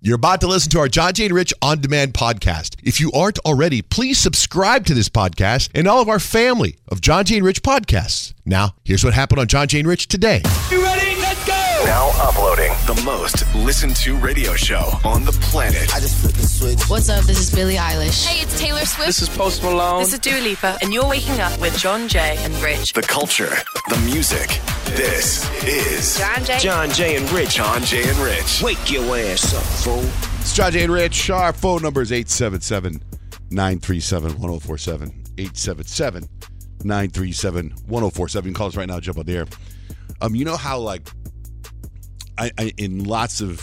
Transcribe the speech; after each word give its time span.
You're 0.00 0.14
about 0.14 0.40
to 0.42 0.46
listen 0.46 0.70
to 0.70 0.78
our 0.78 0.86
John 0.86 1.12
Jay 1.12 1.24
and 1.24 1.34
Rich 1.34 1.52
on 1.60 1.80
demand 1.80 2.14
podcast. 2.14 2.76
If 2.84 3.00
you 3.00 3.10
aren't 3.10 3.40
already, 3.40 3.82
please 3.82 4.16
subscribe 4.16 4.86
to 4.86 4.94
this 4.94 5.08
podcast 5.08 5.70
and 5.74 5.88
all 5.88 6.00
of 6.00 6.08
our 6.08 6.20
family 6.20 6.76
of 6.86 7.00
John 7.00 7.24
Jay 7.24 7.36
and 7.38 7.44
Rich 7.44 7.62
podcasts. 7.62 8.32
Now, 8.46 8.76
here's 8.84 9.02
what 9.02 9.14
happened 9.14 9.40
on 9.40 9.48
John 9.48 9.66
Jay 9.66 9.80
and 9.80 9.88
Rich 9.88 10.06
today. 10.06 10.42
You 10.70 10.84
ready? 10.84 11.17
Let's 11.78 11.86
go! 11.86 11.86
Now 11.86 12.10
uploading 12.28 12.72
the 12.86 13.00
most 13.04 13.44
listened 13.54 13.96
to 13.96 14.16
radio 14.16 14.54
show 14.54 14.90
on 15.04 15.24
the 15.24 15.32
planet. 15.32 15.94
I 15.94 16.00
just 16.00 16.16
flipped 16.20 16.36
the 16.36 16.46
switch. 16.46 16.88
What's 16.88 17.08
up? 17.08 17.24
This 17.24 17.38
is 17.38 17.54
Billie 17.54 17.76
Eilish. 17.76 18.26
Hey, 18.26 18.42
it's 18.42 18.58
Taylor 18.58 18.84
Swift. 18.84 19.06
This 19.06 19.22
is 19.22 19.28
Post 19.28 19.62
Malone. 19.62 20.00
This 20.00 20.12
is 20.12 20.18
Dua 20.18 20.40
Lipa, 20.40 20.78
and 20.82 20.92
you're 20.92 21.08
waking 21.08 21.40
up 21.40 21.58
with 21.60 21.76
John 21.78 22.08
Jay 22.08 22.36
and 22.40 22.54
Rich. 22.62 22.92
The 22.94 23.02
culture, 23.02 23.52
the 23.88 23.98
music. 24.04 24.60
This 24.96 25.48
is 25.64 26.18
John 26.18 26.44
Jay. 26.44 26.58
John 26.58 26.90
Jay 26.90 27.16
and 27.16 27.30
Rich. 27.30 27.56
John 27.56 27.82
Jay 27.84 28.08
and 28.08 28.18
Rich. 28.18 28.62
Wake 28.62 28.90
your 28.90 29.16
ass 29.16 29.54
up, 29.54 29.62
fool. 29.62 30.04
It's 30.40 30.54
John 30.54 30.72
Jay 30.72 30.84
and 30.84 30.92
Rich. 30.92 31.30
Our 31.30 31.52
phone 31.52 31.82
number 31.82 32.02
is 32.02 32.12
877 32.12 33.02
937 33.50 34.32
1047. 34.32 35.08
877 35.38 36.28
937 36.84 37.70
1047. 37.86 38.54
Call 38.54 38.68
us 38.68 38.76
right 38.76 38.88
now, 38.88 38.98
jump 39.00 39.18
on 39.18 39.26
the 39.26 39.36
air. 39.36 39.46
Um, 40.20 40.34
you 40.34 40.44
know 40.44 40.56
how, 40.56 40.78
like, 40.80 41.08
I, 42.38 42.50
I 42.58 42.72
in 42.76 43.04
lots 43.04 43.40
of 43.40 43.60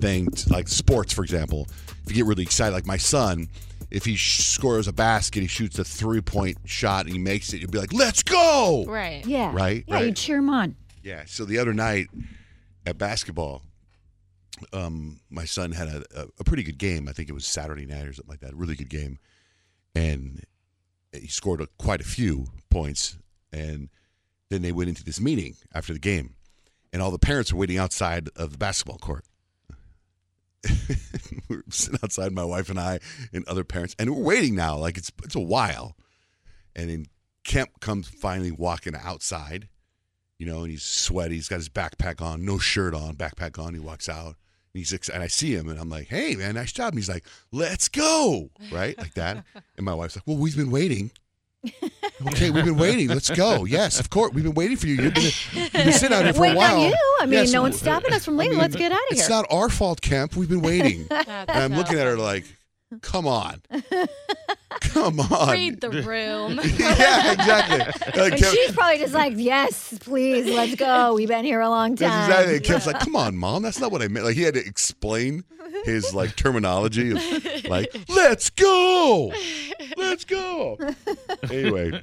things, 0.00 0.48
like 0.50 0.68
sports, 0.68 1.12
for 1.12 1.22
example, 1.24 1.66
if 2.04 2.10
you 2.10 2.14
get 2.14 2.26
really 2.26 2.42
excited, 2.44 2.72
like 2.72 2.86
my 2.86 2.96
son, 2.96 3.48
if 3.90 4.04
he 4.04 4.16
sh- 4.16 4.44
scores 4.46 4.86
a 4.86 4.92
basket, 4.92 5.40
he 5.40 5.46
shoots 5.46 5.78
a 5.78 5.84
three 5.84 6.20
point 6.20 6.58
shot 6.64 7.06
and 7.06 7.14
he 7.14 7.18
makes 7.18 7.52
it, 7.52 7.60
you'll 7.60 7.70
be 7.70 7.78
like, 7.78 7.92
let's 7.92 8.22
go. 8.22 8.84
Right. 8.86 9.26
Yeah. 9.26 9.50
Right? 9.54 9.84
Yeah, 9.86 10.00
you 10.00 10.12
cheer 10.12 10.38
him 10.38 10.50
on. 10.50 10.76
Yeah. 11.02 11.24
So 11.26 11.44
the 11.44 11.58
other 11.58 11.72
night 11.74 12.08
at 12.86 12.98
basketball, 12.98 13.62
um, 14.72 15.20
my 15.30 15.44
son 15.44 15.72
had 15.72 15.88
a, 15.88 16.04
a, 16.16 16.26
a 16.40 16.44
pretty 16.44 16.62
good 16.62 16.78
game. 16.78 17.08
I 17.08 17.12
think 17.12 17.28
it 17.28 17.32
was 17.32 17.46
Saturday 17.46 17.86
night 17.86 18.06
or 18.06 18.12
something 18.12 18.30
like 18.30 18.40
that. 18.40 18.54
Really 18.54 18.74
good 18.74 18.90
game, 18.90 19.18
and 19.94 20.42
he 21.12 21.28
scored 21.28 21.60
a, 21.60 21.68
quite 21.78 22.00
a 22.00 22.04
few 22.04 22.46
points. 22.70 23.18
And 23.52 23.88
then 24.50 24.62
they 24.62 24.72
went 24.72 24.88
into 24.88 25.04
this 25.04 25.20
meeting 25.20 25.54
after 25.74 25.92
the 25.92 25.98
game, 25.98 26.34
and 26.92 27.02
all 27.02 27.10
the 27.10 27.18
parents 27.18 27.52
were 27.52 27.58
waiting 27.58 27.78
outside 27.78 28.28
of 28.36 28.52
the 28.52 28.58
basketball 28.58 28.98
court. 28.98 29.24
we 30.68 30.96
were 31.56 31.64
sitting 31.70 31.98
outside, 32.02 32.32
my 32.32 32.44
wife 32.44 32.68
and 32.68 32.80
I, 32.80 32.98
and 33.32 33.46
other 33.46 33.64
parents, 33.64 33.94
and 33.98 34.10
we're 34.14 34.22
waiting 34.22 34.54
now. 34.54 34.76
Like 34.76 34.96
it's 34.96 35.12
it's 35.24 35.36
a 35.36 35.40
while, 35.40 35.96
and 36.74 36.90
then 36.90 37.06
Kemp 37.44 37.80
comes 37.80 38.08
finally 38.08 38.50
walking 38.50 38.94
outside 38.96 39.68
you 40.38 40.46
know, 40.46 40.62
and 40.62 40.70
he's 40.70 40.84
sweaty. 40.84 41.34
He's 41.34 41.48
got 41.48 41.56
his 41.56 41.68
backpack 41.68 42.22
on, 42.22 42.44
no 42.44 42.58
shirt 42.58 42.94
on, 42.94 43.16
backpack 43.16 43.62
on. 43.62 43.74
He 43.74 43.80
walks 43.80 44.08
out. 44.08 44.36
And 44.72 44.80
he's 44.80 44.92
ex- 44.92 45.08
and 45.08 45.22
I 45.22 45.26
see 45.26 45.54
him, 45.54 45.68
and 45.68 45.78
I'm 45.80 45.90
like, 45.90 46.08
"Hey, 46.08 46.36
man, 46.36 46.54
nice 46.54 46.72
job." 46.72 46.92
And 46.92 46.98
he's 46.98 47.08
like, 47.08 47.24
"Let's 47.50 47.88
go!" 47.88 48.50
Right, 48.70 48.96
like 48.98 49.14
that. 49.14 49.44
And 49.76 49.84
my 49.84 49.94
wife's 49.94 50.16
like, 50.16 50.26
"Well, 50.26 50.36
we've 50.36 50.56
been 50.56 50.70
waiting." 50.70 51.10
Okay, 52.28 52.50
we've 52.50 52.64
been 52.64 52.76
waiting. 52.78 53.08
Let's 53.08 53.30
go. 53.30 53.64
Yes, 53.64 53.98
of 54.00 54.10
course, 54.10 54.32
we've 54.32 54.44
been 54.44 54.54
waiting 54.54 54.76
for 54.76 54.86
you. 54.86 54.96
You've 54.96 55.14
been, 55.14 55.22
you've 55.52 55.72
been 55.72 55.92
sitting 55.92 56.16
out 56.16 56.24
here 56.24 56.32
for 56.32 56.40
Waiting 56.42 56.56
a 56.56 56.58
while. 56.58 56.76
on 56.82 56.88
you? 56.88 57.16
I 57.20 57.26
mean, 57.26 57.32
Yes, 57.34 57.52
no 57.52 57.62
one's 57.62 57.78
stopping 57.78 58.12
us 58.12 58.24
from 58.24 58.34
I 58.34 58.44
leaving. 58.44 58.52
mean, 58.58 58.60
Let's 58.62 58.76
get 58.76 58.92
out 58.92 58.98
of 58.98 59.04
here. 59.10 59.18
It's 59.20 59.28
not 59.28 59.46
our 59.50 59.68
fault, 59.68 60.00
Kemp. 60.00 60.36
We've 60.36 60.48
been 60.48 60.62
waiting. 60.62 61.06
and 61.10 61.50
I'm 61.50 61.74
looking 61.74 61.98
at 61.98 62.06
her 62.06 62.16
like, 62.16 62.44
"Come 63.02 63.26
on, 63.26 63.60
come 64.80 65.20
on." 65.20 65.50
Read 65.52 65.80
the 65.80 65.90
room. 65.90 66.60
yeah, 66.78 67.32
exactly. 67.32 67.78
Like, 68.18 68.32
and 68.32 68.42
Kemp- 68.42 68.54
she's 68.54 68.72
probably 68.72 68.98
just 68.98 69.14
like, 69.14 69.34
yes, 69.36 69.94
please, 70.00 70.46
let's 70.46 70.74
go. 70.74 71.14
We've 71.14 71.28
been 71.28 71.44
here 71.44 71.60
a 71.60 71.68
long 71.68 71.90
time. 71.96 72.08
That's 72.08 72.28
exactly. 72.28 72.54
it. 72.56 72.64
Kemp's 72.64 72.86
like, 72.86 72.98
"Come 73.00 73.14
on, 73.16 73.36
mom, 73.36 73.62
that's 73.62 73.78
not 73.80 73.92
what 73.92 74.02
I 74.02 74.08
meant." 74.08 74.24
Like 74.26 74.34
he 74.36 74.42
had 74.42 74.54
to 74.54 74.64
explain 74.64 75.44
his 75.84 76.14
like 76.14 76.34
terminology 76.34 77.10
of 77.12 77.64
like, 77.68 77.94
"Let's 78.08 78.50
go, 78.50 79.32
let's 79.98 80.24
go." 80.24 80.78
Anyway, 81.50 82.02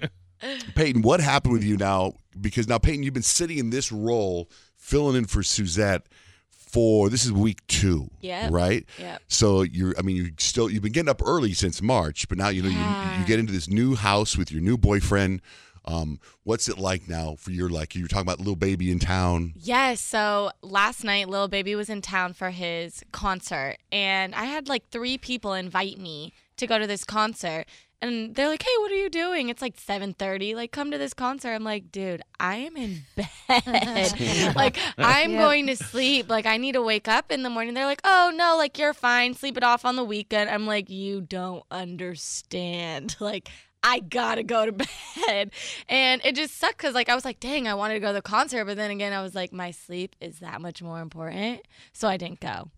Peyton, 0.75 1.01
what 1.01 1.19
happened 1.19 1.53
with 1.53 1.63
you 1.63 1.77
now? 1.77 2.13
Because 2.39 2.67
now, 2.67 2.77
Peyton, 2.77 3.03
you've 3.03 3.13
been 3.13 3.23
sitting 3.23 3.57
in 3.57 3.69
this 3.69 3.91
role, 3.91 4.49
filling 4.77 5.15
in 5.15 5.25
for 5.25 5.43
Suzette 5.43 6.07
for 6.49 7.09
this 7.09 7.25
is 7.25 7.31
week 7.31 7.65
two, 7.67 8.09
Yep. 8.21 8.51
right? 8.51 8.85
Yep. 8.99 9.21
So 9.27 9.61
you're, 9.61 9.93
I 9.97 10.01
mean, 10.01 10.15
you 10.17 10.31
still 10.37 10.69
you've 10.69 10.83
been 10.83 10.91
getting 10.91 11.09
up 11.09 11.21
early 11.25 11.53
since 11.53 11.81
March, 11.81 12.27
but 12.27 12.37
now 12.37 12.49
you 12.49 12.61
know 12.61 12.69
you, 12.69 12.75
Yeah. 12.75 13.19
you 13.19 13.25
get 13.25 13.39
into 13.39 13.53
this 13.53 13.69
new 13.69 13.95
house 13.95 14.37
with 14.37 14.51
your 14.51 14.61
new 14.61 14.77
boyfriend. 14.77 15.41
Um, 15.85 16.19
what's 16.43 16.67
it 16.67 16.77
like 16.79 17.07
now 17.07 17.35
for 17.35 17.51
your 17.51 17.69
like 17.69 17.95
you 17.95 18.01
were 18.03 18.07
talking 18.07 18.23
about 18.27 18.39
Lil 18.41 18.55
Baby 18.55 18.91
in 18.91 18.99
town? 18.99 19.53
Yes. 19.55 20.01
So 20.01 20.51
last 20.61 21.03
night, 21.03 21.29
Lil 21.29 21.47
Baby 21.47 21.75
was 21.75 21.89
in 21.89 22.01
town 22.01 22.33
for 22.33 22.49
his 22.49 23.03
concert, 23.11 23.77
and 23.91 24.33
I 24.35 24.45
had 24.45 24.67
like 24.67 24.89
three 24.89 25.17
people 25.17 25.53
invite 25.53 25.97
me 25.99 26.33
to 26.57 26.67
go 26.67 26.79
to 26.79 26.87
this 26.87 27.03
concert. 27.03 27.65
And 28.01 28.35
they're 28.35 28.49
like, 28.49 28.61
"Hey, 28.61 28.77
what 28.79 28.91
are 28.91 28.95
you 28.95 29.09
doing?" 29.09 29.49
It's 29.49 29.61
like 29.61 29.77
7:30. 29.77 30.53
Like, 30.53 30.71
come 30.71 30.91
to 30.91 30.97
this 30.97 31.13
concert. 31.13 31.53
I'm 31.53 31.63
like, 31.63 31.91
"Dude, 31.91 32.21
I 32.39 32.57
am 32.57 32.75
in 32.77 33.01
bed. 33.15 33.25
like, 34.55 34.77
I'm 34.97 35.31
Yep. 35.31 35.39
going 35.41 35.67
to 35.67 35.75
sleep. 35.75 36.29
Like, 36.29 36.45
I 36.45 36.57
need 36.57 36.73
to 36.73 36.81
wake 36.81 37.07
up 37.07 37.31
in 37.31 37.41
the 37.43 37.49
morning." 37.49 37.73
They're 37.73 37.85
like, 37.85 38.01
"Oh 38.03 38.31
no, 38.35 38.57
like 38.57 38.77
you're 38.77 38.93
fine. 38.93 39.33
Sleep 39.33 39.57
it 39.57 39.63
off 39.63 39.85
on 39.85 39.95
the 39.95 40.03
weekend." 40.03 40.49
I'm 40.49 40.67
like, 40.67 40.89
"You 40.89 41.21
don't 41.21 41.63
understand. 41.71 43.15
Like, 43.19 43.49
I 43.81 43.99
gotta 43.99 44.43
go 44.43 44.65
to 44.65 44.71
bed. 44.71 45.51
And 45.89 46.21
it 46.25 46.35
just 46.35 46.57
sucked 46.57 46.77
because, 46.77 46.93
like, 46.95 47.09
I 47.09 47.15
was 47.15 47.23
like, 47.25 47.39
dang, 47.39 47.67
I 47.67 47.75
wanted 47.75 47.95
to 47.95 47.99
go 47.99 48.07
to 48.07 48.13
the 48.13 48.21
concert. 48.21 48.65
But 48.65 48.77
then 48.77 48.91
again, 48.91 49.13
I 49.13 49.21
was 49.21 49.35
like, 49.35 49.53
my 49.53 49.71
sleep 49.71 50.15
is 50.19 50.39
that 50.39 50.59
much 50.61 50.81
more 50.81 50.99
important. 51.01 51.61
So 51.93 52.07
I 52.07 52.17
didn't 52.17 52.39
go. 52.39 52.69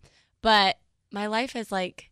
But 0.42 0.78
my 1.10 1.26
life 1.26 1.52
has, 1.52 1.72
like, 1.72 2.10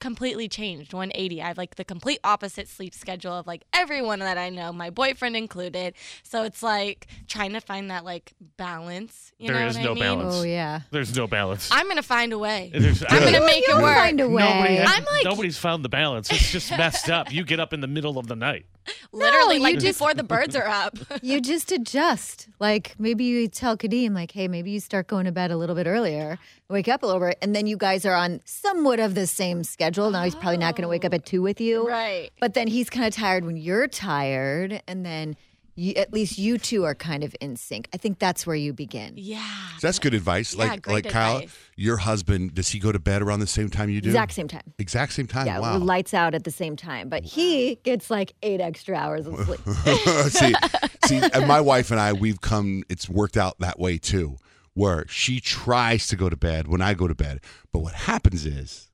completely 0.00 0.48
changed 0.48 0.92
180 0.92 1.42
i 1.42 1.48
have 1.48 1.58
like 1.58 1.76
the 1.76 1.84
complete 1.84 2.18
opposite 2.24 2.66
sleep 2.68 2.94
schedule 2.94 3.32
of 3.32 3.46
like 3.46 3.62
everyone 3.72 4.18
that 4.20 4.38
i 4.38 4.48
know 4.48 4.72
my 4.72 4.90
boyfriend 4.90 5.36
included 5.36 5.94
so 6.22 6.42
it's 6.42 6.62
like 6.62 7.06
trying 7.28 7.52
to 7.52 7.60
find 7.60 7.90
that 7.90 8.04
like 8.04 8.32
balance 8.56 9.32
you 9.38 9.48
There 9.48 9.60
know 9.60 9.66
is 9.66 9.76
what 9.76 9.84
no 9.84 9.90
I 9.90 9.94
mean? 9.94 10.02
balance. 10.02 10.34
Oh, 10.36 10.42
yeah. 10.42 10.80
There's 10.90 11.16
no 11.16 11.26
balance. 11.26 11.68
i'm 11.72 11.86
gonna 11.88 12.02
find 12.02 12.32
a 12.32 12.38
way 12.38 12.70
There's- 12.74 13.02
i'm 13.08 13.22
gonna 13.24 13.44
make 13.44 13.62
it 13.62 13.68
You'll 13.68 13.82
work 13.82 13.96
find 13.96 14.20
a 14.20 14.28
way. 14.28 14.42
Nobody 14.42 14.74
has- 14.76 14.88
I'm 14.90 15.04
like- 15.04 15.24
nobody's 15.24 15.58
found 15.58 15.84
the 15.84 15.88
balance. 15.88 16.30
It's 16.30 16.50
just 16.52 16.70
messed 16.72 17.08
up. 17.10 17.32
You 17.32 17.44
get 17.44 17.60
up 17.60 17.72
in 17.72 17.80
the 17.80 17.86
middle 17.86 18.18
of 18.18 18.26
the 18.26 18.36
night. 18.36 18.66
literally 19.12 19.56
you 19.56 19.62
like 19.62 19.78
just- 19.78 19.98
before 19.98 20.14
the 20.14 20.22
birds 20.22 20.54
are 20.56 20.66
up 20.66 20.98
You 21.22 21.40
just 21.40 21.72
adjust. 21.72 22.48
Like 22.58 22.94
maybe 22.98 23.24
you 23.24 23.48
tell 23.48 23.76
Kadeem, 23.76 24.14
like, 24.14 24.32
hey, 24.32 24.48
maybe 24.48 24.70
you 24.70 24.80
start 24.80 25.06
going 25.06 25.26
to 25.26 25.32
bed 25.32 25.50
a 25.50 25.56
little 25.56 25.76
bit 25.76 25.86
earlier, 25.86 26.38
wake 26.68 26.88
up 26.88 27.02
a 27.02 27.06
little 27.06 27.20
bit, 27.20 27.38
and 27.42 27.54
then 27.54 27.66
you 27.66 27.76
guys 27.76 28.04
are 28.06 28.14
on 28.14 28.40
somewhat 28.44 29.00
of 29.00 29.14
the 29.14 29.26
same 29.26 29.64
schedule. 29.64 30.10
Now 30.10 30.24
he's 30.24 30.34
probably 30.34 30.58
not 30.58 30.76
going 30.76 30.82
to 30.82 30.88
wake 30.88 31.04
up 31.04 31.12
oh. 31.12 31.16
at 31.16 31.26
two 31.26 31.42
with 31.42 31.60
you. 31.60 31.86
right 31.86 32.30
But 32.40 32.54
then 32.54 32.68
he's 32.68 32.90
kind 32.90 33.06
of 33.06 33.14
tired 33.14 33.44
when 33.44 33.56
you're 33.56 33.88
tired, 33.88 34.82
and 34.86 35.04
then 35.04 35.36
you, 35.74 35.94
at 35.94 36.12
least 36.12 36.38
you 36.38 36.58
two 36.58 36.84
are 36.84 36.94
kind 36.94 37.24
of 37.24 37.34
in 37.40 37.56
sync. 37.56 37.88
I 37.92 37.96
think 37.96 38.18
that's 38.18 38.46
where 38.46 38.56
you 38.56 38.72
begin. 38.72 39.14
yeah 39.16 39.42
So 39.78 39.86
that's 39.86 39.98
good 39.98 40.14
advice. 40.14 40.54
Yeah, 40.54 40.64
like 40.64 40.82
great 40.82 41.04
like 41.04 41.12
Kyle, 41.12 41.36
advice. 41.38 41.56
your 41.76 41.96
husband, 41.98 42.54
does 42.54 42.68
he 42.68 42.78
go 42.78 42.92
to 42.92 42.98
bed 42.98 43.22
around 43.22 43.40
the 43.40 43.46
same 43.46 43.70
time 43.70 43.90
you 43.90 44.00
do? 44.00 44.08
Exact 44.10 44.32
same 44.32 44.48
time. 44.48 44.72
Exact 44.78 45.12
same 45.12 45.26
time. 45.26 45.46
Yeah, 45.46 45.58
wow. 45.60 45.78
lights 45.78 46.14
out 46.14 46.34
at 46.34 46.44
the 46.44 46.50
same 46.50 46.76
time, 46.76 47.08
but 47.08 47.24
he 47.24 47.76
gets 47.82 48.10
like 48.10 48.34
eight 48.42 48.60
extra 48.60 48.96
hours 48.96 49.26
of 49.26 49.38
sleep. 49.44 49.60
see, 50.28 50.54
see, 51.06 51.20
and 51.32 51.46
my 51.46 51.60
wife 51.60 51.90
and 51.90 52.00
I, 52.00 52.12
we've 52.12 52.40
come. 52.40 52.82
It's 52.88 53.08
worked 53.08 53.36
out 53.36 53.58
that 53.60 53.78
way 53.78 53.98
too, 53.98 54.36
where 54.74 55.06
she 55.08 55.40
tries 55.40 56.06
to 56.08 56.16
go 56.16 56.28
to 56.28 56.36
bed 56.36 56.68
when 56.68 56.80
I 56.82 56.94
go 56.94 57.08
to 57.08 57.14
bed, 57.14 57.40
but 57.72 57.80
what 57.80 57.94
happens 57.94 58.44
is, 58.46 58.90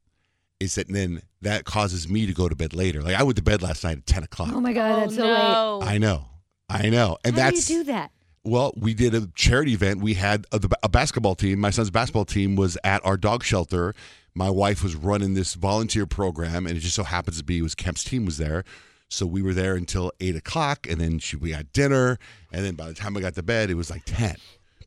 is 0.60 0.74
that 0.76 0.88
then 0.88 1.22
that 1.42 1.64
causes 1.64 2.08
me 2.08 2.26
to 2.26 2.32
go 2.32 2.48
to 2.48 2.56
bed 2.56 2.74
later. 2.74 3.02
Like 3.02 3.14
I 3.16 3.22
went 3.22 3.36
to 3.36 3.42
bed 3.42 3.62
last 3.62 3.84
night 3.84 3.98
at 3.98 4.06
ten 4.06 4.22
o'clock. 4.22 4.50
oh 4.52 4.60
my 4.60 4.72
god, 4.72 4.92
oh, 4.92 5.00
that's 5.00 5.16
so 5.16 5.24
late. 5.26 5.88
I 5.88 5.98
know, 5.98 6.26
I 6.68 6.88
know, 6.88 7.18
and 7.24 7.36
How 7.36 7.50
that's 7.50 7.66
do 7.66 7.74
you 7.74 7.84
do 7.84 7.92
that? 7.92 8.10
Well, 8.44 8.72
we 8.76 8.94
did 8.94 9.14
a 9.14 9.28
charity 9.34 9.72
event. 9.72 10.00
We 10.00 10.14
had 10.14 10.46
a, 10.52 10.60
a 10.82 10.88
basketball 10.88 11.34
team. 11.34 11.58
My 11.60 11.70
son's 11.70 11.90
basketball 11.90 12.24
team 12.24 12.54
was 12.56 12.78
at 12.84 13.04
our 13.04 13.16
dog 13.16 13.42
shelter. 13.42 13.94
My 14.34 14.50
wife 14.50 14.82
was 14.82 14.94
running 14.94 15.34
this 15.34 15.54
volunteer 15.54 16.06
program, 16.06 16.66
and 16.66 16.76
it 16.76 16.80
just 16.80 16.94
so 16.94 17.02
happens 17.04 17.38
to 17.38 17.44
be 17.44 17.58
it 17.58 17.62
was 17.62 17.74
Kemp's 17.74 18.04
team 18.04 18.24
was 18.24 18.36
there. 18.38 18.64
So 19.08 19.24
we 19.26 19.40
were 19.42 19.54
there 19.54 19.74
until 19.76 20.12
eight 20.20 20.36
o'clock, 20.36 20.86
and 20.88 21.00
then 21.00 21.18
she, 21.20 21.36
we 21.36 21.52
had 21.52 21.72
dinner. 21.72 22.18
And 22.52 22.64
then 22.64 22.74
by 22.74 22.86
the 22.88 22.94
time 22.94 23.16
I 23.16 23.20
got 23.20 23.34
to 23.34 23.42
bed, 23.42 23.70
it 23.70 23.74
was 23.74 23.90
like 23.90 24.02
ten 24.04 24.36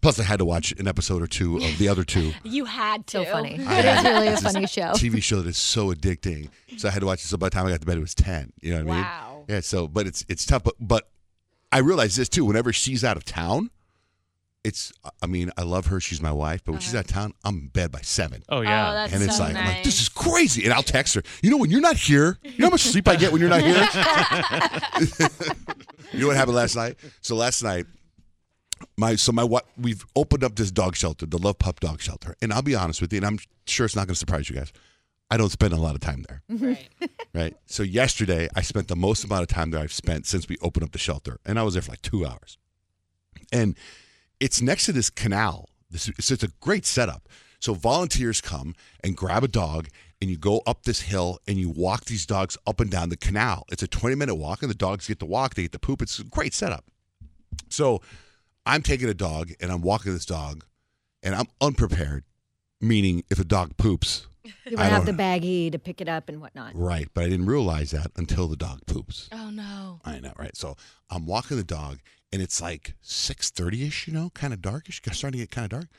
Plus, 0.02 0.18
I 0.18 0.24
had 0.24 0.40
to 0.40 0.46
watch 0.46 0.72
an 0.80 0.88
episode 0.88 1.22
or 1.22 1.28
two 1.28 1.58
of 1.58 1.78
the 1.78 1.90
other 1.90 2.06
two. 2.06 2.32
You 2.46 2.64
had 2.64 3.06
to. 3.08 3.26
So 3.26 3.32
funny. 3.32 3.60
I 3.68 3.80
It 3.80 3.86
is 3.86 3.92
had- 4.00 4.06
really 4.06 4.28
a 4.28 4.32
it's 4.34 4.42
this 4.42 4.54
funny 4.54 4.68
show. 4.68 4.92
TV 4.92 5.22
show 5.22 5.42
that 5.42 5.50
is 5.50 5.58
so 5.58 5.94
addicting. 5.94 6.50
So 6.78 6.88
I 6.88 6.92
had 6.92 7.02
to 7.02 7.06
watch 7.06 7.22
it. 7.24 7.28
So 7.28 7.38
by 7.38 7.48
the 7.48 7.52
time 7.52 7.66
I 7.66 7.72
got 7.72 7.82
to 7.82 7.86
bed, 7.86 7.98
it 7.98 8.02
was 8.02 8.16
ten. 8.16 8.54
You 8.62 8.72
know 8.72 8.86
what 8.86 8.92
I 8.94 8.96
mean? 8.96 9.04
Wow. 9.04 9.36
mean? 9.50 9.56
Yeah. 9.56 9.60
So, 9.62 9.88
but 9.90 10.08
it's 10.08 10.24
it's 10.30 10.46
tough. 10.46 10.64
But 10.64 10.76
but 10.80 11.10
I 11.72 11.80
realize 11.80 12.16
this 12.16 12.30
too. 12.30 12.46
Whenever 12.46 12.74
she's 12.74 13.04
out 13.04 13.18
of 13.18 13.26
town, 13.26 13.70
it's. 14.64 14.92
I 15.22 15.28
mean, 15.28 15.52
I 15.58 15.64
love 15.64 15.88
her. 15.88 16.00
She's 16.00 16.22
my 16.22 16.32
wife. 16.32 16.64
But 16.64 16.74
when 16.74 16.82
she's 16.82 16.94
uh-huh. 16.94 17.00
out 17.00 17.06
of 17.06 17.12
town, 17.12 17.34
I'm 17.44 17.58
in 17.58 17.68
bed 17.68 17.92
by 17.92 18.02
seven. 18.02 18.44
Oh 18.50 18.62
yeah. 18.62 18.90
Oh, 18.90 18.94
that's 18.94 19.14
and 19.14 19.24
it's 19.24 19.38
so 19.38 19.44
like, 19.44 19.54
nice. 19.54 19.68
I'm 19.68 19.74
like, 19.76 19.84
this 19.84 20.02
is 20.02 20.10
crazy. 20.10 20.66
And 20.66 20.74
I'll 20.74 20.84
text 20.84 21.16
her. 21.16 21.24
You 21.42 21.52
know, 21.52 21.58
when 21.58 21.70
you're 21.70 21.82
not 21.82 21.96
here, 21.96 22.38
you 22.44 22.58
know 22.60 22.68
how 22.68 22.72
much 22.72 22.82
sleep 22.82 23.08
I 23.08 23.16
get 23.16 23.32
when 23.32 23.42
you're 23.42 23.50
not 23.50 23.62
here? 23.62 23.76
you 26.14 26.20
know 26.20 26.28
what 26.28 26.36
happened 26.36 26.56
last 26.56 26.76
night? 26.76 26.98
So 27.22 27.36
last 27.36 27.64
night, 27.64 27.86
my 28.98 29.16
so 29.16 29.32
my 29.32 29.44
what 29.44 29.66
we've 29.78 30.06
opened 30.16 30.44
up 30.44 30.56
this 30.56 30.72
dog 30.72 30.96
shelter, 30.96 31.26
the 31.26 31.38
Love 31.38 31.60
Pup 31.60 31.80
Dog 31.80 32.02
Shelter. 32.02 32.36
And 32.42 32.52
I'll 32.54 32.62
be 32.62 32.76
honest 32.76 33.02
with 33.02 33.14
you, 33.14 33.18
and 33.18 33.26
I'm 33.26 33.40
sure 33.66 33.86
it's 33.86 33.96
not 33.96 34.08
going 34.08 34.16
to 34.16 34.20
surprise 34.20 34.50
you 34.50 34.56
guys. 34.56 34.72
I 35.30 35.38
don't 35.38 35.52
spend 35.52 35.74
a 35.74 35.78
lot 35.78 35.96
of 35.96 36.02
time 36.02 36.24
there. 36.28 36.42
Mm-hmm. 36.52 36.66
Right. 36.66 36.90
Right. 37.32 37.56
So 37.68 37.84
yesterday, 37.84 38.50
I 38.56 38.62
spent 38.62 38.88
the 38.88 38.96
most 38.96 39.24
amount 39.24 39.44
of 39.44 39.50
time 39.50 39.70
that 39.72 39.82
I've 39.82 39.94
spent 39.94 40.26
since 40.26 40.50
we 40.50 40.58
opened 40.64 40.84
up 40.84 40.94
the 40.94 40.98
shelter, 40.98 41.40
and 41.46 41.60
I 41.60 41.64
was 41.64 41.76
there 41.76 41.84
for 41.84 41.92
like 41.92 42.02
two 42.02 42.26
hours. 42.26 42.58
And 43.52 43.78
it's 44.40 44.64
next 44.64 44.88
to 44.88 44.92
this 44.92 45.12
canal. 45.12 45.70
This 45.92 46.10
it's, 46.10 46.32
it's 46.32 46.44
a 46.44 46.50
great 46.60 46.88
setup. 46.88 47.30
So 47.60 47.76
volunteers 47.76 48.42
come 48.42 48.74
and 49.04 49.16
grab 49.16 49.44
a 49.44 49.48
dog, 49.48 49.90
and 50.20 50.30
you 50.30 50.38
go 50.38 50.64
up 50.66 50.84
this 50.84 51.02
hill 51.02 51.38
and 51.48 51.58
you 51.58 51.70
walk 51.70 52.06
these 52.06 52.26
dogs 52.26 52.58
up 52.66 52.80
and 52.80 52.90
down 52.90 53.10
the 53.10 53.18
canal. 53.18 53.66
It's 53.72 53.84
a 53.84 53.88
20 53.88 54.16
minute 54.16 54.36
walk, 54.36 54.64
and 54.64 54.72
the 54.72 54.76
dogs 54.76 55.08
get 55.08 55.20
to 55.20 55.26
walk. 55.28 55.54
They 55.54 55.62
get 55.62 55.72
to 55.74 55.80
poop. 55.80 56.02
It's 56.02 56.18
a 56.18 56.24
great 56.24 56.56
setup. 56.56 56.86
So 57.70 58.02
I'm 58.66 58.82
taking 58.82 59.08
a 59.08 59.14
dog 59.14 59.52
and 59.60 59.72
I'm 59.72 59.82
walking 59.82 60.14
this 60.14 60.26
dog, 60.26 60.66
and 61.22 61.36
I'm 61.36 61.48
unprepared. 61.62 62.24
Meaning, 62.82 63.24
if 63.30 63.40
a 63.40 63.44
dog 63.44 63.76
poops, 63.78 64.28
You 64.46 64.54
I 64.78 64.90
don't 64.90 64.92
have 64.92 65.06
the 65.06 65.12
baggie 65.12 65.72
to 65.72 65.80
pick 65.80 66.00
it 66.02 66.08
up 66.08 66.30
and 66.30 66.40
whatnot. 66.40 66.72
right? 66.76 67.08
But 67.14 67.26
I 67.26 67.30
didn't 67.30 67.48
realize 67.48 67.92
that 67.92 68.12
until 68.16 68.48
the 68.48 68.56
dog 68.56 68.86
poops. 68.86 69.28
Oh 69.32 69.50
no. 69.50 70.00
I 70.06 70.20
know, 70.20 70.34
right? 70.38 70.56
So 70.56 70.76
I'm 71.10 71.26
walking 71.26 71.58
the 71.58 71.64
dog, 71.64 72.00
and 72.32 72.42
it's 72.42 72.62
like 72.62 72.94
six 73.02 73.50
thirty 73.52 73.86
ish, 73.86 74.08
you 74.08 74.14
know, 74.14 74.30
kind 74.34 74.54
of 74.54 74.62
darkish, 74.62 75.02
starting 75.12 75.40
to 75.40 75.44
get 75.46 75.52
kind 75.52 75.66
of 75.66 75.72
dark. 75.72 75.90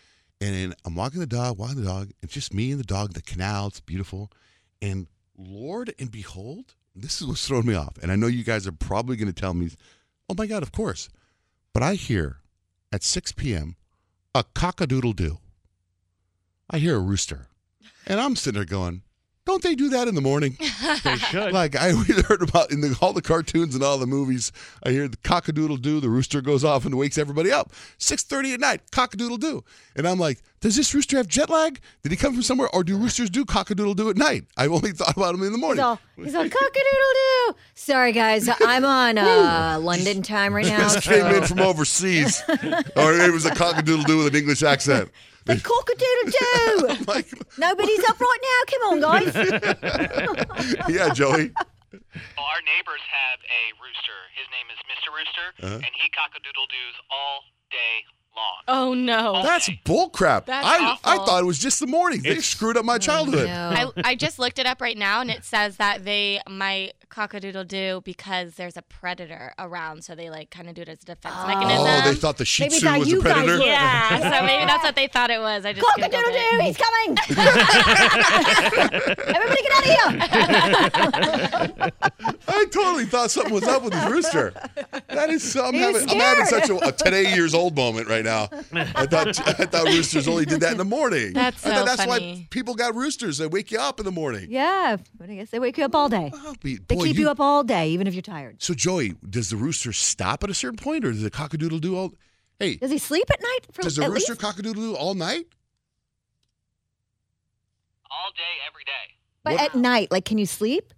And 0.41 0.55
then 0.55 0.75
I'm 0.87 0.95
walking 0.95 1.21
the 1.21 1.27
dog, 1.27 1.59
walking 1.59 1.77
the 1.77 1.85
dog. 1.87 2.13
It's 2.23 2.33
just 2.33 2.55
me 2.55 2.71
and 2.71 2.81
the 2.81 2.85
dog. 2.85 3.13
The 3.13 3.21
canal, 3.23 3.67
it's 3.67 3.81
beautiful. 3.81 4.31
And 4.81 5.07
Lord 5.37 5.93
and 5.99 6.11
behold, 6.11 6.75
this 6.97 7.21
is 7.21 7.27
what's 7.27 7.47
throwing 7.47 7.67
me 7.67 7.75
off. 7.75 7.99
And 8.03 8.11
I 8.11 8.17
know 8.17 8.27
you 8.27 8.43
guys 8.43 8.67
are 8.67 8.73
probably 8.73 9.17
going 9.17 9.33
to 9.33 9.39
tell 9.39 9.53
me, 9.53 9.69
"Oh 10.31 10.35
my 10.37 10.47
God, 10.47 10.63
of 10.63 10.73
course." 10.73 11.11
But 11.75 11.83
I 11.83 11.95
hear 11.95 12.39
at 12.91 13.03
6 13.05 13.33
p.m. 13.33 13.77
a 14.35 14.43
cockadoodle 14.45 15.15
doo. 15.15 15.39
I 16.71 16.79
hear 16.79 16.97
a 16.97 17.01
rooster, 17.01 17.49
and 18.07 18.21
I'm 18.21 18.37
sitting 18.37 18.59
there 18.59 18.65
going, 18.65 19.03
"Don't 19.47 19.63
they 19.63 19.75
do 19.75 19.89
that 19.91 20.07
in 20.09 20.15
the 20.15 20.21
morning?" 20.21 20.57
They 21.05 21.17
should. 21.17 21.53
Like 21.53 21.77
I 21.77 21.93
always 21.93 22.21
heard 22.27 22.43
about 22.43 22.71
in 22.73 22.81
the, 22.81 22.97
all 23.01 23.13
the 23.13 23.23
cartoons 23.23 23.75
and 23.75 23.83
all 23.85 23.97
the 23.99 24.07
movies. 24.07 24.53
I 24.83 24.91
hear 24.91 25.09
the 25.09 25.17
cockadoodle 25.19 25.81
doo. 25.83 26.01
The 26.01 26.09
rooster 26.09 26.41
goes 26.41 26.65
off 26.65 26.85
and 26.85 26.95
wakes 26.97 27.17
everybody 27.19 27.51
up. 27.53 27.73
Six 27.99 28.23
thirty 28.23 28.53
at 28.55 28.61
night, 28.61 28.83
cockadoodle 28.93 29.39
doo. 29.41 29.65
And 29.97 30.07
I'm 30.07 30.19
like, 30.19 30.43
does 30.61 30.77
this 30.77 30.95
rooster 30.95 31.17
have 31.17 31.27
jet 31.29 31.49
lag? 31.51 31.81
Did 32.03 32.13
he 32.13 32.17
come 32.17 32.33
from 32.35 32.43
somewhere, 32.43 32.69
or 32.75 32.85
do 32.85 32.97
roosters 32.97 33.31
do 33.31 33.45
cockadoodle 33.45 33.97
doo 33.97 34.11
at 34.11 34.17
night? 34.17 34.45
I've 34.57 34.73
only 34.73 34.93
thought 35.01 35.17
about 35.17 35.35
him 35.35 35.43
in 35.43 35.53
the 35.53 35.59
He's 35.59 35.61
morning. 35.61 35.83
all, 35.85 35.99
he's 36.17 36.35
all 36.35 36.49
cock-a-doodle-doo. 36.49 37.55
Sorry, 37.75 38.13
guys. 38.13 38.49
I'm 38.65 38.85
on 38.85 39.17
uh, 39.19 39.79
London 39.81 40.23
time 40.23 40.53
right 40.55 40.67
now. 40.67 40.89
This 40.89 41.01
came 41.05 41.27
in 41.27 41.45
from 41.45 41.61
overseas, 41.61 42.43
or 42.97 43.15
it 43.15 43.33
was 43.33 43.47
a 43.47 43.51
cockadoodle 43.51 44.05
doo 44.07 44.19
with 44.19 44.29
an 44.35 44.37
English 44.37 44.63
accent. 44.63 45.11
The 45.57 45.61
cock-a-doodle-doo. 45.63 47.05
like, 47.13 47.27
Nobody's 47.59 48.05
up 48.09 48.21
right 48.21 48.43
now. 48.51 48.61
Come 48.71 48.83
on, 48.91 48.97
guys. 49.01 49.35
yeah, 50.89 51.13
Joey. 51.13 51.51
Well, 51.57 52.47
our 52.47 52.63
neighbors 52.63 53.03
have 53.11 53.39
a 53.43 53.63
rooster. 53.83 54.19
His 54.39 54.47
name 54.55 54.69
is 54.71 54.79
Mr. 54.87 55.09
Rooster, 55.11 55.49
Uh-huh. 55.67 55.75
and 55.83 55.93
he 55.99 56.07
cockadoodle-doos 56.15 56.97
all 57.11 57.45
day 57.71 58.05
long. 58.41 58.63
Oh 58.69 58.95
no. 58.95 59.43
That's 59.43 59.69
bullcrap. 59.85 60.47
That's 60.47 60.67
I 60.67 60.99
I 61.05 61.17
thought 61.19 61.43
it 61.43 61.47
was 61.47 61.59
just 61.59 61.81
the 61.81 61.87
morning. 61.87 62.23
They 62.23 62.39
screwed 62.39 62.77
up 62.77 62.85
my 62.85 62.99
childhood. 62.99 63.49
I, 63.49 63.87
I 63.97 64.15
just 64.15 64.39
looked 64.39 64.59
it 64.59 64.67
up 64.67 64.81
right 64.81 64.97
now 64.97 65.21
and 65.21 65.31
it 65.31 65.45
says 65.45 65.77
that 65.77 66.05
they 66.05 66.41
might 66.49 66.95
cockadoodle 67.11 67.67
do 67.67 68.01
because 68.05 68.55
there's 68.55 68.77
a 68.77 68.83
predator 68.83 69.53
around, 69.59 70.05
so 70.05 70.15
they 70.15 70.31
like 70.31 70.51
kind 70.51 70.69
of 70.69 70.75
do 70.75 70.83
it 70.83 70.89
as 70.89 71.03
a 71.03 71.07
defense 71.07 71.35
oh. 71.37 71.47
mechanism. 71.47 71.87
Oh, 71.87 72.03
they 72.05 72.15
thought 72.15 72.39
the 72.39 72.45
Shih 72.45 72.69
Tzu 72.69 72.87
was 72.87 73.07
a 73.07 73.11
you 73.11 73.23
guys 73.23 73.35
predator. 73.35 73.65
yeah, 73.65 74.09
so 74.39 74.47
maybe 74.47 74.65
that's 74.65 74.85
what 74.85 74.97
they 74.97 75.09
thought 75.09 75.31
it 75.31 75.41
was. 75.41 75.67
I 75.67 75.73
just 75.73 75.87
Googled 75.87 76.11
Cock-a-doodle-doo. 76.11 76.61
He's 76.63 76.77
coming. 76.77 77.19
Everybody 79.35 79.63
get 79.63 79.73
out 79.73 79.87
of 79.87 79.91
here. 79.91 80.11
I 82.49 82.65
totally 82.71 83.05
thought 83.05 83.31
something 83.31 83.55
was 83.55 83.65
up 83.65 83.83
with 83.83 83.93
this 83.93 84.11
rooster. 84.11 84.53
That 85.09 85.31
is 85.31 85.43
so. 85.53 85.65
I'm, 85.65 85.75
having, 85.75 86.09
I'm 86.09 86.17
having 86.17 86.47
such 86.47 86.71
a, 86.71 86.89
a 86.89 86.93
today 86.93 87.35
years 87.35 87.55
old 87.55 87.77
moment 87.77 88.09
right 88.09 88.25
now. 88.25 88.30
I 88.31 89.07
thought 89.07 89.49
I 89.49 89.53
thought 89.67 89.85
roosters 89.87 90.29
only 90.29 90.45
did 90.45 90.61
that 90.61 90.73
in 90.73 90.79
the 90.79 90.85
morning. 90.85 91.33
That's 91.33 91.65
I 91.67 91.71
thought 91.71 91.79
so 91.79 91.85
that's 91.97 92.07
why 92.07 92.47
people 92.51 92.75
got 92.75 92.95
roosters. 92.95 93.39
They 93.39 93.47
wake 93.47 93.71
you 93.71 93.79
up 93.79 93.99
in 94.01 94.05
the 94.07 94.13
morning. 94.13 94.47
Yeah, 94.51 94.97
but 95.19 95.29
I 95.31 95.35
guess 95.35 95.51
they 95.51 95.59
wake 95.59 95.77
you 95.79 95.85
up 95.85 95.95
all 95.95 96.09
day. 96.09 96.31
Oh, 96.33 96.55
be- 96.63 96.77
They 96.79 96.95
boy, 96.97 97.05
keep 97.05 97.17
you, 97.17 97.29
up 97.31 97.41
all 97.41 97.65
day, 97.65 97.89
even 97.91 98.07
if 98.07 98.15
you're 98.15 98.23
tired. 98.23 98.63
So 98.63 98.75
Joey, 98.75 99.15
does 99.29 99.51
the 99.51 99.57
rooster 99.57 99.93
stop 99.93 100.43
at 100.45 100.51
a 100.51 100.55
certain 100.55 100.77
point, 100.79 101.05
or 101.05 101.13
does 101.13 101.23
the 101.23 101.31
cockadoodle 101.31 101.81
do 101.81 101.97
all? 101.97 102.13
Hey, 102.59 102.77
Does 102.77 102.91
he 102.91 102.99
sleep 102.99 103.31
at 103.31 103.41
night? 103.41 103.61
For 103.73 103.83
does 103.83 103.97
the 103.97 104.05
at 104.05 104.11
rooster 104.11 104.35
least? 104.35 104.43
cockadoodle 104.45 104.75
do 104.75 104.95
all 104.95 105.15
night? 105.15 105.47
All 108.11 108.31
day, 108.35 108.55
every 108.67 108.85
day. 108.85 109.17
But 109.45 109.55
What- 109.55 109.63
at 109.63 109.75
night, 109.75 110.11
like, 110.11 110.25
can 110.25 110.37
you 110.39 110.47
sleep? 110.47 110.93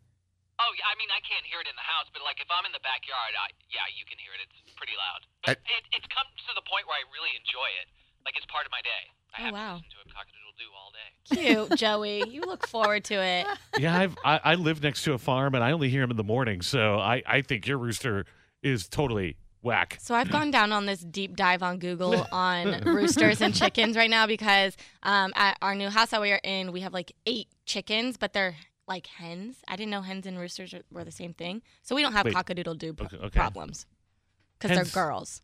Oh, 0.59 0.73
yeah, 0.79 0.87
I 0.87 0.95
mean, 0.99 1.11
I 1.11 1.19
can't 1.27 1.43
hear 1.47 1.59
it 1.59 1.67
in 1.67 1.75
the 1.75 1.83
house, 1.83 2.07
but 2.15 2.23
like 2.23 2.39
if 2.39 2.47
I'm 2.47 2.63
in 2.63 2.71
the 2.71 2.83
backyard, 2.87 3.35
I, 3.35 3.51
yeah, 3.71 3.83
you 3.99 4.07
can 4.07 4.15
hear 4.23 4.31
it. 4.39 4.47
It's 4.47 4.62
pretty 4.83 4.99
loud. 4.99 5.23
But 5.47 5.63
I- 5.63 5.79
it, 5.79 5.83
it's 6.03 6.09
come 6.11 6.27
to 6.27 6.53
the 6.59 6.67
point 6.67 6.91
where 6.91 6.99
I 6.99 7.07
really 7.15 7.31
enjoy 7.39 7.71
it. 7.79 7.87
Like 8.27 8.35
it's 8.37 8.47
part 8.51 8.67
of 8.67 8.73
my 8.75 8.83
day. 8.83 9.03
I 9.35 9.41
Oh, 9.41 9.45
have 9.47 9.55
wow. 9.55 9.69
to 9.71 9.75
listen 9.79 9.91
to 9.95 10.01
a 10.03 10.09
cockadoodle-doo 10.13 10.71
all 10.77 10.91
day. 10.93 11.69
Cute, 11.71 11.79
Joey. 11.79 12.29
You 12.29 12.43
look 12.43 12.67
forward 12.67 13.05
to 13.05 13.15
it. 13.15 13.47
Yeah, 13.79 13.97
I've, 13.99 14.17
I 14.25 14.41
I 14.45 14.55
live 14.57 14.83
next 14.83 15.03
to 15.05 15.15
a 15.15 15.19
farm 15.19 15.55
and 15.55 15.65
I 15.65 15.73
only 15.73 15.89
hear 15.89 16.03
him 16.03 16.11
in 16.11 16.17
the 16.19 16.25
morning, 16.25 16.61
so 16.63 16.99
I 16.99 17.23
I 17.27 17.41
think 17.43 17.67
your 17.67 17.79
rooster 17.79 18.27
is 18.63 18.87
totally 18.89 19.37
whack. 19.63 19.97
So 20.01 20.15
I've 20.15 20.31
gone 20.31 20.51
down 20.51 20.73
on 20.73 20.85
this 20.87 21.01
deep 21.01 21.37
dive 21.37 21.63
on 21.63 21.79
Google 21.79 22.27
on 22.33 22.83
roosters 22.85 23.41
and 23.41 23.55
chickens 23.55 23.97
right 23.97 24.11
now 24.11 24.27
because 24.27 24.77
um, 25.03 25.33
at 25.35 25.57
our 25.63 25.75
new 25.75 25.89
house 25.89 26.11
that 26.11 26.21
we 26.21 26.31
are 26.33 26.41
in, 26.45 26.71
we 26.73 26.81
have 26.83 26.93
like 26.93 27.13
eight 27.27 27.49
chickens, 27.65 28.17
but 28.19 28.33
they're 28.35 28.57
like 28.87 29.07
hens. 29.07 29.57
I 29.67 29.77
didn't 29.77 29.91
know 29.91 30.03
hens 30.03 30.27
and 30.27 30.39
roosters 30.39 30.75
were 30.91 31.05
the 31.05 31.11
same 31.13 31.33
thing. 31.33 31.63
So 31.83 31.95
we 31.97 32.03
don't 32.03 32.13
have 32.13 32.27
Wait. 32.27 32.35
cockadoodle 32.35 32.77
doo 32.79 32.95
Okay, 33.01 33.17
okay. 33.17 33.31
problems 33.31 33.87
because 34.63 34.93
they're 34.93 35.03
girls. 35.05 35.43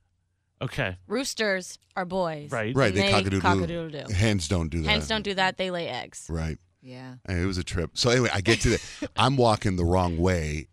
Okay, 0.60 0.96
Roosters 1.06 1.78
are 1.94 2.04
boys. 2.04 2.50
right. 2.50 2.74
Right, 2.74 2.92
they 2.92 3.02
they 3.02 3.12
cockadoodle. 3.12 3.40
cockadoodle-doo. 3.40 4.12
Hens 4.12 4.48
don't 4.48 4.68
do 4.70 4.82
that. 4.82 4.88
Hens 4.90 5.06
don't 5.08 5.22
do 5.22 5.34
that. 5.34 5.56
They 5.56 5.70
lay 5.70 5.88
eggs. 5.88 6.26
Right. 6.28 6.58
Yeah. 6.82 7.14
And 7.26 7.38
It 7.40 7.46
was 7.46 7.58
a 7.58 7.64
trip. 7.64 7.92
So 7.94 8.10
anyway, 8.10 8.30
I 8.32 8.40
get 8.40 8.60
to 8.62 8.70
the. 8.70 9.08
I'm 9.16 9.36
walking 9.36 9.76
the 9.76 9.84
wrong 9.84 10.16
way. 10.16 10.66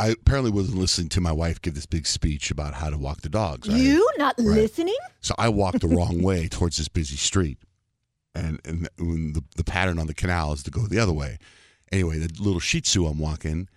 I 0.00 0.08
apparently 0.10 0.50
wasn't 0.52 0.78
listening 0.78 1.08
to 1.10 1.20
my 1.20 1.32
wife 1.32 1.60
give 1.60 1.74
this 1.74 1.86
big 1.86 2.06
speech 2.06 2.50
about 2.52 2.74
how 2.74 2.88
to 2.90 2.96
walk 2.96 3.20
the 3.22 3.28
dogs. 3.28 3.68
right? 3.68 3.76
You 3.78 4.08
not 4.16 4.34
Right. 4.38 4.46
listening? 4.46 4.96
So 5.20 5.34
I 5.38 5.48
walked 5.48 5.80
the 5.80 5.88
wrong 5.88 6.22
way 6.22 6.46
towards 6.48 6.76
this 6.76 6.86
busy 6.88 7.16
street, 7.16 7.58
and 8.34 8.60
and 8.64 8.88
when 8.98 9.32
the 9.32 9.42
the 9.56 9.64
pattern 9.64 9.98
on 9.98 10.06
the 10.06 10.14
canal 10.14 10.52
is 10.52 10.62
to 10.64 10.70
go 10.70 10.86
the 10.86 10.98
other 11.00 11.12
way. 11.12 11.38
Anyway, 11.90 12.18
the 12.18 12.30
little 12.42 12.60
Shih 12.60 12.80
Tzu 12.80 13.06
I'm 13.06 13.18
walking, 13.18 13.68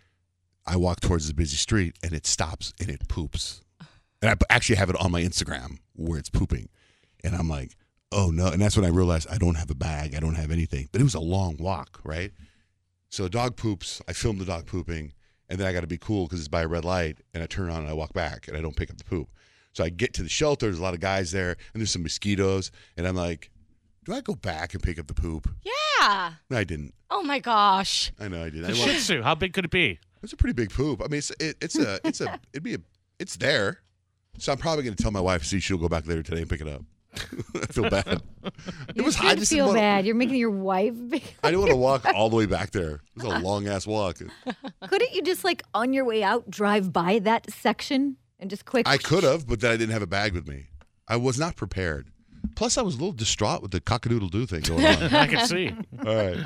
I 0.65 0.75
walk 0.77 0.99
towards 0.99 1.27
the 1.27 1.33
busy 1.33 1.57
street, 1.57 1.95
and 2.03 2.13
it 2.13 2.25
stops 2.27 2.73
and 2.79 2.89
it 2.89 3.07
poops, 3.07 3.61
and 4.21 4.29
I 4.31 4.35
actually 4.49 4.75
have 4.77 4.89
it 4.89 4.95
on 4.99 5.11
my 5.11 5.21
Instagram 5.21 5.77
where 5.95 6.19
it's 6.19 6.29
pooping, 6.29 6.69
and 7.23 7.35
I'm 7.35 7.49
like, 7.49 7.75
oh 8.11 8.29
no, 8.31 8.47
and 8.47 8.61
that's 8.61 8.75
when 8.75 8.85
I 8.85 8.89
realized 8.89 9.27
I 9.29 9.37
don't 9.37 9.55
have 9.55 9.69
a 9.71 9.75
bag, 9.75 10.15
I 10.15 10.19
don't 10.19 10.35
have 10.35 10.51
anything, 10.51 10.89
but 10.91 11.01
it 11.01 11.03
was 11.03 11.15
a 11.15 11.19
long 11.19 11.57
walk, 11.57 11.99
right? 12.03 12.31
So 13.09 13.25
a 13.25 13.29
dog 13.29 13.55
poops, 13.57 14.01
I 14.07 14.13
film 14.13 14.37
the 14.37 14.45
dog 14.45 14.65
pooping, 14.65 15.13
and 15.49 15.59
then 15.59 15.67
I 15.67 15.73
got 15.73 15.81
to 15.81 15.87
be 15.87 15.97
cool 15.97 16.25
because 16.27 16.39
it's 16.39 16.47
by 16.47 16.61
a 16.61 16.67
red 16.67 16.85
light, 16.85 17.19
and 17.33 17.43
I 17.43 17.45
turn 17.45 17.69
on 17.69 17.81
and 17.81 17.89
I 17.89 17.93
walk 17.93 18.13
back, 18.13 18.47
and 18.47 18.55
I 18.57 18.61
don't 18.61 18.75
pick 18.75 18.89
up 18.89 18.97
the 18.97 19.03
poop. 19.03 19.29
So 19.73 19.83
I 19.83 19.89
get 19.89 20.13
to 20.15 20.23
the 20.23 20.29
shelter. 20.29 20.65
There's 20.65 20.79
a 20.79 20.83
lot 20.83 20.93
of 20.93 20.99
guys 20.99 21.31
there, 21.31 21.51
and 21.73 21.81
there's 21.81 21.91
some 21.91 22.03
mosquitoes. 22.03 22.71
And 22.97 23.07
I'm 23.07 23.15
like, 23.15 23.49
do 24.05 24.13
I 24.13 24.19
go 24.21 24.35
back 24.35 24.73
and 24.73 24.83
pick 24.83 24.99
up 24.99 25.07
the 25.07 25.13
poop? 25.13 25.49
Yeah. 25.63 26.33
No, 26.49 26.57
I 26.57 26.63
didn't. 26.65 26.93
Oh 27.09 27.23
my 27.23 27.39
gosh. 27.39 28.11
I 28.19 28.27
know 28.27 28.43
I 28.43 28.49
did. 28.49 28.63
I 28.65 28.71
The 28.71 28.79
wa- 28.79 28.85
Shih 28.85 28.97
Tzu, 28.97 29.21
how 29.21 29.35
big 29.35 29.53
could 29.53 29.63
it 29.65 29.71
be? 29.71 29.99
it's 30.23 30.33
a 30.33 30.37
pretty 30.37 30.53
big 30.53 30.71
poop. 30.71 31.01
I 31.01 31.07
mean, 31.07 31.17
it's 31.19 31.31
it, 31.39 31.55
it's 31.61 31.77
a 31.77 31.99
it's 32.05 32.19
a 32.21 32.39
it'd 32.53 32.63
be 32.63 32.75
a 32.75 32.79
it's 33.19 33.35
there. 33.37 33.79
So 34.37 34.51
I'm 34.51 34.57
probably 34.57 34.83
going 34.83 34.95
to 34.95 35.01
tell 35.03 35.11
my 35.11 35.19
wife, 35.19 35.43
see, 35.43 35.59
she'll 35.59 35.77
go 35.77 35.89
back 35.89 36.07
later 36.07 36.23
today 36.23 36.41
and 36.41 36.49
pick 36.49 36.61
it 36.61 36.67
up. 36.67 36.81
I 37.55 37.65
feel 37.67 37.89
bad. 37.89 38.21
It 38.87 38.95
You 38.95 39.03
was. 39.03 39.17
I 39.19 39.29
should 39.29 39.39
just 39.39 39.51
feel 39.51 39.67
wanna- 39.67 39.79
bad. 39.79 40.05
You're 40.05 40.15
making 40.15 40.37
your 40.37 40.49
wife. 40.49 40.93
Big. 41.09 41.23
I 41.43 41.47
didn't 41.51 41.59
want 41.61 41.71
to 41.71 41.77
walk 41.77 42.05
all 42.15 42.29
the 42.29 42.35
way 42.35 42.45
back 42.47 42.71
there. 42.71 43.01
It 43.15 43.23
was 43.23 43.25
a 43.25 43.39
long 43.39 43.67
ass 43.67 43.85
walk. 43.85 44.17
Couldn't 44.87 45.11
you 45.13 45.21
just 45.21 45.43
like 45.43 45.61
on 45.73 45.93
your 45.93 46.05
way 46.05 46.23
out 46.23 46.49
drive 46.49 46.91
by 46.91 47.19
that 47.19 47.51
section 47.51 48.17
and 48.39 48.49
just 48.49 48.65
quick? 48.65 48.87
I 48.87 48.97
could 48.97 49.23
have, 49.23 49.45
but 49.47 49.59
then 49.59 49.71
I 49.71 49.77
didn't 49.77 49.91
have 49.93 50.01
a 50.01 50.07
bag 50.07 50.33
with 50.33 50.47
me. 50.47 50.67
I 51.07 51.17
was 51.17 51.37
not 51.37 51.55
prepared. 51.55 52.07
Plus, 52.55 52.77
I 52.77 52.81
was 52.81 52.95
a 52.95 52.97
little 52.97 53.11
distraught 53.13 53.61
with 53.61 53.71
the 53.71 53.79
cockadoodle-doo 53.81 54.45
thing 54.47 54.61
going 54.61 54.83
on. 54.85 55.03
I 55.13 55.27
can 55.27 55.45
see. 55.45 55.75
All 56.05 56.15
right. 56.15 56.37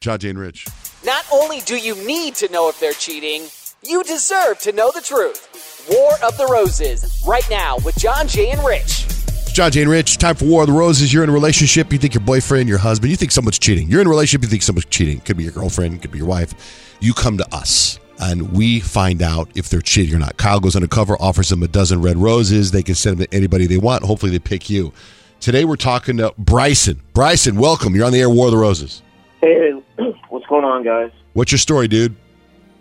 John 0.00 0.18
Jay 0.18 0.28
and 0.30 0.38
Rich. 0.38 0.66
Not 1.04 1.24
only 1.32 1.60
do 1.60 1.76
you 1.76 1.94
need 2.06 2.34
to 2.36 2.50
know 2.52 2.68
if 2.68 2.78
they're 2.78 2.92
cheating, 2.92 3.42
you 3.82 4.02
deserve 4.02 4.58
to 4.60 4.72
know 4.72 4.90
the 4.92 5.00
truth. 5.00 5.86
War 5.90 6.12
of 6.24 6.36
the 6.36 6.46
Roses, 6.46 7.22
right 7.26 7.46
now 7.48 7.76
with 7.84 7.96
John 7.96 8.26
Jay 8.26 8.50
and 8.50 8.64
Rich. 8.64 9.06
It's 9.06 9.52
John 9.52 9.70
and 9.76 9.88
Rich. 9.88 10.18
Time 10.18 10.34
for 10.34 10.44
War 10.46 10.62
of 10.62 10.66
the 10.66 10.72
Roses. 10.72 11.12
You're 11.12 11.22
in 11.22 11.30
a 11.30 11.32
relationship. 11.32 11.92
You 11.92 11.98
think 11.98 12.14
your 12.14 12.22
boyfriend, 12.22 12.68
your 12.68 12.78
husband, 12.78 13.10
you 13.10 13.16
think 13.16 13.30
someone's 13.30 13.58
cheating. 13.58 13.88
You're 13.88 14.00
in 14.00 14.06
a 14.06 14.10
relationship. 14.10 14.42
You 14.42 14.48
think 14.48 14.62
someone's 14.62 14.86
cheating. 14.86 15.20
Could 15.20 15.36
be 15.36 15.44
your 15.44 15.52
girlfriend. 15.52 16.02
Could 16.02 16.10
be 16.10 16.18
your 16.18 16.26
wife. 16.26 16.96
You 17.00 17.14
come 17.14 17.38
to 17.38 17.54
us. 17.54 17.98
And 18.20 18.52
we 18.52 18.80
find 18.80 19.22
out 19.22 19.48
if 19.54 19.68
they're 19.68 19.80
cheating 19.80 20.16
or 20.16 20.18
not. 20.18 20.36
Kyle 20.36 20.58
goes 20.58 20.74
undercover, 20.74 21.16
offers 21.20 21.48
them 21.48 21.62
a 21.62 21.68
dozen 21.68 22.02
red 22.02 22.16
roses. 22.16 22.72
They 22.72 22.82
can 22.82 22.96
send 22.96 23.18
them 23.18 23.26
to 23.26 23.34
anybody 23.34 23.66
they 23.66 23.78
want. 23.78 24.02
Hopefully, 24.02 24.32
they 24.32 24.40
pick 24.40 24.68
you. 24.68 24.92
Today, 25.38 25.64
we're 25.64 25.76
talking 25.76 26.16
to 26.16 26.34
Bryson. 26.36 27.00
Bryson, 27.14 27.56
welcome. 27.56 27.94
You're 27.94 28.06
on 28.06 28.12
the 28.12 28.20
air, 28.20 28.28
War 28.28 28.46
of 28.46 28.52
the 28.52 28.58
Roses. 28.58 29.02
Hey, 29.40 29.70
what's 30.30 30.46
going 30.46 30.64
on, 30.64 30.82
guys? 30.82 31.12
What's 31.34 31.52
your 31.52 31.60
story, 31.60 31.86
dude? 31.86 32.16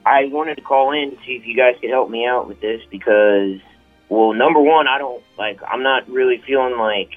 I 0.08 0.26
wanted 0.32 0.56
to 0.56 0.62
call 0.62 0.94
in 0.94 1.12
to 1.12 1.18
see 1.26 1.34
if 1.34 1.46
you 1.46 1.56
guys 1.56 1.76
could 1.82 1.90
help 1.90 2.10
me 2.10 2.26
out 2.26 2.48
with 2.48 2.62
this 2.62 2.82
because, 2.90 3.60
well, 4.08 4.34
number 4.34 4.62
one, 4.62 4.88
I 4.88 4.98
don't 4.98 5.22
like. 5.38 5.60
I'm 5.68 5.84
not 5.84 6.10
really 6.10 6.42
feeling 6.48 6.78
like. 6.78 7.12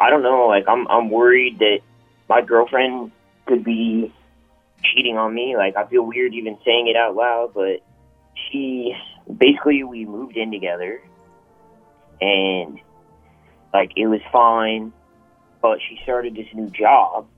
I 0.00 0.10
don't 0.10 0.22
know. 0.22 0.46
Like, 0.46 0.64
I'm 0.66 0.88
I'm 0.88 1.10
worried 1.10 1.60
that 1.60 1.78
my 2.28 2.40
girlfriend 2.40 3.12
could 3.46 3.62
be 3.62 4.12
cheating 4.82 5.16
on 5.16 5.32
me. 5.32 5.56
Like, 5.56 5.76
I 5.76 5.86
feel 5.86 6.02
weird 6.02 6.34
even 6.34 6.58
saying 6.64 6.88
it 6.88 6.96
out 6.96 7.14
loud, 7.14 7.52
but 7.54 7.82
she 8.50 8.96
basically 9.36 9.84
we 9.84 10.04
moved 10.04 10.36
in 10.36 10.50
together, 10.50 11.00
and 12.20 12.80
like 13.72 13.92
it 13.96 14.08
was 14.08 14.20
fine, 14.32 14.92
but 15.62 15.78
she 15.88 16.00
started 16.02 16.34
this 16.34 16.48
new 16.52 16.68
job, 16.70 17.28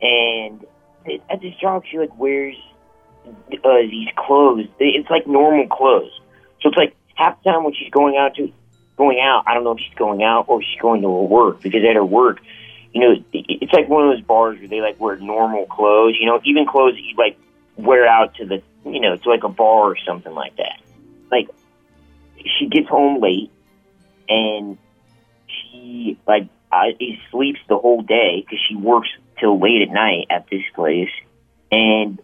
and 0.00 0.64
at 1.28 1.42
this 1.42 1.54
job 1.60 1.82
she 1.90 1.98
like 1.98 2.16
wears 2.18 2.56
uh, 3.26 3.76
these 3.82 4.08
clothes. 4.16 4.66
It's 4.78 5.10
like 5.10 5.26
normal 5.26 5.66
clothes. 5.68 6.12
So 6.60 6.68
it's 6.68 6.76
like 6.76 6.96
half 7.14 7.42
the 7.42 7.50
time 7.50 7.64
when 7.64 7.74
she's 7.74 7.90
going 7.90 8.16
out 8.16 8.34
to 8.36 8.52
going 8.96 9.20
out, 9.20 9.44
I 9.46 9.54
don't 9.54 9.64
know 9.64 9.72
if 9.72 9.80
she's 9.80 9.94
going 9.94 10.22
out 10.22 10.46
or 10.48 10.62
she's 10.62 10.80
going 10.80 11.02
to 11.02 11.08
her 11.08 11.22
work 11.22 11.60
because 11.60 11.82
at 11.88 11.96
her 11.96 12.04
work, 12.04 12.40
you 12.92 13.00
know, 13.00 13.24
it's 13.32 13.72
like 13.72 13.88
one 13.88 14.08
of 14.08 14.16
those 14.16 14.24
bars 14.24 14.58
where 14.58 14.68
they 14.68 14.80
like 14.80 15.00
wear 15.00 15.16
normal 15.16 15.66
clothes. 15.66 16.16
You 16.20 16.26
know, 16.26 16.40
even 16.44 16.66
clothes 16.66 16.94
that 16.94 17.02
you 17.02 17.16
like 17.16 17.38
wear 17.76 18.06
out 18.06 18.34
to 18.36 18.46
the, 18.46 18.62
you 18.84 19.00
know, 19.00 19.16
to 19.16 19.28
like 19.28 19.44
a 19.44 19.48
bar 19.48 19.90
or 19.90 19.96
something 20.06 20.32
like 20.32 20.56
that. 20.56 20.80
Like 21.30 21.48
she 22.58 22.66
gets 22.66 22.88
home 22.88 23.20
late 23.20 23.50
and 24.28 24.78
she 25.46 26.18
like 26.26 26.48
I, 26.70 26.94
he 26.98 27.18
sleeps 27.30 27.60
the 27.68 27.76
whole 27.76 28.02
day 28.02 28.40
because 28.40 28.58
she 28.68 28.76
works 28.76 29.08
till 29.38 29.58
late 29.60 29.82
at 29.82 29.90
night 29.90 30.26
at 30.30 30.46
this 30.50 30.62
place, 30.74 31.10
and 31.70 32.18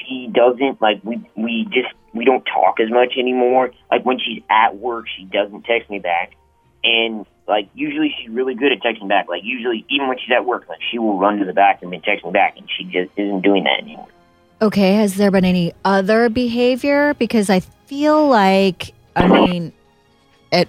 she 0.00 0.28
doesn't 0.32 0.80
like 0.80 1.00
we 1.04 1.20
we 1.36 1.64
just 1.70 1.94
we 2.14 2.24
don't 2.24 2.44
talk 2.44 2.80
as 2.80 2.90
much 2.90 3.14
anymore. 3.18 3.72
Like 3.90 4.04
when 4.04 4.18
she's 4.18 4.42
at 4.50 4.76
work, 4.76 5.06
she 5.16 5.24
doesn't 5.24 5.64
text 5.64 5.90
me 5.90 5.98
back, 5.98 6.34
and 6.84 7.26
like 7.48 7.68
usually 7.74 8.14
she's 8.18 8.30
really 8.30 8.54
good 8.54 8.72
at 8.72 8.80
texting 8.80 9.08
back. 9.08 9.28
Like 9.28 9.42
usually, 9.44 9.84
even 9.88 10.08
when 10.08 10.18
she's 10.18 10.32
at 10.34 10.44
work, 10.44 10.68
like 10.68 10.80
she 10.90 10.98
will 10.98 11.18
run 11.18 11.38
to 11.38 11.44
the 11.44 11.52
bathroom 11.52 11.92
and 11.92 12.02
text 12.02 12.24
me 12.24 12.30
back, 12.30 12.56
and 12.56 12.68
she 12.76 12.84
just 12.84 13.10
isn't 13.16 13.42
doing 13.42 13.64
that 13.64 13.80
anymore. 13.80 14.08
Okay, 14.60 14.94
has 14.94 15.16
there 15.16 15.30
been 15.30 15.44
any 15.44 15.72
other 15.84 16.28
behavior? 16.28 17.14
Because 17.14 17.50
I 17.50 17.60
feel 17.60 18.28
like, 18.28 18.94
I 19.16 19.26
mean, 19.26 19.72
it. 20.52 20.68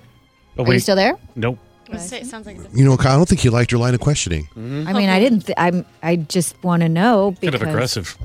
Oh, 0.57 0.65
are 0.65 0.73
you 0.73 0.79
still 0.79 0.95
there? 0.95 1.15
Nope. 1.35 1.59
It 1.91 2.25
sounds 2.25 2.47
like 2.47 2.57
You 2.73 2.85
know, 2.85 2.97
Kyle, 2.97 3.13
I 3.13 3.15
don't 3.17 3.29
think 3.29 3.43
you 3.43 3.51
liked 3.51 3.71
your 3.71 3.79
line 3.79 3.93
of 3.93 3.99
questioning. 3.99 4.47
I 4.55 4.93
mean, 4.93 5.09
I 5.09 5.19
didn't. 5.19 5.41
Th- 5.41 5.55
I'm. 5.57 5.85
I 6.01 6.15
just 6.15 6.61
want 6.63 6.81
to 6.81 6.89
know 6.89 7.31
Kind 7.31 7.41
because 7.41 7.61
of 7.61 7.67
aggressive. 7.67 8.17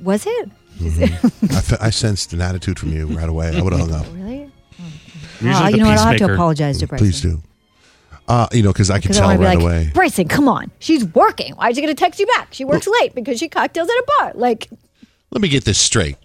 Was 0.00 0.26
it 0.26 0.50
mm-hmm. 0.78 1.54
I, 1.54 1.60
fe- 1.60 1.76
I 1.80 1.90
sensed 1.90 2.32
an 2.32 2.40
attitude 2.40 2.78
from 2.78 2.92
you 2.92 3.06
right 3.06 3.28
away. 3.28 3.56
I 3.56 3.62
would 3.62 3.72
have 3.72 3.88
hung 3.88 3.92
up. 3.92 4.06
really? 4.12 4.50
Mm-hmm. 4.72 5.46
Usually 5.46 5.64
Oh, 5.64 5.68
you 5.68 5.76
know 5.78 5.86
what? 5.86 5.98
I'll 5.98 6.06
have 6.06 6.16
to 6.18 6.32
apologize 6.32 6.78
to 6.78 6.86
mm, 6.86 6.90
Bryson. 6.90 7.06
Please 7.06 7.20
do. 7.20 7.42
Uh, 8.28 8.46
you 8.52 8.62
know, 8.62 8.72
because 8.72 8.90
I 8.90 8.94
can 8.94 9.02
Because 9.02 9.18
I 9.18 9.20
tell 9.20 9.28
want 9.28 9.40
right 9.40 9.58
like, 9.58 9.64
away. 9.64 9.90
Bryson, 9.92 10.28
come 10.28 10.48
on. 10.48 10.70
She's 10.78 11.04
working. 11.04 11.54
Why 11.54 11.70
is 11.70 11.76
she 11.76 11.82
going 11.82 11.94
to 11.94 12.00
text 12.00 12.20
you 12.20 12.26
back? 12.26 12.54
She 12.54 12.64
works 12.64 12.86
late 13.00 13.14
because 13.14 13.38
she 13.38 13.48
cocktails 13.48 13.88
at 13.88 13.94
a 13.94 14.04
bar. 14.18 14.32
Like, 14.34 14.70
Let 15.30 15.42
me 15.42 15.48
get 15.48 15.64
this 15.64 15.78
straight. 15.78 16.16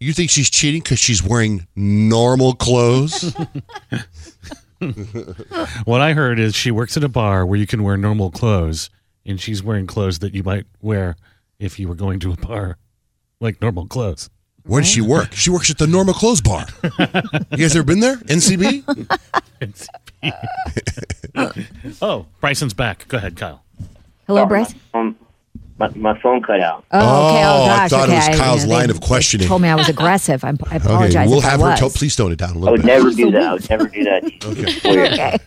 You 0.00 0.12
think 0.12 0.30
she's 0.30 0.48
cheating 0.48 0.80
because 0.80 1.00
she's 1.00 1.22
wearing 1.22 1.66
normal 1.74 2.54
clothes? 2.54 3.34
What 5.84 6.00
I 6.00 6.12
heard 6.12 6.38
is 6.38 6.54
she 6.54 6.70
works 6.70 6.96
at 6.96 7.02
a 7.02 7.08
bar 7.08 7.44
where 7.44 7.58
you 7.58 7.66
can 7.66 7.82
wear 7.82 7.96
normal 7.96 8.30
clothes, 8.30 8.90
and 9.26 9.40
she's 9.40 9.60
wearing 9.60 9.88
clothes 9.88 10.20
that 10.20 10.34
you 10.34 10.44
might 10.44 10.66
wear 10.80 11.16
if 11.58 11.78
you 11.78 11.88
were 11.88 11.94
going 11.94 12.20
to 12.20 12.32
a 12.32 12.36
bar, 12.36 12.78
like 13.40 13.60
normal 13.60 13.86
clothes. 13.86 14.30
Where 14.64 14.82
does 14.82 14.90
she 14.90 15.00
work? 15.00 15.32
She 15.32 15.48
works 15.50 15.70
at 15.70 15.78
the 15.78 15.86
Normal 15.86 16.12
Clothes 16.12 16.42
Bar. 16.42 16.66
You 17.52 17.56
guys 17.56 17.74
ever 17.74 17.84
been 17.84 18.00
there? 18.00 18.16
NCB? 18.16 18.84
oh, 22.02 22.26
Bryson's 22.40 22.74
back. 22.74 23.08
Go 23.08 23.16
ahead, 23.16 23.36
Kyle. 23.36 23.62
hello, 24.26 24.44
Bryson. 24.44 24.78
Um, 24.92 25.16
my, 25.78 25.88
my 25.94 26.18
phone 26.20 26.42
cut 26.42 26.60
out. 26.60 26.84
Oh, 26.90 26.98
okay. 26.98 27.44
Oh, 27.44 27.48
Oh, 27.48 27.64
I 27.64 27.76
gosh. 27.76 27.90
thought 27.90 28.08
it 28.08 28.12
was 28.30 28.38
Kyle's 28.38 28.64
they- 28.66 28.70
line 28.72 28.90
of 28.90 29.00
they 29.00 29.06
questioning. 29.06 29.46
Told 29.48 29.62
me 29.62 29.68
I 29.68 29.74
was 29.76 29.88
aggressive. 29.88 30.42
I'm, 30.44 30.58
I 30.70 30.76
Okay, 30.76 30.84
apologize. 30.84 31.28
we'll 31.28 31.38
if 31.38 31.44
have 31.44 31.60
I 31.60 31.76
her. 31.76 31.82
was. 31.84 31.92
To- 31.92 31.98
please 31.98 32.16
tone 32.16 32.32
it 32.32 32.36
down 32.38 32.56
a 32.56 32.58
little 32.58 32.76
bit. 32.76 32.90
I 32.90 32.98
would 33.00 33.16
bit. 33.16 33.24
never 33.24 33.30
do 33.30 33.30
that. 33.38 33.42
I 33.48 33.52
would 33.52 33.70
never 33.70 33.88
do 33.88 34.04
that. 34.04 34.24
Okay. 34.84 35.12
okay. 35.14 35.38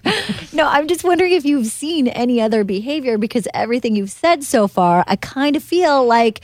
No, 0.53 0.67
I'm 0.67 0.88
just 0.88 1.03
wondering 1.03 1.33
if 1.33 1.45
you've 1.45 1.67
seen 1.67 2.07
any 2.09 2.41
other 2.41 2.63
behavior 2.63 3.17
because 3.17 3.47
everything 3.53 3.95
you've 3.95 4.11
said 4.11 4.43
so 4.43 4.67
far, 4.67 5.03
I 5.07 5.15
kind 5.15 5.55
of 5.55 5.63
feel 5.63 6.05
like 6.05 6.41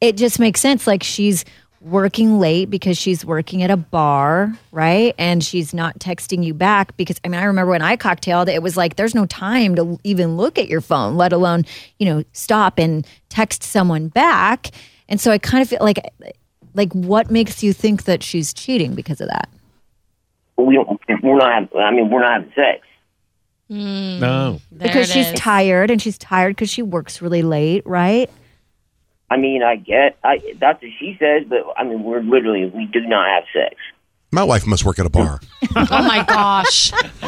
it 0.00 0.16
just 0.16 0.38
makes 0.38 0.60
sense. 0.60 0.86
Like 0.86 1.02
she's 1.02 1.44
working 1.86 2.40
late 2.40 2.68
because 2.68 2.98
she's 2.98 3.24
working 3.24 3.62
at 3.62 3.70
a 3.70 3.76
bar, 3.76 4.52
right? 4.72 5.14
And 5.18 5.42
she's 5.42 5.72
not 5.72 5.98
texting 5.98 6.44
you 6.44 6.52
back 6.52 6.96
because 6.96 7.20
I 7.24 7.28
mean, 7.28 7.40
I 7.40 7.44
remember 7.44 7.70
when 7.70 7.82
I 7.82 7.96
cocktailed, 7.96 8.48
it 8.48 8.62
was 8.62 8.76
like 8.76 8.96
there's 8.96 9.14
no 9.14 9.24
time 9.26 9.76
to 9.76 9.98
even 10.02 10.36
look 10.36 10.58
at 10.58 10.68
your 10.68 10.80
phone, 10.80 11.16
let 11.16 11.32
alone, 11.32 11.64
you 11.98 12.06
know, 12.06 12.24
stop 12.32 12.78
and 12.78 13.06
text 13.28 13.62
someone 13.62 14.08
back. 14.08 14.70
And 15.08 15.20
so 15.20 15.30
I 15.30 15.38
kind 15.38 15.62
of 15.62 15.68
feel 15.68 15.78
like 15.80 16.00
like 16.74 16.92
what 16.92 17.30
makes 17.30 17.62
you 17.62 17.72
think 17.72 18.04
that 18.04 18.22
she's 18.22 18.52
cheating 18.52 18.94
because 18.94 19.20
of 19.20 19.28
that? 19.28 19.48
We 20.56 20.74
don't. 20.74 21.00
We're 21.22 21.36
not. 21.36 21.76
I 21.76 21.90
mean, 21.92 22.10
we're 22.10 22.20
not 22.20 22.32
having 22.32 22.52
sex. 22.54 22.86
No. 23.68 24.60
because 24.76 25.10
she's 25.10 25.32
tired 25.32 25.90
and 25.90 26.00
she's 26.00 26.18
tired 26.18 26.54
because 26.54 26.70
she 26.70 26.82
works 26.82 27.20
really 27.20 27.42
late, 27.42 27.84
right? 27.84 28.30
I 29.30 29.36
mean, 29.36 29.62
I 29.62 29.76
get. 29.76 30.18
I 30.22 30.38
that's 30.60 30.82
what 30.82 30.90
she 30.98 31.16
says, 31.18 31.44
but 31.48 31.58
I 31.76 31.84
mean, 31.84 32.02
we're 32.02 32.22
literally 32.22 32.66
we 32.66 32.86
do 32.86 33.00
not 33.00 33.28
have 33.28 33.44
sex. 33.52 33.74
My 34.32 34.44
wife 34.44 34.66
must 34.66 34.84
work 34.84 34.98
at 34.98 35.06
a 35.06 35.10
bar. 35.10 35.40
oh 35.76 35.86
my 35.90 36.24
gosh. 36.24 36.92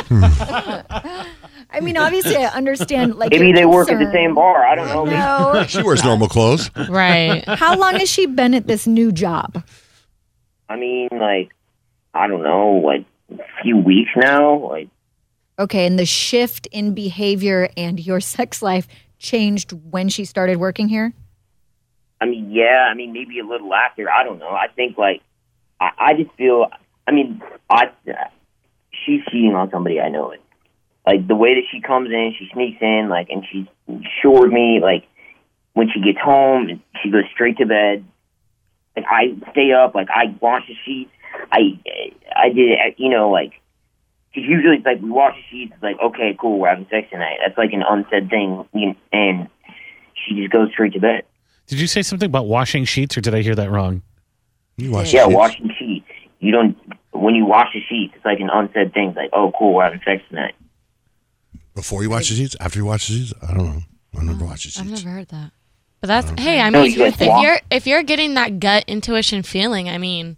I 1.71 1.81
mean, 1.81 1.97
obviously, 1.97 2.37
I 2.37 2.47
understand. 2.47 3.17
Like 3.17 3.31
Maybe 3.31 3.49
your 3.49 3.57
they 3.57 3.67
work 3.67 3.91
at 3.91 3.99
the 3.99 4.11
same 4.13 4.35
bar. 4.35 4.67
I 4.67 4.75
don't 4.75 4.89
know. 4.89 5.05
No. 5.05 5.65
She 5.69 5.83
wears 5.83 6.03
normal 6.05 6.29
clothes. 6.29 6.71
Right. 6.89 7.45
How 7.47 7.77
long 7.77 7.95
has 7.95 8.09
she 8.11 8.27
been 8.27 8.55
at 8.55 8.67
this 8.67 8.87
new 8.87 9.13
job? 9.13 9.63
I 10.69 10.77
mean, 10.77 11.09
like, 11.13 11.51
I 12.15 12.27
don't 12.27 12.43
know, 12.43 12.83
like 12.85 13.05
a 13.33 13.63
few 13.63 13.77
weeks 13.77 14.11
now. 14.17 14.69
Like, 14.69 14.89
Okay, 15.59 15.87
and 15.87 15.99
the 15.99 16.07
shift 16.07 16.69
in 16.69 16.95
behavior 16.95 17.69
and 17.77 17.99
your 17.99 18.21
sex 18.21 18.63
life 18.63 18.87
changed 19.19 19.73
when 19.73 20.09
she 20.09 20.25
started 20.25 20.59
working 20.59 20.89
here. 20.89 21.13
I 22.21 22.27
mean, 22.27 22.51
yeah. 22.51 22.89
I 22.91 22.95
mean, 22.95 23.13
maybe 23.13 23.39
a 23.39 23.45
little 23.47 23.73
after. 23.75 24.11
I 24.11 24.25
don't 24.25 24.39
know. 24.39 24.49
I 24.51 24.67
think 24.75 24.99
like, 24.99 25.23
I, 25.81 25.91
I 25.99 26.15
just 26.15 26.35
feel. 26.37 26.67
I 27.07 27.13
mean, 27.13 27.41
I 27.71 27.91
she's 29.07 29.21
cheating 29.31 29.55
on 29.55 29.71
somebody. 29.71 30.01
I 30.01 30.09
know 30.09 30.31
it. 30.33 30.43
Like 31.07 31.27
the 31.27 31.37
way 31.37 31.55
that 31.55 31.63
she 31.71 31.81
comes 31.81 32.11
in, 32.11 32.35
she 32.39 32.49
sneaks 32.53 32.79
in, 32.83 33.09
like, 33.09 33.29
and 33.31 33.45
she's 33.51 33.67
sure 34.21 34.43
with 34.43 34.53
me. 34.53 34.81
Like 34.83 35.07
when 35.73 35.89
she 35.93 36.01
gets 36.01 36.19
home, 36.23 36.83
she 37.03 37.11
goes 37.11 37.25
straight 37.33 37.57
to 37.59 37.67
bed. 37.67 38.05
Like 38.97 39.07
I 39.09 39.51
stay 39.53 39.73
up, 39.73 39.95
like 39.95 40.09
I 40.11 40.37
wash 40.41 40.67
the 40.67 40.75
sheets. 40.85 41.11
I 41.53 41.81
I 42.35 42.49
did, 42.49 42.73
it, 42.73 42.95
you 42.99 43.11
know, 43.11 43.31
like. 43.31 43.53
Cause 44.35 44.45
usually 44.47 44.77
it's 44.77 44.85
like 44.85 45.01
we 45.01 45.11
wash 45.11 45.35
the 45.37 45.43
sheets. 45.51 45.73
It's 45.75 45.83
like 45.83 45.97
okay, 45.99 46.37
cool, 46.39 46.59
we're 46.59 46.69
having 46.69 46.87
sex 46.91 47.09
tonight. 47.11 47.39
That's 47.45 47.57
like 47.57 47.73
an 47.73 47.83
unsaid 47.89 48.29
thing, 48.29 48.67
you- 48.75 48.89
know, 48.89 48.97
and 49.11 49.49
she 50.15 50.35
just 50.37 50.53
goes 50.53 50.71
straight 50.71 50.93
to 50.93 51.01
bed. 51.01 51.23
Did 51.69 51.81
you 51.81 51.87
say 51.87 52.03
something 52.03 52.27
about 52.27 52.47
washing 52.47 52.85
sheets, 52.85 53.17
or 53.17 53.21
did 53.21 53.35
I 53.35 53.43
hear 53.43 53.55
that 53.55 53.71
wrong? 53.71 54.03
You 54.77 54.91
wash 54.91 55.13
yeah, 55.13 55.25
sheets. 55.25 55.37
washing 55.37 55.71
sheets. 55.79 56.07
You 56.41 56.53
don't 56.53 56.77
when 57.13 57.35
you 57.35 57.45
wash 57.47 57.73
the 57.75 57.81
sheets. 57.89 58.15
It's 58.17 58.25
like 58.25 58.41
an 58.41 58.51
unsaid 58.53 58.93
thing. 58.95 59.09
It's 59.09 59.17
like, 59.17 59.31
oh, 59.33 59.53
cool, 59.59 59.75
we're 59.75 59.85
having 59.85 60.01
sex 60.05 60.23
tonight. 60.29 60.55
Before 61.75 62.03
you 62.03 62.11
wash 62.11 62.29
the 62.29 62.35
sheets? 62.37 62.57
After 62.61 62.79
you 62.79 62.85
wash 62.87 63.07
the 63.09 63.15
sheets? 63.15 63.33
I 63.43 63.55
don't 63.55 63.65
know. 63.67 63.81
I 64.19 64.25
never 64.25 64.45
watched 64.45 64.65
the 64.65 64.71
sheets. 64.71 64.81
I've 64.81 64.91
never 64.91 65.09
heard 65.11 65.29
that. 65.29 65.51
But 66.01 66.07
that's 66.09 66.31
hey, 66.41 66.61
I 66.61 66.71
mean, 66.71 66.93
you 66.93 66.99
like 67.05 67.21
if 67.21 67.43
you're 67.43 67.59
if 67.71 67.87
you're 67.87 68.03
getting 68.03 68.35
that 68.35 68.61
gut 68.61 68.85
intuition 68.87 69.43
feeling, 69.43 69.89
I 69.89 69.99
mean, 69.99 70.37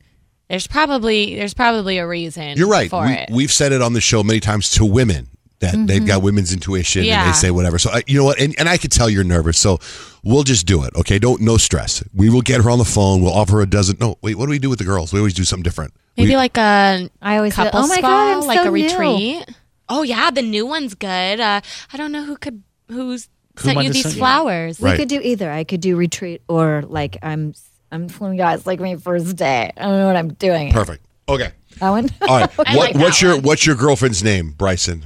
there's 0.49 0.66
probably 0.66 1.37
there's 1.37 1.54
probably 1.54 1.99
a 1.99 2.06
reason. 2.06 2.56
You're 2.56 2.68
right. 2.68 2.90
for 2.90 3.04
We, 3.06 3.12
it. 3.12 3.30
we've 3.30 3.52
said 3.52 3.72
it 3.72 3.82
on 3.82 3.92
the 3.92 4.00
show 4.00 4.22
many 4.22 4.40
times 4.40 4.70
to 4.72 4.84
women. 4.84 5.28
That 5.60 5.86
they've 5.86 6.06
got 6.06 6.22
women's 6.22 6.52
intuition 6.52 7.04
and 7.06 7.28
they 7.28 7.32
say 7.32 7.50
whatever. 7.50 7.78
So 7.78 7.90
I, 7.90 8.02
you 8.06 8.18
know 8.18 8.24
what? 8.24 8.40
And, 8.40 8.58
and 8.58 8.68
I 8.68 8.76
could 8.78 8.90
tell 8.92 9.08
you're 9.08 9.24
nervous. 9.24 9.58
So 9.58 9.78
we'll 10.24 10.42
just 10.42 10.66
do 10.66 10.82
it. 10.84 10.94
Okay. 10.96 11.18
Don't 11.18 11.40
no 11.42 11.56
stress. 11.56 12.02
We 12.14 12.30
will 12.30 12.42
get 12.42 12.62
her 12.62 12.70
on 12.70 12.78
the 12.78 12.84
phone. 12.84 13.22
We'll 13.22 13.32
offer 13.32 13.56
her 13.56 13.62
a 13.62 13.66
dozen. 13.66 13.96
No, 14.00 14.16
wait. 14.22 14.36
What 14.36 14.46
do 14.46 14.50
we 14.50 14.58
do 14.58 14.68
with 14.70 14.78
the 14.78 14.84
girls? 14.84 15.12
We 15.12 15.18
always 15.20 15.34
do 15.34 15.44
something 15.44 15.62
different. 15.62 15.92
Maybe 16.16 16.30
We- 16.30 16.36
like 16.36 16.56
a 16.58 17.08
I 17.22 17.36
always 17.36 17.54
say, 17.54 17.64
couple 17.64 17.80
"Oh 17.80 17.86
my 17.86 17.98
spa, 17.98 18.08
God, 18.08 18.38
I'm 18.42 18.46
like 18.46 18.56
so 18.56 18.62
a 18.62 18.64
new." 18.66 18.72
retreat. 18.84 19.48
Oh 19.88 20.02
yeah, 20.02 20.30
the 20.30 20.42
new 20.42 20.66
one's 20.66 20.94
good. 20.94 21.40
Uh, 21.40 21.60
I 21.92 21.96
don't 21.96 22.12
know 22.12 22.24
who 22.24 22.36
could 22.36 22.62
who's 22.88 23.28
Who 23.58 23.64
sent 23.64 23.82
you 23.82 23.92
these 23.92 24.02
sent 24.02 24.14
you? 24.16 24.20
flowers. 24.20 24.80
We 24.80 24.96
could 24.96 25.08
do 25.08 25.20
either. 25.22 25.50
I 25.50 25.64
could 25.64 25.80
do 25.80 25.96
retreat 25.96 26.42
or 26.48 26.82
like 26.86 27.18
I'm 27.22 27.54
I'm 27.92 28.08
flying 28.08 28.36
guys 28.36 28.66
like 28.66 28.80
my 28.80 28.96
first 28.96 29.36
day. 29.36 29.72
I 29.76 29.82
don't 29.82 29.98
know 29.98 30.06
what 30.06 30.16
I'm 30.16 30.32
doing. 30.34 30.72
Perfect. 30.72 31.04
Okay. 31.28 31.50
That 31.80 31.90
one. 31.90 32.08
All 32.22 32.40
right. 32.40 32.50
What, 32.56 32.66
like 32.76 32.92
that 32.94 33.02
what's 33.02 33.20
your 33.22 33.34
one. 33.36 33.42
what's 33.42 33.66
your 33.66 33.76
girlfriend's 33.76 34.22
name, 34.24 34.50
Bryson? 34.52 35.04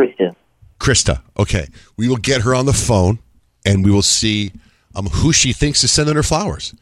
Krista. 0.00 0.34
Krista. 0.78 1.22
Okay. 1.38 1.66
We 1.96 2.08
will 2.08 2.16
get 2.16 2.42
her 2.42 2.54
on 2.54 2.66
the 2.66 2.72
phone 2.72 3.18
and 3.64 3.84
we 3.84 3.90
will 3.90 4.02
see 4.02 4.52
um, 4.94 5.06
who 5.06 5.32
she 5.32 5.52
thinks 5.52 5.82
is 5.84 5.90
sending 5.90 6.16
her 6.16 6.22
flowers. 6.22 6.74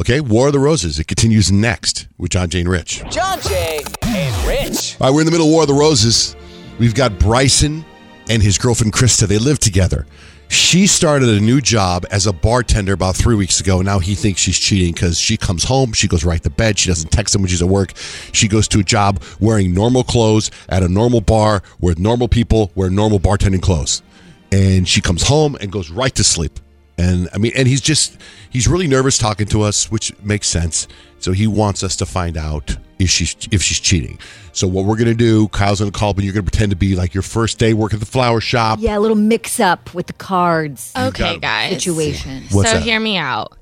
Okay. 0.00 0.20
War 0.20 0.48
of 0.48 0.52
the 0.52 0.58
Roses. 0.58 0.98
It 0.98 1.06
continues 1.06 1.50
next 1.50 2.08
with 2.18 2.30
John 2.30 2.48
Jay 2.50 2.60
and 2.60 2.68
Rich. 2.68 3.02
John 3.10 3.40
Jay 3.40 3.80
and 4.02 4.46
Rich. 4.46 4.96
All 5.00 5.08
right, 5.08 5.14
we're 5.14 5.20
in 5.20 5.26
the 5.26 5.32
middle 5.32 5.46
of 5.46 5.52
War 5.52 5.62
of 5.62 5.68
the 5.68 5.74
Roses. 5.74 6.36
We've 6.78 6.94
got 6.94 7.18
Bryson 7.18 7.84
and 8.28 8.42
his 8.42 8.58
girlfriend 8.58 8.92
Krista. 8.92 9.26
They 9.26 9.38
live 9.38 9.58
together. 9.58 10.06
She 10.48 10.86
started 10.86 11.28
a 11.28 11.40
new 11.40 11.60
job 11.60 12.06
as 12.10 12.26
a 12.26 12.32
bartender 12.32 12.94
about 12.94 13.16
three 13.16 13.36
weeks 13.36 13.60
ago. 13.60 13.82
Now 13.82 13.98
he 13.98 14.14
thinks 14.14 14.40
she's 14.40 14.58
cheating 14.58 14.94
because 14.94 15.18
she 15.18 15.36
comes 15.36 15.64
home, 15.64 15.92
she 15.92 16.08
goes 16.08 16.24
right 16.24 16.42
to 16.42 16.50
bed, 16.50 16.78
she 16.78 16.88
doesn't 16.88 17.10
text 17.10 17.34
him 17.34 17.42
when 17.42 17.50
she's 17.50 17.60
at 17.60 17.68
work. 17.68 17.92
She 18.32 18.48
goes 18.48 18.66
to 18.68 18.80
a 18.80 18.82
job 18.82 19.22
wearing 19.40 19.74
normal 19.74 20.04
clothes 20.04 20.50
at 20.70 20.82
a 20.82 20.88
normal 20.88 21.20
bar 21.20 21.62
where 21.80 21.94
normal 21.96 22.28
people 22.28 22.72
wear 22.74 22.88
normal 22.88 23.20
bartending 23.20 23.60
clothes. 23.60 24.02
And 24.50 24.88
she 24.88 25.02
comes 25.02 25.22
home 25.22 25.56
and 25.60 25.70
goes 25.70 25.90
right 25.90 26.14
to 26.14 26.24
sleep. 26.24 26.58
And 26.96 27.28
I 27.34 27.38
mean, 27.38 27.52
and 27.54 27.68
he's 27.68 27.82
just, 27.82 28.18
he's 28.48 28.66
really 28.66 28.88
nervous 28.88 29.18
talking 29.18 29.46
to 29.48 29.62
us, 29.62 29.90
which 29.90 30.18
makes 30.22 30.48
sense. 30.48 30.88
So 31.18 31.32
he 31.32 31.46
wants 31.46 31.82
us 31.82 31.94
to 31.96 32.06
find 32.06 32.36
out 32.38 32.76
if 32.98 33.10
she's 33.10 33.36
if 33.50 33.62
she's 33.62 33.78
cheating. 33.80 34.18
So 34.52 34.66
what 34.66 34.84
we're 34.84 34.96
gonna 34.96 35.14
do, 35.14 35.48
Kyle's 35.48 35.78
gonna 35.78 35.92
call, 35.92 36.14
but 36.14 36.24
you're 36.24 36.32
gonna 36.32 36.42
pretend 36.44 36.70
to 36.70 36.76
be 36.76 36.96
like 36.96 37.14
your 37.14 37.22
first 37.22 37.58
day 37.58 37.74
working 37.74 37.96
at 37.96 38.00
the 38.00 38.06
flower 38.06 38.40
shop. 38.40 38.78
Yeah, 38.82 38.98
a 38.98 39.00
little 39.00 39.16
mix 39.16 39.60
up 39.60 39.94
with 39.94 40.06
the 40.06 40.12
cards 40.14 40.92
Okay, 40.96 41.38
guys. 41.38 41.70
situation. 41.72 42.42
What's 42.50 42.70
so 42.70 42.76
that? 42.76 42.82
hear 42.82 43.00
me 43.00 43.16
out. 43.16 43.56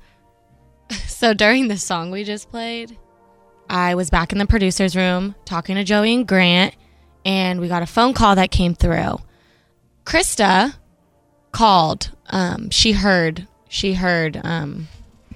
So 1.07 1.33
during 1.33 1.67
the 1.67 1.77
song 1.77 2.11
we 2.11 2.23
just 2.23 2.49
played, 2.51 2.95
I 3.69 3.95
was 3.95 4.09
back 4.11 4.31
in 4.31 4.37
the 4.37 4.45
producer's 4.45 4.95
room 4.95 5.33
talking 5.45 5.75
to 5.75 5.83
Joey 5.83 6.13
and 6.13 6.27
Grant, 6.27 6.75
and 7.25 7.59
we 7.59 7.67
got 7.67 7.81
a 7.81 7.87
phone 7.87 8.13
call 8.13 8.35
that 8.35 8.51
came 8.51 8.73
through. 8.75 9.17
Krista 10.05 10.75
called. 11.51 12.11
Um, 12.29 12.69
she 12.69 12.91
heard. 12.93 13.47
She 13.67 13.93
heard 13.95 14.39
um, 14.43 14.87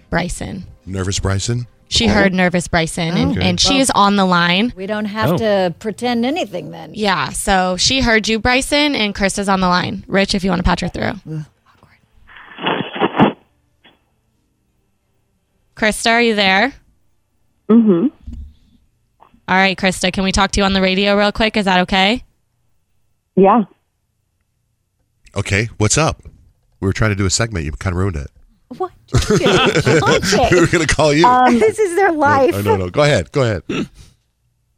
Bryson. 0.10 0.66
Nervous 0.86 1.20
Bryson. 1.20 1.68
She 1.92 2.08
heard 2.08 2.34
nervous 2.34 2.70
Bryson, 2.70 3.18
and, 3.18 3.38
Okay. 3.38 3.50
and 3.50 3.60
she 3.60 3.74
Well- 3.74 3.82
is 3.82 3.92
on 3.92 4.16
the 4.16 4.24
line. 4.26 4.72
We 4.78 4.86
don't 4.88 5.06
have 5.06 5.32
Oh. 5.34 5.38
to 5.38 5.76
pretend 5.80 6.26
anything 6.26 6.72
then. 6.72 6.92
Yeah, 6.94 7.30
so 7.32 7.76
she 7.76 8.00
heard 8.00 8.30
you, 8.30 8.40
Bryson, 8.40 8.96
and 8.96 9.14
Krista's 9.14 9.50
on 9.50 9.60
the 9.60 9.68
line. 9.68 10.06
Rich, 10.08 10.34
if 10.34 10.44
you 10.46 10.50
want 10.52 10.60
to 10.60 10.64
patch 10.64 10.80
her 10.80 10.88
through. 10.88 11.44
Krista, 15.76 16.12
are 16.12 16.22
you 16.22 16.36
there? 16.36 16.74
Mm-hmm. 17.70 18.08
All 19.48 19.58
right, 19.58 19.78
Krista, 19.78 20.14
can 20.14 20.24
we 20.24 20.32
talk 20.32 20.52
to 20.52 20.62
you 20.62 20.64
on 20.64 20.74
the 20.74 20.82
radio 20.82 21.18
real 21.18 21.32
quick? 21.32 21.58
Is 21.58 21.66
that 21.66 21.82
okay? 21.82 22.24
Yeah. 23.36 23.64
Okay, 25.36 25.70
what's 25.78 25.98
up? 25.98 26.22
We 26.80 26.88
were 26.88 26.94
trying 26.94 27.12
to 27.12 27.16
do 27.16 27.26
a 27.26 27.30
segment. 27.30 27.66
You 27.66 27.72
kind 27.74 27.94
of 27.94 28.00
ruined 28.00 28.16
it. 28.16 28.30
What? 28.78 28.92
we 30.52 30.60
were 30.60 30.68
gonna 30.68 30.88
call 30.88 31.14
you. 31.14 31.26
Um, 31.26 31.60
this 31.60 31.80
is 31.80 31.96
their 31.96 32.12
life. 32.12 32.52
No, 32.52 32.62
no, 32.62 32.78
no. 32.78 32.90
Go 32.90 33.04
ahead. 33.04 33.32
Go 33.32 33.44
ahead. 33.44 33.64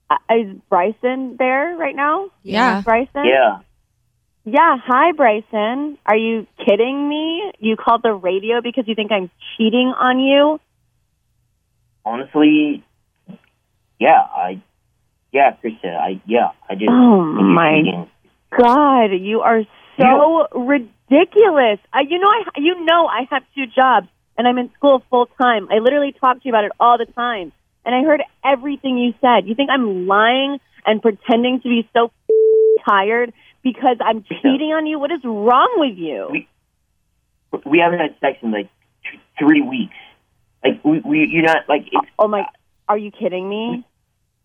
Uh, 0.10 0.18
Is 0.36 0.58
Bryson 0.70 1.36
there 1.38 1.76
right 1.78 1.96
now? 1.96 2.30
Yeah. 2.44 2.82
Bryson? 2.82 3.26
Yeah. 3.26 3.60
Yeah. 4.46 4.78
Hi, 4.86 5.12
Bryson. 5.14 5.98
Are 6.06 6.18
you 6.18 6.48
kidding 6.66 7.08
me? 7.08 7.52
You 7.60 7.76
called 7.76 8.02
the 8.04 8.14
radio 8.14 8.62
because 8.62 8.86
you 8.88 8.96
think 8.96 9.12
I'm 9.12 9.30
cheating 9.58 9.94
on 9.98 10.20
you? 10.20 10.60
Honestly, 12.06 12.84
yeah, 14.00 14.20
I, 14.20 14.62
yeah, 15.32 15.56
Krista, 15.64 15.96
I, 15.96 16.22
yeah, 16.26 16.50
I 16.70 16.76
just. 16.76 16.90
Oh, 16.90 17.22
my. 17.22 18.08
God, 18.58 19.06
you 19.14 19.40
are 19.40 19.64
so 19.98 20.48
ridiculous. 20.54 20.93
I, 21.18 22.02
you 22.10 22.20
know, 22.20 22.28
I, 22.28 22.44
you 22.58 22.86
know, 22.86 23.08
I 23.08 23.28
have 23.30 23.44
two 23.56 23.66
jobs 23.68 24.08
and 24.38 24.48
I'm 24.48 24.58
in 24.58 24.72
school 24.74 25.04
full 25.10 25.28
time. 25.42 25.68
I 25.72 25.80
literally 25.80 26.14
talk 26.20 26.38
to 26.38 26.42
you 26.46 26.52
about 26.52 26.66
it 26.66 26.72
all 26.80 26.98
the 26.98 27.06
time, 27.14 27.52
and 27.86 27.94
I 27.96 28.04
heard 28.04 28.22
everything 28.44 28.98
you 28.98 29.14
said. 29.22 29.48
You 29.48 29.56
think 29.56 29.70
I'm 29.70 30.08
lying 30.08 30.60
and 30.86 31.02
pretending 31.02 31.62
to 31.62 31.70
be 31.70 31.88
so 31.94 32.12
tired 32.90 33.34
because 33.64 33.98
I'm 34.04 34.24
cheating 34.24 34.74
on 34.74 34.86
you? 34.88 35.00
What 35.00 35.12
is 35.12 35.22
wrong 35.24 35.76
with 35.78 35.98
you? 35.98 36.30
We- 36.32 36.48
We 37.66 37.80
haven't 37.80 38.00
had 38.00 38.16
sex 38.20 38.40
in 38.42 38.52
like 38.52 38.68
t- 39.04 39.20
three 39.38 39.62
weeks. 39.62 39.94
Like 40.64 40.84
we, 40.84 41.00
we 41.06 41.28
you're 41.32 41.44
not 41.44 41.70
like 41.70 41.82
it's, 41.92 42.08
Oh 42.18 42.28
my! 42.28 42.46
Are 42.90 42.98
you 42.98 43.12
kidding 43.12 43.48
me? 43.48 43.86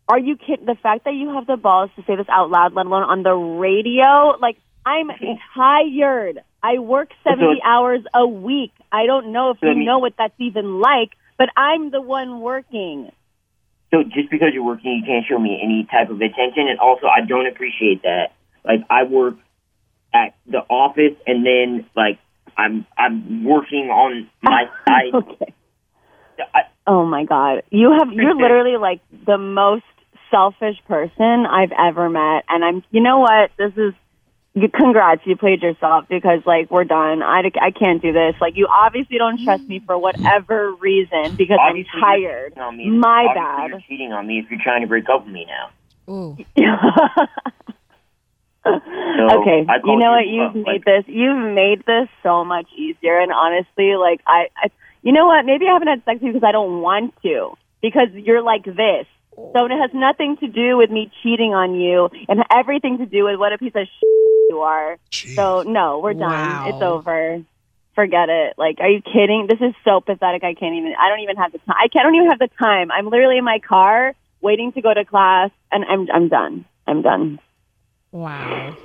Are 0.09 0.19
you 0.19 0.37
kidding? 0.37 0.67
The 0.67 0.75
fact 0.75 1.05
that 1.05 1.15
you 1.15 1.31
have 1.33 1.47
the 1.47 1.57
balls 1.57 1.91
to 1.97 2.03
say 2.07 2.17
this 2.17 2.27
out 2.29 2.51
loud, 2.51 2.75
let 2.75 2.85
alone 2.87 3.05
on 3.05 3.23
the 3.23 3.33
radio, 3.35 4.37
like 4.41 4.59
I'm 4.85 5.09
tired. 5.55 6.41
I 6.63 6.79
work 6.79 7.11
seventy 7.25 7.61
hours 7.65 8.01
a 8.15 8.27
week. 8.27 8.73
I 8.91 9.07
don't 9.07 9.33
know 9.33 9.51
if 9.51 9.59
So, 9.61 9.67
I 9.67 9.71
you 9.71 9.77
mean- 9.77 9.87
know 9.87 9.99
what 9.99 10.15
that's 10.19 10.35
even 10.39 10.81
like, 10.81 11.11
but 11.39 11.49
I'm 11.57 11.91
the 11.91 12.01
one 12.01 12.41
working. 12.41 13.11
so 13.91 14.03
just 14.03 14.31
because 14.31 14.49
you're 14.53 14.65
working, 14.65 14.93
you 15.01 15.05
can't 15.07 15.25
show 15.27 15.39
me 15.39 15.61
any 15.63 15.87
type 15.91 16.11
of 16.11 16.17
attention. 16.21 16.69
And 16.69 16.79
also, 16.79 17.07
I 17.07 17.21
don't 17.27 17.47
appreciate 17.47 18.03
that. 18.03 18.33
Like 18.65 18.81
I 18.91 19.05
work 19.05 19.37
at 20.13 20.35
the 20.47 20.59
office, 20.69 21.17
and 21.27 21.45
then 21.47 21.87
like 21.97 22.19
I'm 22.57 22.87
I'm 22.97 23.45
working 23.45 23.89
on 23.91 24.29
my 24.43 24.65
side. 24.89 25.15
okay. 25.15 25.55
Oh 26.87 27.05
my 27.05 27.25
god. 27.25 27.63
You 27.71 27.93
have 27.99 28.13
you're 28.13 28.35
literally 28.35 28.77
like 28.79 29.01
the 29.27 29.37
most 29.39 29.85
selfish 30.31 30.77
person 30.87 31.47
I've 31.47 31.73
ever 31.73 32.09
met 32.09 32.45
and 32.49 32.65
I'm 32.65 32.83
you 32.91 33.01
know 33.03 33.19
what? 33.21 33.51
This 33.59 33.73
is 33.77 33.93
you- 34.63 34.69
congrats 34.69 35.23
you 35.25 35.37
played 35.37 35.63
yourself 35.63 36.07
because 36.09 36.41
like 36.47 36.71
we're 36.71 36.85
done. 36.85 37.23
I, 37.23 37.51
I 37.61 37.71
can't 37.71 38.01
do 38.03 38.13
this. 38.13 38.35
Like 38.41 38.57
you 38.57 38.67
obviously 38.69 39.19
don't 39.19 39.43
trust 39.45 39.65
me 39.65 39.81
for 39.85 39.97
whatever 39.99 40.73
reason 40.75 41.37
because 41.37 41.59
Obviously, 41.61 41.91
I'm 42.03 42.21
you're 42.21 42.31
tired. 42.31 42.51
cheating 42.53 42.63
on 42.63 42.77
me. 42.77 42.91
My 42.91 43.27
Obviously, 43.29 43.41
bad. 43.43 43.71
You're 43.71 43.81
cheating 43.89 44.13
on 44.13 44.27
me 44.27 44.39
if 44.41 44.51
you're 44.51 44.61
trying 44.63 44.83
to 44.83 44.87
break 44.89 45.09
up 45.09 45.25
with 45.25 45.33
me 45.33 45.47
now. 45.47 45.71
Ooh. 46.13 46.37
okay, 48.67 49.65
you 49.85 49.97
know 49.99 50.19
you 50.19 50.41
what? 50.43 50.55
You've 50.55 50.55
like- 50.57 50.67
made 50.67 50.85
this. 50.85 51.05
You've 51.07 51.55
made 51.55 51.85
this 51.87 52.09
so 52.23 52.45
much 52.45 52.67
easier. 52.77 53.19
And 53.19 53.33
honestly, 53.33 53.97
like 53.97 54.21
I, 54.27 54.49
I, 54.57 54.71
you 55.03 55.13
know 55.13 55.27
what? 55.27 55.45
Maybe 55.47 55.67
I 55.69 55.73
haven't 55.73 55.89
had 55.89 56.05
sex 56.05 56.15
with 56.21 56.23
you 56.29 56.33
because 56.35 56.47
I 56.47 56.53
don't 56.53 56.81
want 56.81 57.15
to. 57.23 57.57
Because 57.81 58.09
you're 58.13 58.43
like 58.43 58.65
this. 58.65 59.07
So 59.37 59.67
it 59.67 59.71
has 59.71 59.91
nothing 59.95 60.37
to 60.39 60.49
do 60.49 60.77
with 60.77 60.91
me 60.91 61.13
cheating 61.23 61.55
on 61.55 61.77
you, 61.77 62.09
and 62.29 62.43
everything 62.51 62.99
to 62.99 63.07
do 63.07 63.23
with 63.25 63.39
what 63.39 63.53
a 63.53 63.59
piece 63.59 63.73
of 63.77 63.87
shit 63.87 64.18
you 64.49 64.61
are. 64.61 64.99
So 65.35 65.63
no, 65.63 66.01
we're 66.01 66.15
done. 66.15 66.31
Wow. 66.31 66.69
It's 66.69 66.83
over. 66.83 67.43
Forget 67.95 68.29
it. 68.29 68.55
Like, 68.57 68.79
are 68.81 68.89
you 68.89 69.03
kidding? 69.03 69.47
This 69.49 69.61
is 69.61 69.75
so 69.85 70.01
pathetic. 70.01 70.45
I 70.45 70.55
can't 70.55 70.75
even. 70.77 70.95
I 70.99 71.09
don't 71.09 71.21
even 71.21 71.37
have 71.37 71.53
the 71.53 71.59
time. 71.59 71.77
I 71.79 71.89
can't, 71.89 72.01
I 72.01 72.03
don't 72.05 72.15
even 72.15 72.29
have 72.29 72.39
the 72.39 72.51
time. 72.59 72.91
I'm 72.91 73.07
literally 73.07 73.39
in 73.39 73.45
my 73.45 73.59
car 73.59 74.15
waiting 74.41 74.73
to 74.73 74.81
go 74.81 74.95
to 74.95 75.05
class, 75.05 75.51
and 75.73 75.85
I'm 75.85 76.09
I'm 76.13 76.29
done. 76.29 76.65
I'm 76.87 77.03
done. 77.03 77.41
Wow. 78.13 78.77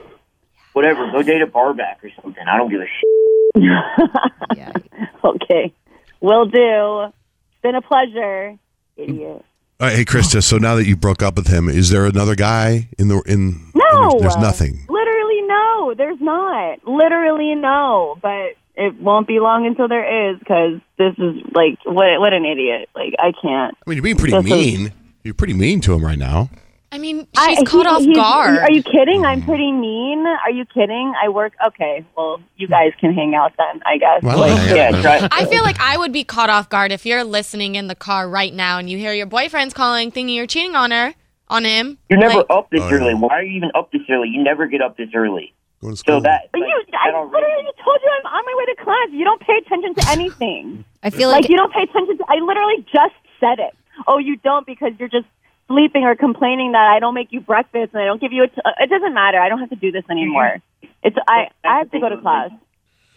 Whatever, 0.74 1.12
go 1.12 1.22
date 1.22 1.42
a 1.42 1.48
barback 1.48 2.04
or 2.04 2.10
something. 2.22 2.44
I 2.48 2.58
don't 2.58 2.72
give 2.72 2.82
a 2.82 2.86
shit. 2.86 3.14
okay. 5.24 5.74
Will 6.20 6.46
do. 6.46 7.04
It's 7.04 7.62
been 7.62 7.76
a 7.76 7.82
pleasure. 7.82 8.58
Idiot. 8.98 9.46
Right, 9.84 9.98
hey 9.98 10.06
Krista. 10.06 10.42
So 10.42 10.58
now 10.58 10.76
that 10.76 10.86
you 10.86 10.96
broke 10.96 11.22
up 11.22 11.36
with 11.36 11.48
him, 11.48 11.68
is 11.68 11.90
there 11.90 12.06
another 12.06 12.36
guy 12.36 12.88
in 12.98 13.10
the 13.10 13.22
in? 13.28 13.70
No. 13.76 14.12
There's, 14.12 14.22
there's 14.22 14.36
uh, 14.38 14.40
nothing. 14.40 14.86
Literally 14.88 15.42
no. 15.42 15.94
There's 15.98 16.22
not. 16.22 16.88
Literally 16.88 17.54
no. 17.56 18.18
But 18.22 18.56
it 18.76 18.96
won't 19.02 19.28
be 19.28 19.42
long 19.42 19.66
until 19.68 19.90
there 19.90 20.32
is 20.32 20.40
because 20.40 20.80
this 20.98 21.14
is 21.18 21.44
like 21.54 21.80
what 21.84 22.18
what 22.22 22.32
an 22.32 22.46
idiot. 22.46 22.88
Like 22.96 23.14
I 23.20 23.34
can't. 23.42 23.76
I 23.86 23.90
mean, 23.90 23.98
you're 23.98 24.04
being 24.04 24.16
pretty 24.16 24.32
This 24.38 24.46
is- 24.46 24.52
mean. 24.52 24.94
You're 25.22 25.34
pretty 25.34 25.54
mean 25.54 25.82
to 25.82 25.94
him 25.94 26.06
right 26.06 26.18
now. 26.18 26.50
I 26.94 27.00
mean, 27.00 27.28
I- 27.36 27.56
she's 27.56 27.68
caught 27.68 27.88
he- 27.88 27.92
off 27.92 28.02
he's- 28.04 28.16
guard. 28.16 28.60
Are 28.60 28.72
you 28.72 28.84
kidding? 28.84 29.26
I'm 29.26 29.42
pretty 29.42 29.72
mean. 29.72 30.26
Are 30.28 30.52
you 30.52 30.64
kidding? 30.66 31.12
I 31.22 31.28
work. 31.30 31.54
Okay. 31.68 32.06
Well, 32.16 32.40
you 32.56 32.68
guys 32.68 32.92
can 33.02 33.14
hang 33.16 33.34
out 33.34 33.52
then. 33.58 33.82
I 33.84 33.98
guess. 33.98 34.22
Well, 34.22 34.38
Like, 34.38 34.70
yeah, 34.70 34.90
Yeah, 34.92 35.02
try. 35.02 35.28
I 35.32 35.46
feel 35.46 35.64
like 35.64 35.78
I 35.82 35.98
would 35.98 36.12
be 36.14 36.24
caught 36.24 36.52
off 36.52 36.70
guard 36.70 36.92
if 36.92 37.04
you're 37.06 37.24
listening 37.24 37.74
in 37.74 37.88
the 37.88 37.96
car 37.96 38.30
right 38.30 38.54
now 38.54 38.78
and 38.78 38.90
you 38.92 39.00
hear 39.00 39.12
your 39.12 39.26
boyfriend's 39.26 39.74
calling 39.74 40.12
thinking 40.12 40.36
you're 40.36 40.46
cheating 40.46 40.76
on 40.76 40.92
her 40.92 41.16
on 41.50 41.64
him. 41.66 41.98
You're 42.10 42.20
never 42.20 42.38
Like- 42.38 42.46
up 42.52 42.70
this 42.70 42.82
Oh, 42.84 42.88
yeah. 42.90 42.96
early. 42.96 43.14
Why 43.16 43.30
are 43.40 43.44
you 43.44 43.58
even 43.58 43.72
up 43.74 43.92
this 43.92 44.04
early? 44.10 44.30
You 44.30 44.44
never 44.44 44.68
get 44.68 44.82
up 44.84 44.96
this 44.96 45.10
early. 45.16 45.52
Going 45.82 45.94
to 45.96 45.98
So 45.98 46.02
school. 46.04 46.22
that 46.22 46.50
But 46.52 46.62
like, 46.62 46.70
you, 46.70 46.84
I 46.94 47.10
that 47.10 47.16
already- 47.16 47.46
literally 47.48 47.72
told 47.84 47.98
you 48.04 48.10
I'm 48.20 48.26
on 48.38 48.44
my 48.46 48.54
way 48.56 48.66
to 48.74 48.84
class. 48.84 49.08
You 49.12 49.26
don't 49.26 49.42
pay 49.42 49.58
attention 49.66 49.96
to 49.96 50.10
anything. 50.12 50.86
I 51.04 51.10
feel 51.10 51.30
like 51.30 51.42
like, 51.44 51.50
you 51.50 51.58
don't 51.58 51.74
pay 51.74 51.82
attention 51.84 52.20
to. 52.20 52.24
I 52.30 52.36
literally 52.36 52.86
just 52.94 53.16
said 53.40 53.58
it. 53.60 53.74
Oh, 54.08 54.20
you 54.20 54.38
don't 54.38 54.66
because 54.68 54.92
you're 55.00 55.10
just 55.10 55.26
sleeping 55.68 56.04
or 56.04 56.16
complaining 56.16 56.74
that 56.74 56.90
I 56.90 57.00
don't 57.00 57.14
make 57.14 57.32
you 57.32 57.42
breakfast 57.42 57.94
and 57.94 58.02
I 58.02 58.06
don't 58.06 58.22
give 58.22 58.32
you 58.32 58.44
a. 58.44 58.48
T- 58.48 58.62
it 58.80 58.90
doesn't 58.90 59.14
matter. 59.14 59.40
I 59.40 59.50
don't 59.50 59.60
have 59.60 59.70
to 59.70 59.76
do 59.76 59.92
this 59.92 60.04
anymore. 60.10 60.62
It's 61.04 61.16
I. 61.28 61.50
I 61.64 61.80
have 61.80 61.92
to 61.92 62.00
go 62.00 62.10
to 62.10 62.18
class. 62.18 62.52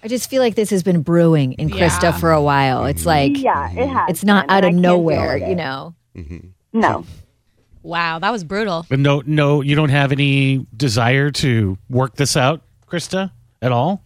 I 0.02 0.08
just 0.08 0.30
feel 0.30 0.42
like 0.42 0.54
this 0.54 0.70
has 0.70 0.82
been 0.82 1.02
brewing 1.02 1.54
in 1.54 1.68
Krista 1.68 2.02
Yeah. 2.02 2.18
for 2.18 2.30
a 2.30 2.42
while. 2.42 2.84
It's 2.86 3.00
mm-hmm. 3.00 3.08
like 3.08 3.42
yeah, 3.42 3.70
it 3.70 3.88
has. 3.88 4.10
it's 4.10 4.24
not 4.24 4.46
been, 4.46 4.56
out 4.56 4.64
of 4.64 4.74
nowhere, 4.74 5.34
with 5.34 5.42
it. 5.42 5.48
you 5.48 5.54
know. 5.56 5.94
Mm-hmm. 6.16 6.48
No. 6.72 7.04
Wow, 7.82 8.18
that 8.18 8.30
was 8.30 8.42
brutal. 8.42 8.84
But 8.88 8.98
no, 8.98 9.22
no, 9.26 9.60
you 9.60 9.76
don't 9.76 9.90
have 9.90 10.10
any 10.10 10.66
desire 10.76 11.30
to 11.32 11.78
work 11.88 12.16
this 12.16 12.36
out, 12.36 12.62
Krista, 12.88 13.30
at 13.62 13.70
all. 13.70 14.02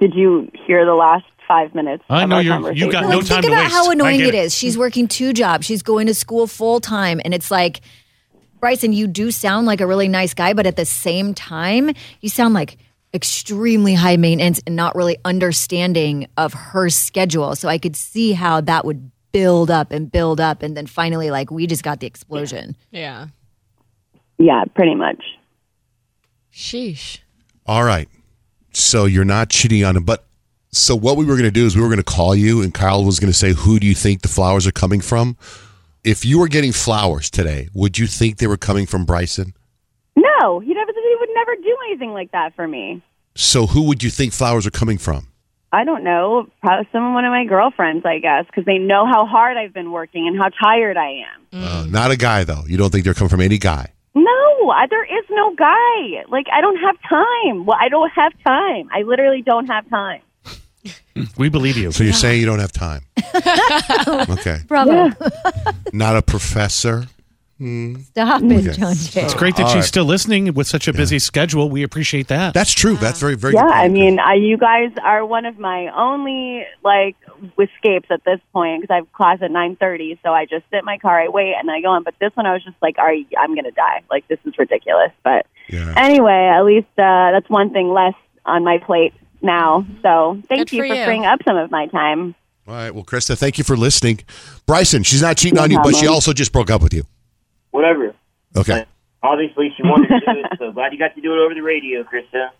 Did 0.00 0.14
you 0.14 0.50
hear 0.66 0.86
the 0.86 0.94
last 0.94 1.26
five 1.46 1.74
minutes? 1.74 2.04
I 2.08 2.26
know 2.26 2.38
you're- 2.38 2.54
conversation? 2.54 2.86
you 2.86 2.92
got 2.92 3.02
no 3.08 3.18
like, 3.18 3.26
time 3.26 3.42
think 3.42 3.46
to 3.46 3.52
about 3.52 3.64
waste. 3.64 3.74
how 3.74 3.90
annoying 3.90 4.20
it 4.20 4.28
it. 4.28 4.34
is. 4.34 4.54
She's 4.54 4.76
working 4.76 5.08
two 5.08 5.32
jobs. 5.32 5.66
She's 5.66 5.82
going 5.82 6.06
to 6.06 6.14
school 6.14 6.46
full 6.46 6.80
time, 6.80 7.20
and 7.24 7.32
it's 7.34 7.50
like, 7.50 7.80
Bryson, 8.60 8.92
you 8.92 9.06
do 9.06 9.30
sound 9.30 9.66
like 9.66 9.80
a 9.80 9.86
really 9.86 10.08
nice 10.08 10.34
guy, 10.34 10.52
but 10.54 10.66
at 10.66 10.76
the 10.76 10.86
same 10.86 11.34
time, 11.34 11.90
you 12.20 12.28
sound 12.28 12.54
like 12.54 12.78
extremely 13.14 13.94
high 13.94 14.16
maintenance 14.16 14.60
and 14.66 14.76
not 14.76 14.94
really 14.96 15.16
understanding 15.24 16.26
of 16.36 16.52
her 16.52 16.90
schedule. 16.90 17.54
So 17.54 17.68
I 17.68 17.78
could 17.78 17.96
see 17.96 18.32
how 18.32 18.60
that 18.62 18.84
would 18.84 19.10
build 19.32 19.70
up 19.70 19.92
and 19.92 20.10
build 20.10 20.40
up, 20.40 20.62
and 20.62 20.76
then 20.76 20.86
finally, 20.86 21.30
like, 21.30 21.50
we 21.50 21.66
just 21.66 21.82
got 21.82 22.00
the 22.00 22.06
explosion. 22.06 22.76
Yeah. 22.90 23.28
Yeah, 24.38 24.64
pretty 24.74 24.94
much. 24.94 25.22
Sheesh. 26.52 27.18
All 27.66 27.84
right. 27.84 28.08
So 28.72 29.04
you're 29.06 29.24
not 29.24 29.48
cheating 29.50 29.84
on 29.84 29.96
him, 29.96 30.04
but 30.04 30.25
so 30.76 30.94
what 30.94 31.16
we 31.16 31.24
were 31.24 31.34
going 31.34 31.44
to 31.44 31.50
do 31.50 31.64
is 31.64 31.74
we 31.74 31.82
were 31.82 31.88
going 31.88 31.98
to 31.98 32.04
call 32.04 32.34
you, 32.34 32.62
and 32.62 32.72
Kyle 32.72 33.04
was 33.04 33.18
going 33.18 33.32
to 33.32 33.38
say, 33.38 33.52
"Who 33.52 33.78
do 33.78 33.86
you 33.86 33.94
think 33.94 34.22
the 34.22 34.28
flowers 34.28 34.66
are 34.66 34.72
coming 34.72 35.00
from?" 35.00 35.36
If 36.04 36.24
you 36.24 36.38
were 36.38 36.48
getting 36.48 36.72
flowers 36.72 37.30
today, 37.30 37.68
would 37.74 37.98
you 37.98 38.06
think 38.06 38.38
they 38.38 38.46
were 38.46 38.56
coming 38.56 38.86
from 38.86 39.04
Bryson? 39.04 39.54
No, 40.14 40.60
he 40.60 40.72
never. 40.74 40.92
He 40.92 41.16
would 41.18 41.30
never 41.34 41.56
do 41.56 41.76
anything 41.88 42.12
like 42.12 42.30
that 42.32 42.54
for 42.54 42.68
me. 42.68 43.02
So 43.34 43.66
who 43.66 43.82
would 43.84 44.02
you 44.02 44.10
think 44.10 44.32
flowers 44.32 44.66
are 44.66 44.70
coming 44.70 44.98
from? 44.98 45.28
I 45.72 45.84
don't 45.84 46.04
know. 46.04 46.46
Probably 46.62 46.88
some 46.92 47.14
one 47.14 47.24
of 47.24 47.30
my 47.30 47.44
girlfriends, 47.44 48.04
I 48.06 48.18
guess, 48.18 48.46
because 48.46 48.64
they 48.64 48.78
know 48.78 49.04
how 49.06 49.26
hard 49.26 49.56
I've 49.56 49.74
been 49.74 49.90
working 49.90 50.28
and 50.28 50.38
how 50.38 50.48
tired 50.48 50.96
I 50.96 51.22
am. 51.24 51.46
Uh, 51.52 51.86
not 51.88 52.10
a 52.10 52.16
guy 52.16 52.44
though. 52.44 52.64
You 52.66 52.76
don't 52.76 52.90
think 52.90 53.04
they're 53.04 53.14
coming 53.14 53.30
from 53.30 53.40
any 53.40 53.58
guy? 53.58 53.92
No, 54.14 54.70
I, 54.70 54.86
there 54.88 55.04
is 55.04 55.24
no 55.30 55.54
guy. 55.54 56.24
Like 56.28 56.46
I 56.52 56.60
don't 56.60 56.78
have 56.78 56.96
time. 57.08 57.66
Well, 57.66 57.78
I 57.80 57.88
don't 57.88 58.10
have 58.10 58.32
time. 58.46 58.88
I 58.94 59.02
literally 59.02 59.42
don't 59.42 59.66
have 59.66 59.88
time. 59.90 60.22
We 61.38 61.48
believe 61.48 61.76
you. 61.76 61.92
So 61.92 62.04
you're 62.04 62.12
saying 62.12 62.40
you 62.40 62.46
don't 62.46 62.58
have 62.58 62.72
time? 62.72 63.02
okay. 64.30 64.58
Bravo. 64.68 65.10
Not 65.92 66.16
a 66.16 66.22
professor. 66.22 67.06
Stop 67.58 68.42
it, 68.42 68.72
John 68.74 68.94
Jay. 68.94 69.22
It's 69.22 69.32
great 69.32 69.56
that 69.56 69.62
All 69.62 69.68
she's 69.70 69.76
right. 69.76 69.84
still 69.84 70.04
listening 70.04 70.52
with 70.52 70.66
such 70.66 70.88
a 70.88 70.92
busy 70.92 71.18
schedule. 71.18 71.70
We 71.70 71.84
appreciate 71.84 72.28
that. 72.28 72.52
That's 72.52 72.74
true. 72.74 72.96
That's 72.96 73.18
very 73.18 73.34
very. 73.34 73.54
yeah, 73.54 73.62
good 73.62 73.72
I 73.72 73.88
mean, 73.88 74.18
I, 74.20 74.34
you 74.34 74.58
guys 74.58 74.90
are 75.02 75.24
one 75.24 75.46
of 75.46 75.58
my 75.58 75.88
only 75.96 76.66
like 76.84 77.16
escapes 77.58 78.08
at 78.10 78.22
this 78.24 78.40
point 78.52 78.82
because 78.82 78.92
I 78.92 78.96
have 78.96 79.10
class 79.14 79.38
at 79.40 79.50
nine 79.50 79.74
thirty. 79.76 80.20
So 80.22 80.34
I 80.34 80.44
just 80.44 80.66
sit 80.70 80.80
in 80.80 80.84
my 80.84 80.98
car, 80.98 81.18
I 81.18 81.28
wait, 81.28 81.54
and 81.58 81.70
I 81.70 81.80
go 81.80 81.88
on. 81.88 82.02
But 82.02 82.14
this 82.20 82.30
one, 82.34 82.44
I 82.44 82.52
was 82.52 82.62
just 82.62 82.76
like, 82.82 82.98
"Are 82.98 83.14
you, 83.14 83.24
I'm 83.38 83.54
gonna 83.54 83.70
die? 83.70 84.02
Like 84.10 84.28
this 84.28 84.38
is 84.44 84.52
ridiculous." 84.58 85.12
But 85.24 85.46
Yeah. 85.68 85.94
anyway, 85.96 86.50
at 86.54 86.62
least 86.62 86.88
uh, 86.98 87.30
that's 87.32 87.48
one 87.48 87.70
thing 87.70 87.90
less 87.90 88.14
on 88.44 88.64
my 88.64 88.76
plate 88.84 89.14
now. 89.42 89.86
So 90.02 90.40
thank 90.48 90.68
Good 90.68 90.72
you 90.72 90.82
for 90.82 90.88
for 90.88 90.94
you. 90.94 91.04
freeing 91.04 91.26
up 91.26 91.40
some 91.44 91.56
of 91.56 91.70
my 91.70 91.86
time. 91.86 92.34
All 92.68 92.74
right. 92.74 92.92
Well, 92.94 93.04
Krista, 93.04 93.36
thank 93.38 93.58
you 93.58 93.64
for 93.64 93.76
listening. 93.76 94.20
Bryson, 94.66 95.02
she's 95.04 95.22
not 95.22 95.36
cheating 95.36 95.58
on 95.58 95.70
you, 95.70 95.78
but 95.82 95.94
she 95.94 96.06
also 96.06 96.32
just 96.32 96.52
broke 96.52 96.70
up 96.70 96.82
with 96.82 96.92
you. 96.94 97.04
whatever. 97.70 98.14
Okay. 98.56 98.84
Obviously, 99.22 99.72
she 99.76 99.82
wanted 99.82 100.08
to 100.08 100.20
do 100.20 100.40
it, 100.40 100.58
so 100.58 100.72
glad 100.72 100.92
you 100.92 100.98
got 100.98 101.14
to 101.14 101.20
do 101.20 101.32
it 101.32 101.38
over 101.38 101.54
the 101.54 101.60
radio, 101.60 102.02
Krista. 102.04 102.50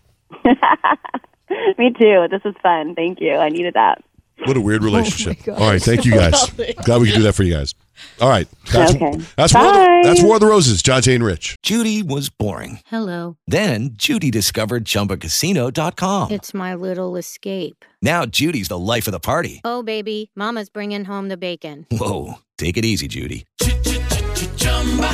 Me 1.78 1.92
too. 1.98 2.26
This 2.30 2.42
was 2.44 2.54
fun. 2.62 2.94
Thank 2.94 3.20
you. 3.20 3.34
I 3.34 3.48
needed 3.48 3.74
that. 3.74 4.02
What 4.46 4.56
a 4.56 4.60
weird 4.60 4.82
Oh 4.82 4.86
relationship. 4.86 5.38
All 5.48 5.68
right, 5.70 5.82
thank 5.82 6.04
you 6.04 6.12
guys. 6.12 6.50
Glad 6.84 7.00
we 7.00 7.08
could 7.10 7.16
do 7.16 7.22
that 7.22 7.34
for 7.34 7.42
you 7.42 7.54
guys. 7.54 7.74
All 8.20 8.28
right, 8.28 8.46
that's 8.70 8.94
Okay. 8.94 9.20
that's 9.36 9.54
War 9.54 9.66
of 9.66 9.72
the, 9.74 10.00
that's 10.04 10.22
War 10.22 10.34
of 10.34 10.40
the 10.40 10.46
Roses. 10.46 10.82
John 10.82 11.00
Jay 11.02 11.14
and 11.14 11.24
Rich. 11.24 11.56
Judy 11.62 12.02
was 12.02 12.28
boring. 12.28 12.80
Hello. 12.86 13.38
Then 13.46 13.90
Judy 13.94 14.30
discovered 14.30 14.84
ChumbaCasino.com. 14.84 16.30
It's 16.30 16.52
my 16.54 16.74
little 16.74 17.16
escape. 17.16 17.84
Now 18.02 18.26
Judy's 18.26 18.68
the 18.68 18.78
life 18.78 19.06
of 19.08 19.12
the 19.12 19.20
party. 19.20 19.60
Oh, 19.64 19.82
baby, 19.82 20.30
Mama's 20.36 20.68
bringing 20.68 21.04
home 21.06 21.28
the 21.28 21.36
bacon. 21.38 21.86
Whoa, 21.90 22.34
take 22.58 22.76
it 22.76 22.84
easy, 22.84 23.08
Judy. 23.08 23.46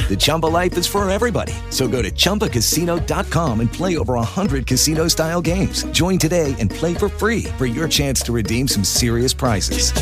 The 0.08 0.16
Chumba 0.18 0.46
life 0.46 0.76
is 0.76 0.86
for 0.86 1.08
everybody. 1.08 1.54
So 1.70 1.88
go 1.88 2.02
to 2.02 2.10
ChumbaCasino.com 2.10 3.60
and 3.60 3.72
play 3.72 3.96
over 3.96 4.14
100 4.14 4.66
casino-style 4.66 5.40
games. 5.40 5.84
Join 5.84 6.18
today 6.18 6.54
and 6.58 6.70
play 6.70 6.92
for 6.92 7.08
free 7.08 7.44
for 7.56 7.64
your 7.64 7.88
chance 7.88 8.20
to 8.22 8.32
redeem 8.32 8.68
some 8.68 8.84
serious 8.84 9.32
prizes. 9.32 9.92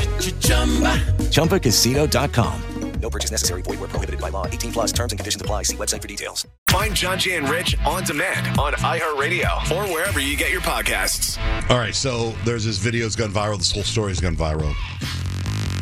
ChumbaCasino.com. 1.31 2.63
No 3.01 3.09
purchase 3.09 3.31
necessary. 3.31 3.63
Void 3.63 3.81
where 3.81 3.89
prohibited 3.89 4.21
by 4.21 4.29
law. 4.29 4.47
18 4.47 4.73
plus 4.73 4.93
terms 4.93 5.13
and 5.13 5.19
conditions 5.19 5.41
apply. 5.41 5.63
See 5.63 5.77
website 5.77 6.03
for 6.03 6.09
details. 6.09 6.47
Find 6.69 6.95
John 6.95 7.19
Jay 7.19 7.37
and 7.37 7.49
Rich 7.49 7.77
on 7.87 8.05
demand 8.05 8.59
on 8.61 8.75
iHeartRadio 8.75 9.71
or 9.71 9.93
wherever 9.93 10.21
you 10.21 10.37
get 10.37 10.51
your 10.51 10.61
podcasts. 10.61 11.39
All 11.71 11.79
right, 11.79 11.95
so 11.95 12.33
there's 12.45 12.65
this 12.65 12.77
video 12.79 13.05
that's 13.05 13.17
gone 13.17 13.33
viral. 13.33 13.57
This 13.57 13.73
whole 13.73 13.83
story 13.83 14.11
has 14.11 14.21
gone 14.21 14.37
viral. 14.37 14.75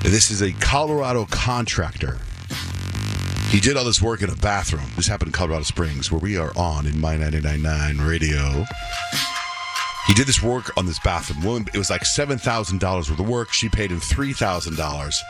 This 0.02 0.30
is 0.30 0.42
a 0.42 0.52
Colorado 0.52 1.26
contractor. 1.26 2.18
He 3.50 3.60
did 3.60 3.78
all 3.78 3.84
this 3.84 4.02
work 4.02 4.20
in 4.20 4.28
a 4.28 4.36
bathroom. 4.36 4.90
This 4.94 5.06
happened 5.06 5.28
in 5.28 5.32
Colorado 5.32 5.62
Springs, 5.62 6.12
where 6.12 6.20
we 6.20 6.36
are 6.36 6.52
on 6.54 6.86
in 6.86 7.00
My 7.00 7.16
999 7.16 8.06
Radio. 8.06 8.64
He 10.06 10.12
did 10.12 10.26
this 10.26 10.42
work 10.42 10.70
on 10.76 10.84
this 10.84 10.98
bathroom. 10.98 11.42
Woman, 11.42 11.68
it 11.72 11.78
was 11.78 11.88
like 11.88 12.04
seven 12.04 12.36
thousand 12.36 12.80
dollars 12.80 13.10
worth 13.10 13.20
of 13.20 13.28
work. 13.28 13.52
She 13.54 13.70
paid 13.70 13.90
him 13.90 14.00
three 14.00 14.34
thousand 14.34 14.76
dollars, 14.76 15.22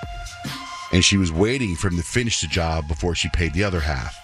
and 0.93 1.05
she 1.05 1.17
was 1.17 1.31
waiting 1.31 1.77
for 1.77 1.89
him 1.89 1.97
to 1.97 2.03
finish 2.03 2.41
the 2.41 2.49
job 2.49 2.89
before 2.89 3.15
she 3.15 3.29
paid 3.29 3.55
the 3.55 3.63
other 3.63 3.81
half. 3.81 4.17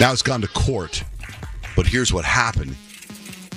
Now 0.00 0.12
it's 0.12 0.22
gone 0.22 0.40
to 0.40 0.48
court, 0.48 1.04
but 1.76 1.86
here's 1.86 2.14
what 2.14 2.24
happened. 2.24 2.76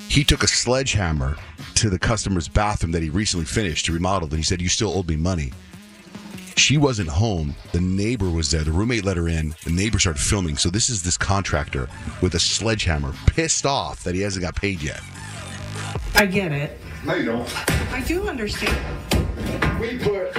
He 0.10 0.26
took 0.26 0.44
a 0.44 0.48
sledgehammer 0.48 1.38
to 1.76 1.90
the 1.90 2.00
customer's 2.00 2.50
bathroom 2.50 2.92
that 2.92 3.04
he 3.04 3.10
recently 3.10 3.46
finished 3.46 3.86
to 3.86 3.94
remodel, 3.94 4.28
and 4.28 4.38
he 4.38 4.44
said, 4.44 4.62
"You 4.62 4.70
still 4.70 4.94
owed 4.98 5.08
me 5.08 5.16
money." 5.16 5.54
She 6.60 6.78
wasn't 6.78 7.08
home. 7.08 7.56
The 7.72 7.80
neighbor 7.80 8.30
was 8.30 8.52
there. 8.52 8.64
The 8.64 8.72
roommate 8.72 9.06
let 9.06 9.16
her 9.16 9.30
in. 9.30 9.56
The 9.64 9.72
neighbor 9.72 9.98
started 9.98 10.22
filming. 10.22 10.58
So 10.58 10.70
this 10.70 10.90
is 10.90 11.02
this 11.02 11.18
contractor 11.18 11.88
with 12.22 12.36
a 12.36 12.40
sledgehammer, 12.40 13.14
pissed 13.28 13.66
off 13.66 14.04
that 14.04 14.14
he 14.14 14.22
hasn't 14.22 14.44
got 14.44 14.56
paid 14.56 14.82
yet. 14.82 15.02
I 16.16 16.26
get 16.26 16.52
it. 16.52 16.78
No, 17.06 17.16
you 17.16 17.26
don't. 17.26 17.70
I 17.94 18.02
do 18.02 18.28
understand. 18.28 18.78
We 19.80 20.00
put 20.00 20.38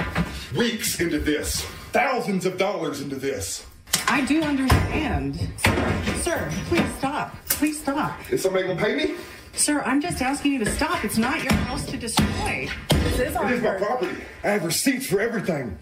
weeks 0.55 0.99
into 0.99 1.17
this, 1.17 1.61
thousands 1.91 2.45
of 2.45 2.55
dollars 2.55 3.01
into 3.01 3.15
this. 3.15 3.65
I 4.07 4.23
do 4.23 4.43
understand. 4.43 5.35
Sir, 5.57 6.03
sir, 6.21 6.51
please 6.67 6.95
stop. 6.99 7.35
Please 7.49 7.81
stop. 7.81 8.31
Is 8.31 8.43
somebody 8.43 8.67
gonna 8.67 8.79
pay 8.79 8.95
me? 8.95 9.15
Sir, 9.53 9.81
I'm 9.81 10.01
just 10.01 10.21
asking 10.21 10.53
you 10.53 10.59
to 10.63 10.71
stop. 10.71 11.03
It's 11.03 11.17
not 11.17 11.43
your 11.43 11.53
house 11.53 11.85
to 11.87 11.97
destroy. 11.97 12.69
This 12.89 13.19
is 13.19 13.35
our 13.35 13.51
It 13.51 13.57
is 13.57 13.63
my 13.63 13.75
property. 13.75 14.15
I 14.43 14.49
have 14.49 14.63
receipts 14.65 15.05
for 15.05 15.19
everything. 15.19 15.77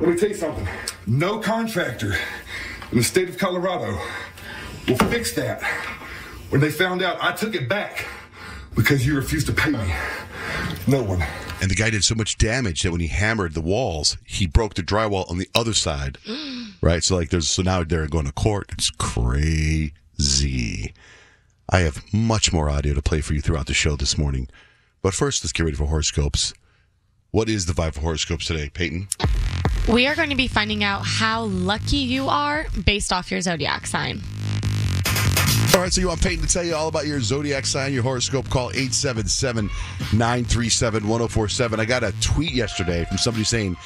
Let 0.00 0.10
me 0.10 0.16
tell 0.16 0.28
you 0.28 0.34
something. 0.34 0.68
No 1.06 1.38
contractor 1.38 2.14
in 2.92 2.98
the 2.98 3.04
state 3.04 3.28
of 3.28 3.38
Colorado 3.38 3.98
will 4.86 4.96
fix 5.08 5.34
that. 5.34 5.62
When 6.50 6.60
they 6.60 6.70
found 6.70 7.02
out 7.02 7.16
I 7.20 7.32
took 7.32 7.54
it 7.54 7.68
back 7.68 8.06
because 8.74 9.06
you 9.06 9.16
refused 9.16 9.46
to 9.46 9.52
pay 9.52 9.70
me. 9.70 9.94
No 10.86 11.02
one. 11.02 11.22
And 11.60 11.70
the 11.70 11.74
guy 11.74 11.90
did 11.90 12.04
so 12.04 12.14
much 12.14 12.36
damage 12.36 12.82
that 12.82 12.92
when 12.92 13.00
he 13.00 13.06
hammered 13.06 13.54
the 13.54 13.60
walls, 13.60 14.18
he 14.24 14.46
broke 14.46 14.74
the 14.74 14.82
drywall 14.82 15.30
on 15.30 15.38
the 15.38 15.48
other 15.54 15.72
side. 15.72 16.18
right? 16.82 17.02
So 17.02 17.16
like 17.16 17.30
there's 17.30 17.48
so 17.48 17.62
now 17.62 17.82
they're 17.84 18.06
going 18.06 18.26
to 18.26 18.32
court. 18.32 18.66
It's 18.72 18.90
crazy. 18.90 19.92
I 21.68 21.80
have 21.80 22.02
much 22.12 22.52
more 22.52 22.68
audio 22.68 22.94
to 22.94 23.02
play 23.02 23.20
for 23.20 23.34
you 23.34 23.40
throughout 23.40 23.66
the 23.66 23.74
show 23.74 23.96
this 23.96 24.18
morning. 24.18 24.48
But 25.02 25.14
first, 25.14 25.42
let's 25.42 25.52
get 25.52 25.64
ready 25.64 25.76
for 25.76 25.86
horoscopes. 25.86 26.54
What 27.30 27.48
is 27.48 27.66
the 27.66 27.72
vibe 27.72 27.94
for 27.94 28.00
horoscopes 28.00 28.46
today, 28.46 28.70
Peyton? 28.70 29.08
We 29.88 30.06
are 30.06 30.14
going 30.14 30.30
to 30.30 30.36
be 30.36 30.46
finding 30.46 30.84
out 30.84 31.02
how 31.04 31.44
lucky 31.44 31.96
you 31.96 32.28
are 32.28 32.66
based 32.84 33.12
off 33.12 33.30
your 33.30 33.40
zodiac 33.40 33.86
sign. 33.86 34.22
All 35.74 35.80
right, 35.80 35.92
so 35.92 36.00
you 36.00 36.08
want 36.08 36.22
Peyton 36.22 36.46
to 36.46 36.52
tell 36.52 36.64
you 36.64 36.74
all 36.74 36.88
about 36.88 37.06
your 37.06 37.20
zodiac 37.20 37.66
sign, 37.66 37.92
your 37.92 38.02
horoscope? 38.02 38.48
Call 38.48 38.70
877 38.70 39.68
937 40.12 41.08
1047. 41.08 41.80
I 41.80 41.84
got 41.84 42.04
a 42.04 42.12
tweet 42.20 42.52
yesterday 42.52 43.04
from 43.06 43.18
somebody 43.18 43.44
saying, 43.44 43.76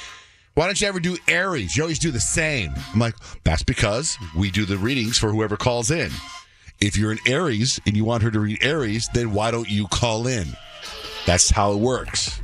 Why 0.55 0.67
don't 0.67 0.81
you 0.81 0.87
ever 0.87 1.01
do 1.01 1.17
Aries? 1.27 1.77
You 1.77 1.85
always 1.85 1.99
do 1.99 2.11
the 2.11 2.21
same. 2.21 2.75
I'm 2.93 3.01
like, 3.01 3.14
that's 3.45 3.62
because 3.62 4.19
we 4.37 4.51
do 4.51 4.67
the 4.67 4.77
readings 4.77 5.17
for 5.17 5.31
whoever 5.31 5.57
calls 5.57 5.91
in. 5.91 6.11
If 6.81 6.97
you're 6.97 7.11
an 7.11 7.19
Aries 7.27 7.81
and 7.87 7.97
you 7.97 8.05
want 8.05 8.23
her 8.23 8.31
to 8.31 8.38
read 8.38 8.62
Aries, 8.62 9.09
then 9.12 9.33
why 9.33 9.51
don't 9.51 9.69
you 9.69 9.88
call 9.88 10.29
in? 10.29 10.47
That's 11.27 11.51
how 11.51 11.73
it 11.73 11.79
works. 11.79 12.41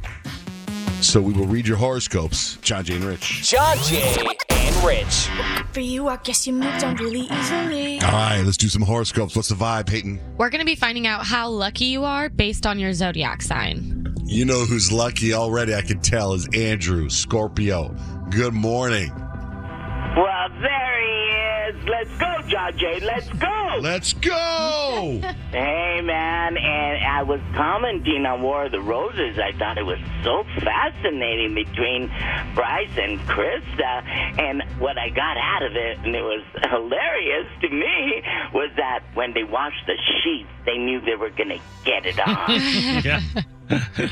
So 1.01 1.20
we 1.20 1.33
will 1.33 1.47
read 1.47 1.68
your 1.68 1.77
horoscopes, 1.77 2.57
John 2.57 2.85
Jay 2.85 2.97
and 2.97 3.05
Rich. 3.05 3.49
John 3.49 3.77
Jay 3.85 4.27
and 4.51 4.77
Rich. 4.85 5.29
For 5.73 5.79
you, 5.79 6.09
I 6.09 6.16
guess 6.16 6.49
you 6.49 6.53
moved 6.53 6.83
on 6.83 6.97
really 6.97 7.29
easily. 7.31 8.01
All 8.01 8.11
right, 8.11 8.42
let's 8.44 8.57
do 8.57 8.66
some 8.68 8.83
horoscopes. 8.83 9.37
What's 9.37 9.51
the 9.51 9.55
vibe, 9.55 9.87
Peyton? 9.87 10.18
We're 10.37 10.51
going 10.51 10.61
to 10.61 10.66
be 10.66 10.75
finding 10.75 11.07
out 11.07 11.25
how 11.25 11.49
lucky 11.49 11.85
you 11.85 12.03
are 12.03 12.29
based 12.29 12.66
on 12.66 12.81
your 12.81 12.92
zodiac 12.92 13.40
sign. 13.40 14.16
You 14.25 14.47
know 14.47 14.64
who's 14.64 14.90
lucky 14.90 15.33
already, 15.33 15.77
I 15.77 15.83
can 15.83 16.01
tell, 16.01 16.33
is 16.33 16.49
Andrew, 16.55 17.09
Scorpio. 17.09 17.94
Good 18.31 18.55
morning. 18.55 19.12
Well, 19.14 20.49
there 20.61 21.03
he 21.03 21.34
is. 21.68 21.88
Let's 21.88 22.11
go, 22.18 22.48
John 22.48 22.79
Jay. 22.79 23.00
Let's 23.00 23.29
go. 23.29 23.79
Let's 23.81 24.12
go. 24.12 25.20
hey, 25.50 26.00
man. 26.03 26.57
And 26.57 27.05
I 27.05 27.22
was 27.22 27.40
commenting 27.55 28.27
on 28.27 28.42
War 28.42 28.66
of 28.66 28.72
the 28.72 28.81
Roses. 28.81 29.38
I 29.38 29.57
thought 29.59 29.79
it 29.79 29.87
was 29.87 29.98
so 30.22 30.44
fascinating 30.62 31.55
between 31.55 32.09
Bryce 32.55 32.96
and 32.96 33.18
Krista. 33.20 34.05
And 34.38 34.62
what 34.81 34.98
I 34.98 35.09
got 35.11 35.37
out 35.37 35.62
of 35.62 35.77
it, 35.77 35.98
and 35.98 36.14
it 36.14 36.22
was 36.22 36.44
hilarious 36.70 37.46
to 37.62 37.68
me, 37.68 38.22
was 38.53 38.70
that 38.77 39.05
when 39.14 39.35
they 39.35 39.44
washed 39.44 39.87
the 39.87 39.96
sheets, 40.22 40.48
they 40.66 40.79
knew 40.79 41.00
they 41.00 41.16
were 41.16 41.31
going 41.31 41.50
to 41.50 41.61
get 41.85 42.07
it 42.07 42.18
on. 42.20 42.50
yeah. 43.05 43.20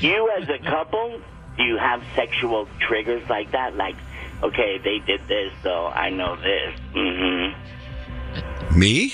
you, 0.00 0.30
as 0.40 0.48
a 0.48 0.58
couple, 0.58 1.20
do 1.56 1.62
you 1.62 1.76
have 1.76 2.02
sexual 2.14 2.68
triggers 2.80 3.28
like 3.28 3.52
that? 3.52 3.76
Like, 3.76 3.96
okay, 4.42 4.78
they 4.82 4.98
did 5.06 5.20
this, 5.28 5.52
so 5.62 5.86
I 5.86 6.10
know 6.10 6.36
this. 6.36 6.80
Mm-hmm. 6.94 8.78
Me? 8.78 9.12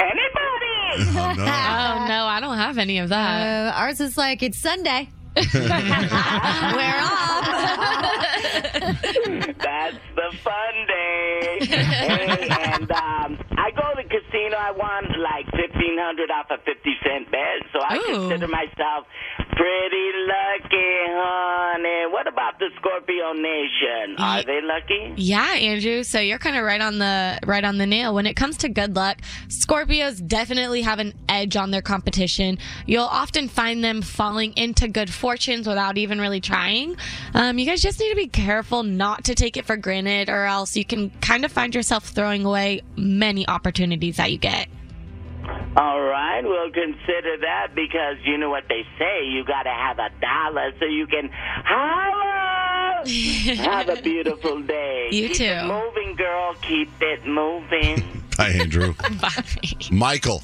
Anybody? 0.00 1.18
Oh, 1.18 1.34
no. 1.36 1.44
Oh, 1.92 2.06
no, 2.08 2.26
I 2.26 2.38
don't 2.40 2.56
have 2.56 2.78
any 2.78 2.98
of 2.98 3.08
that. 3.10 3.74
Uh, 3.74 3.78
ours 3.78 4.00
is 4.00 4.16
like 4.18 4.42
it's 4.42 4.58
Sunday. 4.58 5.08
We're 5.54 7.00
off. 7.00 7.46
That's 8.72 9.96
the 10.14 10.28
fun 10.44 10.74
day. 10.86 11.58
hey, 11.62 12.48
and 12.50 12.90
um, 12.90 13.38
I 13.56 13.70
go 13.70 13.82
to 13.94 14.02
the 14.02 14.08
casino. 14.08 14.56
I 14.58 14.72
won 14.72 15.04
like 15.22 15.46
fifteen 15.46 15.96
hundred 15.98 16.30
off 16.30 16.46
a 16.50 16.58
fifty 16.58 16.94
cent 17.02 17.30
bet, 17.30 17.64
so 17.72 17.78
I 17.80 17.96
Ooh. 17.96 18.28
consider 18.28 18.48
myself 18.48 19.06
pretty 19.56 20.10
lucky, 20.26 20.92
honey. 21.08 22.12
What 22.12 22.26
about 22.26 22.58
the 22.58 22.68
Scorpio 22.76 23.32
Nation? 23.32 24.16
Are 24.18 24.42
they 24.42 24.60
lucky? 24.62 25.14
Yeah, 25.16 25.52
Andrew. 25.54 26.02
So 26.02 26.20
you're 26.20 26.38
kind 26.38 26.56
of 26.56 26.64
right 26.64 26.80
on 26.80 26.98
the 26.98 27.38
right 27.46 27.64
on 27.64 27.78
the 27.78 27.86
nail. 27.86 28.14
When 28.14 28.26
it 28.26 28.34
comes 28.34 28.58
to 28.58 28.68
good 28.68 28.96
luck, 28.96 29.18
Scorpios 29.48 30.26
definitely 30.26 30.82
have 30.82 30.98
an 30.98 31.14
edge 31.28 31.56
on 31.56 31.70
their 31.70 31.82
competition. 31.82 32.58
You'll 32.86 33.04
often 33.04 33.48
find 33.48 33.82
them 33.84 34.02
falling 34.02 34.52
into 34.56 34.88
good 34.88 35.10
fortunes 35.22 35.68
without 35.68 35.96
even 35.98 36.20
really 36.20 36.40
trying. 36.40 36.96
Um, 37.32 37.56
you 37.56 37.64
guys 37.64 37.80
just 37.80 38.00
need 38.00 38.10
to 38.10 38.16
be 38.16 38.26
careful 38.26 38.82
not 38.82 39.22
to 39.26 39.36
take 39.36 39.56
it 39.56 39.64
for 39.64 39.76
granted, 39.76 40.28
or 40.28 40.44
else 40.46 40.76
you 40.76 40.84
can 40.84 41.10
kind 41.20 41.44
of 41.44 41.52
find 41.52 41.72
yourself 41.76 42.08
throwing 42.08 42.44
away 42.44 42.82
many 42.96 43.46
opportunities 43.46 44.16
that 44.16 44.32
you 44.32 44.38
get. 44.38 44.66
All 45.76 46.00
right, 46.02 46.42
we'll 46.42 46.72
consider 46.72 47.36
that 47.40 47.68
because 47.74 48.16
you 48.24 48.36
know 48.36 48.50
what 48.50 48.64
they 48.68 48.84
say. 48.98 49.24
You 49.26 49.44
got 49.44 49.62
to 49.62 49.70
have 49.70 49.98
a 50.00 50.10
dollar 50.20 50.72
so 50.80 50.86
you 50.86 51.06
can 51.06 51.30
holla. 51.32 53.04
have 53.56 53.88
a 53.88 54.02
beautiful 54.02 54.60
day. 54.76 55.08
You 55.12 55.28
Keep 55.28 55.36
too. 55.36 55.44
It 55.44 55.64
moving, 55.66 56.16
girl. 56.16 56.54
Keep 56.62 56.90
it 57.00 57.24
moving. 57.26 58.02
Hi, 58.38 58.48
Andrew. 58.50 58.94
Bye. 59.20 59.44
Michael, 59.92 60.42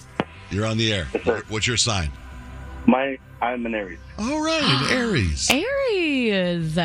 you're 0.50 0.66
on 0.66 0.78
the 0.78 0.92
air. 0.92 1.06
What's 1.48 1.66
your 1.66 1.76
sign? 1.76 2.10
My, 2.88 3.18
I'm 3.42 3.66
an 3.66 3.74
Aries. 3.74 3.98
All 4.18 4.42
right, 4.42 4.88
Aries. 4.90 5.50
Aries. 5.50 6.78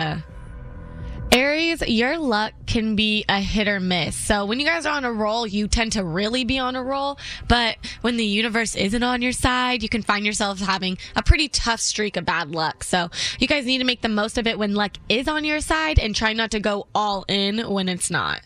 Aries, 1.32 1.82
your 1.88 2.18
luck 2.20 2.54
can 2.68 2.96
be 2.96 3.24
a 3.28 3.40
hit 3.40 3.68
or 3.70 3.80
miss. 3.80 4.16
So 4.16 4.46
when 4.46 4.60
you 4.60 4.66
guys 4.68 4.86
are 4.86 4.96
on 4.96 5.06
a 5.06 5.12
roll, 5.12 5.48
you 5.48 5.68
tend 5.70 5.94
to 5.94 6.04
really 6.04 6.44
be 6.44 6.60
on 6.60 6.76
a 6.76 6.84
roll. 6.84 7.18
But 7.48 7.78
when 8.02 8.18
the 8.18 8.26
universe 8.26 8.76
isn't 8.76 9.02
on 9.02 9.22
your 9.22 9.32
side, 9.32 9.82
you 9.82 9.88
can 9.90 10.04
find 10.04 10.26
yourself 10.26 10.60
having 10.60 10.98
a 11.16 11.24
pretty 11.24 11.48
tough 11.48 11.80
streak 11.80 12.18
of 12.18 12.26
bad 12.26 12.52
luck. 12.52 12.84
So 12.84 13.10
you 13.40 13.48
guys 13.48 13.66
need 13.66 13.80
to 13.80 13.84
make 13.86 14.02
the 14.02 14.10
most 14.10 14.38
of 14.38 14.46
it 14.46 14.60
when 14.60 14.76
luck 14.76 14.92
is 15.10 15.28
on 15.28 15.44
your 15.46 15.62
side 15.62 15.98
and 16.00 16.14
try 16.16 16.34
not 16.34 16.52
to 16.52 16.60
go 16.60 16.86
all 16.94 17.26
in 17.28 17.60
when 17.68 17.88
it's 17.90 18.12
not. 18.12 18.42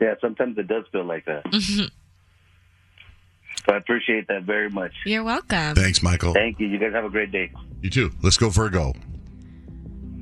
Yeah, 0.00 0.14
sometimes 0.20 0.56
it 0.56 0.68
does 0.68 0.84
feel 0.92 1.04
like 1.04 1.24
that. 1.26 1.44
Mhm. 1.46 1.90
So 3.66 3.74
I 3.74 3.78
appreciate 3.78 4.28
that 4.28 4.44
very 4.44 4.70
much. 4.70 4.92
You're 5.04 5.24
welcome. 5.24 5.74
Thanks, 5.74 6.02
Michael. 6.02 6.32
Thank 6.32 6.60
you. 6.60 6.68
You 6.68 6.78
guys 6.78 6.92
have 6.92 7.04
a 7.04 7.10
great 7.10 7.32
day. 7.32 7.50
You 7.82 7.90
too. 7.90 8.12
Let's 8.22 8.36
go 8.36 8.48
Virgo. 8.48 8.94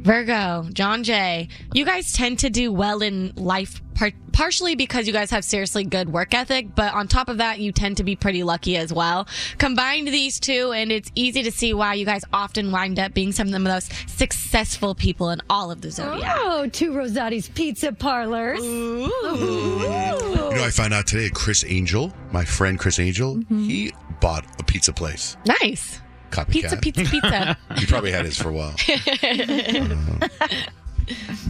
Virgo, 0.05 0.69
John 0.75 1.03
Jay, 1.03 1.49
you 1.73 1.87
guys 1.87 2.13
tend 2.13 2.41
to 2.41 2.51
do 2.51 2.71
well 2.71 3.01
in 3.01 3.33
life 3.37 3.81
par- 3.95 4.11
partially 4.33 4.75
because 4.75 5.07
you 5.07 5.15
guys 5.15 5.31
have 5.31 5.47
seriously 5.47 5.83
good 5.83 6.13
work 6.13 6.35
ethic, 6.35 6.75
but 6.75 6.93
on 6.93 7.09
top 7.09 7.31
of 7.31 7.39
that, 7.39 7.59
you 7.59 7.73
tend 7.73 7.97
to 7.97 8.05
be 8.05 8.15
pretty 8.15 8.43
lucky 8.43 8.77
as 8.77 8.93
well. 8.93 9.27
Combine 9.57 10.05
these 10.05 10.39
two, 10.39 10.73
and 10.73 10.93
it's 10.93 11.11
easy 11.15 11.43
to 11.45 11.51
see 11.51 11.73
why 11.73 11.95
you 11.95 12.05
guys 12.05 12.23
often 12.35 12.71
wind 12.71 12.99
up 12.99 13.15
being 13.15 13.33
some 13.33 13.47
of 13.47 13.55
the 13.55 13.59
most 13.59 13.93
successful 14.07 14.95
people 14.95 15.31
in 15.31 15.41
all 15.49 15.71
of 15.71 15.81
the 15.81 15.91
zodiac. 15.91 16.37
Oh, 16.39 16.69
two 16.69 16.93
Rosati's 16.93 17.49
Pizza 17.49 17.91
Parlors. 17.91 18.63
You 18.63 19.09
know, 19.31 20.65
I 20.65 20.71
found 20.71 20.93
out 20.93 21.07
today 21.07 21.31
Criss 21.31 21.65
Angel, 21.67 22.13
my 22.31 22.45
friend 22.45 22.79
Criss 22.79 22.99
Angel, 22.99 23.37
mm-hmm. 23.37 23.65
he 23.65 23.95
bought 24.21 24.45
a 24.61 24.65
pizza 24.65 24.93
place. 24.93 25.39
Nice. 25.47 26.03
Copycat. 26.35 26.51
Pizza, 26.53 26.77
pizza, 26.77 27.05
pizza. 27.05 27.59
he 27.79 27.87
probably 27.87 28.11
had 28.11 28.25
his 28.25 28.37
for 28.37 28.49
a 28.49 28.53
while. 28.53 28.75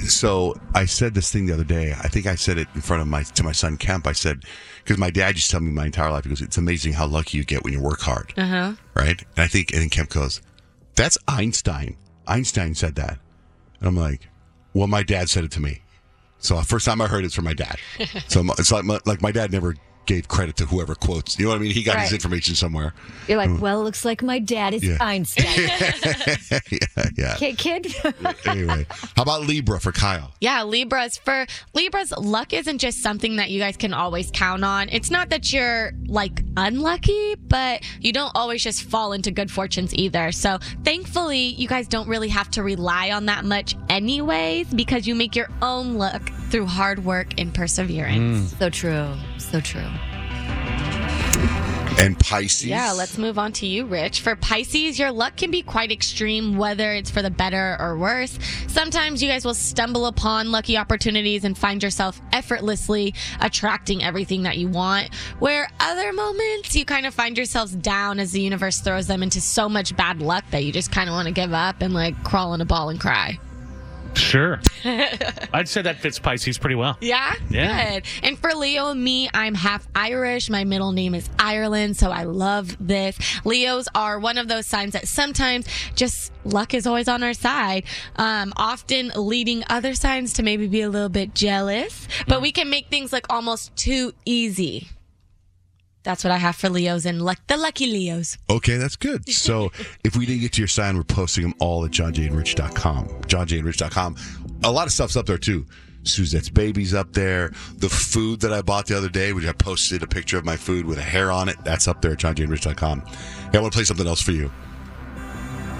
So 0.00 0.56
I 0.74 0.84
said 0.84 1.14
this 1.14 1.30
thing 1.30 1.46
the 1.46 1.54
other 1.54 1.64
day. 1.64 1.92
I 1.92 2.08
think 2.08 2.26
I 2.26 2.34
said 2.34 2.58
it 2.58 2.66
in 2.74 2.80
front 2.80 3.02
of 3.02 3.08
my 3.08 3.22
to 3.22 3.42
my 3.44 3.52
son 3.52 3.76
Kemp. 3.76 4.06
I 4.06 4.12
said 4.12 4.44
because 4.82 4.98
my 4.98 5.10
dad 5.10 5.36
used 5.36 5.46
to 5.46 5.52
tell 5.52 5.60
me 5.60 5.70
my 5.70 5.86
entire 5.86 6.10
life. 6.10 6.24
He 6.24 6.28
goes, 6.30 6.40
"It's 6.40 6.56
amazing 6.58 6.94
how 6.94 7.06
lucky 7.06 7.38
you 7.38 7.44
get 7.44 7.62
when 7.62 7.72
you 7.72 7.80
work 7.80 8.00
hard." 8.00 8.32
Uh 8.36 8.46
huh. 8.46 8.72
right? 8.94 9.20
And 9.36 9.44
I 9.44 9.46
think, 9.46 9.72
and 9.72 9.80
then 9.82 9.90
Kemp 9.90 10.10
goes, 10.10 10.42
"That's 10.96 11.16
Einstein. 11.28 11.96
Einstein 12.26 12.74
said 12.74 12.96
that." 12.96 13.18
And 13.78 13.88
I'm 13.88 13.96
like, 13.96 14.28
"Well, 14.72 14.88
my 14.88 15.02
dad 15.04 15.28
said 15.30 15.44
it 15.44 15.52
to 15.52 15.60
me." 15.60 15.82
So 16.38 16.60
first 16.62 16.84
time 16.84 17.00
I 17.00 17.06
heard 17.06 17.24
it's 17.24 17.34
from 17.34 17.44
my 17.44 17.54
dad. 17.54 17.76
So 18.28 18.44
it's 18.58 18.72
like 18.72 18.84
my, 18.84 18.98
like 19.06 19.22
my 19.22 19.30
dad 19.32 19.52
never 19.52 19.76
gave 20.06 20.28
credit 20.28 20.56
to 20.56 20.66
whoever 20.66 20.94
quotes. 20.94 21.38
You 21.38 21.46
know 21.46 21.50
what 21.52 21.56
I 21.56 21.62
mean? 21.62 21.70
He 21.70 21.82
got 21.82 22.00
his 22.00 22.12
information 22.12 22.54
somewhere. 22.54 22.94
You're 23.28 23.38
like, 23.38 23.50
mm. 23.50 23.60
well, 23.60 23.80
it 23.80 23.84
looks 23.84 24.04
like 24.04 24.22
my 24.22 24.38
dad 24.38 24.74
is 24.74 24.84
Yeah. 24.84 24.96
Einstein. 25.00 25.44
yeah, 26.70 27.04
yeah. 27.16 27.34
okay, 27.34 27.52
kid. 27.52 27.94
Anyway, 28.46 28.86
how 29.16 29.22
about 29.22 29.42
Libra 29.42 29.80
for 29.80 29.92
Kyle? 29.92 30.32
Yeah, 30.40 30.62
Libras 30.64 31.16
for 31.16 31.46
Libras, 31.74 32.12
luck 32.12 32.52
isn't 32.52 32.78
just 32.78 33.02
something 33.02 33.36
that 33.36 33.50
you 33.50 33.58
guys 33.58 33.76
can 33.76 33.94
always 33.94 34.30
count 34.32 34.64
on. 34.64 34.88
It's 34.90 35.10
not 35.10 35.30
that 35.30 35.52
you're 35.52 35.92
like 36.06 36.42
unlucky, 36.56 37.34
but 37.36 37.82
you 38.00 38.12
don't 38.12 38.32
always 38.34 38.62
just 38.62 38.82
fall 38.82 39.12
into 39.12 39.30
good 39.30 39.50
fortunes 39.50 39.94
either. 39.94 40.32
So 40.32 40.58
thankfully, 40.84 41.38
you 41.38 41.68
guys 41.68 41.88
don't 41.88 42.08
really 42.08 42.28
have 42.28 42.50
to 42.52 42.62
rely 42.62 43.10
on 43.10 43.26
that 43.26 43.44
much 43.44 43.74
anyways 43.88 44.72
because 44.72 45.06
you 45.06 45.14
make 45.14 45.34
your 45.34 45.48
own 45.62 45.94
luck 45.94 46.22
through 46.50 46.66
hard 46.66 47.04
work 47.04 47.38
and 47.38 47.52
perseverance. 47.54 48.52
Mm. 48.52 48.58
So 48.58 48.70
true. 48.70 49.14
So 49.50 49.60
true. 49.60 49.88
And 51.96 52.18
Pisces. 52.18 52.66
Yeah, 52.66 52.90
let's 52.90 53.18
move 53.18 53.38
on 53.38 53.52
to 53.52 53.66
you, 53.66 53.86
Rich. 53.86 54.20
For 54.20 54.34
Pisces, 54.34 54.98
your 54.98 55.12
luck 55.12 55.36
can 55.36 55.50
be 55.52 55.62
quite 55.62 55.92
extreme, 55.92 56.56
whether 56.56 56.92
it's 56.92 57.10
for 57.10 57.22
the 57.22 57.30
better 57.30 57.76
or 57.78 57.96
worse. 57.96 58.36
Sometimes 58.66 59.22
you 59.22 59.28
guys 59.28 59.44
will 59.44 59.54
stumble 59.54 60.06
upon 60.06 60.50
lucky 60.50 60.76
opportunities 60.76 61.44
and 61.44 61.56
find 61.56 61.82
yourself 61.82 62.20
effortlessly 62.32 63.14
attracting 63.40 64.02
everything 64.02 64.42
that 64.42 64.58
you 64.58 64.68
want. 64.68 65.14
Where 65.38 65.68
other 65.78 66.12
moments, 66.12 66.74
you 66.74 66.84
kind 66.84 67.06
of 67.06 67.14
find 67.14 67.36
yourselves 67.36 67.76
down 67.76 68.18
as 68.18 68.32
the 68.32 68.40
universe 68.40 68.80
throws 68.80 69.06
them 69.06 69.22
into 69.22 69.40
so 69.40 69.68
much 69.68 69.96
bad 69.96 70.20
luck 70.20 70.44
that 70.50 70.64
you 70.64 70.72
just 70.72 70.90
kind 70.90 71.08
of 71.08 71.14
want 71.14 71.28
to 71.28 71.32
give 71.32 71.52
up 71.52 71.80
and 71.80 71.94
like 71.94 72.24
crawl 72.24 72.54
in 72.54 72.60
a 72.60 72.64
ball 72.66 72.88
and 72.88 73.00
cry. 73.00 73.38
Sure. 74.14 74.60
I'd 74.84 75.68
say 75.68 75.82
that 75.82 75.98
fits 76.00 76.18
Pisces 76.18 76.58
pretty 76.58 76.74
well. 76.74 76.96
Yeah? 77.00 77.34
Yeah. 77.50 77.94
Good. 77.94 78.04
And 78.22 78.38
for 78.38 78.54
Leo 78.54 78.90
and 78.90 79.02
me, 79.02 79.28
I'm 79.34 79.54
half 79.54 79.86
Irish. 79.94 80.50
My 80.50 80.64
middle 80.64 80.92
name 80.92 81.14
is 81.14 81.28
Ireland, 81.38 81.96
so 81.96 82.10
I 82.10 82.24
love 82.24 82.76
this. 82.80 83.18
Leos 83.44 83.88
are 83.94 84.18
one 84.18 84.38
of 84.38 84.48
those 84.48 84.66
signs 84.66 84.92
that 84.92 85.08
sometimes 85.08 85.66
just 85.94 86.32
luck 86.44 86.74
is 86.74 86.86
always 86.86 87.08
on 87.08 87.22
our 87.22 87.34
side, 87.34 87.84
um, 88.16 88.52
often 88.56 89.12
leading 89.16 89.64
other 89.70 89.94
signs 89.94 90.32
to 90.34 90.42
maybe 90.42 90.66
be 90.66 90.82
a 90.82 90.90
little 90.90 91.08
bit 91.08 91.34
jealous, 91.34 92.06
but 92.28 92.42
we 92.42 92.52
can 92.52 92.70
make 92.70 92.88
things 92.88 93.12
look 93.12 93.26
almost 93.30 93.74
too 93.76 94.12
easy. 94.24 94.88
That's 96.04 96.22
what 96.22 96.30
I 96.30 96.36
have 96.36 96.54
for 96.54 96.68
Leos 96.68 97.06
and 97.06 97.20
the 97.20 97.56
lucky 97.56 97.86
Leos. 97.86 98.36
Okay, 98.48 98.76
that's 98.76 98.94
good. 98.94 99.28
So 99.28 99.72
if 100.04 100.16
we 100.16 100.26
didn't 100.26 100.42
get 100.42 100.52
to 100.52 100.60
your 100.60 100.68
sign, 100.68 100.96
we're 100.96 101.02
posting 101.02 101.42
them 101.42 101.54
all 101.58 101.84
at 101.84 101.90
johnjayandrich.com. 101.90 103.08
Johnjayandrich.com. 103.08 104.16
A 104.64 104.70
lot 104.70 104.86
of 104.86 104.92
stuff's 104.92 105.16
up 105.16 105.26
there 105.26 105.38
too. 105.38 105.66
Suzette's 106.04 106.50
baby's 106.50 106.92
up 106.92 107.14
there. 107.14 107.52
The 107.76 107.88
food 107.88 108.40
that 108.40 108.52
I 108.52 108.60
bought 108.60 108.86
the 108.86 108.96
other 108.96 109.08
day, 109.08 109.32
which 109.32 109.46
I 109.46 109.52
posted 109.52 110.02
a 110.02 110.06
picture 110.06 110.36
of 110.36 110.44
my 110.44 110.56
food 110.56 110.84
with 110.84 110.98
a 110.98 111.02
hair 111.02 111.32
on 111.32 111.48
it, 111.48 111.56
that's 111.64 111.88
up 111.88 112.02
there 112.02 112.12
at 112.12 112.18
johnjayandrich.com. 112.18 113.00
Hey, 113.00 113.58
I 113.58 113.60
want 113.60 113.72
to 113.72 113.76
play 113.76 113.84
something 113.84 114.06
else 114.06 114.20
for 114.20 114.32
you. 114.32 114.52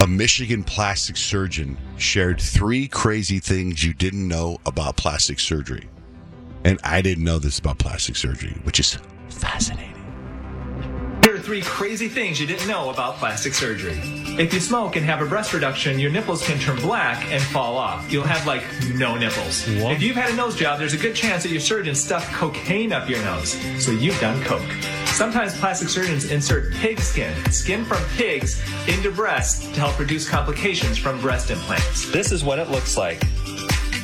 A 0.00 0.06
Michigan 0.06 0.64
plastic 0.64 1.18
surgeon 1.18 1.76
shared 1.98 2.40
three 2.40 2.88
crazy 2.88 3.38
things 3.38 3.84
you 3.84 3.92
didn't 3.92 4.26
know 4.26 4.58
about 4.64 4.96
plastic 4.96 5.38
surgery. 5.38 5.88
And 6.64 6.80
I 6.82 7.02
didn't 7.02 7.24
know 7.24 7.38
this 7.38 7.58
about 7.58 7.78
plastic 7.78 8.16
surgery, 8.16 8.52
which 8.64 8.80
is 8.80 8.98
fascinating. 9.28 9.93
Here 11.44 11.52
are 11.52 11.60
three 11.60 11.62
crazy 11.62 12.08
things 12.08 12.40
you 12.40 12.46
didn't 12.46 12.66
know 12.66 12.88
about 12.88 13.16
plastic 13.16 13.52
surgery. 13.52 13.98
If 14.40 14.54
you 14.54 14.60
smoke 14.60 14.96
and 14.96 15.04
have 15.04 15.20
a 15.20 15.26
breast 15.26 15.52
reduction, 15.52 15.98
your 15.98 16.10
nipples 16.10 16.42
can 16.46 16.58
turn 16.58 16.80
black 16.80 17.22
and 17.30 17.42
fall 17.42 17.76
off. 17.76 18.10
You'll 18.10 18.24
have 18.24 18.46
like 18.46 18.62
no 18.94 19.14
nipples. 19.14 19.68
If 19.68 20.00
you've 20.00 20.16
had 20.16 20.30
a 20.30 20.36
nose 20.36 20.56
job, 20.56 20.78
there's 20.78 20.94
a 20.94 20.96
good 20.96 21.14
chance 21.14 21.42
that 21.42 21.50
your 21.50 21.60
surgeon 21.60 21.94
stuffed 21.94 22.32
cocaine 22.32 22.94
up 22.94 23.10
your 23.10 23.20
nose. 23.24 23.58
So 23.84 23.90
you've 23.90 24.18
done 24.20 24.42
coke. 24.44 24.62
Sometimes 25.06 25.58
plastic 25.58 25.90
surgeons 25.90 26.30
insert 26.30 26.72
pig 26.74 26.98
skin, 26.98 27.34
skin 27.52 27.84
from 27.84 28.02
pigs, 28.16 28.62
into 28.88 29.10
breasts 29.10 29.66
to 29.66 29.80
help 29.80 29.98
reduce 29.98 30.26
complications 30.26 30.96
from 30.96 31.20
breast 31.20 31.50
implants. 31.50 32.10
This 32.10 32.32
is 32.32 32.42
what 32.42 32.58
it 32.58 32.70
looks 32.70 32.96
like. 32.96 33.20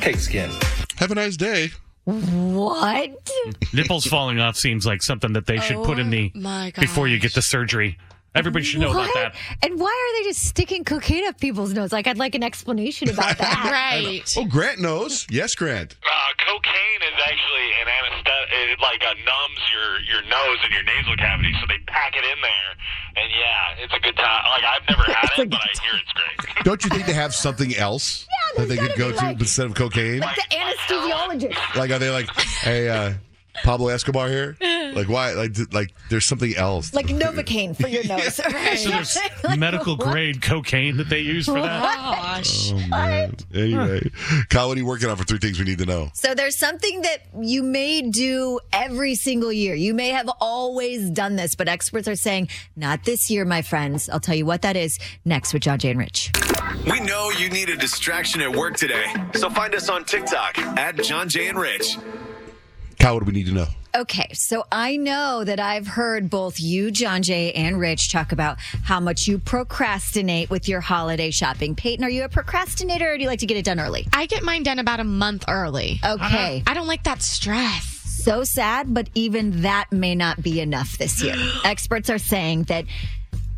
Pig 0.02 0.16
skin. 0.16 0.50
Have 0.96 1.10
a 1.10 1.14
nice 1.14 1.38
day. 1.38 1.70
What? 2.10 3.30
Nipples 3.72 4.06
falling 4.06 4.40
off 4.40 4.56
seems 4.56 4.86
like 4.86 5.02
something 5.02 5.32
that 5.34 5.46
they 5.46 5.58
should 5.58 5.82
put 5.84 5.98
in 5.98 6.10
the 6.10 6.32
Oh 6.34 6.38
my 6.38 6.72
before 6.78 7.08
you 7.08 7.18
get 7.18 7.34
the 7.34 7.42
surgery. 7.42 7.98
Everybody 8.32 8.64
should 8.64 8.80
know 8.80 8.92
about 8.92 9.10
that. 9.14 9.34
And 9.60 9.80
why 9.80 9.90
are 9.90 10.22
they 10.22 10.28
just 10.28 10.44
sticking 10.46 10.84
cocaine 10.84 11.26
up 11.26 11.40
people's 11.40 11.72
nose? 11.72 11.90
Like, 11.90 12.06
I'd 12.06 12.16
like 12.18 12.36
an 12.36 12.44
explanation 12.44 13.10
about 13.10 13.38
that. 13.38 13.70
right. 13.72 14.22
Oh, 14.36 14.44
Grant 14.44 14.78
knows. 14.78 15.26
Yes, 15.30 15.56
Grant. 15.56 15.96
Uh, 15.98 16.08
cocaine 16.46 17.02
is 17.10 17.18
actually 17.26 17.68
an 17.82 17.88
anesthetic. 17.90 18.48
It 18.70 18.80
like 18.80 19.02
uh, 19.02 19.14
numbs 19.14 19.62
your 19.74 20.00
your 20.06 20.22
nose 20.30 20.58
and 20.62 20.72
your 20.72 20.84
nasal 20.84 21.16
cavity, 21.16 21.52
so 21.60 21.66
they 21.66 21.78
pack 21.86 22.14
it 22.14 22.22
in 22.22 22.38
there, 22.40 22.70
and 23.16 23.30
yeah, 23.30 23.84
it's 23.84 23.92
a 23.92 24.00
good 24.00 24.16
time. 24.16 24.44
Like 24.50 24.64
I've 24.64 24.88
never 24.88 25.02
had 25.12 25.38
it, 25.38 25.50
but 25.50 25.60
I 25.60 25.68
hear 25.82 26.00
it's 26.00 26.12
great. 26.12 26.64
Don't 26.64 26.84
you 26.84 26.90
think 26.90 27.06
they 27.06 27.14
have 27.14 27.34
something 27.34 27.74
else 27.76 28.26
that 28.56 28.68
they 28.68 28.76
could 28.76 28.96
go 28.96 29.12
to 29.12 29.30
instead 29.30 29.66
of 29.66 29.74
cocaine? 29.74 30.20
Like 30.20 30.36
the 30.36 30.56
anesthesiologist. 30.56 31.76
Like, 31.76 31.90
are 31.90 31.98
they 31.98 32.10
like, 32.10 32.30
hey, 32.36 32.88
uh, 32.88 33.12
Pablo 33.62 33.88
Escobar 33.88 34.28
here? 34.28 34.56
Like, 34.90 35.08
why? 35.08 35.34
Like, 35.34 35.52
like, 35.72 35.94
there's 36.08 36.24
something 36.24 36.56
else. 36.56 36.92
Like 36.92 37.06
Novocaine 37.06 37.80
for 37.80 37.86
your 37.86 38.04
nose. 38.08 38.34
So 38.34 38.42
there's 38.90 39.18
medical 39.56 39.94
grade 39.96 40.42
cocaine 40.42 40.96
that 40.96 41.08
they 41.08 41.20
use 41.20 41.46
for 41.46 41.60
that. 41.60 41.82
Gosh. 41.82 42.72
Oh, 42.72 42.88
man. 42.88 43.36
Anyway, 43.54 44.10
Kyle, 44.48 44.66
what 44.68 44.76
are 44.76 44.80
you 44.80 44.86
working 44.86 45.08
on 45.08 45.16
for 45.16 45.22
three 45.22 45.38
things 45.38 45.60
we 45.60 45.64
need 45.64 45.78
to 45.78 45.86
know? 45.86 46.10
So 46.14 46.34
there's 46.34 46.56
something 46.56 47.02
that 47.02 47.18
you 47.40 47.62
may 47.62 48.02
do 48.02 48.58
every 48.72 49.14
single 49.14 49.52
year. 49.52 49.76
You 49.76 49.94
may 49.94 50.08
have 50.08 50.28
always 50.40 51.08
done 51.10 51.36
this, 51.36 51.54
but 51.54 51.68
experts 51.68 52.08
are 52.08 52.16
saying 52.16 52.48
not 52.74 53.04
this 53.04 53.30
year, 53.30 53.44
my 53.44 53.62
friends. 53.62 54.08
I'll 54.08 54.18
tell 54.18 54.34
you 54.34 54.46
what 54.46 54.62
that 54.62 54.76
is 54.76 54.98
next 55.24 55.52
with 55.52 55.62
John 55.62 55.78
Jay 55.78 55.90
and 55.90 56.00
Rich. 56.00 56.32
We 56.90 56.98
know 57.00 57.30
you 57.30 57.48
need 57.48 57.68
a 57.68 57.76
distraction 57.76 58.40
at 58.40 58.54
work 58.54 58.76
today, 58.76 59.06
so 59.34 59.50
find 59.50 59.74
us 59.74 59.88
on 59.88 60.04
TikTok 60.04 60.58
at 60.58 60.96
John 60.96 61.28
Jay 61.28 61.48
and 61.48 61.58
Rich. 61.58 61.96
Kyle, 63.00 63.14
what 63.14 63.20
do 63.20 63.26
we 63.26 63.32
need 63.32 63.46
to 63.46 63.54
know? 63.54 63.66
Okay, 63.96 64.28
so 64.34 64.66
I 64.70 64.98
know 64.98 65.42
that 65.42 65.58
I've 65.58 65.86
heard 65.86 66.28
both 66.28 66.60
you, 66.60 66.90
John 66.90 67.22
Jay, 67.22 67.50
and 67.52 67.80
Rich 67.80 68.12
talk 68.12 68.30
about 68.30 68.58
how 68.84 69.00
much 69.00 69.26
you 69.26 69.38
procrastinate 69.38 70.50
with 70.50 70.68
your 70.68 70.82
holiday 70.82 71.30
shopping. 71.30 71.74
Peyton, 71.74 72.04
are 72.04 72.10
you 72.10 72.24
a 72.24 72.28
procrastinator 72.28 73.10
or 73.10 73.16
do 73.16 73.22
you 73.22 73.28
like 73.28 73.38
to 73.38 73.46
get 73.46 73.56
it 73.56 73.64
done 73.64 73.80
early? 73.80 74.06
I 74.12 74.26
get 74.26 74.42
mine 74.42 74.64
done 74.64 74.78
about 74.78 75.00
a 75.00 75.04
month 75.04 75.46
early. 75.48 75.98
Okay. 76.04 76.58
Uh-huh. 76.58 76.60
I 76.66 76.74
don't 76.74 76.86
like 76.86 77.04
that 77.04 77.22
stress. 77.22 77.84
So 77.84 78.44
sad, 78.44 78.92
but 78.92 79.08
even 79.14 79.62
that 79.62 79.90
may 79.90 80.14
not 80.14 80.42
be 80.42 80.60
enough 80.60 80.98
this 80.98 81.22
year. 81.22 81.34
Experts 81.64 82.10
are 82.10 82.18
saying 82.18 82.64
that 82.64 82.84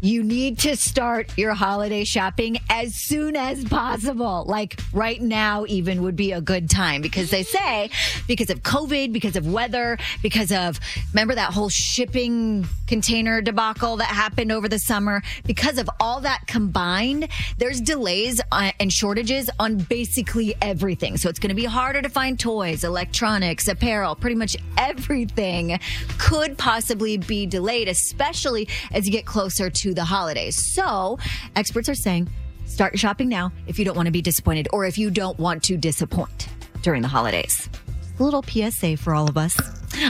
you 0.03 0.25
need 0.25 0.59
to 0.59 0.77
start 0.77 1.31
your 1.39 1.55
holiday 1.55 2.03
shopping 2.03 2.59
as 2.69 2.93
soon 2.93 3.37
as 3.37 3.65
possible. 3.65 4.45
Like 4.49 4.81
right 4.93 5.23
now, 5.23 5.65
even 5.69 6.03
would 6.03 6.17
be 6.17 6.33
a 6.33 6.41
good 6.41 6.69
time 6.69 7.03
because 7.03 7.31
they 7.31 7.45
say 7.45 7.89
because 8.27 8.51
of 8.51 8.65
COVID, 8.65 9.13
because 9.13 9.37
of 9.37 9.47
weather, 9.47 9.97
because 10.21 10.51
of 10.51 10.81
remember 11.13 11.37
that 11.37 11.53
whole 11.53 11.69
shipping 11.69 12.67
container 12.89 13.41
debacle 13.41 13.97
that 13.99 14.09
happened 14.09 14.51
over 14.51 14.69
the 14.69 14.79
summer. 14.79 15.23
Because 15.47 15.79
of 15.79 15.89
all 16.01 16.21
that 16.23 16.49
combined, 16.49 17.29
there's 17.59 17.81
delays 17.81 18.41
uh, 18.51 18.73
and 18.81 18.93
shortages 18.93 19.49
on 19.61 19.77
basically 19.77 20.55
everything. 20.61 21.17
So 21.17 21.29
it's 21.29 21.39
going 21.39 21.51
to 21.51 21.55
be 21.55 21.65
harder 21.65 22.03
to 22.03 22.09
find 22.09 22.39
toys, 22.41 22.83
electronics, 22.83 23.69
apparel, 23.69 24.17
pretty 24.17 24.37
much 24.37 24.57
everything 24.77 25.79
could 26.19 26.59
possibly 26.59 27.19
be 27.19 27.47
delayed, 27.47 27.87
especially 27.87 28.69
as 28.91 29.07
you 29.07 29.13
get 29.13 29.27
closer 29.27 29.71
to 29.71 29.92
the 29.95 30.05
holidays. 30.05 30.57
So 30.75 31.19
experts 31.57 31.89
are 31.89 31.95
saying 31.95 32.29
start 32.67 32.99
shopping 32.99 33.29
now 33.29 33.53
if 33.67 33.79
you 33.79 33.85
don't 33.85 33.97
want 33.97 34.07
to 34.07 34.13
be 34.13 34.23
disappointed 34.23 34.69
or 34.73 34.85
if 34.85 34.97
you 34.99 35.11
don't 35.11 35.39
want 35.39 35.63
to 35.65 35.77
disappoint 35.77 36.49
during 36.83 37.03
the 37.03 37.09
holidays. 37.09 37.69
A 38.19 38.23
little 38.23 38.43
PSA 38.43 38.97
for 38.99 39.15
all 39.15 39.29
of 39.29 39.37
us. 39.37 39.59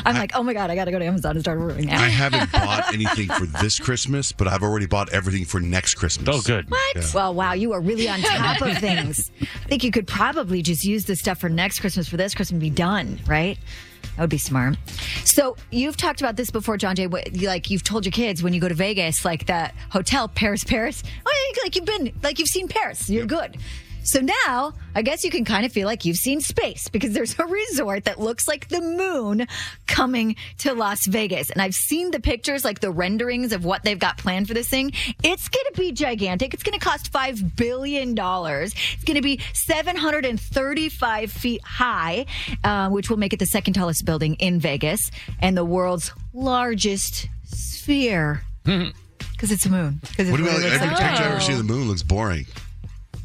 I'm 0.04 0.14
like, 0.14 0.32
oh 0.34 0.42
my 0.42 0.52
God, 0.52 0.70
I 0.70 0.74
got 0.74 0.84
to 0.84 0.90
go 0.90 0.98
to 0.98 1.04
Amazon 1.04 1.32
and 1.32 1.40
start 1.40 1.58
ordering 1.58 1.86
now. 1.86 2.00
I 2.00 2.08
haven't 2.08 2.52
bought 2.52 2.92
anything 2.92 3.28
for 3.28 3.46
this 3.46 3.78
Christmas, 3.78 4.32
but 4.32 4.46
I've 4.48 4.62
already 4.62 4.86
bought 4.86 5.12
everything 5.12 5.44
for 5.44 5.60
next 5.60 5.94
Christmas. 5.94 6.28
Oh, 6.36 6.40
good. 6.42 6.70
What? 6.70 7.12
Well, 7.14 7.34
wow, 7.34 7.52
you 7.52 7.72
are 7.72 7.80
really 7.80 8.08
on 8.08 8.20
top 8.20 8.60
of 8.62 8.78
things. 8.78 9.30
I 9.40 9.68
think 9.68 9.84
you 9.84 9.90
could 9.90 10.06
probably 10.06 10.62
just 10.62 10.84
use 10.84 11.04
this 11.04 11.20
stuff 11.20 11.38
for 11.38 11.48
next 11.48 11.80
Christmas, 11.80 12.08
for 12.08 12.16
this 12.16 12.34
Christmas, 12.34 12.52
and 12.52 12.60
be 12.60 12.70
done, 12.70 13.18
right? 13.26 13.58
That 14.16 14.20
would 14.22 14.30
be 14.30 14.38
smart. 14.38 14.76
So 15.24 15.56
you've 15.70 15.96
talked 15.96 16.20
about 16.20 16.36
this 16.36 16.50
before, 16.50 16.76
John 16.76 16.94
Jay. 16.96 17.06
what- 17.06 17.34
Like 17.36 17.70
you've 17.70 17.84
told 17.84 18.04
your 18.04 18.12
kids 18.12 18.42
when 18.42 18.52
you 18.52 18.60
go 18.60 18.68
to 18.68 18.74
Vegas, 18.74 19.24
like 19.24 19.46
that 19.46 19.74
hotel, 19.90 20.28
Paris, 20.28 20.64
Paris. 20.64 21.02
Oh, 21.26 21.52
like 21.64 21.76
you've 21.76 21.84
been, 21.84 22.12
like 22.22 22.38
you've 22.38 22.48
seen 22.48 22.68
Paris. 22.68 23.08
You're 23.08 23.26
good. 23.26 23.56
So 24.04 24.20
now, 24.20 24.72
I 24.96 25.02
guess 25.02 25.22
you 25.24 25.30
can 25.30 25.44
kind 25.44 25.64
of 25.64 25.72
feel 25.72 25.86
like 25.86 26.04
you've 26.04 26.16
seen 26.16 26.40
space 26.40 26.88
because 26.88 27.12
there's 27.12 27.38
a 27.38 27.44
resort 27.46 28.04
that 28.04 28.18
looks 28.18 28.48
like 28.48 28.68
the 28.68 28.80
moon 28.80 29.46
coming 29.86 30.34
to 30.58 30.74
Las 30.74 31.06
Vegas. 31.06 31.50
And 31.50 31.62
I've 31.62 31.74
seen 31.74 32.10
the 32.10 32.18
pictures, 32.20 32.64
like 32.64 32.80
the 32.80 32.90
renderings 32.90 33.52
of 33.52 33.64
what 33.64 33.84
they've 33.84 33.98
got 33.98 34.18
planned 34.18 34.48
for 34.48 34.54
this 34.54 34.68
thing. 34.68 34.92
It's 35.22 35.48
going 35.48 35.66
to 35.72 35.80
be 35.80 35.92
gigantic. 35.92 36.52
It's 36.52 36.64
going 36.64 36.78
to 36.78 36.84
cost 36.84 37.12
$5 37.12 37.56
billion. 37.56 38.10
It's 38.10 39.04
going 39.04 39.14
to 39.16 39.22
be 39.22 39.40
735 39.52 41.30
feet 41.32 41.62
high, 41.64 42.26
uh, 42.64 42.88
which 42.90 43.08
will 43.08 43.18
make 43.18 43.32
it 43.32 43.38
the 43.38 43.46
second 43.46 43.74
tallest 43.74 44.04
building 44.04 44.34
in 44.34 44.58
Vegas 44.58 45.10
and 45.40 45.56
the 45.56 45.64
world's 45.64 46.12
largest 46.34 47.28
sphere. 47.44 48.42
Because 48.64 49.50
it's 49.50 49.66
a 49.66 49.70
moon. 49.70 50.00
Because 50.02 50.30
What 50.30 50.38
do 50.38 50.44
you 50.44 50.50
mean? 50.50 50.62
Every 50.64 50.88
picture 50.88 51.04
I 51.04 51.30
ever 51.30 51.40
see 51.40 51.52
of 51.52 51.58
the 51.58 51.64
moon 51.64 51.88
looks 51.88 52.02
boring. 52.02 52.46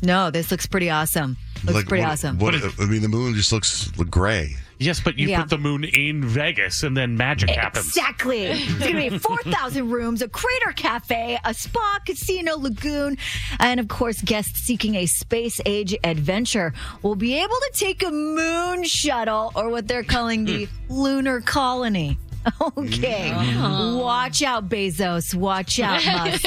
No, 0.01 0.29
this 0.31 0.51
looks 0.51 0.67
pretty 0.67 0.89
awesome. 0.89 1.37
Looks 1.65 1.85
pretty 1.87 2.03
what- 2.03 2.11
awesome. 2.11 2.37
What, 2.37 2.53
I 2.55 2.85
mean, 2.85 3.01
the 3.01 3.07
moon 3.07 3.33
just 3.33 3.51
looks 3.51 3.95
look 3.97 4.09
gray. 4.11 4.55
Yes, 4.79 4.99
but 4.99 5.17
you 5.17 5.27
Yeah. 5.29 5.41
put 5.41 5.49
the 5.49 5.57
moon 5.57 5.83
in 5.85 6.23
Vegas 6.23 6.83
and 6.83 6.95
then 6.95 7.17
magic 7.17 7.49
happens. 7.49 7.87
Exactly. 7.87 8.43
It's 8.43 8.73
going 8.77 8.95
to 8.95 9.09
be 9.09 9.17
4,000 9.17 9.89
rooms, 9.89 10.21
a 10.21 10.27
crater 10.27 10.71
cafe, 10.75 11.39
a 11.43 11.51
spa, 11.51 11.99
casino, 12.05 12.57
lagoon, 12.59 13.17
and 13.59 13.79
of 13.79 13.87
course, 13.87 14.21
guests 14.21 14.59
seeking 14.59 14.93
a 14.93 15.07
space 15.07 15.59
age 15.65 15.95
adventure 16.03 16.73
will 17.01 17.15
be 17.15 17.33
able 17.33 17.55
to 17.55 17.71
take 17.73 18.03
a 18.03 18.11
moon 18.11 18.83
shuttle 18.83 19.51
or 19.55 19.69
what 19.69 19.87
they're 19.87 20.03
calling 20.03 20.45
the 20.45 20.67
lunar 20.89 21.41
colony. 21.41 22.19
Okay. 22.77 23.31
Watch 23.95 24.41
out, 24.41 24.69
Bezos. 24.69 25.33
Watch 25.35 25.79
out, 25.79 26.03
Musk. 26.05 26.45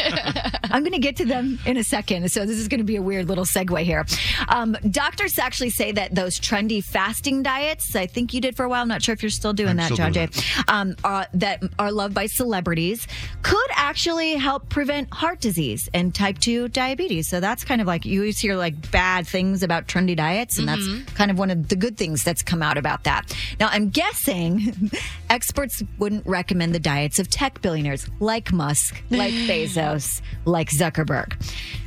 I'm 0.71 0.83
going 0.83 0.93
to 0.93 0.99
get 0.99 1.17
to 1.17 1.25
them 1.25 1.59
in 1.67 1.77
a 1.77 1.85
second. 1.85 2.31
So 2.31 2.47
this 2.47 2.57
is 2.59 2.69
going 2.69 2.79
to 2.79 2.85
be 2.85 2.97
a 2.97 3.03
weird 3.03 3.29
little 3.29 3.45
segue 3.45 3.83
here. 3.83 4.05
Um, 4.49 4.77
doctors 4.91 5.39
actually 5.39 5.71
say 5.71 5.93
that 5.93 6.15
those 6.15 6.39
trendy 6.41 6.83
fasting 6.83 7.43
diets, 7.43 7.95
I 7.95 8.07
think 8.07 8.33
you 8.35 8.41
did 8.41 8.57
for 8.57 8.65
a 8.65 8.69
while. 8.69 8.83
I'm 8.83 8.89
not 8.89 9.03
sure 9.03 9.13
if 9.13 9.23
you're 9.23 9.31
still 9.31 9.53
doing 9.53 9.71
I'm 9.71 9.77
that, 9.77 9.85
still 9.87 9.97
John 9.99 10.13
doing 10.13 10.29
Jay, 10.29 10.43
um, 10.69 10.97
are, 11.05 11.27
that 11.35 11.63
are 11.79 11.93
loved 11.93 12.15
by 12.15 12.27
celebrities, 12.27 13.07
could 13.43 13.71
actually 13.75 14.35
help 14.35 14.69
prevent 14.69 15.13
heart 15.13 15.41
disease 15.41 15.89
and 15.93 16.15
type 16.15 16.39
2 16.39 16.69
diabetes. 16.69 17.29
So 17.29 17.41
that's 17.41 17.65
kind 17.65 17.81
of 17.81 17.87
like 17.87 18.05
you 18.05 18.21
always 18.21 18.39
hear 18.39 18.57
like 18.57 18.91
bad 18.91 19.27
things 19.27 19.63
about 19.63 19.87
trendy 19.89 20.17
diets, 20.17 20.59
and 20.59 20.69
Mhm. 20.69 21.05
that's 21.05 21.13
kind 21.15 21.31
of 21.31 21.39
one 21.39 21.51
of 21.51 21.69
the 21.69 21.77
good 21.77 21.97
things 21.97 22.23
that's 22.25 22.43
come 22.43 22.63
out 22.63 22.79
about 22.79 23.05
that. 23.05 23.35
Now, 23.59 23.69
I'm 23.71 23.91
guessing 23.91 24.91
experts 25.31 25.83
wouldn't 25.99 26.27
recommend 26.27 26.75
the 26.75 26.81
diets 26.81 27.19
of 27.19 27.29
tech 27.29 27.61
billionaires 27.63 28.09
like 28.21 28.53
Musk, 28.53 29.03
like 29.11 29.33
Bezos, 29.49 30.21
like 30.45 30.71
Zuckerberg. 30.71 31.35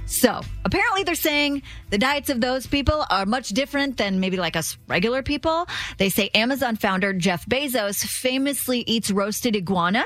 So 0.05 0.41
apparently, 0.63 1.03
they're 1.03 1.15
saying 1.15 1.63
the 1.89 1.97
diets 1.97 2.29
of 2.29 2.39
those 2.39 2.67
people 2.67 3.05
are 3.09 3.25
much 3.25 3.49
different 3.49 3.97
than 3.97 4.19
maybe 4.19 4.37
like 4.37 4.55
us 4.55 4.77
regular 4.87 5.23
people. 5.23 5.67
They 5.97 6.09
say 6.09 6.29
Amazon 6.35 6.75
founder 6.75 7.13
Jeff 7.13 7.45
Bezos 7.47 8.03
famously 8.05 8.83
eats 8.85 9.09
roasted 9.09 9.55
iguana. 9.55 10.05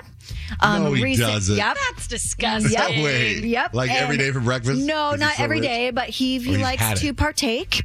No, 0.62 0.94
he 0.94 1.04
recent- 1.04 1.28
doesn't. 1.28 1.58
Yep. 1.58 1.78
That's 1.90 2.08
disgusting. 2.08 2.72
Yep. 2.72 2.90
Wait, 3.04 3.44
Yep. 3.44 3.74
like 3.74 3.92
every 3.92 4.16
And- 4.16 4.20
day 4.20 4.32
for 4.32 4.40
breakfast? 4.40 4.82
No, 4.86 5.12
Is 5.12 5.20
not 5.20 5.36
so 5.36 5.44
every 5.44 5.60
rich? 5.60 5.68
day, 5.70 5.92
but 5.92 6.10
he, 6.10 6.40
he 6.40 6.52
he's 6.52 6.60
likes 6.60 7.00
to 7.02 7.14
partake 7.14 7.84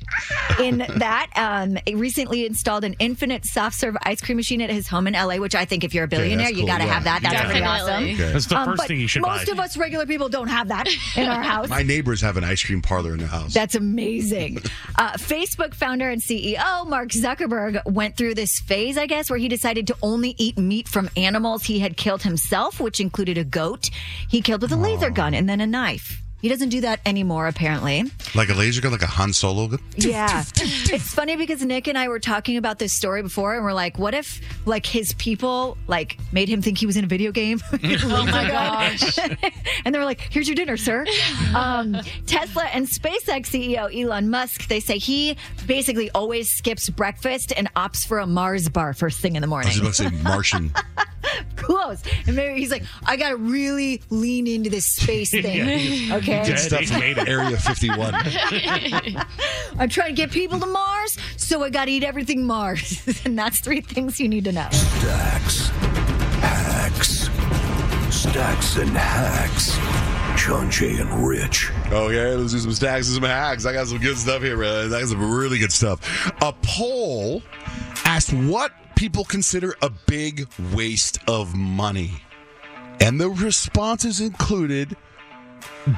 in 0.60 0.78
that. 0.96 1.28
Um, 1.36 1.78
he 1.86 1.94
recently 1.94 2.46
installed 2.46 2.84
an 2.84 2.94
infinite 2.98 3.44
soft 3.44 3.76
serve 3.76 3.96
ice 4.02 4.20
cream 4.20 4.36
machine 4.36 4.60
at 4.60 4.70
his 4.70 4.88
home 4.88 5.06
in 5.06 5.14
LA, 5.14 5.36
which 5.36 5.54
I 5.54 5.64
think 5.64 5.84
if 5.84 5.94
you're 5.94 6.04
a 6.04 6.08
billionaire, 6.08 6.38
that's 6.46 6.50
you 6.52 6.58
cool, 6.58 6.66
got 6.66 6.78
to 6.78 6.84
yeah. 6.84 6.92
have 6.94 7.04
that. 7.04 7.22
That's 7.22 7.40
pretty 7.44 7.60
Definitely. 7.60 7.92
awesome. 7.92 8.04
Okay. 8.24 8.32
That's 8.32 8.46
the 8.46 8.56
Um, 8.58 8.64
first 8.66 8.78
but 8.78 8.88
thing 8.88 9.00
you 9.00 9.08
should 9.08 9.22
most 9.22 9.46
buy. 9.46 9.52
of 9.52 9.58
us 9.60 9.76
regular 9.76 10.06
people 10.06 10.28
don't 10.28 10.48
have 10.48 10.68
that 10.68 10.88
in 11.16 11.26
our 11.28 11.42
house. 11.42 11.68
My 11.68 11.82
neighbors 11.82 12.20
have 12.20 12.36
an 12.36 12.44
ice 12.44 12.62
cream 12.62 12.82
parlor 12.82 13.12
in 13.12 13.18
their 13.18 13.28
house. 13.28 13.52
That's 13.54 13.74
amazing. 13.74 14.58
Uh, 14.98 15.12
Facebook 15.12 15.74
founder 15.74 16.10
and 16.10 16.20
CEO 16.20 16.86
Mark 16.86 17.08
Zuckerberg 17.08 17.80
went 17.86 18.16
through 18.16 18.34
this 18.34 18.60
phase, 18.60 18.98
I 18.98 19.06
guess, 19.06 19.30
where 19.30 19.38
he 19.38 19.48
decided 19.48 19.86
to 19.88 19.96
only 20.02 20.34
eat 20.38 20.58
meat 20.58 20.86
from 20.86 21.08
animals 21.16 21.64
he 21.64 21.78
had 21.78 21.96
killed 21.96 22.22
himself, 22.22 22.31
which 22.80 23.00
included 23.00 23.38
a 23.38 23.44
goat 23.44 23.90
he 24.28 24.40
killed 24.40 24.62
with 24.62 24.72
a 24.72 24.76
laser 24.76 25.10
gun 25.10 25.34
and 25.34 25.48
then 25.48 25.60
a 25.60 25.66
knife. 25.66 26.22
He 26.42 26.48
doesn't 26.48 26.70
do 26.70 26.80
that 26.80 27.00
anymore, 27.06 27.46
apparently. 27.46 28.02
like 28.34 28.48
a 28.48 28.54
laser 28.54 28.80
gun, 28.80 28.90
like 28.92 29.02
a 29.02 29.06
Han 29.06 29.32
Solo 29.32 29.68
gun. 29.68 29.78
Yeah. 29.96 30.42
it's 30.56 31.14
funny 31.14 31.36
because 31.36 31.64
Nick 31.64 31.86
and 31.86 31.96
I 31.96 32.08
were 32.08 32.18
talking 32.18 32.56
about 32.56 32.80
this 32.80 32.92
story 32.92 33.22
before 33.22 33.54
and 33.54 33.64
we're 33.64 33.72
like, 33.72 33.96
what 33.98 34.12
if 34.12 34.40
like 34.66 34.84
his 34.84 35.12
people 35.14 35.78
like 35.86 36.18
made 36.32 36.48
him 36.48 36.60
think 36.60 36.78
he 36.78 36.86
was 36.86 36.96
in 36.96 37.04
a 37.04 37.06
video 37.06 37.30
game? 37.30 37.60
oh 37.84 38.26
my 38.26 38.48
gosh. 38.48 39.18
and 39.84 39.94
they 39.94 39.98
were 39.98 40.04
like, 40.04 40.20
here's 40.20 40.48
your 40.48 40.56
dinner, 40.56 40.76
sir. 40.76 41.06
Um, 41.54 41.96
Tesla 42.26 42.64
and 42.64 42.86
SpaceX 42.88 43.46
CEO 43.46 43.94
Elon 43.96 44.28
Musk, 44.28 44.66
they 44.66 44.80
say 44.80 44.98
he 44.98 45.36
basically 45.66 46.10
always 46.10 46.50
skips 46.50 46.90
breakfast 46.90 47.52
and 47.56 47.72
opts 47.74 48.04
for 48.06 48.18
a 48.18 48.26
Mars 48.26 48.68
bar 48.68 48.94
first 48.94 49.20
thing 49.20 49.36
in 49.36 49.42
the 49.42 49.46
I 49.46 49.50
morning. 49.50 49.68
was 49.68 49.78
about 50.00 50.10
to 50.10 50.16
say 50.16 50.22
Martian. 50.24 50.72
Close. 51.56 52.02
And 52.26 52.34
maybe 52.34 52.58
he's 52.58 52.70
like, 52.72 52.82
I 53.06 53.16
got 53.16 53.28
to 53.30 53.36
really 53.36 54.02
lean 54.10 54.48
into 54.48 54.70
this 54.70 54.86
space 54.86 55.30
thing. 55.30 55.44
Yeah, 55.58 55.76
he's 55.76 56.10
okay. 56.40 56.50
dead. 56.50 56.58
Stuff 56.58 56.80
He's 56.80 56.92
made 56.92 57.18
it. 57.18 57.28
Area 57.28 57.56
51. 57.56 58.14
I'm 59.78 59.88
trying 59.88 60.08
to 60.08 60.16
get 60.16 60.30
people 60.30 60.58
to 60.60 60.66
Mars, 60.66 61.18
so 61.36 61.62
I 61.62 61.70
got 61.70 61.86
to 61.86 61.90
eat 61.90 62.04
everything 62.04 62.44
Mars. 62.44 63.02
and 63.24 63.38
that's 63.38 63.60
three 63.60 63.80
things 63.80 64.20
you 64.20 64.28
need 64.28 64.44
to 64.44 64.52
know. 64.52 64.68
Stacks. 64.70 65.68
Hacks. 66.40 67.28
Stacks 68.14 68.76
and 68.76 68.90
hacks. 68.90 69.78
John 70.36 70.70
Jay 70.70 70.96
and 70.96 71.26
Rich. 71.26 71.70
Oh 71.90 72.08
yeah, 72.08 72.28
let's 72.30 72.52
do 72.52 72.58
some 72.58 72.72
stacks 72.72 73.06
and 73.08 73.14
some 73.14 73.24
hacks. 73.24 73.66
I 73.66 73.72
got 73.72 73.86
some 73.86 73.98
good 73.98 74.16
stuff 74.16 74.42
here, 74.42 74.56
man. 74.56 74.92
I 74.92 75.00
got 75.00 75.08
some 75.08 75.32
really 75.32 75.58
good 75.58 75.72
stuff. 75.72 76.32
A 76.42 76.52
poll 76.62 77.42
asked 78.04 78.32
what 78.32 78.72
people 78.96 79.24
consider 79.24 79.76
a 79.82 79.90
big 79.90 80.48
waste 80.72 81.18
of 81.28 81.54
money, 81.54 82.22
and 83.00 83.20
the 83.20 83.30
responses 83.30 84.20
included 84.20 84.96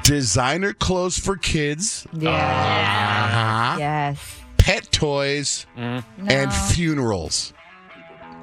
designer 0.03 0.73
clothes 0.73 1.17
for 1.17 1.35
kids, 1.37 2.05
Yeah. 2.13 2.29
uh-huh, 2.31 3.77
Yes. 3.79 4.35
pet 4.57 4.91
toys, 4.91 5.65
Mm. 5.77 6.03
and 6.27 6.53
funerals. 6.53 7.53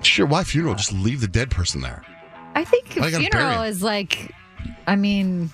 Sure, 0.03 0.27
why 0.27 0.45
funeral? 0.45 0.75
Just 0.75 0.93
leave 0.93 1.21
the 1.21 1.29
dead 1.29 1.51
person 1.51 1.81
there. 1.81 2.03
I 2.55 2.65
think 2.65 2.99
I 3.01 3.07
a 3.09 3.11
funeral 3.11 3.63
is 3.63 3.83
like, 3.83 4.33
I 4.87 4.97
mean, 4.97 5.51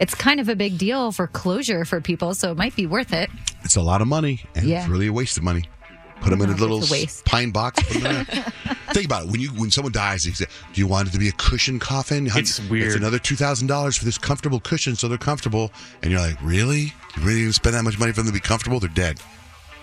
it's 0.00 0.14
kind 0.14 0.40
of 0.40 0.48
a 0.48 0.56
big 0.56 0.78
deal 0.78 1.12
for 1.12 1.26
closure 1.26 1.84
for 1.84 2.00
people, 2.00 2.34
so 2.34 2.50
it 2.50 2.56
might 2.56 2.74
be 2.74 2.86
worth 2.86 3.12
it. 3.12 3.30
It's 3.64 3.76
a 3.76 3.82
lot 3.82 4.00
of 4.00 4.08
money, 4.08 4.44
and 4.54 4.66
Yeah. 4.66 4.80
it's 4.80 4.88
really 4.88 5.06
a 5.08 5.12
waste 5.12 5.36
of 5.36 5.44
money. 5.44 5.64
Put 6.20 6.30
them 6.30 6.42
in 6.42 6.50
a 6.50 6.54
little 6.56 6.82
a 6.82 7.06
pine 7.24 7.50
box. 7.50 7.82
Put 7.82 7.96
'em 7.96 8.06
in 8.06 8.26
there. 8.26 8.52
Think 8.92 9.04
about 9.06 9.24
it. 9.26 9.30
When 9.30 9.40
you 9.40 9.48
when 9.50 9.70
someone 9.70 9.92
dies, 9.92 10.24
they 10.24 10.32
say, 10.32 10.46
"Do 10.72 10.80
you 10.80 10.86
want 10.86 11.08
it 11.08 11.12
to 11.12 11.18
be 11.18 11.28
a 11.28 11.32
cushion 11.32 11.78
coffin?" 11.78 12.26
Hun- 12.26 12.40
It's 12.40 12.58
weird. 12.68 12.86
It's 12.88 12.96
another 12.96 13.18
two 13.18 13.36
thousand 13.36 13.66
dollars 13.68 13.96
for 13.96 14.04
this 14.04 14.18
comfortable 14.18 14.60
cushion, 14.60 14.96
so 14.96 15.08
they're 15.08 15.18
comfortable. 15.18 15.70
And 16.02 16.10
you're 16.10 16.20
like, 16.20 16.36
"Really? 16.42 16.92
You 17.16 17.22
really 17.22 17.40
even 17.40 17.52
spend 17.52 17.74
that 17.76 17.82
much 17.84 17.98
money 17.98 18.12
for 18.12 18.22
them 18.22 18.26
to 18.28 18.32
be 18.32 18.40
comfortable? 18.40 18.80
They're 18.80 18.88
dead." 18.90 19.20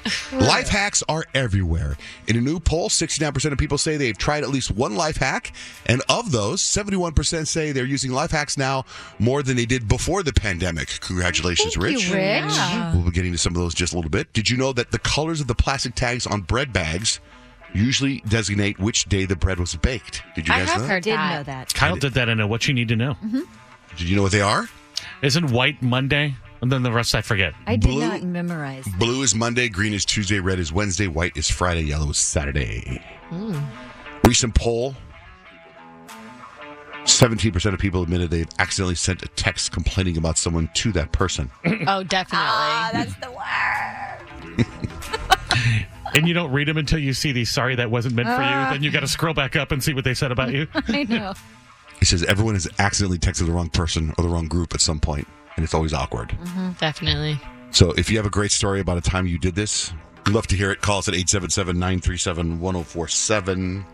life 0.33 0.67
hacks 0.67 1.03
are 1.09 1.25
everywhere. 1.33 1.97
In 2.27 2.35
a 2.37 2.41
new 2.41 2.59
poll, 2.59 2.89
69% 2.89 3.51
of 3.51 3.57
people 3.57 3.77
say 3.77 3.97
they've 3.97 4.17
tried 4.17 4.43
at 4.43 4.49
least 4.49 4.71
one 4.71 4.95
life 4.95 5.17
hack. 5.17 5.53
And 5.85 6.01
of 6.09 6.31
those, 6.31 6.61
71% 6.61 7.47
say 7.47 7.71
they're 7.71 7.85
using 7.85 8.11
life 8.11 8.31
hacks 8.31 8.57
now 8.57 8.85
more 9.19 9.41
than 9.43 9.55
they 9.57 9.65
did 9.65 9.87
before 9.87 10.23
the 10.23 10.33
pandemic. 10.33 10.99
Congratulations, 11.01 11.73
Thank 11.73 11.83
Rich. 11.83 12.07
you, 12.07 12.13
Rich. 12.15 12.43
Yeah. 12.55 12.93
We'll 12.93 13.03
be 13.05 13.11
getting 13.11 13.31
to 13.31 13.37
some 13.37 13.55
of 13.55 13.61
those 13.61 13.73
just 13.73 13.93
a 13.93 13.95
little 13.95 14.11
bit. 14.11 14.31
Did 14.33 14.49
you 14.49 14.57
know 14.57 14.73
that 14.73 14.91
the 14.91 14.99
colors 14.99 15.41
of 15.41 15.47
the 15.47 15.55
plastic 15.55 15.95
tags 15.95 16.25
on 16.27 16.41
bread 16.41 16.71
bags 16.71 17.19
usually 17.73 18.21
designate 18.27 18.79
which 18.79 19.05
day 19.05 19.25
the 19.25 19.35
bread 19.35 19.59
was 19.59 19.75
baked? 19.75 20.23
Did 20.35 20.47
you 20.47 20.53
I 20.53 20.59
guys 20.59 20.69
have 20.69 20.81
know? 20.81 20.87
heard 20.87 21.03
Did 21.03 21.17
that. 21.17 21.35
know 21.37 21.43
that. 21.43 21.73
Kyle 21.73 21.95
did 21.97 22.13
that 22.13 22.29
in 22.29 22.39
a 22.39 22.47
What 22.47 22.67
You 22.67 22.73
Need 22.73 22.87
to 22.89 22.95
Know. 22.95 23.13
Mm-hmm. 23.15 23.41
Did 23.97 24.09
you 24.09 24.15
know 24.15 24.21
what 24.21 24.31
they 24.31 24.41
are? 24.41 24.69
Isn't 25.21 25.51
white 25.51 25.81
Monday? 25.81 26.35
And 26.65 26.71
then 26.71 26.81
the 26.81 26.91
rest 26.91 27.13
I 27.13 27.21
forget. 27.21 27.53
I 27.67 27.75
did 27.75 27.91
Blue- 27.91 27.99
not 27.99 28.23
memorize. 28.23 28.87
Blue 28.97 29.21
is 29.21 29.35
Monday, 29.35 29.69
green 29.69 29.93
is 29.93 30.03
Tuesday, 30.03 30.39
red 30.39 30.57
is 30.57 30.73
Wednesday, 30.73 31.05
white 31.05 31.37
is 31.37 31.47
Friday, 31.47 31.83
yellow 31.83 32.09
is 32.09 32.17
Saturday. 32.17 33.03
Recent 34.23 34.55
poll 34.55 34.95
17% 37.03 37.71
of 37.71 37.79
people 37.79 38.01
admitted 38.01 38.31
they've 38.31 38.49
accidentally 38.57 38.95
sent 38.95 39.21
a 39.21 39.27
text 39.27 39.73
complaining 39.73 40.17
about 40.17 40.39
someone 40.39 40.67
to 40.73 40.91
that 40.93 41.11
person. 41.11 41.51
Oh, 41.87 42.01
definitely. 42.01 42.47
Ah, 42.49 42.89
that's 42.91 43.13
the 43.17 43.29
word. 44.57 45.85
And 46.15 46.27
you 46.27 46.33
don't 46.33 46.51
read 46.51 46.67
them 46.67 46.77
until 46.77 46.97
you 46.97 47.13
see 47.13 47.31
the 47.31 47.45
sorry 47.45 47.75
that 47.75 47.91
wasn't 47.91 48.15
meant 48.15 48.29
for 48.29 48.41
you. 48.41 48.47
Ah. 48.47 48.69
Then 48.71 48.81
you 48.81 48.89
got 48.89 49.01
to 49.01 49.07
scroll 49.07 49.35
back 49.35 49.55
up 49.55 49.71
and 49.71 49.83
see 49.83 49.93
what 49.93 50.03
they 50.03 50.15
said 50.15 50.31
about 50.31 50.51
you. 50.51 50.65
I 50.87 51.03
know. 51.03 51.33
It 52.01 52.05
says 52.05 52.23
everyone 52.23 52.55
has 52.55 52.67
accidentally 52.79 53.19
texted 53.19 53.45
the 53.45 53.51
wrong 53.51 53.69
person 53.69 54.15
or 54.17 54.23
the 54.23 54.29
wrong 54.29 54.47
group 54.47 54.73
at 54.73 54.81
some 54.81 54.99
point, 54.99 55.27
and 55.55 55.63
it's 55.63 55.73
always 55.73 55.93
awkward. 55.93 56.29
Mm-hmm, 56.29 56.71
definitely. 56.79 57.39
So 57.71 57.91
if 57.93 58.09
you 58.09 58.17
have 58.17 58.25
a 58.25 58.29
great 58.29 58.51
story 58.51 58.79
about 58.79 58.97
a 58.97 59.01
time 59.01 59.27
you 59.27 59.37
did 59.37 59.55
this, 59.55 59.93
we'd 60.25 60.33
love 60.33 60.47
to 60.47 60.55
hear 60.55 60.71
it. 60.71 60.81
Call 60.81 60.99
us 60.99 61.07
at 61.07 61.13
877 61.13 61.77
937 61.77 62.59
1047. 62.59 63.85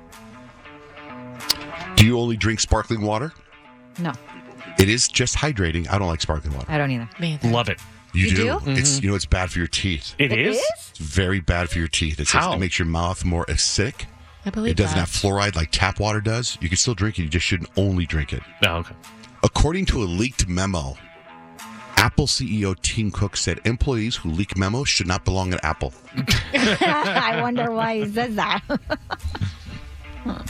Do 1.95 2.05
you 2.05 2.19
only 2.19 2.37
drink 2.37 2.59
sparkling 2.59 3.01
water? 3.01 3.31
No, 3.99 4.11
It 4.79 4.89
is 4.89 5.07
just 5.07 5.35
hydrating. 5.35 5.89
I 5.91 5.99
don't 5.99 6.07
like 6.07 6.21
sparkling 6.21 6.53
water. 6.55 6.71
I 6.71 6.77
don't 6.77 6.89
either. 6.91 7.09
Me. 7.19 7.37
Love 7.43 7.69
it. 7.69 7.79
You, 8.13 8.27
You 8.27 8.35
do? 8.35 8.43
do? 8.43 8.71
It's 8.71 8.95
mm-hmm. 8.95 9.03
you 9.03 9.09
know 9.09 9.15
it's 9.15 9.25
bad 9.25 9.51
for 9.51 9.59
your 9.59 9.67
teeth. 9.67 10.15
It 10.17 10.31
is? 10.33 10.57
It's 10.89 10.97
very 10.97 11.39
bad 11.39 11.69
for 11.69 11.77
your 11.79 11.87
teeth. 11.87 12.19
It 12.19 12.27
says 12.27 12.41
How? 12.41 12.53
it 12.53 12.59
makes 12.59 12.79
your 12.79 12.87
mouth 12.87 13.23
more 13.23 13.45
acidic. 13.45 14.05
I 14.45 14.49
believe 14.49 14.71
It 14.71 14.77
doesn't 14.77 14.95
that. 14.95 15.07
have 15.07 15.09
fluoride 15.09 15.55
like 15.55 15.69
tap 15.71 15.99
water 15.99 16.19
does. 16.21 16.57
You 16.61 16.67
can 16.69 16.77
still 16.77 16.95
drink 16.95 17.19
it. 17.19 17.23
You 17.23 17.29
just 17.29 17.45
shouldn't 17.45 17.69
only 17.77 18.05
drink 18.05 18.33
it. 18.33 18.41
Oh, 18.65 18.77
okay. 18.77 18.95
According 19.43 19.85
to 19.87 20.01
a 20.01 20.05
leaked 20.05 20.47
memo, 20.47 20.95
Apple 22.01 22.25
CEO 22.25 22.75
Tim 22.81 23.11
Cook 23.11 23.37
said 23.37 23.61
employees 23.63 24.15
who 24.15 24.31
leak 24.31 24.57
memos 24.57 24.89
should 24.89 25.05
not 25.05 25.23
belong 25.23 25.53
at 25.53 25.63
Apple. 25.63 25.93
I 26.53 27.37
wonder 27.41 27.71
why 27.71 27.99
he 28.03 28.11
says 28.11 28.33
that. 28.35 28.63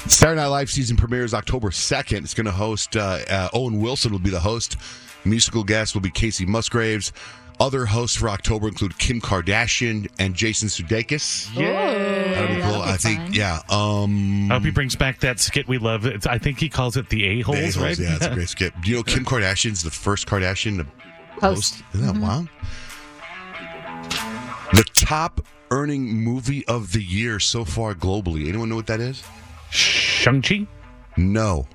Saturday 0.08 0.39
Night 0.39 0.47
Live 0.47 0.72
season 0.72 0.95
premieres 0.95 1.34
October 1.34 1.70
2nd. 1.70 2.24
It's 2.24 2.34
going 2.34 2.45
to 2.45 2.54
host, 2.54 2.95
uh, 2.95 3.20
uh, 3.30 3.49
Owen 3.54 3.82
Wilson 3.82 4.14
will 4.14 4.20
be 4.20 4.30
the 4.30 4.39
host. 4.39 4.78
Musical 5.26 5.66
guest 5.66 5.93
will 5.93 6.02
be 6.02 6.10
Kacey 6.10 6.47
Musgraves. 6.47 7.12
Other 7.60 7.86
hosts 7.86 8.16
for 8.16 8.30
October 8.30 8.70
include 8.70 8.97
Kim 8.97 9.20
Kardashian 9.20 10.10
and 10.20 10.34
Jason 10.34 10.70
Sudeikis. 10.70 11.54
Yeah. 11.54 12.34
That'll 12.34 12.56
be 12.56 12.62
cool. 12.62 12.82
I 12.82 12.95
think, 12.95 13.36
yeah. 13.36 13.60
Um, 13.70 14.49
I 14.49 14.56
hope 14.56 14.64
he 14.64 14.72
brings 14.72 14.95
back 14.95 15.20
that 15.20 15.39
skit 15.41 15.68
we 15.68 15.78
love. 15.78 16.06
It's, 16.06 16.26
I 16.26 16.38
think 16.38 16.60
he 16.60 16.70
calls 16.70 16.95
it 16.95 17.10
the 17.10 17.26
A-holes, 17.28 17.58
The 17.58 17.64
A-holes, 17.66 17.78
right? 17.78 17.99
Yeah, 17.99 18.16
it's 18.16 18.26
a 18.26 18.30
great 18.34 18.49
skit. 18.49 18.74
Do 18.82 18.89
you 18.89 18.95
know 18.97 19.04
Kim 19.04 19.26
Kardashian's 19.26 19.84
the 19.84 19.91
first 19.91 20.28
Kardashian 20.28 20.78
to 20.78 20.88
host? 21.42 21.84
Isn't 21.94 22.06
that 22.14 22.22
wow? 22.22 22.46
The 24.74 24.86
top 24.94 25.42
earning 25.70 26.08
movie 26.08 26.66
of 26.68 26.94
the 26.94 27.04
year 27.04 27.39
so 27.39 27.66
far 27.66 27.94
globally. 27.94 28.48
Anyone 28.48 28.70
know 28.70 28.76
what 28.76 28.88
that 28.88 29.00
is? 29.00 29.24
Shang-Chi? 29.70 30.68
No. 31.18 31.68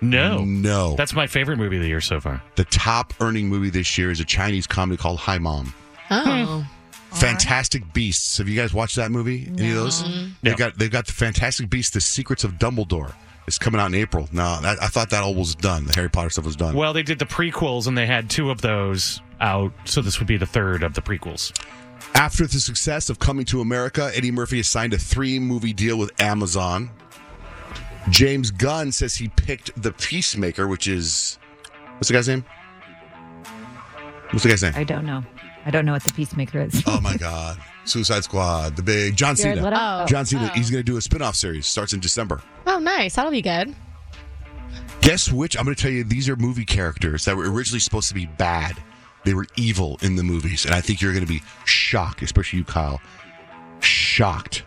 No. 0.00 0.44
No. 0.44 0.94
That's 0.96 1.12
my 1.14 1.26
favorite 1.26 1.56
movie 1.56 1.76
of 1.76 1.82
the 1.82 1.88
year 1.88 2.00
so 2.00 2.20
far. 2.20 2.42
The 2.56 2.64
top 2.66 3.14
earning 3.20 3.48
movie 3.48 3.70
this 3.70 3.98
year 3.98 4.10
is 4.10 4.20
a 4.20 4.24
Chinese 4.24 4.66
comedy 4.66 4.96
called 4.96 5.18
Hi 5.20 5.38
Mom. 5.38 5.74
Oh. 6.10 6.66
Hmm. 7.10 7.16
Fantastic 7.16 7.92
Beasts. 7.92 8.38
Have 8.38 8.48
you 8.48 8.56
guys 8.56 8.72
watched 8.72 8.96
that 8.96 9.10
movie? 9.10 9.46
Any 9.58 9.70
of 9.70 9.76
those? 9.76 10.04
They've 10.42 10.56
got 10.56 10.78
they've 10.78 10.90
got 10.90 11.06
the 11.06 11.12
Fantastic 11.12 11.68
Beasts, 11.68 11.92
The 11.92 12.00
Secrets 12.00 12.44
of 12.44 12.52
Dumbledore. 12.52 13.12
It's 13.50 13.58
coming 13.58 13.80
out 13.80 13.86
in 13.86 13.96
April. 13.96 14.28
No, 14.30 14.60
that, 14.60 14.80
I 14.80 14.86
thought 14.86 15.10
that 15.10 15.24
all 15.24 15.34
was 15.34 15.56
done. 15.56 15.84
The 15.84 15.92
Harry 15.94 16.08
Potter 16.08 16.30
stuff 16.30 16.44
was 16.44 16.54
done. 16.54 16.72
Well, 16.76 16.92
they 16.92 17.02
did 17.02 17.18
the 17.18 17.24
prequels 17.24 17.88
and 17.88 17.98
they 17.98 18.06
had 18.06 18.30
two 18.30 18.48
of 18.48 18.60
those 18.60 19.20
out, 19.40 19.72
so 19.86 20.00
this 20.02 20.20
would 20.20 20.28
be 20.28 20.36
the 20.36 20.46
third 20.46 20.84
of 20.84 20.94
the 20.94 21.02
prequels. 21.02 21.52
After 22.14 22.46
the 22.46 22.60
success 22.60 23.10
of 23.10 23.18
Coming 23.18 23.44
to 23.46 23.60
America, 23.60 24.12
Eddie 24.14 24.30
Murphy 24.30 24.58
has 24.58 24.68
signed 24.68 24.94
a 24.94 24.98
three 24.98 25.40
movie 25.40 25.72
deal 25.72 25.98
with 25.98 26.12
Amazon. 26.20 26.90
James 28.08 28.52
Gunn 28.52 28.92
says 28.92 29.16
he 29.16 29.26
picked 29.26 29.82
The 29.82 29.90
Peacemaker, 29.94 30.68
which 30.68 30.86
is. 30.86 31.40
What's 31.96 32.06
the 32.06 32.14
guy's 32.14 32.28
name? 32.28 32.44
What's 34.30 34.44
the 34.44 34.48
guy's 34.48 34.62
name? 34.62 34.74
I 34.76 34.84
don't 34.84 35.04
know. 35.04 35.24
I 35.64 35.70
don't 35.70 35.84
know 35.84 35.92
what 35.92 36.04
the 36.04 36.12
peacemaker 36.12 36.60
is. 36.60 36.82
Oh 36.86 37.00
my 37.00 37.16
God. 37.18 37.58
Suicide 37.84 38.24
Squad, 38.24 38.76
the 38.76 38.82
big 38.82 39.16
John 39.16 39.34
Jared 39.36 39.58
Cena. 39.58 39.70
Leto? 39.70 40.06
John 40.06 40.24
Cena. 40.26 40.48
He's 40.54 40.70
going 40.70 40.84
to 40.84 40.90
do 40.90 40.96
a 40.96 41.00
spin 41.00 41.22
off 41.22 41.34
series. 41.34 41.66
Starts 41.66 41.92
in 41.92 42.00
December. 42.00 42.40
Oh, 42.66 42.78
nice. 42.78 43.16
That'll 43.16 43.30
be 43.30 43.42
good. 43.42 43.74
Guess 45.00 45.32
which? 45.32 45.56
I'm 45.56 45.64
going 45.64 45.74
to 45.74 45.82
tell 45.82 45.90
you. 45.90 46.04
These 46.04 46.28
are 46.28 46.36
movie 46.36 46.64
characters 46.64 47.24
that 47.24 47.36
were 47.36 47.50
originally 47.50 47.80
supposed 47.80 48.08
to 48.08 48.14
be 48.14 48.26
bad. 48.26 48.76
They 49.24 49.34
were 49.34 49.46
evil 49.56 49.98
in 50.02 50.16
the 50.16 50.22
movies, 50.22 50.64
and 50.64 50.74
I 50.74 50.80
think 50.80 51.00
you're 51.02 51.12
going 51.12 51.24
to 51.24 51.30
be 51.32 51.42
shocked, 51.64 52.22
especially 52.22 52.60
you, 52.60 52.64
Kyle. 52.64 53.00
Shocked. 53.80 54.62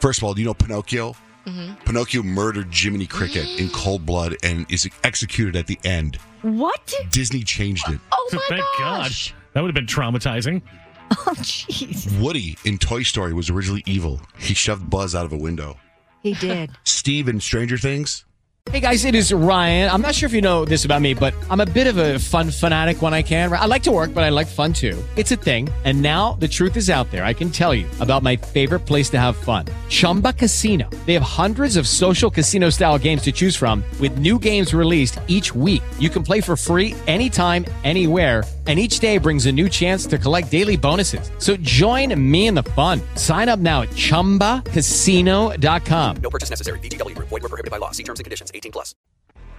First 0.00 0.18
of 0.18 0.24
all, 0.24 0.34
do 0.34 0.40
you 0.40 0.46
know 0.46 0.54
Pinocchio? 0.54 1.14
Mm-hmm. 1.46 1.74
Pinocchio 1.84 2.22
murdered 2.22 2.68
Jiminy 2.74 3.06
Cricket 3.06 3.46
in 3.60 3.68
cold 3.72 4.04
blood 4.04 4.36
and 4.42 4.70
is 4.70 4.88
executed 5.04 5.56
at 5.56 5.66
the 5.66 5.78
end. 5.84 6.16
What? 6.42 6.92
Disney 7.10 7.42
changed 7.42 7.88
it. 7.88 8.00
Oh 8.12 8.28
my 8.32 8.40
Thank 8.48 8.64
gosh. 8.78 9.34
God. 9.56 9.60
That 9.60 9.62
would 9.62 9.76
have 9.76 9.86
been 9.86 9.86
traumatizing. 9.86 10.62
Oh 11.08 11.34
jeez. 11.36 12.20
Woody 12.20 12.56
in 12.64 12.78
Toy 12.78 13.04
Story 13.04 13.32
was 13.32 13.48
originally 13.48 13.84
evil. 13.86 14.20
He 14.38 14.54
shoved 14.54 14.90
Buzz 14.90 15.14
out 15.14 15.24
of 15.24 15.32
a 15.32 15.36
window. 15.36 15.76
He 16.20 16.32
did. 16.34 16.72
Steve 16.84 17.28
in 17.28 17.38
Stranger 17.38 17.78
Things. 17.78 18.24
Hey 18.72 18.80
guys, 18.80 19.04
it 19.04 19.14
is 19.14 19.32
Ryan. 19.32 19.88
I'm 19.88 20.02
not 20.02 20.16
sure 20.16 20.26
if 20.26 20.32
you 20.32 20.40
know 20.40 20.64
this 20.64 20.84
about 20.84 21.00
me, 21.00 21.14
but 21.14 21.32
I'm 21.48 21.60
a 21.60 21.66
bit 21.66 21.86
of 21.86 21.98
a 21.98 22.18
fun 22.18 22.50
fanatic 22.50 23.00
when 23.00 23.14
I 23.14 23.22
can. 23.22 23.52
I 23.52 23.66
like 23.66 23.84
to 23.84 23.92
work, 23.92 24.12
but 24.12 24.24
I 24.24 24.30
like 24.30 24.48
fun 24.48 24.72
too. 24.72 25.00
It's 25.14 25.30
a 25.30 25.36
thing. 25.36 25.68
And 25.84 26.02
now 26.02 26.32
the 26.40 26.48
truth 26.48 26.76
is 26.76 26.90
out 26.90 27.08
there. 27.12 27.24
I 27.24 27.32
can 27.32 27.50
tell 27.50 27.72
you 27.72 27.86
about 28.00 28.24
my 28.24 28.34
favorite 28.34 28.80
place 28.80 29.08
to 29.10 29.20
have 29.20 29.36
fun 29.36 29.66
Chumba 29.88 30.32
Casino. 30.32 30.90
They 31.06 31.14
have 31.14 31.22
hundreds 31.22 31.76
of 31.76 31.86
social 31.86 32.32
casino 32.32 32.70
style 32.70 32.98
games 32.98 33.22
to 33.22 33.32
choose 33.32 33.54
from, 33.54 33.84
with 34.00 34.18
new 34.18 34.40
games 34.40 34.74
released 34.74 35.20
each 35.28 35.54
week. 35.54 35.84
You 36.00 36.10
can 36.10 36.24
play 36.24 36.40
for 36.40 36.56
free 36.56 36.96
anytime, 37.06 37.64
anywhere. 37.84 38.42
And 38.66 38.80
each 38.80 38.98
day 38.98 39.18
brings 39.18 39.46
a 39.46 39.52
new 39.52 39.68
chance 39.68 40.06
to 40.06 40.18
collect 40.18 40.50
daily 40.50 40.76
bonuses. 40.76 41.30
So 41.38 41.56
join 41.58 42.12
me 42.20 42.48
in 42.48 42.54
the 42.54 42.64
fun. 42.64 43.00
Sign 43.14 43.48
up 43.48 43.60
now 43.60 43.82
at 43.82 43.90
chumbacasino.com. 43.90 46.16
No 46.16 46.30
purchase 46.30 46.50
necessary. 46.50 46.80
VGW 46.80 47.14
Group. 47.14 47.28
Void 47.28 47.42
were 47.42 47.48
prohibited 47.48 47.70
by 47.70 47.78
law. 47.78 47.92
See 47.92 48.02
terms 48.02 48.18
and 48.18 48.24
conditions. 48.24 48.50
18 48.52 48.72
plus. 48.72 48.96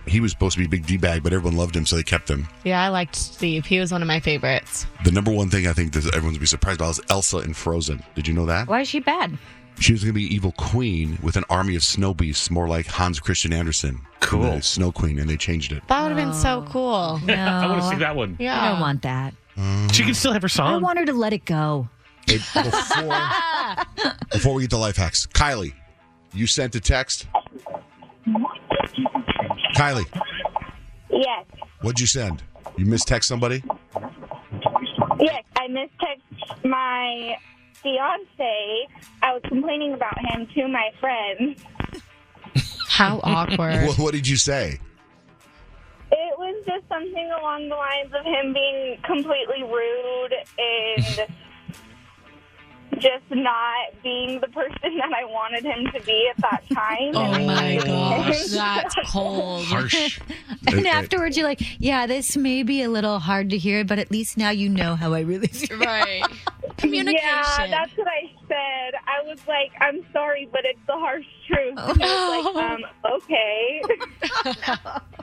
He 0.08 0.22
was 0.22 0.32
supposed 0.32 0.54
to 0.54 0.60
be 0.60 0.66
a 0.66 0.70
big 0.70 0.86
D 0.86 0.98
bag, 0.98 1.22
but 1.22 1.34
everyone 1.34 1.58
loved 1.58 1.76
him, 1.76 1.86
so 1.86 1.98
they 1.98 2.04
kept 2.04 2.30
him. 2.30 2.48
Yeah, 2.64 2.82
I 2.82 2.88
liked 2.88 3.16
Steve. 3.16 3.66
He 3.66 3.80
was 3.80 3.92
one 3.92 4.02
of 4.02 4.08
my 4.08 4.22
favorites. 4.22 4.86
The 5.04 5.12
number 5.12 5.32
one 5.32 5.50
thing 5.50 5.68
I 5.68 5.74
think 5.74 5.92
that 5.94 6.16
everyone's 6.16 6.38
be 6.38 6.46
surprised 6.46 6.80
about 6.80 6.92
is 6.92 7.02
Elsa 7.10 7.40
in 7.40 7.54
Frozen. 7.54 8.02
Did 8.16 8.28
you 8.28 8.34
know 8.34 8.46
that? 8.46 8.68
Why 8.68 8.82
is 8.82 8.88
she 8.88 9.02
bad? 9.02 9.38
She 9.80 9.92
was 9.94 10.04
going 10.04 10.14
to 10.14 10.20
be 10.20 10.34
evil 10.34 10.54
queen 10.54 11.20
with 11.22 11.36
an 11.36 11.44
army 11.50 11.76
of 11.76 11.84
snow 11.84 12.14
beasts, 12.14 12.50
more 12.50 12.68
like 12.68 12.88
Hans 12.88 13.20
Christian 13.20 13.54
Andersen. 13.54 14.02
Cool. 14.20 14.42
the 14.56 14.62
Snow 14.62 14.92
Queen, 14.92 15.20
and 15.20 15.30
they 15.30 15.38
changed 15.38 15.72
it. 15.72 15.88
That 15.88 16.02
would 16.02 16.10
have 16.10 16.18
been 16.18 16.34
so 16.34 16.66
oh. 16.68 16.72
cool. 16.72 17.22
No. 17.26 17.34
I 17.36 17.68
want 17.68 17.82
to 17.84 17.90
see 17.90 17.96
that 17.98 18.16
one. 18.16 18.36
Yeah. 18.40 18.62
I 18.62 18.70
don't 18.70 18.80
want 18.80 19.04
that. 19.04 19.34
Um, 19.56 19.88
she 19.92 20.04
can 20.04 20.14
still 20.14 20.34
have 20.34 20.42
her 20.42 20.50
song. 20.50 20.74
I 20.74 20.78
want 20.78 20.98
her 21.00 21.06
to 21.06 21.14
let 21.14 21.34
it 21.34 21.46
go. 21.46 21.88
Hey, 22.26 22.38
before, 22.38 23.20
before 24.32 24.54
we 24.54 24.64
get 24.64 24.72
to 24.72 24.78
life 24.78 24.98
hacks, 24.98 25.28
Kylie, 25.28 25.74
you 26.34 26.46
sent 26.48 26.76
a 26.76 26.80
text. 26.80 27.28
Kylie, 29.76 30.06
Yes. 31.10 31.46
what'd 31.82 32.00
you 32.00 32.08
send? 32.08 32.44
You 32.78 32.86
mistext 32.86 33.26
somebody? 33.26 33.64
Yes, 35.20 35.44
I 35.56 35.68
mistext 35.68 36.66
my 36.66 37.38
fiance. 37.82 38.88
I 39.22 39.34
was 39.34 39.42
complaining 39.48 39.94
about 39.94 40.18
him 40.20 40.48
to 40.56 40.68
my 40.68 40.92
friends. 41.00 41.64
How 42.88 43.20
awkward. 43.24 43.86
What, 43.88 44.00
what 44.00 44.14
did 44.14 44.28
you 44.28 44.38
say? 44.38 44.80
It 46.12 46.40
was 46.40 46.64
just 46.66 46.88
something 46.88 47.32
along 47.40 47.70
the 47.70 47.76
lines 47.76 48.14
of 48.18 48.24
him 48.26 48.54
being 48.54 48.98
completely 49.04 49.64
rude 49.64 50.34
and 50.58 51.28
just 53.00 53.24
not 53.30 54.02
being 54.04 54.40
the 54.40 54.48
person 54.48 54.98
that 54.98 55.12
I 55.16 55.26
wanted 55.26 55.64
him 55.64 55.86
to 55.94 56.06
be 56.06 56.30
at 56.30 56.42
that 56.42 56.64
time. 56.74 57.16
Oh 57.16 57.46
my 57.46 57.78
gosh, 57.84 58.46
that's 58.52 58.96
cold. 59.12 59.66
Harsh. 59.66 60.20
And 60.70 60.86
afterwards, 60.86 61.38
you're 61.38 61.48
like, 61.48 61.62
yeah, 61.80 62.08
this 62.08 62.36
may 62.36 62.62
be 62.62 62.82
a 62.84 62.90
little 62.90 63.20
hard 63.20 63.52
to 63.52 63.58
hear, 63.58 63.86
but 63.86 64.00
at 64.00 64.12
least 64.12 64.38
now 64.38 64.50
you 64.50 64.68
know 64.68 64.96
how 64.96 65.14
I 65.14 65.22
really 65.22 65.48
feel. 65.48 65.78
Right. 65.80 66.26
Communication. 66.76 67.24
Yeah, 67.24 67.68
that's 67.68 67.98
what 67.98 68.08
I 68.08 68.30
said. 68.50 69.00
I 69.08 69.24
was 69.26 69.40
like, 69.48 69.72
I'm 69.80 70.06
sorry, 70.12 70.50
but 70.52 70.66
it's 70.66 70.80
the 70.86 70.94
harsh 70.94 71.26
truth. 71.48 71.78
And 71.78 72.04
I 72.04 72.44
was 72.44 72.56
like, 72.56 72.64
um, 72.66 72.86
okay. 73.14 73.82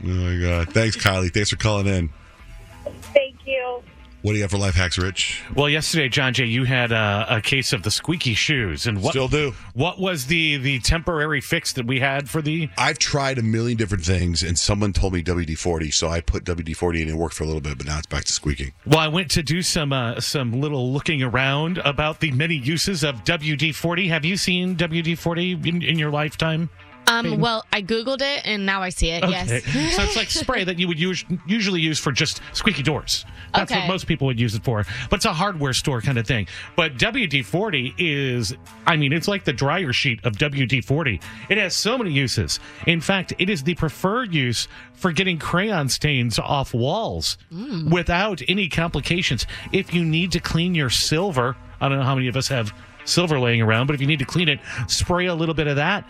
Oh 0.03 0.09
my 0.09 0.41
God! 0.41 0.73
Thanks, 0.73 0.97
Kylie. 0.97 1.33
Thanks 1.33 1.51
for 1.51 1.57
calling 1.57 1.87
in. 1.87 2.11
Thank 3.13 3.37
you. 3.47 3.83
What 4.25 4.33
do 4.33 4.37
you 4.39 4.45
have 4.45 4.53
for 4.53 4.57
life 4.57 4.75
hacks, 4.75 4.97
Rich? 4.97 5.43
Well, 5.55 5.69
yesterday, 5.69 6.09
John 6.09 6.33
Jay, 6.33 6.47
you 6.47 6.65
had 6.65 6.93
a, 6.93 7.27
a 7.29 7.41
case 7.43 7.75
of 7.75 7.83
the 7.83 7.91
squeaky 7.91 8.33
shoes, 8.33 8.87
and 8.87 9.03
what 9.03 9.11
Still 9.11 9.29
do. 9.29 9.53
What 9.75 10.01
was 10.01 10.25
the 10.25 10.57
the 10.57 10.79
temporary 10.79 11.43
fix 11.43 11.75
that 11.75 11.87
we 11.87 12.01
had 12.01 12.31
for 12.31 12.41
the? 12.41 12.71
I've 12.79 12.99
tried 12.99 13.37
a 13.37 13.43
million 13.43 13.77
different 13.77 14.03
things, 14.03 14.43
and 14.43 14.59
someone 14.59 14.95
told 14.95 15.13
me 15.13 15.23
WD 15.23 15.59
forty, 15.59 15.91
so 15.91 16.09
I 16.09 16.23
put 16.23 16.45
WD 16.45 16.75
forty 16.75 17.03
in 17.03 17.09
and 17.09 17.19
it 17.19 17.21
worked 17.21 17.35
for 17.35 17.45
a 17.45 17.47
little 17.47 17.61
bit, 17.61 17.77
but 17.77 17.87
now 17.87 17.99
it's 17.99 18.07
back 18.07 18.25
to 18.25 18.33
squeaking. 18.33 18.73
Well, 18.87 19.01
I 19.01 19.09
went 19.09 19.31
to 19.33 19.43
do 19.43 19.61
some 19.61 19.93
uh, 19.93 20.19
some 20.21 20.53
little 20.53 20.91
looking 20.91 21.23
around 21.23 21.77
about 21.85 22.21
the 22.21 22.33
many 22.33 22.55
uses 22.55 23.05
of 23.05 23.25
WD 23.25 23.75
forty. 23.75 24.09
Have 24.09 24.25
you 24.25 24.39
seen 24.39 24.75
WD 24.75 25.19
forty 25.19 25.53
in, 25.53 25.83
in 25.83 25.99
your 25.99 26.11
lifetime? 26.11 26.71
Um, 27.07 27.39
well, 27.41 27.65
I 27.73 27.83
googled 27.83 28.21
it 28.23 28.43
and 28.47 28.65
now 28.65 28.83
I 28.83 28.89
see 28.89 29.11
it. 29.11 29.23
Okay. 29.23 29.33
Yes. 29.33 29.95
so 29.97 30.03
it's 30.03 30.17
like 30.17 30.31
spray 30.31 30.65
that 30.65 30.79
you 30.79 30.89
would 30.89 30.99
us- 30.99 31.25
usually 31.47 31.81
use 31.81 31.99
for 31.99 32.13
just 32.13 32.41
squeaky 32.53 32.83
doors. 32.83 33.25
That's 33.53 33.71
what 33.71 33.89
most 33.89 34.07
people 34.07 34.27
would 34.27 34.41
use 34.41 34.55
it 34.55 34.65
for. 34.65 34.85
But 35.11 35.17
it's 35.17 35.25
a 35.27 35.33
hardware 35.33 35.73
store 35.75 36.01
kind 36.01 36.19
of 36.19 36.27
thing. 36.27 36.49
But 36.77 36.97
WD 36.97 37.45
40 37.45 37.95
is, 37.99 38.55
I 38.87 38.97
mean, 38.97 39.13
it's 39.13 39.29
like 39.29 39.45
the 39.45 39.53
dryer 39.53 39.93
sheet 39.93 40.25
of 40.25 40.33
WD 40.35 40.85
40. 40.85 41.21
It 41.49 41.59
has 41.59 41.77
so 41.77 41.97
many 41.97 42.11
uses. 42.11 42.59
In 42.87 43.01
fact, 43.01 43.33
it 43.39 43.49
is 43.49 43.63
the 43.63 43.75
preferred 43.75 44.35
use 44.35 44.67
for 44.95 45.13
getting 45.13 45.39
crayon 45.39 45.89
stains 45.89 46.39
off 46.39 46.75
walls 46.75 47.39
without 47.91 48.43
any 48.49 48.69
complications. 48.69 49.47
If 49.73 49.93
you 49.95 50.05
need 50.05 50.33
to 50.33 50.41
clean 50.41 50.75
your 50.75 50.91
silver, 50.91 51.57
I 51.81 51.89
don't 51.89 51.99
know 51.99 52.05
how 52.05 52.15
many 52.15 52.29
of 52.29 52.37
us 52.37 52.49
have 52.49 52.73
silver 53.05 53.39
laying 53.39 53.61
around, 53.63 53.87
but 53.87 53.95
if 53.95 54.01
you 54.01 54.07
need 54.07 54.19
to 54.21 54.25
clean 54.25 54.49
it, 54.49 54.61
spray 54.89 55.27
a 55.27 55.35
little 55.35 55.55
bit 55.55 55.67
of 55.67 55.77
that. 55.77 56.05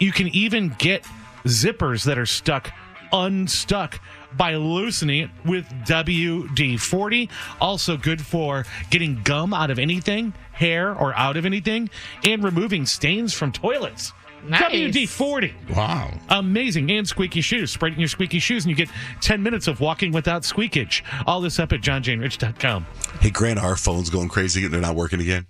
You 0.00 0.12
can 0.12 0.28
even 0.28 0.74
get 0.78 1.04
zippers 1.44 2.04
that 2.04 2.18
are 2.18 2.26
stuck 2.26 2.72
unstuck 3.12 4.00
by 4.36 4.54
loosening 4.54 5.24
it 5.24 5.30
with 5.44 5.66
WD 5.86 6.80
40. 6.80 7.28
Also 7.60 7.96
good 7.96 8.24
for 8.24 8.64
getting 8.90 9.20
gum 9.22 9.52
out 9.52 9.70
of 9.70 9.78
anything, 9.78 10.32
hair, 10.52 10.94
or 10.94 11.14
out 11.14 11.36
of 11.36 11.44
anything, 11.44 11.90
and 12.24 12.42
removing 12.42 12.86
stains 12.86 13.34
from 13.34 13.52
toilets. 13.52 14.12
Nice. 14.44 14.62
WD 14.72 15.08
40. 15.08 15.54
Wow. 15.76 16.12
Amazing. 16.30 16.90
And 16.90 17.06
squeaky 17.06 17.42
shoes. 17.42 17.72
Spray 17.72 17.92
in 17.92 17.98
your 17.98 18.08
squeaky 18.08 18.38
shoes, 18.38 18.64
and 18.64 18.70
you 18.70 18.76
get 18.76 18.88
10 19.20 19.42
minutes 19.42 19.68
of 19.68 19.80
walking 19.80 20.12
without 20.12 20.44
squeakage. 20.44 21.04
All 21.26 21.40
this 21.40 21.58
up 21.58 21.72
at 21.72 21.80
johnjayandrich.com. 21.80 22.86
Hey, 23.20 23.30
Grant, 23.30 23.58
our 23.58 23.76
phone's 23.76 24.08
going 24.08 24.28
crazy 24.28 24.64
and 24.64 24.72
they're 24.72 24.80
not 24.80 24.96
working 24.96 25.20
again. 25.20 25.46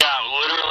Yeah, 0.00 0.06
literally, 0.40 0.62
when 0.68 0.69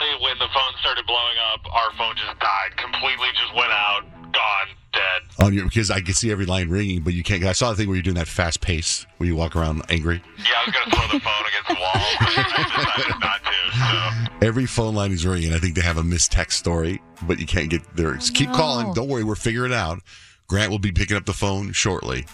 the 0.49 0.59
phone 0.59 0.73
started 0.79 1.05
blowing 1.05 1.37
up, 1.53 1.73
our 1.73 1.91
phone 1.97 2.15
just 2.15 2.39
died. 2.39 2.75
Completely 2.77 3.27
just 3.33 3.53
went 3.55 3.71
out, 3.71 4.01
gone, 4.31 4.75
dead. 4.93 5.21
Oh, 5.39 5.45
On 5.45 5.53
your 5.53 5.65
because 5.65 5.91
I 5.91 6.01
can 6.01 6.13
see 6.13 6.31
every 6.31 6.45
line 6.45 6.69
ringing, 6.69 7.01
but 7.01 7.13
you 7.13 7.23
can't. 7.23 7.43
I 7.43 7.53
saw 7.53 7.69
the 7.71 7.75
thing 7.75 7.87
where 7.87 7.95
you're 7.95 8.03
doing 8.03 8.15
that 8.15 8.27
fast 8.27 8.61
pace 8.61 9.05
where 9.17 9.27
you 9.27 9.35
walk 9.35 9.55
around 9.55 9.83
angry. 9.89 10.21
Yeah, 10.37 10.43
I 10.57 10.65
was 10.65 10.75
going 10.75 10.89
to 10.89 10.95
throw 10.95 11.07
the 11.07 11.23
phone 11.23 11.45
against 11.47 11.67
the 11.67 11.77
wall, 11.79 12.05
but 12.19 12.29
I 12.29 12.83
decided 12.85 13.19
not 13.19 13.41
to, 13.43 14.29
so. 14.39 14.47
Every 14.47 14.65
phone 14.65 14.95
line 14.95 15.11
is 15.11 15.25
ringing. 15.25 15.53
I 15.53 15.59
think 15.59 15.75
they 15.75 15.81
have 15.81 15.97
a 15.97 16.03
missed 16.03 16.31
text 16.31 16.57
story, 16.57 17.01
but 17.23 17.39
you 17.39 17.45
can't 17.45 17.69
get 17.69 17.81
there. 17.95 18.15
Just 18.15 18.33
keep 18.33 18.49
no. 18.49 18.55
calling. 18.55 18.93
Don't 18.93 19.07
worry, 19.07 19.23
we're 19.23 19.35
figuring 19.35 19.71
it 19.71 19.75
out. 19.75 19.99
Grant 20.47 20.71
will 20.71 20.79
be 20.79 20.91
picking 20.91 21.15
up 21.15 21.25
the 21.25 21.33
phone 21.33 21.73
shortly. 21.73 22.25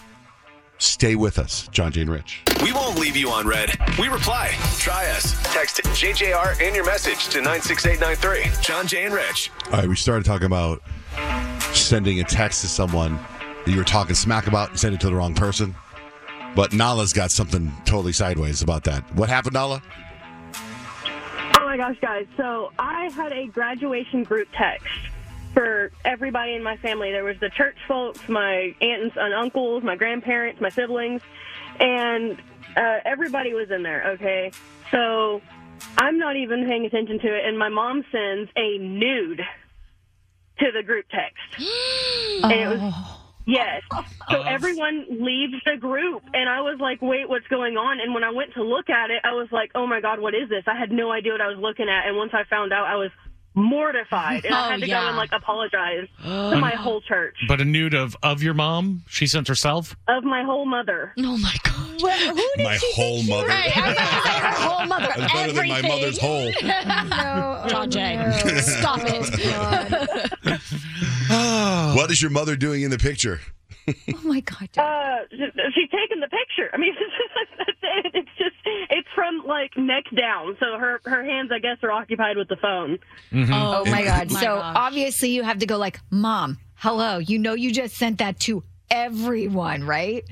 Stay 0.78 1.14
with 1.14 1.38
us, 1.38 1.68
John 1.68 1.90
Jay 1.90 2.02
and 2.02 2.10
Rich. 2.10 2.42
We 2.62 2.72
won't 2.72 2.98
leave 2.98 3.16
you 3.16 3.30
on 3.30 3.46
red. 3.46 3.70
We 3.98 4.08
reply. 4.08 4.52
Try 4.78 5.06
us. 5.10 5.34
Text 5.52 5.82
JJR 5.82 6.60
and 6.62 6.74
your 6.74 6.84
message 6.84 7.28
to 7.28 7.40
96893. 7.40 8.62
John 8.62 8.86
Jay 8.86 9.04
and 9.04 9.14
Rich. 9.14 9.50
All 9.66 9.78
right, 9.78 9.88
we 9.88 9.96
started 9.96 10.24
talking 10.24 10.46
about 10.46 10.82
sending 11.74 12.20
a 12.20 12.24
text 12.24 12.60
to 12.60 12.68
someone 12.68 13.18
that 13.64 13.70
you 13.70 13.78
were 13.78 13.84
talking 13.84 14.14
smack 14.14 14.46
about. 14.46 14.72
You 14.72 14.76
sent 14.76 14.94
it 14.94 15.00
to 15.00 15.06
the 15.06 15.14
wrong 15.14 15.34
person. 15.34 15.74
But 16.54 16.72
Nala's 16.72 17.12
got 17.12 17.30
something 17.30 17.72
totally 17.84 18.12
sideways 18.12 18.62
about 18.62 18.84
that. 18.84 19.02
What 19.14 19.28
happened, 19.28 19.54
Nala? 19.54 19.82
Oh 21.58 21.64
my 21.64 21.76
gosh, 21.76 21.96
guys. 22.00 22.26
So 22.36 22.72
I 22.78 23.10
had 23.10 23.32
a 23.32 23.46
graduation 23.46 24.24
group 24.24 24.48
text 24.56 24.86
for 25.56 25.90
everybody 26.04 26.52
in 26.52 26.62
my 26.62 26.76
family. 26.76 27.12
There 27.12 27.24
was 27.24 27.40
the 27.40 27.48
church 27.48 27.78
folks, 27.88 28.28
my 28.28 28.74
aunts 28.82 29.16
and 29.18 29.32
uncles, 29.32 29.82
my 29.82 29.96
grandparents, 29.96 30.60
my 30.60 30.68
siblings, 30.68 31.22
and 31.80 32.38
uh, 32.76 32.98
everybody 33.06 33.54
was 33.54 33.70
in 33.70 33.82
there, 33.82 34.12
okay? 34.12 34.52
So 34.90 35.40
I'm 35.96 36.18
not 36.18 36.36
even 36.36 36.66
paying 36.66 36.84
attention 36.84 37.18
to 37.20 37.28
it, 37.28 37.46
and 37.46 37.58
my 37.58 37.70
mom 37.70 38.04
sends 38.12 38.50
a 38.54 38.76
nude 38.76 39.40
to 40.58 40.72
the 40.72 40.82
group 40.82 41.06
text. 41.10 41.38
And 42.42 42.52
it 42.52 42.68
was 42.68 42.94
Yes. 43.46 43.82
So 44.28 44.42
everyone 44.42 45.06
leaves 45.08 45.54
the 45.64 45.76
group, 45.78 46.22
and 46.34 46.48
I 46.50 46.60
was 46.60 46.78
like, 46.80 47.00
"Wait, 47.00 47.28
what's 47.28 47.46
going 47.46 47.76
on?" 47.76 48.00
And 48.00 48.12
when 48.12 48.24
I 48.24 48.30
went 48.30 48.52
to 48.54 48.62
look 48.62 48.90
at 48.90 49.10
it, 49.10 49.22
I 49.24 49.32
was 49.32 49.46
like, 49.52 49.70
"Oh 49.74 49.86
my 49.86 50.00
god, 50.00 50.18
what 50.18 50.34
is 50.34 50.48
this?" 50.50 50.64
I 50.66 50.74
had 50.76 50.90
no 50.90 51.12
idea 51.12 51.32
what 51.32 51.40
I 51.40 51.46
was 51.46 51.58
looking 51.58 51.88
at, 51.88 52.06
and 52.06 52.16
once 52.16 52.34
I 52.34 52.42
found 52.44 52.72
out, 52.72 52.86
I 52.86 52.96
was 52.96 53.10
mortified, 53.56 54.44
and 54.44 54.54
I 54.54 54.66
Oh, 54.66 54.70
had 54.70 54.80
to 54.80 54.86
go 54.86 54.94
and 54.94 55.16
like 55.16 55.32
apologize 55.32 56.06
to 56.22 56.56
my 56.60 56.70
whole 56.76 57.00
church 57.00 57.34
But 57.48 57.60
a 57.60 57.64
nude 57.64 57.94
of 57.94 58.16
of 58.22 58.42
your 58.42 58.54
mom, 58.54 59.02
she 59.08 59.26
sent 59.26 59.48
herself. 59.48 59.96
of 60.06 60.22
my 60.22 60.44
whole 60.44 60.66
mother. 60.66 61.12
Oh 61.18 61.36
my 61.38 61.54
god! 61.64 62.02
Well, 62.02 62.18
who 62.36 62.48
did 62.56 62.64
My 62.64 62.76
she 62.76 62.92
whole 62.94 63.16
think 63.16 63.26
she 63.26 63.32
mother. 63.32 63.46
Right, 63.48 63.76
I 63.76 63.88
was 63.88 63.96
her 63.98 64.68
whole 64.68 64.86
mother. 64.86 65.08
That's 65.16 65.32
better 65.32 65.52
than 65.52 65.68
my 65.68 65.82
mother's 65.82 66.18
whole. 66.18 66.52
no, 66.62 67.64
John 67.68 67.90
Jay, 67.90 68.32
stop 68.60 69.00
it. 69.02 70.66
What 71.96 72.10
is 72.10 72.20
your 72.20 72.30
mother 72.30 72.56
doing 72.56 72.82
in 72.82 72.90
the 72.90 72.98
picture? 72.98 73.40
Oh 73.88 74.20
my 74.24 74.40
god. 74.40 74.68
Uh, 74.76 75.18
she's 75.30 75.88
taking 75.90 76.20
the 76.20 76.28
picture. 76.28 76.68
I 76.72 76.76
mean, 76.76 76.92
that's 77.58 77.70
it. 77.82 78.12
it's 78.14 78.28
just 78.36 78.55
it's 78.90 79.08
from 79.14 79.42
like 79.46 79.76
neck 79.76 80.04
down, 80.16 80.56
so 80.60 80.78
her 80.78 81.00
her 81.04 81.24
hands, 81.24 81.50
I 81.52 81.58
guess, 81.58 81.78
are 81.82 81.92
occupied 81.92 82.36
with 82.36 82.48
the 82.48 82.56
phone. 82.56 82.98
Mm-hmm. 83.32 83.52
Oh 83.52 83.84
my 83.86 84.04
god. 84.04 84.30
My 84.30 84.40
so 84.40 84.56
gosh. 84.56 84.76
obviously 84.76 85.30
you 85.30 85.42
have 85.42 85.58
to 85.58 85.66
go 85.66 85.78
like, 85.78 86.00
"Mom, 86.10 86.58
hello. 86.76 87.18
You 87.18 87.38
know 87.38 87.54
you 87.54 87.72
just 87.72 87.96
sent 87.96 88.18
that 88.18 88.40
to 88.40 88.62
everyone, 88.90 89.84
right?" 89.84 90.24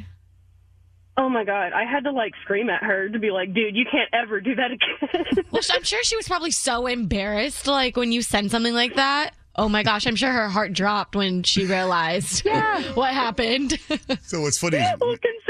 Oh 1.16 1.28
my 1.28 1.44
god, 1.44 1.72
I 1.72 1.84
had 1.84 2.04
to 2.04 2.10
like 2.10 2.32
scream 2.42 2.68
at 2.68 2.82
her 2.82 3.08
to 3.08 3.18
be 3.20 3.30
like, 3.30 3.54
dude, 3.54 3.76
you 3.76 3.84
can't 3.90 4.10
ever 4.12 4.40
do 4.40 4.54
that 4.56 4.72
again. 4.72 5.44
Well, 5.52 5.62
I'm 5.72 5.84
sure 5.84 6.02
she 6.02 6.16
was 6.16 6.26
probably 6.26 6.50
so 6.50 6.88
embarrassed, 6.88 7.68
like 7.68 7.96
when 7.96 8.10
you 8.10 8.22
send 8.22 8.50
something 8.50 8.74
like 8.74 8.96
that. 8.96 9.30
Oh 9.54 9.68
my 9.68 9.84
gosh, 9.84 10.04
I'm 10.08 10.16
sure 10.16 10.32
her 10.32 10.48
heart 10.48 10.72
dropped 10.72 11.14
when 11.14 11.44
she 11.44 11.66
realized 11.66 12.44
what 12.94 13.12
happened. 13.12 13.78
So 14.22 14.40
what's 14.40 14.58
funny 14.58 14.78
is 14.78 14.82
well, 15.00 15.16
considering 15.16 15.43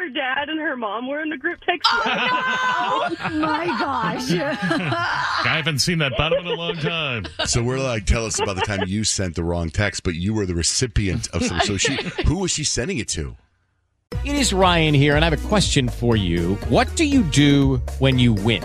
her 0.00 0.08
dad 0.08 0.48
and 0.48 0.58
her 0.58 0.76
mom 0.76 1.08
were 1.08 1.20
in 1.20 1.28
the 1.28 1.36
group 1.36 1.60
text. 1.60 1.88
Oh 1.92 3.08
my 3.32 3.66
gosh. 3.66 4.32
I 4.32 5.56
haven't 5.56 5.80
seen 5.80 5.98
that 5.98 6.16
bottom 6.16 6.38
in 6.40 6.46
a 6.46 6.54
long 6.54 6.76
time. 6.76 7.26
So 7.46 7.62
we're 7.62 7.78
like, 7.78 8.06
tell 8.06 8.24
us 8.24 8.40
about 8.40 8.56
the 8.56 8.62
time 8.62 8.80
you 8.86 9.04
sent 9.04 9.34
the 9.34 9.44
wrong 9.44 9.68
text, 9.68 10.02
but 10.02 10.14
you 10.14 10.32
were 10.32 10.46
the 10.46 10.54
recipient 10.54 11.28
of 11.30 11.44
some. 11.44 11.60
So 11.60 11.76
she, 11.76 11.96
who 12.26 12.38
was 12.38 12.50
she 12.50 12.64
sending 12.64 12.98
it 12.98 13.08
to? 13.08 13.36
It 14.24 14.34
is 14.34 14.52
Ryan 14.52 14.94
here, 14.94 15.16
and 15.16 15.24
I 15.24 15.28
have 15.30 15.44
a 15.44 15.48
question 15.48 15.88
for 15.88 16.16
you. 16.16 16.54
What 16.68 16.94
do 16.96 17.04
you 17.04 17.22
do 17.22 17.76
when 17.98 18.18
you 18.18 18.32
win? 18.32 18.64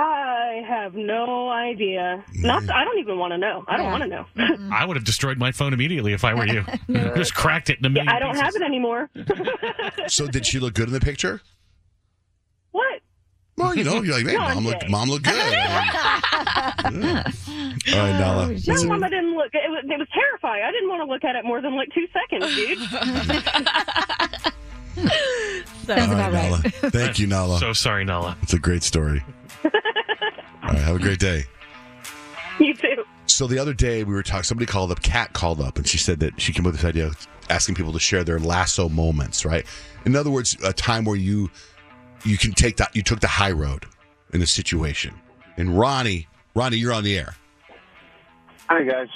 I 0.00 0.62
have 0.66 0.94
no 0.94 1.48
idea. 1.50 2.24
Not. 2.34 2.70
I 2.70 2.84
don't 2.84 2.98
even 2.98 3.18
want 3.18 3.32
to 3.32 3.38
know. 3.38 3.64
I 3.66 3.76
don't 3.76 3.86
want 3.86 4.02
to 4.04 4.08
know. 4.08 4.26
Mm-hmm. 4.36 4.72
I 4.72 4.84
would 4.84 4.96
have 4.96 5.04
destroyed 5.04 5.38
my 5.38 5.50
phone 5.50 5.72
immediately 5.72 6.12
if 6.12 6.24
I 6.24 6.34
were 6.34 6.46
you. 6.46 6.64
Just 7.16 7.34
cracked 7.34 7.68
it 7.68 7.78
in 7.80 7.84
a 7.86 7.90
million 7.90 8.08
I 8.08 8.18
don't 8.20 8.30
pieces. 8.34 8.42
have 8.42 8.54
it 8.54 8.62
anymore. 8.62 9.10
So 10.08 10.26
did 10.26 10.46
she 10.46 10.58
look 10.60 10.74
good 10.74 10.86
in 10.88 10.92
the 10.94 11.00
picture? 11.00 11.40
what? 12.70 13.00
Well, 13.56 13.74
you 13.74 13.82
know, 13.82 14.02
you're 14.02 14.14
like, 14.14 14.24
man, 14.24 14.36
John 14.36 14.54
mom 14.54 14.64
look, 14.64 14.80
Jay. 14.80 14.88
mom 14.88 15.08
look 15.10 15.22
good. 15.24 15.34
All 15.34 15.42
right, 16.92 17.32
Nala. 18.20 18.46
No, 18.46 18.52
what's- 18.52 18.84
Mama 18.84 19.10
didn't 19.10 19.34
look. 19.34 19.50
It 19.52 19.68
was, 19.68 19.84
it 19.84 19.98
was 19.98 20.08
terrifying. 20.14 20.62
I 20.64 20.70
didn't 20.70 20.88
want 20.88 21.00
to 21.02 21.06
look 21.12 21.24
at 21.24 21.34
it 21.34 21.44
more 21.44 21.60
than 21.60 21.74
like 21.74 21.88
two 21.92 22.06
seconds, 22.12 22.54
dude. 22.54 22.78
All 25.88 25.96
right, 25.96 26.32
Nala. 26.32 26.58
Thank 26.90 27.18
you, 27.18 27.26
Nala. 27.26 27.58
So 27.58 27.72
sorry, 27.72 28.04
Nala. 28.04 28.36
It's 28.42 28.52
a 28.54 28.58
great 28.60 28.82
story. 28.84 29.24
All 29.64 29.70
right, 30.62 30.78
have 30.78 30.96
a 30.96 30.98
great 30.98 31.18
day. 31.18 31.44
you 32.58 32.74
too. 32.74 33.04
So 33.26 33.46
the 33.46 33.58
other 33.58 33.74
day 33.74 34.04
we 34.04 34.14
were 34.14 34.22
talking. 34.22 34.42
Somebody 34.44 34.66
called 34.66 34.90
up. 34.90 35.02
Kat 35.02 35.32
called 35.32 35.60
up, 35.60 35.76
and 35.76 35.86
she 35.86 35.98
said 35.98 36.20
that 36.20 36.40
she 36.40 36.52
came 36.52 36.62
up 36.66 36.72
with 36.72 36.80
this 36.80 36.88
idea 36.88 37.06
of 37.06 37.26
asking 37.50 37.74
people 37.74 37.92
to 37.92 38.00
share 38.00 38.24
their 38.24 38.38
lasso 38.38 38.88
moments. 38.88 39.44
Right. 39.44 39.66
In 40.04 40.16
other 40.16 40.30
words, 40.30 40.56
a 40.64 40.72
time 40.72 41.04
where 41.04 41.16
you 41.16 41.50
you 42.24 42.36
can 42.38 42.52
take 42.52 42.76
that 42.78 42.94
you 42.96 43.02
took 43.02 43.20
the 43.20 43.28
high 43.28 43.52
road 43.52 43.86
in 44.32 44.42
a 44.42 44.46
situation. 44.46 45.14
And 45.56 45.78
Ronnie, 45.78 46.28
Ronnie, 46.54 46.76
you're 46.76 46.92
on 46.92 47.04
the 47.04 47.18
air. 47.18 47.34
Hi 48.68 48.82
guys. 48.82 49.08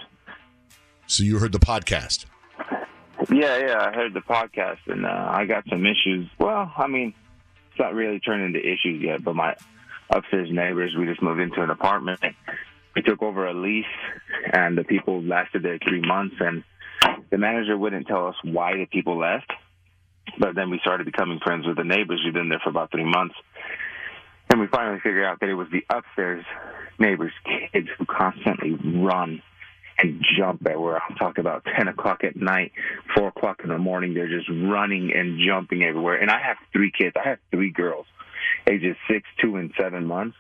So 1.07 1.23
you 1.25 1.39
heard 1.39 1.53
the 1.53 1.59
podcast. 1.59 2.25
Yeah, 3.31 3.59
yeah, 3.59 3.89
I 3.89 3.93
heard 3.95 4.15
the 4.15 4.21
podcast 4.21 4.79
and 4.87 5.05
uh, 5.07 5.29
I 5.31 5.45
got 5.45 5.65
some 5.69 5.85
issues. 5.87 6.29
Well, 6.39 6.73
I 6.77 6.87
mean, 6.87 7.15
it's 7.71 7.79
not 7.79 7.95
really 7.95 8.19
turned 8.19 8.43
into 8.43 8.61
issues 8.61 9.03
yet, 9.03 9.23
but 9.23 9.35
my 9.37 9.55
upstairs 10.11 10.49
neighbors, 10.51 10.95
we 10.99 11.07
just 11.07 11.23
moved 11.23 11.41
into 11.41 11.63
an 11.63 11.71
apartment. 11.71 12.21
We 12.95 13.03
took 13.03 13.23
over 13.23 13.47
a 13.47 13.55
lease 13.55 13.85
and 14.53 14.77
the 14.77 14.85
people 14.85 15.23
lasted 15.23 15.63
there 15.63 15.79
three 15.79 16.03
months 16.03 16.37
and 16.41 16.65
the 17.31 17.39
manager 17.39 17.77
wouldn't 17.77 18.07
tell 18.07 18.29
us 18.29 18.37
why 18.45 18.77
the 18.77 18.87
people 18.87 19.19
left. 19.19 19.51
But 20.39 20.55
then 20.55 20.71
we 20.71 20.79
started 20.81 21.05
becoming 21.05 21.41
friends 21.45 21.67
with 21.67 21.77
the 21.77 21.85
neighbors. 21.85 22.21
We've 22.25 22.35
been 22.35 22.49
there 22.49 22.61
for 22.63 22.71
about 22.71 22.91
three 22.91 23.05
months. 23.05 23.35
And 24.51 24.61
we 24.61 24.67
finally 24.67 25.01
figured 25.03 25.25
out 25.25 25.41
that 25.41 25.49
it 25.49 25.55
was 25.55 25.69
the 25.73 25.85
upstairs 25.89 26.45
neighbors' 26.99 27.33
kids 27.73 27.89
who 27.99 28.05
constantly 28.05 28.73
run 29.01 29.43
and 29.99 30.25
jump 30.37 30.67
everywhere. 30.67 31.01
I'm 31.09 31.17
talking 31.17 31.41
about 31.41 31.65
10 31.77 31.89
o'clock 31.89 32.25
at 32.25 32.37
night, 32.37 32.73
4 33.17 33.29
o'clock 33.29 33.61
in 33.63 33.71
the 33.71 33.79
morning. 33.79 34.15
They're 34.15 34.29
just 34.29 34.49
running 34.49 35.13
and 35.15 35.41
jumping 35.47 35.83
everywhere. 35.83 36.17
And 36.17 36.31
I 36.31 36.41
have 36.41 36.57
three 36.73 36.93
kids. 36.97 37.15
I 37.17 37.29
have 37.29 37.39
three 37.51 37.71
girls, 37.71 38.07
ages 38.67 38.97
6, 39.09 39.29
2, 39.41 39.57
and 39.57 39.73
7 39.79 40.07
months. 40.07 40.37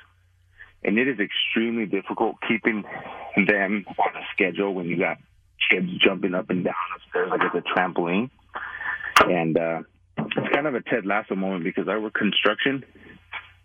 And 0.85 0.99
it 0.99 1.09
is 1.09 1.19
extremely 1.21 1.87
difficult 1.87 2.37
keeping 2.47 2.85
them 3.37 3.85
on 3.87 4.17
a 4.17 4.25
schedule 4.33 4.75
when 4.75 4.87
you 4.87 4.99
got 4.99 5.19
kids 5.71 5.89
jumping 6.05 6.35
up 6.35 6.51
and 6.51 6.65
down 6.65 6.75
upstairs 6.97 7.31
like 7.31 7.41
it's 7.43 7.67
a 7.67 7.79
trampoline. 7.79 8.31
And 9.21 9.57
uh, 9.57 9.83
it's 10.19 10.55
kind 10.55 10.67
of 10.67 10.75
a 10.75 10.83
Ted 10.83 11.07
Lasso 11.07 11.37
moment 11.37 11.65
because 11.65 11.89
I 11.89 11.99
work 11.99 12.15
construction 12.15 12.85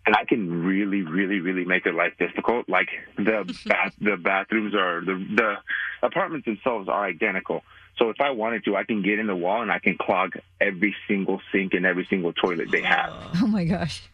and 0.06 0.16
I 0.16 0.24
can 0.24 0.64
really, 0.64 1.02
really, 1.02 1.40
really 1.40 1.66
make 1.66 1.84
their 1.84 1.92
life 1.92 2.14
difficult. 2.18 2.66
Like 2.68 2.88
the 3.16 3.44
bath, 3.66 3.94
the 4.00 4.16
bathrooms 4.16 4.74
are 4.74 5.04
the 5.04 5.14
the 5.34 5.54
apartments 6.02 6.46
themselves 6.46 6.88
are 6.88 7.04
identical. 7.04 7.62
So 7.98 8.10
if 8.10 8.20
I 8.20 8.30
wanted 8.30 8.64
to, 8.64 8.76
I 8.76 8.84
can 8.84 9.02
get 9.02 9.18
in 9.18 9.26
the 9.26 9.36
wall 9.36 9.60
and 9.60 9.70
I 9.70 9.80
can 9.80 9.98
clog 9.98 10.38
every 10.60 10.94
single 11.08 11.42
sink 11.52 11.74
and 11.74 11.84
every 11.84 12.06
single 12.08 12.32
toilet 12.32 12.70
they 12.70 12.82
have. 12.82 13.12
Oh 13.42 13.46
my 13.46 13.64
gosh. 13.64 14.08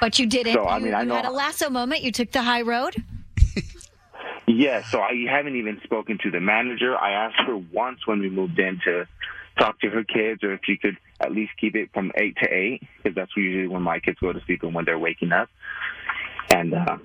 But 0.00 0.18
you 0.18 0.26
didn't. 0.26 0.54
So, 0.54 0.64
I 0.64 0.78
you 0.78 0.84
mean, 0.86 0.94
I 0.94 1.00
you 1.02 1.06
know- 1.08 1.16
had 1.16 1.24
a 1.24 1.30
lasso 1.30 1.70
moment. 1.70 2.02
You 2.02 2.12
took 2.12 2.30
the 2.32 2.42
high 2.42 2.62
road. 2.62 2.96
Yeah, 4.46 4.84
so 4.84 5.00
I 5.00 5.24
haven't 5.28 5.56
even 5.56 5.80
spoken 5.84 6.18
to 6.22 6.30
the 6.30 6.38
manager. 6.38 6.96
I 6.96 7.12
asked 7.12 7.40
her 7.46 7.56
once 7.56 8.06
when 8.06 8.20
we 8.20 8.28
moved 8.28 8.58
in 8.58 8.78
to 8.84 9.06
talk 9.58 9.80
to 9.80 9.88
her 9.88 10.04
kids 10.04 10.44
or 10.44 10.52
if 10.52 10.60
she 10.64 10.76
could 10.76 10.98
at 11.18 11.32
least 11.32 11.52
keep 11.58 11.74
it 11.74 11.90
from 11.94 12.12
8 12.14 12.36
to 12.42 12.52
8 12.52 12.82
because 12.98 13.14
that's 13.14 13.30
usually 13.36 13.68
when 13.68 13.80
my 13.82 14.00
kids 14.00 14.18
go 14.20 14.32
to 14.34 14.40
sleep 14.44 14.62
and 14.62 14.74
when 14.74 14.84
they're 14.84 14.98
waking 14.98 15.32
up. 15.32 15.48
And 16.50 16.74
uh, 16.74 16.98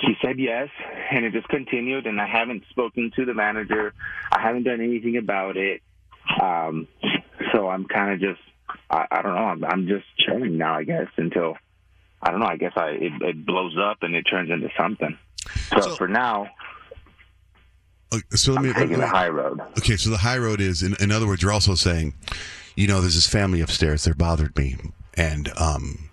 she 0.00 0.16
said 0.22 0.38
yes, 0.38 0.70
and 1.10 1.26
it 1.26 1.32
just 1.34 1.48
continued. 1.48 2.06
And 2.06 2.20
I 2.20 2.26
haven't 2.26 2.62
spoken 2.70 3.10
to 3.16 3.26
the 3.26 3.34
manager. 3.34 3.92
I 4.32 4.40
haven't 4.40 4.62
done 4.62 4.80
anything 4.80 5.18
about 5.18 5.58
it. 5.58 5.82
Um, 6.40 6.88
so 7.52 7.68
I'm 7.68 7.84
kind 7.84 8.14
of 8.14 8.20
just, 8.20 8.40
I, 8.90 9.06
I 9.10 9.20
don't 9.22 9.34
know. 9.34 9.44
I'm, 9.44 9.64
I'm 9.64 9.86
just 9.88 10.06
chilling 10.18 10.56
now, 10.56 10.74
I 10.74 10.84
guess, 10.84 11.08
until 11.18 11.58
I 12.22 12.30
don't 12.30 12.40
know. 12.40 12.46
I 12.46 12.56
guess 12.56 12.72
I 12.76 12.88
it, 12.90 13.12
it 13.22 13.46
blows 13.46 13.76
up 13.78 13.98
and 14.02 14.14
it 14.14 14.22
turns 14.22 14.50
into 14.50 14.68
something. 14.76 15.16
So, 15.80 15.94
for 15.96 16.08
now, 16.08 16.48
Uh, 18.12 18.18
So 18.34 18.52
let 18.52 18.62
me 18.62 18.72
taking 18.72 18.98
the 18.98 19.06
high 19.06 19.28
road. 19.28 19.60
Okay, 19.78 19.96
so 19.96 20.10
the 20.10 20.16
high 20.18 20.38
road 20.38 20.60
is, 20.60 20.82
in, 20.82 20.94
in 21.00 21.10
other 21.12 21.26
words, 21.26 21.42
you're 21.42 21.52
also 21.52 21.74
saying, 21.74 22.14
you 22.76 22.86
know, 22.86 23.00
there's 23.00 23.14
this 23.14 23.26
family 23.28 23.60
upstairs. 23.60 24.04
They're 24.04 24.14
bothered 24.14 24.56
me, 24.56 24.76
and 25.14 25.50
um, 25.58 26.10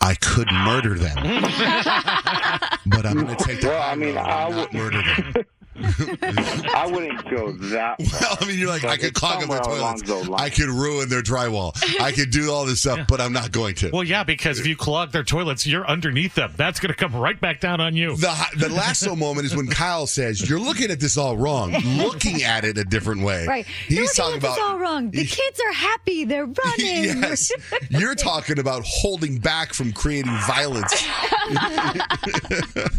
I 0.00 0.14
could 0.14 0.50
murder 0.52 0.94
them, 0.98 1.16
but 2.86 3.06
I'm 3.06 3.14
going 3.24 3.36
to 3.36 3.44
take 3.44 3.60
the 3.60 3.68
Well, 3.68 3.82
high 3.82 3.92
I 3.92 3.94
mean, 3.96 4.14
road 4.14 4.18
I 4.24 4.46
and 4.46 4.56
not 4.56 4.72
would- 4.72 4.80
murder 4.80 5.02
them. 5.02 5.44
I 5.84 6.88
wouldn't 6.90 7.28
go 7.30 7.52
that. 7.52 7.96
Well, 8.22 8.36
I 8.40 8.44
mean, 8.46 8.58
you're 8.58 8.68
like, 8.68 8.84
I 8.84 8.96
could 8.96 9.14
clog 9.14 9.42
up 9.42 9.48
their 9.48 9.60
toilets. 9.60 10.02
I 10.32 10.50
could 10.50 10.68
ruin 10.68 11.08
their 11.08 11.22
drywall. 11.22 11.72
I 12.00 12.12
could 12.12 12.30
do 12.30 12.52
all 12.52 12.64
this 12.66 12.80
stuff, 12.80 13.00
but 13.08 13.20
I'm 13.20 13.32
not 13.32 13.52
going 13.52 13.74
to. 13.76 13.90
Well, 13.92 14.04
yeah, 14.04 14.22
because 14.22 14.60
if 14.60 14.66
you 14.66 14.76
clog 14.76 15.12
their 15.12 15.24
toilets, 15.24 15.66
you're 15.66 15.86
underneath 15.86 16.34
them. 16.34 16.52
That's 16.56 16.78
going 16.78 16.92
to 16.92 16.96
come 16.96 17.14
right 17.16 17.40
back 17.40 17.60
down 17.60 17.80
on 17.80 17.96
you. 17.96 18.16
The, 18.16 18.28
hi- 18.30 18.54
the 18.56 18.68
lasso 18.68 19.16
moment 19.16 19.46
is 19.46 19.56
when 19.56 19.66
Kyle 19.70 20.06
says, 20.06 20.48
You're 20.48 20.60
looking 20.60 20.90
at 20.90 21.00
this 21.00 21.16
all 21.16 21.36
wrong, 21.36 21.72
looking 21.96 22.42
at 22.42 22.64
it 22.64 22.76
a 22.78 22.84
different 22.84 23.22
way. 23.22 23.46
Right. 23.46 23.66
He's 23.66 23.96
You're 23.98 24.06
talking 24.08 24.34
looking 24.34 24.50
at 24.50 24.56
about. 24.58 24.70
all 24.70 24.78
wrong. 24.78 25.10
The 25.10 25.24
kids 25.24 25.60
are 25.66 25.72
happy. 25.72 26.24
They're 26.24 26.44
running. 26.46 27.04
Yes. 27.22 27.50
You're 27.90 28.14
talking 28.14 28.58
about 28.58 28.82
holding 28.86 29.38
back 29.38 29.72
from 29.72 29.92
creating 29.92 30.32
violence. 30.46 31.06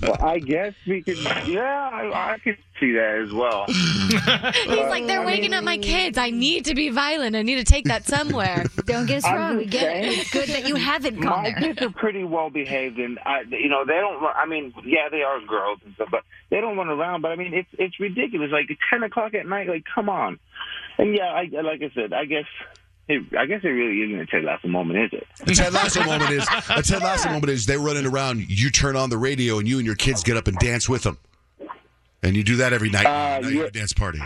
well, 0.01 0.17
I 0.21 0.39
guess 0.43 0.73
we 0.87 1.01
could. 1.01 1.17
Yeah, 1.47 1.89
I, 1.93 2.33
I 2.33 2.37
could 2.39 2.57
see 2.83 2.91
that 2.93 3.21
as 3.25 3.31
well. 3.33 3.65
He's 3.67 4.89
like, 4.89 5.07
they're 5.07 5.25
waking 5.25 5.53
up 5.53 5.63
my 5.63 5.77
kids. 5.77 6.17
I 6.17 6.29
need 6.29 6.65
to 6.65 6.75
be 6.75 6.89
violent. 6.89 7.35
I 7.35 7.41
need 7.41 7.55
to 7.55 7.63
take 7.63 7.85
that 7.85 8.05
somewhere. 8.05 8.65
Don't 8.85 9.05
get 9.05 9.19
us 9.19 9.25
I'm 9.25 9.35
wrong. 9.37 9.57
We 9.57 9.65
just 9.65 9.71
get 9.71 9.83
it. 9.97 10.03
saying. 10.03 10.19
It's 10.21 10.31
good 10.31 10.49
that 10.49 10.67
you 10.67 10.75
haven't 10.75 11.19
gone 11.21 11.43
My 11.43 11.49
there. 11.51 11.59
kids 11.73 11.81
are 11.81 11.89
pretty 11.91 12.23
well 12.23 12.49
behaved, 12.49 12.99
and 12.99 13.19
I, 13.25 13.41
you 13.49 13.69
know, 13.69 13.85
they 13.85 13.93
don't. 13.93 14.21
run- 14.21 14.35
I 14.35 14.45
mean, 14.45 14.73
yeah, 14.85 15.09
they 15.09 15.21
are 15.21 15.39
girls 15.41 15.79
and 15.85 15.93
stuff, 15.95 16.09
but 16.11 16.23
they 16.49 16.59
don't 16.61 16.77
run 16.77 16.89
around. 16.89 17.21
But 17.21 17.31
I 17.31 17.35
mean, 17.35 17.53
it's 17.53 17.69
it's 17.77 17.99
ridiculous. 17.99 18.51
Like 18.51 18.69
ten 18.89 19.03
o'clock 19.03 19.33
at 19.33 19.45
night. 19.47 19.67
Like, 19.67 19.83
come 19.93 20.09
on. 20.09 20.39
And 20.97 21.15
yeah, 21.15 21.25
I 21.25 21.49
like 21.61 21.81
I 21.81 21.91
said, 21.95 22.13
I 22.13 22.25
guess. 22.25 22.45
It, 23.09 23.21
I 23.37 23.45
guess 23.47 23.59
it 23.65 23.67
really 23.67 24.01
isn't 24.03 24.17
a 24.17 24.25
Ted 24.25 24.45
Lasso 24.45 24.69
moment, 24.69 24.97
is 24.97 25.19
it? 25.19 25.27
The 25.45 25.53
Ted 25.53 25.73
Lasso 25.73 26.05
moment 26.05 26.31
is 26.31 26.47
a 26.69 26.81
Ted 26.81 27.01
Lasso 27.03 27.27
moment 27.27 27.49
is 27.49 27.65
they're 27.65 27.77
running 27.77 28.05
around. 28.05 28.49
You 28.49 28.69
turn 28.69 28.95
on 28.95 29.09
the 29.09 29.17
radio 29.17 29.59
and 29.59 29.67
you 29.67 29.75
and 29.77 29.85
your 29.85 29.95
kids 29.95 30.23
get 30.23 30.37
up 30.37 30.47
and 30.47 30.57
dance 30.57 30.87
with 30.87 31.03
them, 31.03 31.17
and 32.23 32.35
you 32.35 32.43
do 32.43 32.55
that 32.57 32.73
every 32.73 32.89
night. 32.89 33.05
Uh, 33.05 33.39
night 33.39 33.55
at 33.55 33.67
a 33.67 33.71
dance 33.71 33.93
party. 33.93 34.19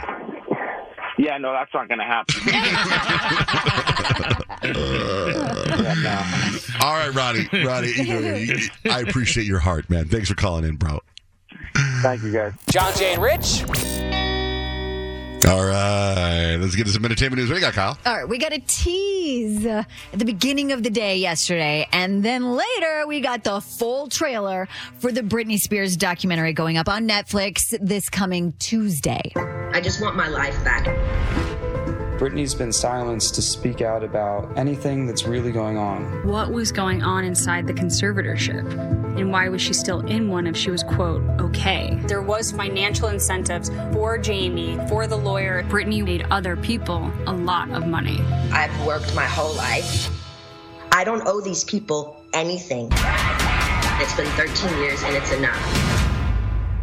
Yeah, 1.17 1.37
no, 1.39 1.51
that's 1.51 1.73
not 1.73 1.87
going 1.87 1.99
to 1.99 2.05
happen. 2.05 2.35
All 6.81 6.93
right, 6.93 7.13
Roddy. 7.13 7.47
Roddy, 7.65 7.89
either, 7.97 8.37
you- 8.37 8.69
I 8.89 9.01
appreciate 9.01 9.45
your 9.47 9.59
heart, 9.59 9.89
man. 9.89 10.07
Thanks 10.07 10.29
for 10.29 10.35
calling 10.35 10.63
in, 10.63 10.75
bro. 10.75 10.99
Thank 12.01 12.23
you, 12.23 12.31
guys. 12.31 12.53
John 12.69 12.93
Jay 12.95 13.13
and 13.13 13.21
Rich. 13.21 13.63
All 15.45 15.63
right, 15.63 16.57
let's 16.59 16.75
get 16.75 16.87
to 16.87 16.91
some 16.91 17.05
entertainment 17.05 17.39
news. 17.39 17.49
What 17.49 17.55
do 17.55 17.61
you 17.61 17.65
got, 17.65 17.73
Kyle? 17.73 17.97
All 18.05 18.17
right, 18.17 18.27
we 18.27 18.37
got 18.37 18.53
a 18.53 18.59
tease 18.59 19.65
uh, 19.65 19.83
at 20.11 20.19
the 20.19 20.25
beginning 20.25 20.71
of 20.71 20.83
the 20.83 20.89
day 20.89 21.17
yesterday, 21.17 21.87
and 21.93 22.23
then 22.23 22.55
later 22.55 23.05
we 23.07 23.21
got 23.21 23.43
the 23.43 23.61
full 23.61 24.07
trailer 24.09 24.67
for 24.97 25.11
the 25.11 25.21
Britney 25.21 25.59
Spears 25.59 25.95
documentary 25.95 26.53
going 26.53 26.77
up 26.77 26.89
on 26.89 27.07
Netflix 27.07 27.77
this 27.79 28.09
coming 28.09 28.53
Tuesday. 28.59 29.31
I 29.35 29.79
just 29.79 30.01
want 30.01 30.15
my 30.15 30.27
life 30.27 30.61
back. 30.65 30.85
Britney's 32.17 32.55
been 32.55 32.73
silenced 32.73 33.35
to 33.35 33.43
speak 33.43 33.81
out 33.81 34.03
about 34.03 34.57
anything 34.57 35.05
that's 35.05 35.25
really 35.25 35.51
going 35.51 35.77
on. 35.77 36.25
What 36.25 36.51
was 36.51 36.71
going 36.71 37.03
on 37.03 37.23
inside 37.23 37.67
the 37.67 37.73
conservatorship? 37.75 38.65
And 39.19 39.31
why 39.31 39.49
was 39.49 39.61
she 39.61 39.73
still 39.73 39.99
in 39.99 40.27
one 40.27 40.47
if 40.47 40.57
she 40.57 40.71
was, 40.71 40.81
quote, 40.81 41.21
okay? 41.39 41.99
There 42.07 42.23
was 42.23 42.51
financial 42.51 43.09
incentives 43.09 43.69
for 43.93 44.17
Jamie, 44.17 44.79
for 44.89 45.05
the 45.05 45.15
lawyer. 45.15 45.61
Brittany 45.69 46.01
made 46.01 46.25
other 46.31 46.57
people 46.57 47.11
a 47.27 47.33
lot 47.33 47.69
of 47.69 47.85
money. 47.85 48.19
I've 48.51 48.83
worked 48.83 49.13
my 49.13 49.25
whole 49.25 49.53
life. 49.53 50.09
I 50.91 51.03
don't 51.03 51.21
owe 51.27 51.39
these 51.39 51.63
people 51.63 52.19
anything. 52.33 52.89
It's 53.99 54.15
been 54.15 54.25
13 54.31 54.75
years 54.79 55.03
and 55.03 55.15
it's 55.15 55.31
enough. 55.33 56.06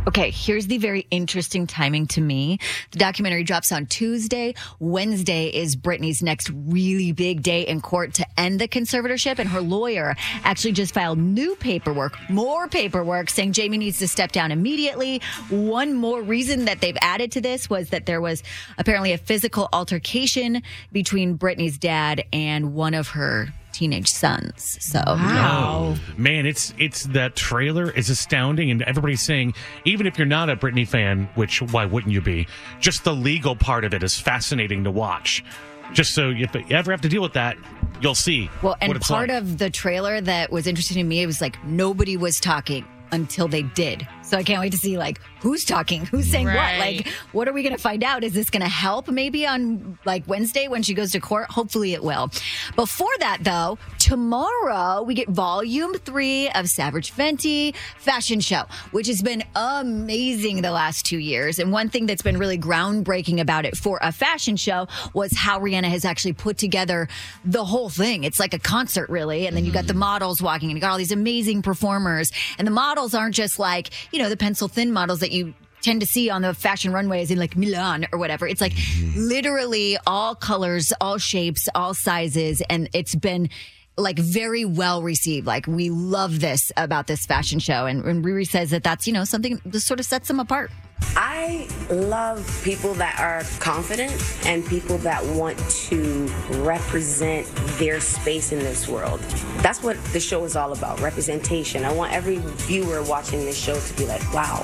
Okay, 0.06 0.30
here's 0.30 0.66
the 0.66 0.76
very 0.76 1.06
interesting 1.10 1.66
timing 1.66 2.06
to 2.08 2.20
me. 2.20 2.58
The 2.90 2.98
documentary 2.98 3.42
drops 3.42 3.72
on 3.72 3.86
Tuesday. 3.86 4.54
Wednesday 4.78 5.46
is 5.46 5.76
Britney's 5.76 6.22
next 6.22 6.50
really 6.54 7.12
big 7.12 7.42
day 7.42 7.62
in 7.62 7.80
court 7.80 8.12
to 8.14 8.26
end 8.38 8.60
the 8.60 8.68
conservatorship, 8.68 9.38
and 9.38 9.48
her 9.48 9.62
lawyer 9.62 10.14
actually 10.42 10.72
just 10.72 10.92
filed 10.92 11.18
new 11.18 11.56
paperwork, 11.56 12.18
more 12.28 12.68
paperwork, 12.68 13.30
saying 13.30 13.52
Jamie 13.52 13.78
needs 13.78 13.98
to 14.00 14.06
step 14.06 14.30
down 14.30 14.52
immediately. 14.52 15.22
One 15.48 15.94
more 15.94 16.20
reason 16.20 16.66
that 16.66 16.82
they've 16.82 16.98
added 17.00 17.32
to 17.32 17.40
this 17.40 17.70
was 17.70 17.88
that 17.88 18.04
there 18.04 18.20
was 18.20 18.42
apparently 18.76 19.14
a 19.14 19.18
physical 19.18 19.70
altercation 19.72 20.62
between 20.92 21.38
Britney's 21.38 21.78
dad 21.78 22.24
and 22.30 22.74
one 22.74 22.92
of 22.92 23.08
her 23.08 23.48
teenage 23.74 24.08
sons. 24.08 24.78
So, 24.80 25.02
Oh, 25.06 25.98
man, 26.16 26.46
it's 26.46 26.72
it's 26.78 27.02
that 27.04 27.36
trailer 27.36 27.90
is 27.90 28.08
astounding, 28.08 28.70
and 28.70 28.80
everybody's 28.82 29.20
saying 29.22 29.54
even 29.84 30.06
if 30.06 30.16
you're 30.16 30.26
not 30.26 30.48
a 30.48 30.56
Britney 30.56 30.86
fan, 30.88 31.28
which 31.34 31.60
why 31.60 31.84
wouldn't 31.84 32.12
you 32.12 32.20
be? 32.20 32.46
Just 32.80 33.04
the 33.04 33.14
legal 33.14 33.54
part 33.56 33.84
of 33.84 33.92
it 33.92 34.02
is 34.02 34.18
fascinating 34.18 34.84
to 34.84 34.90
watch. 34.90 35.44
Just 35.92 36.14
so 36.14 36.30
if 36.30 36.54
you 36.54 36.64
ever 36.70 36.90
have 36.90 37.02
to 37.02 37.08
deal 37.08 37.20
with 37.22 37.34
that, 37.34 37.56
you'll 38.00 38.14
see. 38.14 38.48
Well, 38.62 38.76
and 38.80 38.88
what 38.88 38.96
it's 38.96 39.08
part 39.08 39.28
like. 39.28 39.38
of 39.42 39.58
the 39.58 39.68
trailer 39.68 40.20
that 40.20 40.50
was 40.50 40.66
interesting 40.66 40.96
to 40.96 41.04
me, 41.04 41.22
it 41.22 41.26
was 41.26 41.40
like 41.42 41.62
nobody 41.64 42.16
was 42.16 42.40
talking 42.40 42.86
until 43.12 43.48
they 43.48 43.62
did. 43.62 44.06
So 44.24 44.38
I 44.38 44.42
can't 44.42 44.60
wait 44.60 44.72
to 44.72 44.78
see 44.78 44.96
like 44.96 45.20
who's 45.40 45.64
talking, 45.64 46.06
who's 46.06 46.30
saying 46.30 46.46
what. 46.46 46.78
Like, 46.78 47.08
what 47.32 47.46
are 47.46 47.52
we 47.52 47.62
going 47.62 47.74
to 47.76 47.80
find 47.80 48.02
out? 48.02 48.24
Is 48.24 48.32
this 48.32 48.48
going 48.48 48.62
to 48.62 48.68
help 48.68 49.08
maybe 49.08 49.46
on 49.46 49.98
like 50.06 50.26
Wednesday 50.26 50.66
when 50.66 50.82
she 50.82 50.94
goes 50.94 51.12
to 51.12 51.20
court? 51.20 51.50
Hopefully 51.50 51.92
it 51.92 52.02
will. 52.02 52.30
Before 52.74 53.12
that, 53.18 53.38
though, 53.42 53.78
tomorrow 53.98 55.02
we 55.02 55.12
get 55.12 55.28
volume 55.28 55.92
three 55.94 56.48
of 56.50 56.68
Savage 56.68 57.14
Fenty 57.14 57.74
Fashion 57.98 58.40
Show, 58.40 58.64
which 58.92 59.06
has 59.08 59.20
been 59.20 59.44
amazing 59.54 60.62
the 60.62 60.70
last 60.70 61.04
two 61.04 61.18
years. 61.18 61.58
And 61.58 61.70
one 61.70 61.90
thing 61.90 62.06
that's 62.06 62.22
been 62.22 62.38
really 62.38 62.58
groundbreaking 62.58 63.40
about 63.40 63.66
it 63.66 63.76
for 63.76 63.98
a 64.00 64.10
fashion 64.10 64.56
show 64.56 64.88
was 65.12 65.36
how 65.36 65.60
Rihanna 65.60 65.84
has 65.90 66.06
actually 66.06 66.32
put 66.32 66.56
together 66.56 67.08
the 67.44 67.64
whole 67.64 67.90
thing. 67.90 68.24
It's 68.24 68.40
like 68.40 68.54
a 68.54 68.58
concert, 68.58 69.10
really. 69.10 69.46
And 69.46 69.54
then 69.54 69.66
you 69.66 69.72
got 69.72 69.86
the 69.86 69.92
mm-hmm. 69.92 70.00
models 70.00 70.40
walking 70.40 70.70
and 70.70 70.78
you 70.78 70.80
got 70.80 70.90
all 70.90 70.98
these 70.98 71.12
amazing 71.12 71.60
performers. 71.60 72.32
And 72.56 72.66
the 72.66 72.72
models 72.72 73.14
aren't 73.14 73.34
just 73.34 73.58
like, 73.58 73.90
you 74.14 74.22
know, 74.22 74.28
the 74.28 74.36
pencil 74.36 74.68
thin 74.68 74.92
models 74.92 75.18
that 75.20 75.32
you 75.32 75.54
tend 75.82 76.00
to 76.00 76.06
see 76.06 76.30
on 76.30 76.40
the 76.40 76.54
fashion 76.54 76.92
runways 76.92 77.32
in 77.32 77.38
like 77.38 77.56
Milan 77.56 78.06
or 78.12 78.18
whatever. 78.18 78.46
It's 78.46 78.60
like 78.60 78.72
mm-hmm. 78.72 79.18
literally 79.18 79.98
all 80.06 80.36
colors, 80.36 80.92
all 81.00 81.18
shapes, 81.18 81.68
all 81.74 81.94
sizes. 81.94 82.62
And 82.70 82.88
it's 82.94 83.16
been 83.16 83.50
like 83.96 84.18
very 84.18 84.64
well 84.64 85.02
received. 85.02 85.48
Like 85.48 85.66
we 85.66 85.90
love 85.90 86.38
this 86.38 86.70
about 86.76 87.08
this 87.08 87.26
fashion 87.26 87.58
show. 87.58 87.86
And, 87.86 88.04
and 88.04 88.24
Riri 88.24 88.46
says 88.46 88.70
that 88.70 88.84
that's, 88.84 89.08
you 89.08 89.12
know, 89.12 89.24
something 89.24 89.60
that 89.66 89.80
sort 89.80 89.98
of 89.98 90.06
sets 90.06 90.28
them 90.28 90.38
apart. 90.38 90.70
I 91.16 91.68
love 91.90 92.60
people 92.64 92.94
that 92.94 93.18
are 93.20 93.44
confident 93.60 94.12
and 94.46 94.66
people 94.66 94.98
that 94.98 95.24
want 95.36 95.58
to 95.68 96.26
represent 96.62 97.46
their 97.78 98.00
space 98.00 98.50
in 98.52 98.58
this 98.58 98.88
world. 98.88 99.20
That's 99.58 99.82
what 99.82 100.02
the 100.06 100.18
show 100.18 100.44
is 100.44 100.56
all 100.56 100.72
about 100.72 101.00
representation. 101.00 101.84
I 101.84 101.92
want 101.92 102.12
every 102.12 102.38
viewer 102.38 103.02
watching 103.04 103.40
this 103.40 103.56
show 103.56 103.78
to 103.78 103.94
be 103.94 104.06
like, 104.06 104.22
wow, 104.34 104.62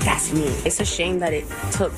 that's 0.00 0.32
me. 0.32 0.46
It's 0.64 0.80
a 0.80 0.84
shame 0.84 1.18
that 1.20 1.32
it 1.32 1.44
took 1.70 1.92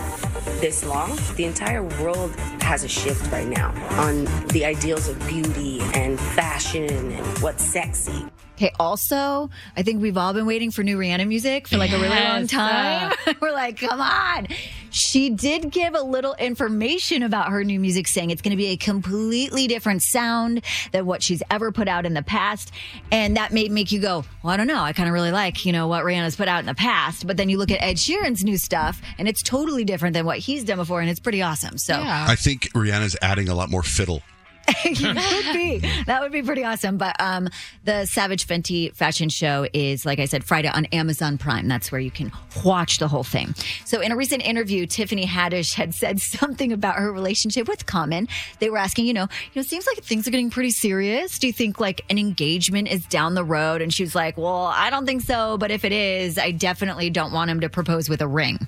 this 0.60 0.84
long. 0.84 1.16
The 1.36 1.44
entire 1.44 1.84
world 2.02 2.34
has 2.60 2.84
a 2.84 2.88
shift 2.88 3.30
right 3.32 3.48
now 3.48 3.70
on 4.00 4.24
the 4.48 4.64
ideals 4.64 5.08
of 5.08 5.18
beauty 5.26 5.80
and 5.94 6.20
fashion 6.20 6.90
and 6.90 7.38
what's 7.38 7.64
sexy. 7.64 8.26
Okay, 8.56 8.72
also, 8.78 9.50
I 9.76 9.82
think 9.82 10.00
we've 10.00 10.16
all 10.16 10.32
been 10.32 10.46
waiting 10.46 10.70
for 10.70 10.84
new 10.84 10.96
Rihanna 10.96 11.26
music 11.26 11.66
for 11.66 11.76
like 11.76 11.90
a 11.90 11.96
really 11.96 12.08
long 12.08 12.42
Yes. 12.42 12.54
Uh, 12.54 13.10
time. 13.24 13.36
We're 13.40 13.52
like, 13.52 13.78
come 13.80 14.00
on. 14.00 14.46
She 14.90 15.28
did 15.30 15.72
give 15.72 15.94
a 15.96 16.00
little 16.02 16.34
information 16.34 17.24
about 17.24 17.48
her 17.50 17.64
new 17.64 17.80
music, 17.80 18.06
saying 18.06 18.30
it's 18.30 18.42
going 18.42 18.52
to 18.52 18.56
be 18.56 18.66
a 18.68 18.76
completely 18.76 19.66
different 19.66 20.02
sound 20.02 20.64
than 20.92 21.04
what 21.04 21.20
she's 21.20 21.42
ever 21.50 21.72
put 21.72 21.88
out 21.88 22.06
in 22.06 22.14
the 22.14 22.22
past. 22.22 22.70
And 23.10 23.36
that 23.36 23.52
may 23.52 23.68
make 23.68 23.90
you 23.90 23.98
go, 24.00 24.24
well, 24.44 24.52
I 24.52 24.56
don't 24.56 24.68
know. 24.68 24.82
I 24.82 24.92
kind 24.92 25.08
of 25.08 25.14
really 25.14 25.32
like, 25.32 25.66
you 25.66 25.72
know, 25.72 25.88
what 25.88 26.04
Rihanna's 26.04 26.36
put 26.36 26.46
out 26.46 26.60
in 26.60 26.66
the 26.66 26.74
past. 26.76 27.26
But 27.26 27.36
then 27.36 27.48
you 27.48 27.58
look 27.58 27.72
at 27.72 27.82
Ed 27.82 27.96
Sheeran's 27.96 28.44
new 28.44 28.56
stuff 28.56 29.02
and 29.18 29.26
it's 29.26 29.42
totally 29.42 29.84
different 29.84 30.14
than 30.14 30.26
what 30.26 30.38
he's 30.38 30.62
done 30.62 30.76
before. 30.76 31.00
And 31.00 31.10
it's 31.10 31.18
pretty 31.20 31.42
awesome. 31.42 31.76
So 31.76 32.00
I 32.00 32.36
think 32.36 32.70
Rihanna's 32.72 33.16
adding 33.20 33.48
a 33.48 33.54
lot 33.56 33.68
more 33.68 33.82
fiddle. 33.82 34.22
it 34.84 35.44
would 35.44 35.52
be. 35.52 36.04
That 36.06 36.22
would 36.22 36.32
be 36.32 36.42
pretty 36.42 36.64
awesome. 36.64 36.96
But 36.96 37.20
um, 37.20 37.48
the 37.84 38.06
Savage 38.06 38.46
Fenty 38.46 38.94
fashion 38.94 39.28
show 39.28 39.66
is, 39.72 40.06
like 40.06 40.18
I 40.18 40.24
said, 40.24 40.44
Friday 40.44 40.68
on 40.68 40.86
Amazon 40.86 41.38
Prime. 41.38 41.68
That's 41.68 41.90
where 41.90 42.00
you 42.00 42.10
can 42.10 42.32
watch 42.64 42.98
the 42.98 43.08
whole 43.08 43.24
thing. 43.24 43.54
So, 43.84 44.00
in 44.00 44.12
a 44.12 44.16
recent 44.16 44.46
interview, 44.46 44.86
Tiffany 44.86 45.26
Haddish 45.26 45.74
had 45.74 45.94
said 45.94 46.20
something 46.34 46.72
about 46.72 46.96
her 46.96 47.12
relationship 47.12 47.68
with 47.68 47.86
Common. 47.86 48.28
They 48.58 48.70
were 48.70 48.78
asking, 48.78 49.06
you 49.06 49.12
know, 49.12 49.22
you 49.22 49.50
know, 49.56 49.60
it 49.60 49.66
seems 49.66 49.86
like 49.86 50.02
things 50.02 50.26
are 50.26 50.30
getting 50.30 50.50
pretty 50.50 50.70
serious. 50.70 51.38
Do 51.38 51.46
you 51.46 51.52
think 51.52 51.80
like 51.80 52.04
an 52.10 52.18
engagement 52.18 52.88
is 52.88 53.04
down 53.06 53.34
the 53.34 53.44
road? 53.44 53.82
And 53.82 53.92
she 53.92 54.02
was 54.02 54.14
like, 54.14 54.36
well, 54.36 54.66
I 54.66 54.90
don't 54.90 55.06
think 55.06 55.22
so. 55.22 55.58
But 55.58 55.70
if 55.70 55.84
it 55.84 55.92
is, 55.92 56.38
I 56.38 56.50
definitely 56.50 57.10
don't 57.10 57.32
want 57.32 57.50
him 57.50 57.60
to 57.60 57.68
propose 57.68 58.08
with 58.08 58.20
a 58.20 58.28
ring. 58.28 58.66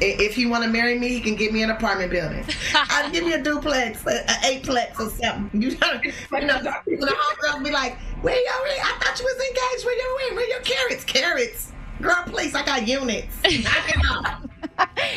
If 0.00 0.34
he 0.34 0.46
want 0.46 0.64
to 0.64 0.70
marry 0.70 0.98
me, 0.98 1.08
he 1.08 1.20
can 1.20 1.36
give 1.36 1.52
me 1.52 1.62
an 1.62 1.70
apartment 1.70 2.10
building. 2.10 2.44
I'll 2.74 3.10
give 3.10 3.24
me 3.24 3.32
a 3.32 3.42
duplex, 3.42 4.04
an 4.06 4.18
a 4.28 4.32
eightplex 4.46 4.98
or 4.98 5.10
something. 5.10 5.62
You 5.62 5.70
know, 5.78 6.00
you 6.02 6.46
know 6.46 6.62
the 6.62 6.74
homegirls 6.94 7.64
be 7.64 7.70
like, 7.70 7.96
"Where 8.22 8.34
your 8.34 8.64
ring? 8.64 8.78
I 8.82 8.98
thought 9.00 9.18
you 9.18 9.24
was 9.24 9.34
engaged. 9.34 9.86
Where 9.86 9.96
your 9.96 10.18
ring? 10.18 10.36
Where 10.36 10.48
your 10.48 10.60
carats? 10.60 11.04
Carats, 11.04 11.72
girl, 12.00 12.22
please, 12.26 12.54
I 12.54 12.64
got 12.64 12.86
units. 12.86 13.34
Knock 13.42 13.88
it 13.88 14.10
off." 14.10 14.46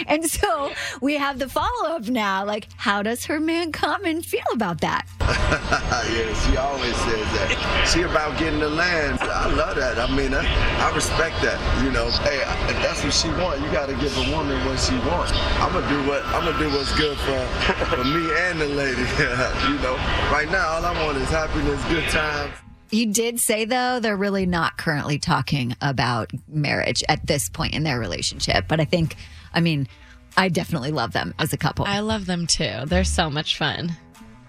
And 0.07 0.25
so 0.30 0.73
we 1.01 1.15
have 1.15 1.39
the 1.39 1.49
follow 1.49 1.89
up 1.89 2.07
now. 2.07 2.45
Like, 2.45 2.67
how 2.77 3.03
does 3.03 3.25
her 3.25 3.39
man 3.39 3.71
Common 3.71 4.21
feel 4.21 4.41
about 4.53 4.82
that? 4.82 5.05
yeah, 5.19 6.34
she 6.45 6.57
always 6.57 6.95
says 6.95 7.27
that. 7.38 7.88
She 7.91 8.01
about 8.01 8.38
getting 8.39 8.59
the 8.59 8.69
land. 8.69 9.19
I 9.21 9.47
love 9.49 9.75
that. 9.75 9.99
I 9.99 10.09
mean, 10.15 10.34
I, 10.34 10.45
I 10.82 10.95
respect 10.95 11.41
that. 11.41 11.59
You 11.84 11.91
know, 11.91 12.09
hey, 12.23 12.41
if 12.71 12.77
that's 12.82 13.03
what 13.03 13.13
she 13.13 13.30
want, 13.41 13.61
you 13.61 13.71
got 13.71 13.88
to 13.88 13.95
give 13.95 14.15
a 14.17 14.32
woman 14.36 14.63
what 14.65 14.80
she 14.80 14.95
wants. 15.09 15.34
I'm 15.59 15.73
gonna 15.73 15.88
do 15.89 16.07
what 16.07 16.23
I'm 16.27 16.45
gonna 16.45 16.57
do 16.57 16.69
what's 16.69 16.95
good 16.97 17.17
for 17.17 17.39
for 17.86 18.03
me 18.03 18.30
and 18.47 18.59
the 18.59 18.67
lady. 18.67 19.01
you 19.69 19.77
know, 19.84 19.95
right 20.32 20.47
now 20.49 20.67
all 20.69 20.86
I 20.86 21.05
want 21.05 21.17
is 21.17 21.30
happiness, 21.30 21.84
good 21.86 22.07
times. 22.09 22.53
He 22.89 23.05
did 23.05 23.39
say, 23.39 23.65
though, 23.65 23.99
they're 23.99 24.17
really 24.17 24.45
not 24.45 24.77
currently 24.77 25.19
talking 25.19 25.75
about 25.81 26.31
marriage 26.47 27.03
at 27.07 27.25
this 27.27 27.49
point 27.49 27.73
in 27.73 27.83
their 27.83 27.99
relationship. 27.99 28.65
But 28.67 28.79
I 28.79 28.85
think, 28.85 29.15
I 29.53 29.59
mean, 29.59 29.87
I 30.35 30.49
definitely 30.49 30.91
love 30.91 31.11
them 31.13 31.33
as 31.37 31.53
a 31.53 31.57
couple. 31.57 31.85
I 31.85 31.99
love 31.99 32.25
them 32.25 32.47
too. 32.47 32.85
They're 32.85 33.03
so 33.03 33.29
much 33.29 33.57
fun. 33.57 33.95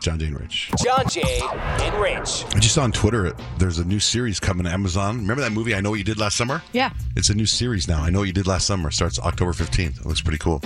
John 0.00 0.18
Jay 0.18 0.26
and 0.26 0.40
Rich. 0.40 0.70
John 0.82 1.06
Jay 1.10 1.40
and 1.42 1.94
Rich. 2.00 2.46
I 2.54 2.58
just 2.58 2.74
saw 2.74 2.84
on 2.84 2.92
Twitter 2.92 3.32
there's 3.58 3.78
a 3.78 3.84
new 3.84 4.00
series 4.00 4.40
coming 4.40 4.64
to 4.64 4.70
Amazon. 4.72 5.18
Remember 5.18 5.42
that 5.42 5.52
movie 5.52 5.74
I 5.74 5.82
Know 5.82 5.90
What 5.90 5.98
You 5.98 6.04
Did 6.04 6.18
Last 6.18 6.38
Summer? 6.38 6.62
Yeah. 6.72 6.90
It's 7.16 7.28
a 7.28 7.34
new 7.34 7.44
series 7.44 7.86
now. 7.86 8.02
I 8.02 8.08
Know 8.08 8.20
What 8.20 8.26
You 8.28 8.32
Did 8.32 8.46
Last 8.46 8.66
Summer. 8.66 8.90
Starts 8.90 9.18
October 9.18 9.52
15th. 9.52 10.00
It 10.00 10.06
looks 10.06 10.22
pretty 10.22 10.38
cool. 10.38 10.62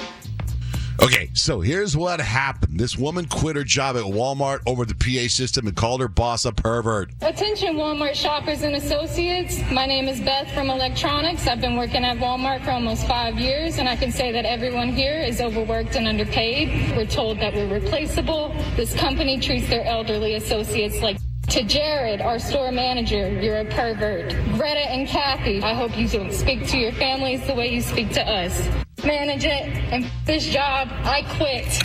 Okay, 1.02 1.28
so 1.34 1.60
here's 1.60 1.96
what 1.96 2.20
happened. 2.20 2.78
This 2.78 2.96
woman 2.96 3.26
quit 3.26 3.56
her 3.56 3.64
job 3.64 3.96
at 3.96 4.04
Walmart 4.04 4.60
over 4.64 4.84
the 4.84 4.94
PA 4.94 5.28
system 5.28 5.66
and 5.66 5.76
called 5.76 6.00
her 6.00 6.08
boss 6.08 6.44
a 6.44 6.52
pervert. 6.52 7.10
Attention 7.20 7.74
Walmart 7.74 8.14
shoppers 8.14 8.62
and 8.62 8.76
associates. 8.76 9.60
My 9.72 9.86
name 9.86 10.06
is 10.06 10.20
Beth 10.20 10.50
from 10.52 10.70
Electronics. 10.70 11.48
I've 11.48 11.60
been 11.60 11.76
working 11.76 12.04
at 12.04 12.18
Walmart 12.18 12.64
for 12.64 12.70
almost 12.70 13.08
five 13.08 13.38
years, 13.38 13.78
and 13.78 13.88
I 13.88 13.96
can 13.96 14.12
say 14.12 14.30
that 14.32 14.44
everyone 14.44 14.90
here 14.90 15.20
is 15.20 15.40
overworked 15.40 15.96
and 15.96 16.06
underpaid. 16.06 16.96
We're 16.96 17.06
told 17.06 17.40
that 17.40 17.54
we're 17.54 17.72
replaceable. 17.72 18.54
This 18.76 18.94
company 18.94 19.40
treats 19.40 19.68
their 19.68 19.84
elderly 19.84 20.34
associates 20.34 21.00
like 21.02 21.18
to 21.48 21.62
Jared, 21.64 22.20
our 22.20 22.38
store 22.38 22.72
manager, 22.72 23.28
you're 23.40 23.58
a 23.58 23.64
pervert. 23.64 24.30
Greta 24.56 24.90
and 24.90 25.06
Kathy, 25.06 25.62
I 25.62 25.74
hope 25.74 25.96
you 25.96 26.08
don't 26.08 26.32
speak 26.32 26.66
to 26.68 26.78
your 26.78 26.92
families 26.92 27.46
the 27.46 27.54
way 27.54 27.72
you 27.72 27.80
speak 27.80 28.12
to 28.12 28.22
us. 28.22 28.68
Manage 29.04 29.44
it, 29.44 29.66
and 29.92 30.10
this 30.24 30.46
job, 30.46 30.88
I 30.90 31.22
quit. 31.36 31.82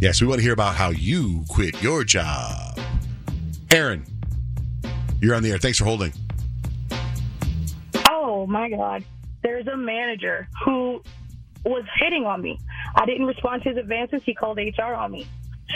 Yes, 0.00 0.20
we 0.20 0.26
want 0.26 0.38
to 0.38 0.42
hear 0.42 0.52
about 0.52 0.76
how 0.76 0.90
you 0.90 1.44
quit 1.48 1.82
your 1.82 2.04
job. 2.04 2.78
Aaron, 3.70 4.04
you're 5.20 5.34
on 5.34 5.42
the 5.42 5.50
air. 5.50 5.58
Thanks 5.58 5.78
for 5.78 5.84
holding. 5.84 6.12
Oh 8.08 8.46
my 8.46 8.70
God. 8.70 9.04
There's 9.42 9.66
a 9.66 9.76
manager 9.76 10.48
who 10.64 11.02
was 11.64 11.84
hitting 12.00 12.24
on 12.24 12.40
me. 12.40 12.58
I 12.94 13.06
didn't 13.06 13.26
respond 13.26 13.62
to 13.64 13.70
his 13.70 13.78
advances. 13.78 14.22
He 14.24 14.34
called 14.34 14.58
HR 14.58 14.94
on 14.94 15.10
me. 15.12 15.26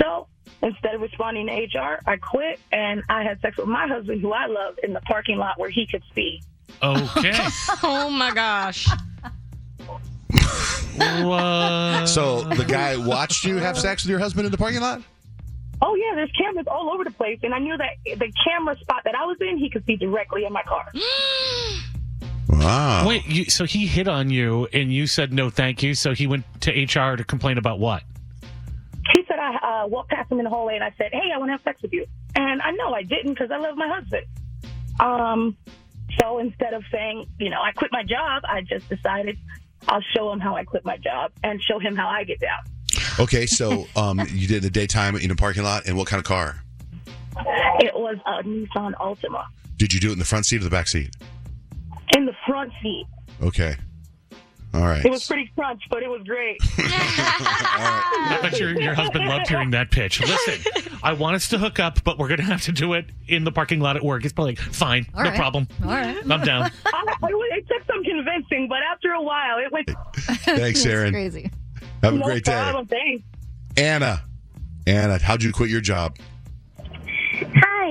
So 0.00 0.28
instead 0.62 0.94
of 0.94 1.00
responding 1.00 1.46
to 1.46 1.52
HR, 1.52 2.00
I 2.06 2.16
quit 2.16 2.60
and 2.70 3.02
I 3.08 3.22
had 3.22 3.40
sex 3.40 3.56
with 3.56 3.68
my 3.68 3.86
husband, 3.86 4.20
who 4.20 4.32
I 4.32 4.46
love, 4.46 4.76
in 4.82 4.92
the 4.92 5.00
parking 5.00 5.38
lot 5.38 5.58
where 5.58 5.70
he 5.70 5.86
could 5.86 6.02
see. 6.14 6.42
Okay. 6.82 7.32
oh 7.82 8.08
my 8.10 8.32
gosh. 8.32 8.88
what? 11.22 12.06
So 12.06 12.42
the 12.42 12.64
guy 12.66 12.96
watched 12.96 13.44
you 13.44 13.56
have 13.56 13.78
sex 13.78 14.04
with 14.04 14.10
your 14.10 14.18
husband 14.18 14.46
in 14.46 14.52
the 14.52 14.58
parking 14.58 14.80
lot? 14.80 15.02
Oh 15.84 15.96
yeah, 15.96 16.14
there's 16.14 16.30
cameras 16.32 16.66
all 16.70 16.90
over 16.90 17.02
the 17.02 17.10
place, 17.10 17.40
and 17.42 17.52
I 17.52 17.58
knew 17.58 17.76
that 17.76 17.96
the 18.04 18.32
camera 18.46 18.78
spot 18.78 19.02
that 19.04 19.16
I 19.16 19.24
was 19.24 19.36
in, 19.40 19.58
he 19.58 19.68
could 19.68 19.84
see 19.84 19.96
directly 19.96 20.44
in 20.44 20.52
my 20.52 20.62
car. 20.62 20.92
Wow. 22.48 23.08
Wait, 23.08 23.26
you, 23.26 23.46
so 23.46 23.64
he 23.64 23.86
hit 23.86 24.06
on 24.06 24.28
you 24.28 24.68
and 24.72 24.92
you 24.92 25.06
said 25.06 25.32
no 25.32 25.48
thank 25.48 25.82
you, 25.82 25.94
so 25.94 26.12
he 26.12 26.26
went 26.26 26.44
to 26.60 26.70
HR 26.70 27.16
to 27.16 27.24
complain 27.24 27.56
about 27.56 27.80
what? 27.80 28.02
I 29.42 29.82
uh, 29.84 29.86
walked 29.88 30.10
past 30.10 30.30
him 30.30 30.38
in 30.38 30.44
the 30.44 30.50
hallway, 30.50 30.74
and 30.74 30.84
I 30.84 30.92
said, 30.96 31.10
"Hey, 31.12 31.30
I 31.34 31.38
want 31.38 31.48
to 31.48 31.52
have 31.52 31.62
sex 31.62 31.82
with 31.82 31.92
you." 31.92 32.06
And 32.34 32.62
I 32.62 32.70
know 32.72 32.92
I 32.94 33.02
didn't 33.02 33.34
because 33.34 33.50
I 33.50 33.58
love 33.58 33.76
my 33.76 33.88
husband. 33.88 34.26
Um, 35.00 35.56
so 36.20 36.38
instead 36.38 36.74
of 36.74 36.82
saying, 36.90 37.26
you 37.38 37.50
know, 37.50 37.60
I 37.60 37.72
quit 37.72 37.90
my 37.92 38.02
job, 38.02 38.42
I 38.44 38.62
just 38.62 38.88
decided 38.88 39.38
I'll 39.88 40.04
show 40.14 40.32
him 40.32 40.40
how 40.40 40.56
I 40.56 40.64
quit 40.64 40.84
my 40.84 40.96
job 40.96 41.32
and 41.42 41.60
show 41.62 41.78
him 41.78 41.96
how 41.96 42.08
I 42.08 42.24
get 42.24 42.40
down. 42.40 42.60
Okay, 43.18 43.46
so 43.46 43.86
um, 43.96 44.20
you 44.28 44.46
did 44.46 44.62
the 44.62 44.70
daytime 44.70 45.16
in 45.16 45.30
a 45.30 45.36
parking 45.36 45.62
lot, 45.62 45.86
and 45.86 45.96
what 45.96 46.06
kind 46.06 46.18
of 46.18 46.24
car? 46.24 46.62
It 47.80 47.94
was 47.94 48.18
a 48.26 48.42
Nissan 48.42 48.94
Altima 48.94 49.44
Did 49.78 49.94
you 49.94 50.00
do 50.00 50.10
it 50.10 50.12
in 50.12 50.18
the 50.18 50.24
front 50.24 50.44
seat 50.46 50.60
or 50.60 50.64
the 50.64 50.70
back 50.70 50.88
seat? 50.88 51.14
in 52.14 52.26
the 52.26 52.34
front 52.46 52.72
seat. 52.82 53.06
Okay. 53.42 53.74
All 54.74 54.82
right. 54.82 55.04
It 55.04 55.10
was 55.10 55.26
pretty 55.26 55.50
crunch, 55.54 55.82
but 55.90 56.02
it 56.02 56.08
was 56.08 56.22
great. 56.26 56.58
I 56.78 58.38
bet 58.40 58.58
your, 58.58 58.80
your 58.80 58.94
husband 58.94 59.26
loved 59.26 59.48
hearing 59.48 59.70
that 59.72 59.90
pitch. 59.90 60.20
Listen, 60.20 60.90
I 61.02 61.12
want 61.12 61.36
us 61.36 61.48
to 61.48 61.58
hook 61.58 61.78
up, 61.78 62.02
but 62.04 62.18
we're 62.18 62.28
going 62.28 62.38
to 62.40 62.44
have 62.46 62.62
to 62.62 62.72
do 62.72 62.94
it 62.94 63.06
in 63.28 63.44
the 63.44 63.52
parking 63.52 63.80
lot 63.80 63.96
at 63.96 64.02
work. 64.04 64.24
It's 64.24 64.32
probably 64.32 64.52
like, 64.56 64.60
fine, 64.60 65.06
All 65.14 65.24
no 65.24 65.30
right. 65.30 65.38
problem. 65.38 65.68
All 65.82 65.90
right. 65.90 66.16
I'm 66.16 66.40
down. 66.42 66.70
I, 66.86 67.04
it, 67.22 67.58
it 67.58 67.68
took 67.68 67.86
some 67.86 68.02
convincing, 68.02 68.68
but 68.68 68.78
after 68.90 69.12
a 69.12 69.22
while, 69.22 69.58
it 69.58 69.70
went. 69.72 69.90
Thanks, 70.44 70.84
Aaron. 70.86 71.12
crazy. 71.12 71.50
Have 72.02 72.14
a 72.14 72.18
no 72.18 72.24
great 72.24 72.44
day. 72.44 72.52
Problem, 72.52 72.86
thanks. 72.86 73.24
Anna. 73.76 74.22
Anna, 74.86 75.18
how'd 75.18 75.42
you 75.42 75.52
quit 75.52 75.70
your 75.70 75.80
job? 75.80 76.16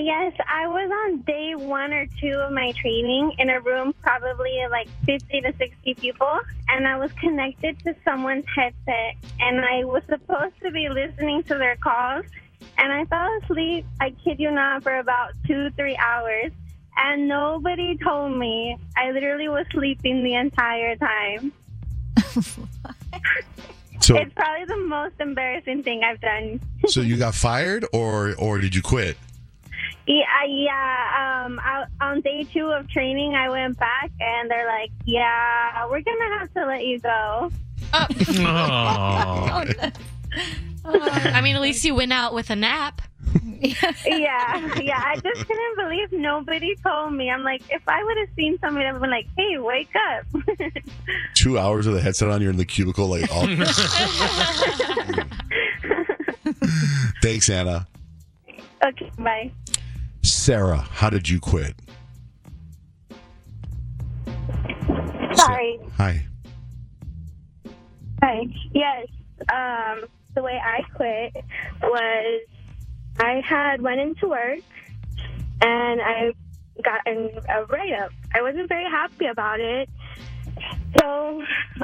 Yes, 0.02 0.34
I 0.50 0.66
was 0.66 0.90
on 0.90 1.22
day 1.22 1.54
one 1.54 1.94
or 1.94 2.08
two 2.20 2.34
of 2.40 2.52
my 2.52 2.72
training 2.72 3.34
in 3.38 3.52
a 3.52 3.60
room, 3.62 3.94
probably 4.02 4.58
like 4.72 4.88
50 5.06 5.42
to 5.42 5.54
60 5.56 5.94
people, 5.94 6.40
and 6.70 6.88
I 6.88 6.98
was 6.98 7.12
connected 7.14 7.78
to 7.84 7.96
someone's 8.04 8.46
headset, 8.56 9.16
and 9.40 9.64
I 9.64 9.84
was 9.84 10.02
supposed 10.10 10.56
to 10.64 10.72
be 10.72 10.90
listening 10.90 11.44
to 11.44 11.56
their 11.56 11.76
calls, 11.76 12.26
and 12.80 12.92
I 12.92 13.06
fell 13.06 13.30
asleep, 13.44 13.86
I 14.00 14.10
kid 14.24 14.40
you 14.40 14.50
not, 14.50 14.82
for 14.82 14.98
about 14.98 15.34
two, 15.46 15.70
three 15.78 15.98
hours, 15.98 16.52
and 16.98 17.28
nobody 17.28 17.96
told 18.04 18.36
me. 18.36 18.78
I 18.98 19.12
literally 19.12 19.50
was 19.50 19.68
sleeping 19.72 20.24
the 20.24 20.34
entire 20.34 20.96
time. 20.96 21.54
So, 24.02 24.18
it's 24.18 24.34
probably 24.34 24.66
the 24.66 24.78
most 24.78 25.14
embarrassing 25.20 25.84
thing 25.84 26.02
I've 26.04 26.20
done. 26.20 26.60
so 26.88 27.02
you 27.02 27.18
got 27.18 27.36
fired, 27.36 27.86
or 27.94 28.34
or 28.40 28.58
did 28.58 28.74
you 28.74 28.82
quit? 28.82 29.16
Yeah, 30.12 30.44
yeah. 30.46 31.46
Um, 31.46 31.60
I, 31.64 31.86
on 32.02 32.20
day 32.20 32.44
two 32.44 32.68
of 32.68 32.90
training, 32.90 33.34
I 33.34 33.50
went 33.50 33.80
back, 33.80 34.12
and 34.20 34.52
they're 34.52 34.68
like, 34.68 34.92
"Yeah, 35.06 35.86
we're 35.90 36.02
gonna 36.02 36.38
have 36.38 36.54
to 36.54 36.66
let 36.66 36.86
you 36.86 37.00
go." 37.00 37.50
Oh. 37.94 38.08
I 40.86 41.42
mean, 41.42 41.56
at 41.56 41.62
least 41.62 41.86
you 41.86 41.96
went 41.96 42.12
out 42.12 42.34
with 42.34 42.50
a 42.50 42.58
nap. 42.58 43.02
yeah, 43.62 44.80
yeah. 44.82 45.02
I 45.02 45.16
just 45.24 45.48
couldn't 45.48 45.78
believe 45.78 46.12
nobody 46.12 46.76
told 46.84 47.14
me. 47.14 47.30
I'm 47.30 47.44
like, 47.44 47.62
if 47.70 47.82
I 47.88 48.04
would 48.04 48.18
have 48.18 48.30
seen 48.36 48.60
somebody, 48.60 48.88
I'd 48.88 48.94
have 48.94 49.02
been 49.02 49.12
like, 49.12 49.28
"Hey, 49.38 49.58
wake 49.60 49.94
up!" 49.96 50.26
Two 51.36 51.58
hours 51.58 51.88
with 51.88 51.96
a 51.96 52.02
headset 52.02 52.28
on, 52.28 52.42
you're 52.42 52.52
in 52.52 52.58
the 52.58 52.66
cubicle, 52.66 53.08
like 53.08 53.32
all. 53.34 53.48
Thanks, 57.22 57.50
Anna. 57.50 57.88
okay, 58.86 59.12
bye. 59.18 59.52
Sarah, 60.24 60.78
how 60.92 61.10
did 61.10 61.30
you 61.30 61.40
quit? 61.40 61.76
Sorry. 65.36 65.80
Hi. 65.98 66.26
Hi. 68.24 68.42
Yes. 68.74 69.08
Um, 69.52 70.06
the 70.36 70.44
way 70.44 70.60
I 70.64 70.82
quit 70.96 71.44
was 71.82 72.42
I 73.20 73.42
had 73.44 73.82
went 73.82 74.00
into 74.00 74.28
work 74.30 74.60
and 75.62 76.02
I 76.02 76.34
got 76.84 77.02
a 77.08 77.66
write 77.70 77.94
up. 77.94 78.12
I 78.34 78.42
wasn't 78.42 78.70
very 78.70 78.86
happy 78.86 79.26
about 79.26 79.60
it. 79.60 79.90
So, 81.00 81.42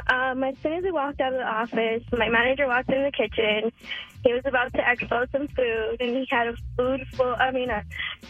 um, 0.08 0.44
as 0.44 0.54
soon 0.62 0.74
as 0.74 0.84
we 0.84 0.90
walked 0.90 1.20
out 1.20 1.32
of 1.32 1.38
the 1.38 1.46
office, 1.46 2.02
my 2.12 2.28
manager 2.28 2.66
walked 2.66 2.90
in 2.90 3.02
the 3.02 3.12
kitchen. 3.12 3.72
He 4.24 4.32
was 4.32 4.42
about 4.44 4.72
to 4.74 4.78
expo 4.78 5.30
some 5.32 5.48
food, 5.48 5.96
and 6.00 6.16
he 6.16 6.26
had 6.30 6.48
a 6.48 6.54
food 6.76 7.06
full. 7.14 7.34
I 7.38 7.50
mean, 7.50 7.70
a 7.70 7.84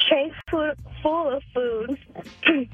tray 0.09 0.33
full, 0.51 0.73
full 1.03 1.37
of 1.37 1.43
food. 1.55 1.99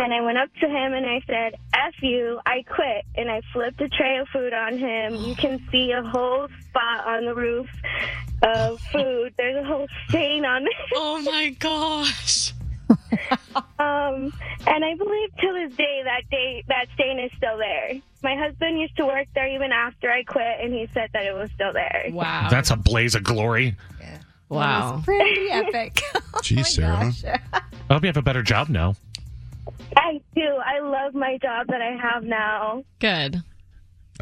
And 0.00 0.12
I 0.12 0.22
went 0.22 0.38
up 0.38 0.48
to 0.60 0.66
him 0.66 0.94
and 0.94 1.04
I 1.04 1.20
said, 1.26 1.54
F 1.74 1.94
you, 2.00 2.40
I 2.46 2.64
quit. 2.66 3.04
And 3.14 3.30
I 3.30 3.42
flipped 3.52 3.80
a 3.80 3.88
tray 3.88 4.16
of 4.18 4.28
food 4.28 4.52
on 4.54 4.78
him. 4.78 5.14
You 5.16 5.34
can 5.34 5.60
see 5.70 5.92
a 5.92 6.02
whole 6.02 6.48
spot 6.68 7.06
on 7.06 7.26
the 7.26 7.34
roof 7.34 7.68
of 8.42 8.80
food. 8.80 9.34
There's 9.36 9.62
a 9.62 9.66
whole 9.66 9.86
stain 10.08 10.44
on 10.44 10.62
it. 10.62 10.72
Oh 10.94 11.20
my 11.22 11.50
gosh. 11.58 12.54
Um, 13.78 14.32
and 14.66 14.84
I 14.84 14.94
believe 14.96 15.36
to 15.36 15.52
this 15.68 15.76
day 15.76 16.02
that 16.04 16.22
day 16.30 16.64
that 16.68 16.86
stain 16.94 17.18
is 17.18 17.30
still 17.36 17.58
there. 17.58 18.00
My 18.22 18.36
husband 18.36 18.80
used 18.80 18.96
to 18.96 19.06
work 19.06 19.26
there 19.34 19.48
even 19.48 19.72
after 19.72 20.10
I 20.10 20.22
quit, 20.22 20.60
and 20.60 20.72
he 20.72 20.88
said 20.94 21.10
that 21.12 21.24
it 21.24 21.34
was 21.34 21.50
still 21.54 21.72
there. 21.72 22.06
Wow. 22.10 22.48
That's 22.50 22.70
a 22.70 22.76
blaze 22.76 23.14
of 23.14 23.24
glory. 23.24 23.76
Wow. 24.48 25.00
Pretty 25.04 25.48
epic. 25.50 25.94
Jeez, 26.42 26.66
Sarah. 26.66 27.12
I 27.90 27.94
hope 27.94 28.02
you 28.02 28.08
have 28.08 28.16
a 28.16 28.22
better 28.22 28.42
job 28.42 28.68
now. 28.68 28.94
I 29.96 30.20
do. 30.34 30.42
I 30.42 30.80
love 30.80 31.14
my 31.14 31.38
job 31.38 31.66
that 31.68 31.80
I 31.80 31.96
have 31.96 32.24
now. 32.24 32.84
Good. 32.98 33.42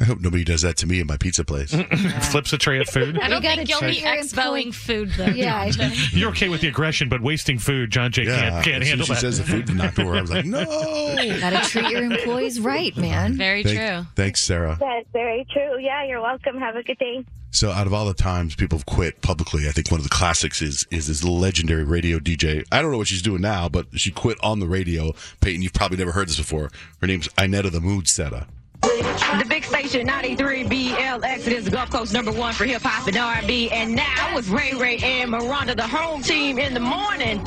I 0.01 0.05
hope 0.05 0.21
nobody 0.21 0.45
does 0.45 0.63
that 0.63 0.77
to 0.79 0.87
me 0.87 0.99
in 1.01 1.07
my 1.07 1.17
pizza 1.19 1.45
place. 1.45 1.71
Flips 2.31 2.53
a 2.55 2.59
tray 2.59 2.81
of 2.81 2.89
food. 2.89 3.19
I 3.21 3.29
don't 3.29 3.43
You 3.43 3.49
think 3.51 3.69
you'll 3.69 3.81
gotta 3.81 3.93
be 3.93 4.01
treat 4.01 4.03
your 4.05 4.17
expoing 4.17 4.75
food 4.75 5.11
though. 5.17 5.27
Yeah, 5.27 5.61
I 5.61 5.71
think. 5.73 5.95
You're 6.15 6.31
okay 6.31 6.49
with 6.49 6.63
the 6.63 6.69
aggression, 6.69 7.09
but 7.11 7.21
wasting 7.21 7.59
food, 7.59 7.91
John 7.91 8.11
Jay 8.11 8.25
can't, 8.25 8.65
can't 8.65 8.83
as 8.83 8.89
soon 8.89 8.99
handle 8.99 9.03
as 9.03 9.07
she 9.07 9.13
that. 9.15 9.21
says 9.21 9.39
the 9.39 9.45
food 9.45 9.75
knocked 9.75 9.99
over, 9.99 10.17
I 10.17 10.21
was 10.23 10.31
like, 10.31 10.45
no. 10.47 10.65
Gotta 10.65 11.69
treat 11.69 11.91
your 11.91 12.03
employees 12.05 12.61
right, 12.61 12.97
man. 12.97 13.35
Very 13.37 13.63
Thank- 13.63 13.79
true. 13.79 14.07
Thanks, 14.17 14.43
Sarah. 14.43 14.77
That's 14.81 15.07
very 15.13 15.47
true. 15.53 15.79
Yeah, 15.79 16.05
you're 16.07 16.23
welcome. 16.23 16.57
Have 16.59 16.77
a 16.77 16.83
good 16.83 16.99
day. 16.99 17.25
So, 17.53 17.71
out 17.73 17.87
of 17.89 17.93
all 17.93 18.07
the 18.07 18.15
times 18.15 18.55
people 18.55 18.79
have 18.79 18.87
quit 18.87 19.23
publicly, 19.23 19.69
I 19.69 19.73
think 19.73 19.91
one 19.91 19.99
of 19.99 20.05
the 20.05 20.09
classics 20.15 20.63
is 20.63 20.87
is 20.93 21.09
this 21.09 21.25
legendary 21.25 21.83
radio 21.85 22.19
DJ. 22.21 22.65
I 22.71 22.81
don't 22.81 22.91
know 22.93 22.99
what 22.99 23.09
she's 23.09 23.23
doing 23.23 23.43
now, 23.43 23.69
but 23.69 23.87
she 23.97 24.11
quit 24.13 24.39
on 24.43 24.61
the 24.61 24.69
radio. 24.69 25.13
Peyton, 25.41 25.61
you've 25.61 25.73
probably 25.73 25.99
never 25.99 26.13
heard 26.13 26.29
this 26.29 26.37
before. 26.39 26.71
Her 27.01 27.07
name's 27.09 27.27
Inetta 27.31 27.71
the 27.73 27.81
Mood 27.81 28.07
Setter. 28.09 28.47
The 28.83 29.47
big 29.49 29.60
station 29.81 30.07
93 30.07 30.65
BLX. 30.65 31.47
It 31.47 31.53
is 31.55 31.69
Gulf 31.71 31.89
Coast 31.89 32.13
number 32.13 32.31
one 32.31 32.53
for 32.53 32.67
hip 32.67 32.83
hop 32.83 33.07
and 33.09 33.17
R&B. 33.17 33.71
And 33.71 33.95
now 33.95 34.37
it's 34.37 34.49
Ray 34.49 34.75
Ray 34.75 34.99
and 34.99 35.31
Miranda, 35.31 35.75
the 35.75 35.87
home 35.87 36.23
team 36.23 36.59
in 36.59 36.75
the 36.75 36.81
morning. 36.81 37.43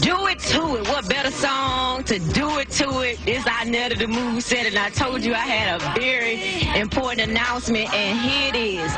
Do 0.00 0.26
it 0.26 0.40
to 0.40 0.76
it. 0.76 0.88
What 0.88 1.08
better 1.08 1.30
song 1.30 2.02
to 2.04 2.18
do 2.18 2.58
it 2.58 2.70
to 2.70 3.02
it? 3.02 3.20
It's 3.26 3.44
Inetta 3.44 3.96
the 3.96 4.08
Mood 4.08 4.42
Setter, 4.42 4.68
and 4.68 4.78
I 4.78 4.90
told 4.90 5.24
you 5.24 5.32
I 5.32 5.38
had 5.38 5.80
a 5.80 5.94
very 5.94 6.66
important 6.76 7.30
announcement, 7.30 7.92
and 7.94 8.18
here 8.18 8.48
it 8.48 8.56
is. 8.56 8.92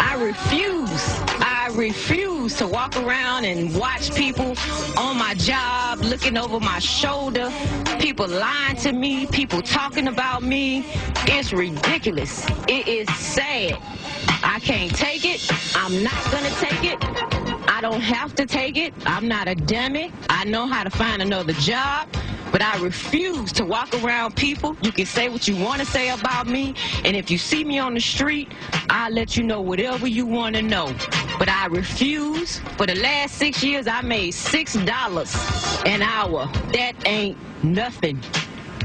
I 0.00 0.14
refuse. 0.18 1.20
I 1.40 1.70
refuse 1.74 2.56
to 2.56 2.66
walk 2.66 2.96
around 2.96 3.44
and 3.44 3.74
watch 3.76 4.14
people 4.14 4.54
on 4.96 5.18
my 5.18 5.34
job 5.34 6.00
looking 6.00 6.38
over 6.38 6.58
my 6.58 6.78
shoulder, 6.78 7.52
people 7.98 8.26
lying 8.26 8.76
to 8.76 8.92
me, 8.92 9.26
people 9.26 9.60
talking 9.60 10.08
about 10.08 10.42
me. 10.42 10.86
It's 11.26 11.52
ridiculous. 11.52 11.98
It 12.68 12.88
is 12.88 13.06
sad. 13.18 13.78
I 14.42 14.60
can't 14.60 14.94
take 14.94 15.26
it. 15.26 15.42
I'm 15.76 16.02
not 16.02 16.30
going 16.30 16.44
to 16.44 16.50
take 16.52 16.84
it. 16.84 16.98
I 17.68 17.80
don't 17.82 18.00
have 18.00 18.34
to 18.36 18.46
take 18.46 18.78
it. 18.78 18.94
I'm 19.04 19.28
not 19.28 19.46
a 19.46 19.54
dummy. 19.54 20.12
I 20.30 20.44
know 20.44 20.66
how 20.66 20.84
to 20.84 20.90
find 20.90 21.20
another 21.20 21.52
job. 21.54 22.08
But 22.50 22.62
I 22.62 22.78
refuse 22.82 23.52
to 23.54 23.64
walk 23.66 23.92
around 23.94 24.36
people. 24.36 24.76
You 24.82 24.90
can 24.90 25.06
say 25.06 25.28
what 25.28 25.46
you 25.46 25.56
want 25.56 25.80
to 25.80 25.86
say 25.86 26.08
about 26.08 26.46
me. 26.46 26.74
And 27.04 27.14
if 27.14 27.30
you 27.30 27.36
see 27.38 27.62
me 27.62 27.78
on 27.78 27.94
the 27.94 28.00
street, 28.00 28.52
I'll 28.88 29.12
let 29.12 29.36
you 29.36 29.44
know 29.44 29.60
whatever 29.60 30.06
you 30.06 30.24
want 30.26 30.56
to 30.56 30.62
know. 30.62 30.94
But 31.38 31.50
I 31.50 31.66
refuse. 31.66 32.60
For 32.78 32.86
the 32.86 32.94
last 32.94 33.34
six 33.34 33.62
years, 33.62 33.86
I 33.86 34.00
made 34.00 34.32
$6 34.32 35.86
an 35.86 36.02
hour. 36.02 36.46
That 36.72 36.94
ain't 37.06 37.36
nothing. 37.62 38.20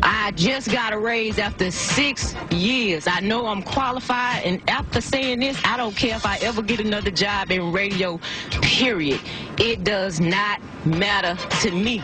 I 0.05 0.31
just 0.35 0.69
got 0.69 0.91
a 0.91 0.99
raise 0.99 1.39
after 1.39 1.71
six 1.71 2.35
years. 2.51 3.07
I 3.07 3.21
know 3.21 3.45
I'm 3.47 3.63
qualified, 3.63 4.43
and 4.43 4.61
after 4.69 4.99
saying 4.99 5.39
this, 5.39 5.59
I 5.63 5.77
don't 5.77 5.95
care 5.95 6.15
if 6.17 6.25
I 6.25 6.37
ever 6.39 6.61
get 6.61 6.81
another 6.81 7.09
job 7.11 7.51
in 7.51 7.71
radio, 7.71 8.19
period. 8.61 9.21
It 9.57 9.85
does 9.85 10.19
not 10.19 10.61
matter 10.85 11.37
to 11.61 11.71
me. 11.71 12.03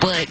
But 0.00 0.28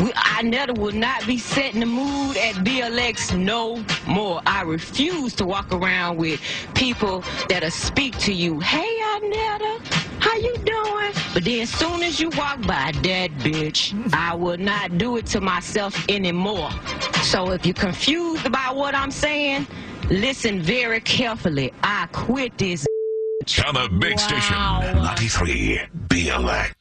we, 0.00 0.12
I 0.14 0.42
never 0.42 0.72
will 0.74 0.92
not 0.92 1.26
be 1.26 1.38
setting 1.38 1.80
the 1.80 1.86
mood 1.86 2.36
at 2.36 2.54
BLX 2.56 3.36
no 3.36 3.84
more. 4.06 4.40
I 4.46 4.62
refuse 4.62 5.34
to 5.36 5.44
walk 5.46 5.72
around 5.72 6.18
with 6.18 6.40
people 6.74 7.24
that'll 7.48 7.70
speak 7.70 8.16
to 8.18 8.32
you. 8.32 8.60
Hey, 8.60 9.00
Anetta, 9.16 10.07
how 10.28 10.36
you 10.36 10.56
doing? 10.58 11.12
But 11.32 11.44
then 11.44 11.60
as 11.60 11.70
soon 11.70 12.02
as 12.02 12.20
you 12.20 12.30
walk 12.30 12.60
by 12.62 12.92
that 13.02 13.30
bitch, 13.38 13.94
I 14.12 14.34
will 14.34 14.58
not 14.58 14.98
do 14.98 15.16
it 15.16 15.26
to 15.26 15.40
myself 15.40 15.94
anymore. 16.08 16.70
So 17.22 17.50
if 17.50 17.64
you're 17.64 17.74
confused 17.74 18.44
about 18.46 18.76
what 18.76 18.94
I'm 18.94 19.10
saying, 19.10 19.66
listen 20.10 20.60
very 20.60 21.00
carefully. 21.00 21.72
I 21.82 22.08
quit 22.12 22.58
this. 22.58 22.86
On 23.66 23.74
the 23.74 23.88
big 23.98 24.18
station, 24.18 24.56
93 24.56 25.80
BLX. 26.08 26.77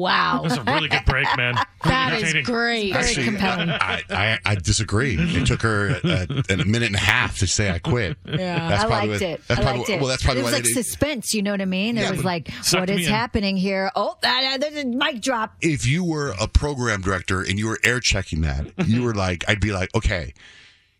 Wow. 0.00 0.34
That 0.42 0.42
was 0.42 0.58
a 0.58 0.62
really 0.64 0.88
good 0.88 1.04
break, 1.06 1.26
man. 1.36 1.54
That 1.84 2.14
is 2.14 2.22
Entertaining. 2.34 2.44
great. 2.46 2.92
Very 2.94 3.04
Actually, 3.04 3.24
compelling. 3.26 3.70
I, 3.70 4.02
I, 4.10 4.38
I 4.44 4.54
disagree. 4.56 5.16
It 5.20 5.46
took 5.46 5.62
her 5.62 5.90
uh, 6.02 6.08
uh, 6.08 6.26
a, 6.48 6.52
a, 6.54 6.60
a 6.62 6.64
minute 6.64 6.86
and 6.86 6.96
a 6.96 7.00
half 7.00 7.38
to 7.38 7.46
say 7.46 7.70
I 7.70 7.78
quit. 7.78 8.16
Yeah, 8.26 8.68
That's 8.68 8.84
I 8.84 8.86
liked 8.88 9.08
what- 9.12 9.22
it. 9.22 9.40
That's 9.46 9.60
I 9.60 9.62
probably 9.62 9.78
liked 9.78 9.88
what- 9.90 9.94
it. 9.96 10.00
Well, 10.00 10.08
that's 10.08 10.22
probably 10.24 10.40
it 10.40 10.44
was 10.44 10.52
why 10.52 10.58
like 10.58 10.64
they 10.64 10.72
suspense. 10.72 11.32
You 11.32 11.42
know 11.42 11.52
what 11.52 11.60
I 11.60 11.64
mean? 11.66 11.94
Yeah, 11.96 12.08
it 12.08 12.10
was 12.10 12.24
like, 12.24 12.48
what 12.48 12.58
is 12.66 12.72
what 12.74 12.88
me 12.88 13.00
is 13.02 13.06
in. 13.06 13.12
happening 13.12 13.56
here? 13.56 13.92
Oh, 13.94 14.16
that, 14.22 14.58
that, 14.60 14.74
that, 14.74 14.86
mic 14.88 15.20
drop. 15.20 15.54
if 15.60 15.86
you 15.86 16.02
were 16.02 16.34
a 16.40 16.48
program 16.48 17.02
director 17.02 17.40
and 17.42 17.56
you 17.56 17.68
were 17.68 17.78
air 17.84 18.00
checking 18.00 18.40
that, 18.40 18.66
you 18.84 19.02
were 19.04 19.14
like, 19.14 19.44
I'd 19.46 19.60
be 19.60 19.70
like, 19.70 19.94
okay, 19.94 20.34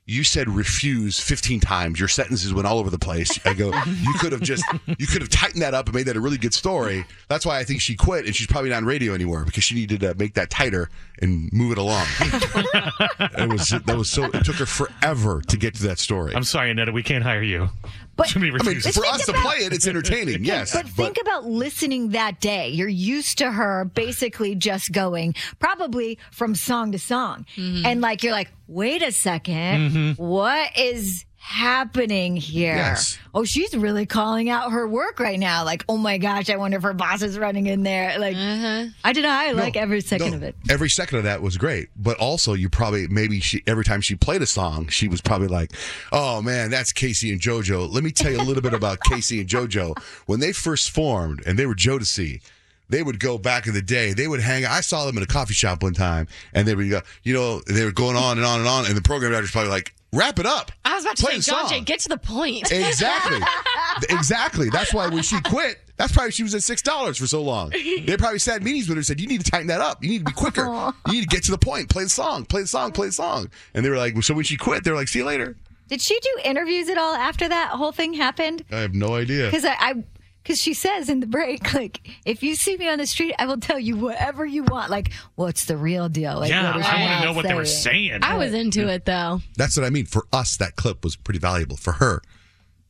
you 0.08 0.22
said 0.22 0.48
refuse 0.48 1.18
15 1.18 1.58
times. 1.60 1.98
Your 1.98 2.08
sentences 2.08 2.54
went 2.54 2.66
all 2.68 2.78
over 2.78 2.90
the 2.90 2.98
place. 2.98 3.40
I 3.44 3.54
go, 3.54 3.72
you 3.86 4.14
could 4.20 4.30
have 4.30 4.40
just, 4.40 4.64
you 4.86 5.06
could 5.06 5.20
have 5.20 5.28
tightened 5.28 5.62
that 5.62 5.74
up 5.74 5.86
and 5.86 5.94
made 5.96 6.04
that 6.04 6.16
a 6.16 6.20
really 6.20 6.38
good 6.38 6.54
story. 6.54 7.04
That's 7.28 7.44
why 7.44 7.58
I 7.58 7.64
think 7.64 7.80
she 7.80 7.96
quit 7.96 8.24
and 8.24 8.34
she's 8.34 8.46
probably 8.46 8.70
not 8.70 8.76
on 8.76 8.84
radio 8.84 9.14
anymore 9.14 9.44
because 9.44 9.64
she 9.64 9.74
needed 9.74 10.00
to 10.00 10.14
make 10.14 10.34
that 10.34 10.48
tighter 10.48 10.88
and 11.20 11.52
move 11.52 11.72
it 11.72 11.78
along. 11.78 12.06
it 12.20 13.50
was, 13.50 13.70
that 13.70 13.96
was 13.96 14.08
so, 14.08 14.24
it 14.24 14.44
took 14.44 14.56
her 14.56 14.66
forever 14.66 15.42
to 15.48 15.56
get 15.56 15.74
to 15.74 15.82
that 15.88 15.98
story. 15.98 16.34
I'm 16.36 16.44
sorry, 16.44 16.70
Annetta, 16.70 16.92
we 16.92 17.02
can't 17.02 17.24
hire 17.24 17.42
you. 17.42 17.68
But 18.16 18.28
Too 18.28 18.38
I 18.38 18.42
mean, 18.42 18.80
for 18.80 19.04
us 19.06 19.26
to 19.26 19.32
play 19.34 19.56
it, 19.58 19.72
it's 19.74 19.86
entertaining, 19.86 20.42
yes. 20.44 20.72
But 20.72 20.88
think 20.88 21.18
about 21.20 21.44
listening 21.44 22.10
that 22.10 22.40
day. 22.40 22.70
You're 22.70 22.88
used 22.88 23.36
to 23.38 23.52
her 23.52 23.84
basically 23.84 24.54
just 24.54 24.90
going 24.92 25.34
probably 25.58 26.18
from 26.32 26.54
song 26.54 26.92
to 26.92 26.98
song. 26.98 27.44
And 27.56 28.00
like, 28.00 28.22
you're 28.22 28.32
like, 28.32 28.50
wait 28.68 29.02
a 29.02 29.06
2nd 29.12 29.46
Mhm. 29.90 30.18
what 30.18 30.76
is 30.78 31.24
happening 31.46 32.36
here? 32.36 32.74
Yes. 32.74 33.18
Oh, 33.32 33.44
she's 33.44 33.74
really 33.76 34.04
calling 34.04 34.50
out 34.50 34.72
her 34.72 34.86
work 34.86 35.20
right 35.20 35.38
now. 35.38 35.64
Like, 35.64 35.84
oh 35.88 35.96
my 35.96 36.18
gosh, 36.18 36.50
I 36.50 36.56
wonder 36.56 36.76
if 36.76 36.82
her 36.82 36.92
boss 36.92 37.22
is 37.22 37.38
running 37.38 37.68
in 37.68 37.84
there. 37.84 38.18
Like, 38.18 38.36
mm-hmm. 38.36 38.88
I 39.04 39.12
did. 39.12 39.24
I 39.24 39.52
like 39.52 39.76
every 39.76 40.00
second 40.00 40.32
No, 40.32 40.36
of 40.38 40.42
it. 40.42 40.56
Every 40.68 40.90
second 40.90 41.18
of 41.18 41.24
that 41.24 41.42
was 41.42 41.56
great, 41.56 41.88
but 41.96 42.18
also 42.18 42.54
you 42.54 42.68
probably 42.68 43.06
maybe 43.06 43.38
she 43.38 43.62
every 43.66 43.84
time 43.84 44.00
she 44.00 44.16
played 44.16 44.42
a 44.42 44.46
song, 44.46 44.88
she 44.88 45.06
was 45.06 45.20
probably 45.20 45.48
like, 45.48 45.72
"Oh 46.10 46.42
man, 46.42 46.70
that's 46.70 46.92
K-Ci 46.92 47.30
and 47.30 47.40
JoJo." 47.40 47.92
Let 47.92 48.02
me 48.02 48.10
tell 48.10 48.32
you 48.32 48.40
a 48.40 48.42
little 48.42 48.62
bit 48.62 48.74
about 48.74 48.98
K-Ci 49.08 49.40
and 49.40 49.48
JoJo. 49.48 49.96
When 50.26 50.40
they 50.40 50.52
first 50.52 50.90
formed, 50.90 51.42
and 51.46 51.58
they 51.58 51.66
were 51.66 51.76
Jodeci. 51.76 52.42
They 52.88 53.02
would 53.02 53.18
go 53.18 53.36
back 53.36 53.66
in 53.66 53.74
the 53.74 53.82
day. 53.82 54.12
They 54.12 54.28
would 54.28 54.38
hang. 54.40 54.64
I 54.64 54.80
saw 54.80 55.06
them 55.06 55.16
in 55.16 55.22
a 55.24 55.26
coffee 55.26 55.54
shop 55.54 55.82
one 55.82 55.92
time, 55.92 56.28
and 56.54 56.68
they 56.68 56.74
would 56.76 56.88
go. 56.88 57.00
You 57.24 57.34
know, 57.34 57.60
they 57.66 57.84
were 57.84 57.90
going 57.90 58.16
on 58.16 58.38
and 58.38 58.46
on 58.46 58.60
and 58.60 58.68
on, 58.68 58.86
and 58.86 58.96
the 58.96 59.02
program 59.02 59.32
director's 59.32 59.50
probably 59.50 59.70
like, 59.70 59.92
"Wrap 60.16 60.38
it 60.38 60.46
up." 60.46 60.72
I 60.84 60.94
was 60.94 61.04
about 61.04 61.16
to 61.16 61.22
Play 61.22 61.32
say, 61.32 61.38
the 61.38 61.42
John 61.44 61.68
song. 61.68 61.78
Jay, 61.78 61.80
get 61.80 62.00
to 62.00 62.08
the 62.08 62.18
point. 62.18 62.72
Exactly. 62.72 63.40
exactly. 64.08 64.70
That's 64.70 64.92
why 64.92 65.08
when 65.08 65.22
she 65.22 65.40
quit, 65.42 65.78
that's 65.96 66.12
probably 66.12 66.32
she 66.32 66.42
was 66.42 66.54
at 66.54 66.62
six 66.62 66.82
dollars 66.82 67.18
for 67.18 67.26
so 67.26 67.42
long. 67.42 67.70
They 67.70 68.16
probably 68.16 68.38
sat 68.38 68.58
in 68.58 68.64
meetings 68.64 68.88
with 68.88 68.96
her 68.96 69.00
and 69.00 69.06
said, 69.06 69.20
"You 69.20 69.26
need 69.26 69.44
to 69.44 69.50
tighten 69.50 69.68
that 69.68 69.80
up. 69.80 70.02
You 70.02 70.10
need 70.10 70.18
to 70.18 70.24
be 70.24 70.32
quicker. 70.32 70.64
You 71.06 71.12
need 71.12 71.22
to 71.22 71.28
get 71.28 71.44
to 71.44 71.50
the 71.50 71.58
point. 71.58 71.88
Play 71.88 72.04
the 72.04 72.10
song. 72.10 72.44
Play 72.44 72.62
the 72.62 72.68
song. 72.68 72.92
Play 72.92 73.06
the 73.06 73.12
song." 73.12 73.50
And 73.74 73.84
they 73.84 73.90
were 73.90 73.98
like, 73.98 74.20
"So 74.22 74.34
when 74.34 74.44
she 74.44 74.56
quit, 74.56 74.84
they 74.84 74.90
were 74.90 74.96
like, 74.96 75.08
see 75.08 75.20
you 75.20 75.24
later." 75.24 75.56
Did 75.88 76.00
she 76.00 76.18
do 76.18 76.40
interviews 76.44 76.88
at 76.88 76.98
all 76.98 77.14
after 77.14 77.48
that 77.48 77.70
whole 77.70 77.92
thing 77.92 78.12
happened? 78.14 78.64
I 78.72 78.78
have 78.78 78.94
no 78.94 79.14
idea. 79.14 79.46
Because 79.46 79.64
I, 79.64 79.76
I 79.78 80.04
because 80.46 80.62
she 80.62 80.74
says 80.74 81.08
in 81.08 81.18
the 81.18 81.26
break, 81.26 81.74
like, 81.74 82.08
if 82.24 82.44
you 82.44 82.54
see 82.54 82.76
me 82.76 82.88
on 82.88 82.98
the 82.98 83.06
street, 83.06 83.34
I 83.36 83.46
will 83.46 83.58
tell 83.58 83.80
you 83.80 83.96
whatever 83.96 84.46
you 84.46 84.62
want. 84.62 84.92
Like, 84.92 85.12
what's 85.34 85.64
the 85.64 85.76
real 85.76 86.08
deal? 86.08 86.38
Like, 86.38 86.50
Yeah, 86.50 86.70
what 86.70 86.80
is 86.80 86.86
I 86.86 87.00
wanna 87.00 87.18
know 87.18 87.24
not 87.26 87.34
what 87.34 87.46
they 87.48 87.54
were 87.54 87.64
saying. 87.64 88.20
I 88.22 88.36
was 88.36 88.54
into 88.54 88.86
it 88.86 89.04
though. 89.04 89.40
That's 89.56 89.76
what 89.76 89.84
I 89.84 89.90
mean. 89.90 90.06
For 90.06 90.26
us, 90.32 90.56
that 90.58 90.76
clip 90.76 91.02
was 91.02 91.16
pretty 91.16 91.40
valuable. 91.40 91.76
For 91.76 91.94
her, 91.94 92.22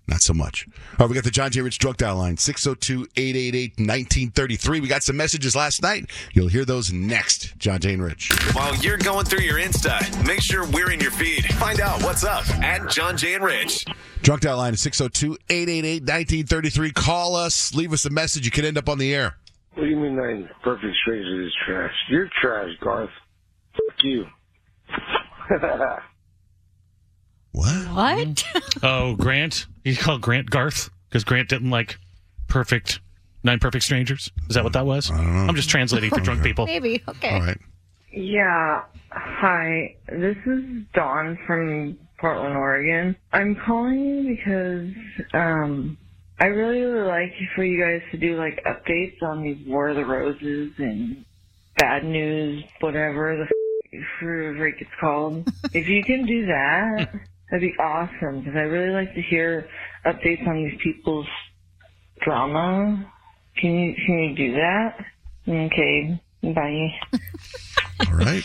not 0.09 0.21
so 0.21 0.33
much. 0.33 0.67
All 0.93 1.07
right, 1.07 1.09
we 1.09 1.15
got 1.15 1.25
the 1.25 1.31
John 1.31 1.51
Jay 1.51 1.61
Rich 1.61 1.79
drug 1.79 1.97
dial 1.97 2.17
line 2.17 2.37
602 2.37 3.09
888 3.17 3.71
1933. 3.73 4.81
We 4.81 4.89
got 4.89 5.03
some 5.03 5.17
messages 5.17 5.57
last 5.57 5.83
night. 5.83 6.11
You'll 6.33 6.49
hear 6.49 6.65
those 6.65 6.93
next. 6.93 7.57
John 7.59 7.81
Jay 7.81 7.95
and 7.95 8.03
Rich. 8.03 8.31
While 8.53 8.77
you're 8.77 8.99
going 8.99 9.25
through 9.27 9.45
your 9.45 9.59
Insta, 9.59 10.27
make 10.27 10.41
sure 10.41 10.67
we're 10.71 10.91
in 10.91 11.01
your 11.01 11.11
feed. 11.11 11.45
Find 11.55 11.81
out 11.81 12.03
what's 12.03 12.25
up 12.25 12.49
at 12.63 12.89
John 12.91 13.17
Jay 13.17 13.35
and 13.35 13.45
Rich. 13.45 13.85
Drunk 14.23 14.43
dial 14.43 14.59
line 14.59 14.75
is 14.75 14.81
602 14.81 15.39
888 15.49 16.03
1933. 16.03 16.93
Call 16.93 17.37
us, 17.37 17.75
leave 17.75 17.93
us 17.93 18.05
a 18.05 18.11
message. 18.11 18.45
You 18.45 18.51
could 18.51 18.65
end 18.65 18.79
up 18.79 18.89
on 18.89 18.99
the 18.99 19.15
air. 19.15 19.37
What 19.75 19.85
do 19.85 19.89
you 19.91 19.97
mean 19.97 20.17
that 20.17 20.49
perfect 20.63 20.95
stranger 21.03 21.47
is 21.47 21.53
trash? 21.67 21.93
You're 22.09 22.31
trash, 22.41 22.71
Garth. 22.81 23.11
Fuck 23.73 24.05
you. 24.05 24.25
What? 27.57 28.45
oh, 28.83 29.17
Grant. 29.17 29.67
You 29.83 29.97
called 29.97 30.21
Grant 30.21 30.51
Garth 30.51 30.91
because 31.09 31.25
Grant 31.25 31.49
didn't 31.49 31.71
like 31.71 31.97
perfect, 32.49 33.01
nine 33.43 33.59
perfect 33.59 33.85
strangers. 33.85 34.31
Is 34.49 34.57
that 34.57 34.65
what 34.65 34.75
that 34.75 34.85
was? 34.85 35.11
I'm 35.11 35.55
just 35.55 35.71
translating 35.71 36.11
for 36.11 36.21
drunk 36.21 36.43
people. 36.43 36.67
Maybe. 36.67 37.03
Okay. 37.09 37.35
All 37.35 37.41
right. 37.41 37.59
Yeah. 38.13 38.83
Hi. 39.11 39.97
This 40.07 40.37
is 40.45 40.85
Dawn 40.93 41.39
from 41.47 41.99
Portland, 42.19 42.57
Oregon. 42.57 43.17
I'm 43.33 43.57
calling 43.57 44.05
you 44.05 44.37
because 44.37 44.93
um 45.33 45.97
I 46.39 46.47
really 46.47 46.85
would 46.85 47.07
like 47.07 47.33
for 47.55 47.65
you 47.65 47.83
guys 47.83 48.03
to 48.11 48.19
do 48.19 48.37
like 48.37 48.63
updates 48.65 49.23
on 49.23 49.43
these 49.43 49.67
War 49.67 49.89
of 49.89 49.97
the 49.97 50.05
Roses 50.05 50.73
and 50.77 51.25
bad 51.79 52.05
news, 52.05 52.65
whatever 52.81 53.37
the 53.37 53.45
f- 53.45 54.11
freak 54.21 54.75
it's 54.81 54.91
called. 55.01 55.49
if 55.73 55.89
you 55.89 56.05
can 56.05 56.27
do 56.27 56.47
that, 56.47 57.09
that'd 57.51 57.63
be 57.63 57.75
awesome 57.81 58.41
because 58.41 58.55
I 58.57 58.61
really 58.63 58.93
like 58.93 59.15
to 59.15 59.23
hear 59.23 59.69
updates 60.07 60.47
on 60.47 60.65
these 60.65 60.79
people's 60.83 61.27
drama. 62.23 63.13
Can 63.59 63.75
you 63.79 63.95
can 64.07 64.19
you 64.25 64.37
do 64.37 64.53
that? 64.53 64.97
Okay. 65.49 66.21
Bye. 66.43 66.89
All 68.01 68.15
right. 68.15 68.45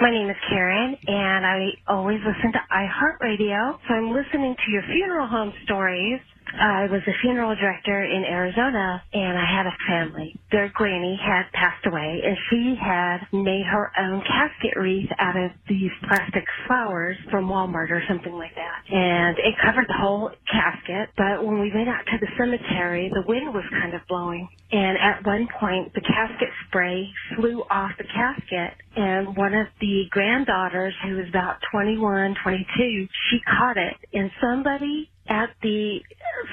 My 0.00 0.10
name 0.10 0.28
is 0.28 0.36
Karen, 0.50 0.96
and 1.06 1.46
I 1.46 1.68
always 1.88 2.18
listen 2.18 2.52
to 2.52 2.60
iHeartRadio. 2.70 3.78
So 3.88 3.94
I'm 3.94 4.12
listening 4.12 4.54
to 4.54 4.70
your 4.70 4.82
funeral 4.92 5.26
home 5.26 5.52
stories, 5.64 6.20
I 6.54 6.86
was 6.90 7.02
a 7.06 7.12
funeral 7.22 7.54
director 7.56 8.02
in 8.04 8.24
Arizona 8.24 9.02
and 9.12 9.38
I 9.38 9.44
had 9.44 9.66
a 9.66 9.76
family. 9.88 10.34
Their 10.50 10.70
granny 10.74 11.18
had 11.20 11.50
passed 11.52 11.86
away 11.86 12.22
and 12.24 12.36
she 12.50 12.76
had 12.80 13.18
made 13.32 13.66
her 13.66 13.92
own 13.98 14.22
casket 14.22 14.76
wreath 14.76 15.10
out 15.18 15.36
of 15.36 15.50
these 15.68 15.90
plastic 16.08 16.44
flowers 16.66 17.16
from 17.30 17.48
Walmart 17.48 17.90
or 17.90 18.02
something 18.08 18.32
like 18.32 18.54
that. 18.54 18.94
And 18.94 19.38
it 19.38 19.54
covered 19.64 19.86
the 19.88 19.98
whole 19.98 20.30
casket, 20.50 21.10
but 21.16 21.44
when 21.44 21.60
we 21.60 21.72
went 21.74 21.88
out 21.88 22.06
to 22.06 22.18
the 22.20 22.28
cemetery, 22.38 23.10
the 23.12 23.24
wind 23.26 23.52
was 23.52 23.64
kind 23.70 23.94
of 23.94 24.00
blowing. 24.08 24.48
And 24.72 24.98
at 24.98 25.24
one 25.24 25.48
point, 25.60 25.94
the 25.94 26.00
casket 26.00 26.48
spray 26.66 27.08
flew 27.36 27.62
off 27.70 27.92
the 27.98 28.04
casket 28.04 28.74
and 28.96 29.36
one 29.36 29.54
of 29.54 29.66
the 29.80 30.04
granddaughters 30.10 30.94
who 31.04 31.16
was 31.16 31.28
about 31.28 31.56
21, 31.70 32.34
22, 32.42 33.06
she 33.30 33.40
caught 33.46 33.76
it 33.76 33.94
and 34.12 34.30
somebody 34.40 35.10
at 35.28 35.50
the 35.62 36.00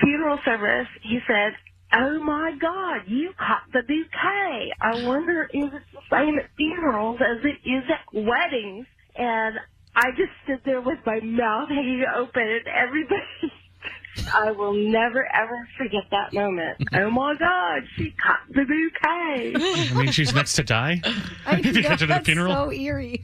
funeral 0.01 0.39
service, 0.45 0.87
he 1.01 1.19
said, 1.27 1.53
Oh 1.95 2.19
my 2.23 2.55
God, 2.59 3.01
you 3.07 3.33
caught 3.37 3.63
the 3.71 3.81
bouquet. 3.87 4.71
I 4.81 5.05
wonder 5.05 5.47
if 5.53 5.73
it's 5.73 5.85
the 5.93 5.99
same 6.11 6.39
at 6.39 6.49
funerals 6.57 7.19
as 7.21 7.43
it 7.45 7.67
is 7.69 7.83
at 7.89 8.13
weddings. 8.13 8.87
And 9.15 9.55
I 9.95 10.09
just 10.17 10.31
stood 10.43 10.61
there 10.65 10.81
with 10.81 10.97
my 11.05 11.19
mouth 11.19 11.69
hanging 11.69 12.03
open 12.15 12.41
and 12.41 12.67
everybody, 12.67 13.21
I 14.33 14.51
will 14.51 14.73
never 14.73 15.23
ever 15.35 15.67
forget 15.77 16.03
that 16.09 16.33
moment. 16.33 16.77
Oh 16.93 17.11
my 17.11 17.35
God, 17.37 17.83
she 17.95 18.11
caught 18.11 18.39
the 18.49 18.63
bouquet. 18.65 19.53
I 19.55 19.93
mean, 19.93 20.11
she's 20.11 20.33
next 20.33 20.53
to 20.53 20.63
die. 20.63 20.99
I 21.45 21.59
If 21.59 21.75
you 21.75 21.81
know, 21.83 21.89
go 21.89 21.95
to 21.95 22.05
the 22.05 22.07
that's 22.07 22.25
funeral. 22.25 22.53
so 22.53 22.71
eerie. 22.71 23.23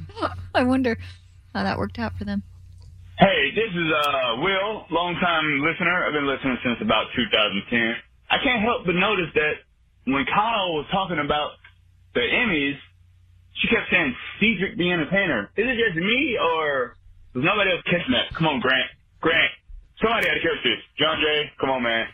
I 0.54 0.64
wonder 0.64 0.98
how 1.56 1.64
that 1.64 1.78
worked 1.80 1.98
out 1.98 2.18
for 2.20 2.26
them. 2.26 2.44
Hey, 3.20 3.52
this 3.52 3.68
is 3.76 3.90
uh 3.92 4.40
Will, 4.40 4.88
longtime 4.92 5.60
listener. 5.60 6.08
I've 6.08 6.14
been 6.14 6.26
listening 6.26 6.56
since 6.64 6.80
about 6.80 7.12
2010. 7.12 7.96
I 8.32 8.38
can't 8.42 8.64
help 8.64 8.86
but 8.86 8.96
notice 8.96 9.28
that 9.36 9.60
when 10.08 10.24
Kyle 10.24 10.72
was 10.80 10.88
talking 10.90 11.20
about 11.20 11.60
the 12.16 12.22
Emmys, 12.22 12.80
she 13.60 13.68
kept 13.68 13.92
saying 13.92 14.16
Cedric 14.40 14.78
the 14.78 14.90
Entertainer. 14.90 15.52
Is 15.60 15.68
it 15.68 15.76
just 15.76 16.00
me 16.00 16.40
or 16.40 16.96
was 17.36 17.44
nobody 17.44 17.72
else 17.72 17.84
catching 17.92 18.16
that? 18.16 18.32
Come 18.40 18.48
on, 18.48 18.62
Grant. 18.62 18.88
Grant. 19.20 19.52
Somebody 20.00 20.24
had 20.24 20.36
to 20.36 20.40
catch 20.40 20.64
this. 20.64 20.80
John 20.96 21.20
Jay, 21.20 21.52
come 21.60 21.72
on, 21.72 21.84
man. 21.84 22.08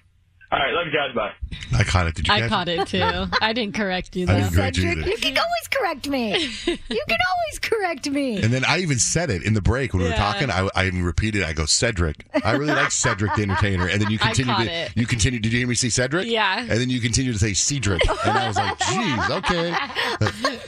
All 0.52 0.60
right, 0.60 0.72
love 0.74 0.86
you 0.88 0.94
guys. 0.94 1.14
Bye. 1.16 1.32
I 1.78 1.84
caught 1.84 2.08
it. 2.08 2.16
Did 2.16 2.28
you 2.28 2.34
I 2.34 2.40
catch 2.42 2.50
caught 2.50 2.68
it 2.70 2.88
too. 2.88 3.02
I 3.42 3.52
didn't 3.52 3.76
correct 3.76 4.16
you 4.16 4.24
I 4.24 4.34
though. 4.34 4.40
didn't 4.42 4.54
correct 4.54 4.78
you 4.78 4.84
Cedric, 4.84 4.98
either. 5.08 5.10
you 5.10 5.18
can 5.18 5.38
always 5.38 5.68
correct 5.70 6.08
me. 6.08 6.32
You 6.66 7.04
can 7.08 7.18
always 7.34 7.60
correct 7.62 8.10
me. 8.10 8.42
And 8.42 8.54
then 8.54 8.64
I 8.66 8.80
even 8.80 9.00
said 9.00 9.30
it 9.32 9.44
in 9.44 9.54
the 9.56 9.62
break 9.62 9.94
when 9.94 10.04
we 10.04 10.10
were 10.10 10.16
talking. 10.16 10.50
I, 10.52 10.70
I 10.76 10.86
even 10.86 11.04
repeated. 11.04 11.44
I 11.44 11.54
go 11.54 11.66
Cedric. 11.66 12.26
I 12.44 12.52
really 12.52 12.74
like 12.74 12.92
Cedric 12.92 13.34
the 13.36 13.42
Entertainer. 13.42 13.88
And 13.88 14.00
then 14.02 14.12
you 14.12 14.20
I 14.22 14.28
continue 14.28 14.56
to 14.56 14.72
it. 14.72 14.92
you 14.96 15.06
continue. 15.08 15.40
Did 15.40 15.52
you 15.52 15.60
hear 15.60 15.68
me 15.68 15.76
say 15.76 15.90
Cedric? 15.90 16.28
Yeah. 16.28 16.60
And 16.60 16.70
then 16.70 16.90
you 16.90 17.02
continue 17.02 17.34
to 17.34 17.40
say 17.40 17.54
Cedric, 17.54 18.08
and 18.08 18.38
I 18.38 18.48
was 18.48 18.56
like, 18.58 18.78
"Geez, 18.80 19.30
okay." 19.32 19.72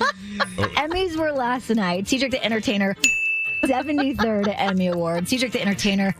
Emmys 0.75 1.15
were 1.15 1.31
last 1.31 1.69
night. 1.69 2.07
Cedric 2.07 2.31
the 2.31 2.43
Entertainer, 2.43 2.95
73rd 3.63 4.53
Emmy 4.57 4.87
Award. 4.87 5.27
Cedric 5.27 5.51
the 5.51 5.61
Entertainer. 5.61 6.15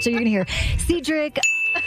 So 0.00 0.10
you're 0.10 0.20
going 0.20 0.24
to 0.24 0.30
hear 0.30 0.46
Cedric 0.78 1.38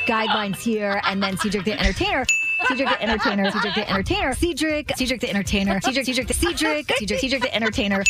guidelines 0.06 0.58
here, 0.58 1.02
and 1.06 1.22
then 1.22 1.38
Cedric 1.38 1.66
the 1.66 1.80
Entertainer. 1.80 2.26
Cedric 2.68 2.90
the 2.90 3.02
Entertainer, 3.02 3.50
Cedric 3.52 3.74
the 3.76 3.90
Entertainer, 3.90 4.34
Cedric, 4.34 4.92
Cedric 4.98 5.22
the 5.22 5.30
Entertainer, 5.30 5.80
Cedric, 5.82 6.06
Cedric, 6.06 6.28
the 6.28 6.34
Cedric, 6.34 6.92
Cedric, 6.98 7.20
Cedric 7.20 7.42
the 7.42 7.56
Entertainer. 7.56 8.04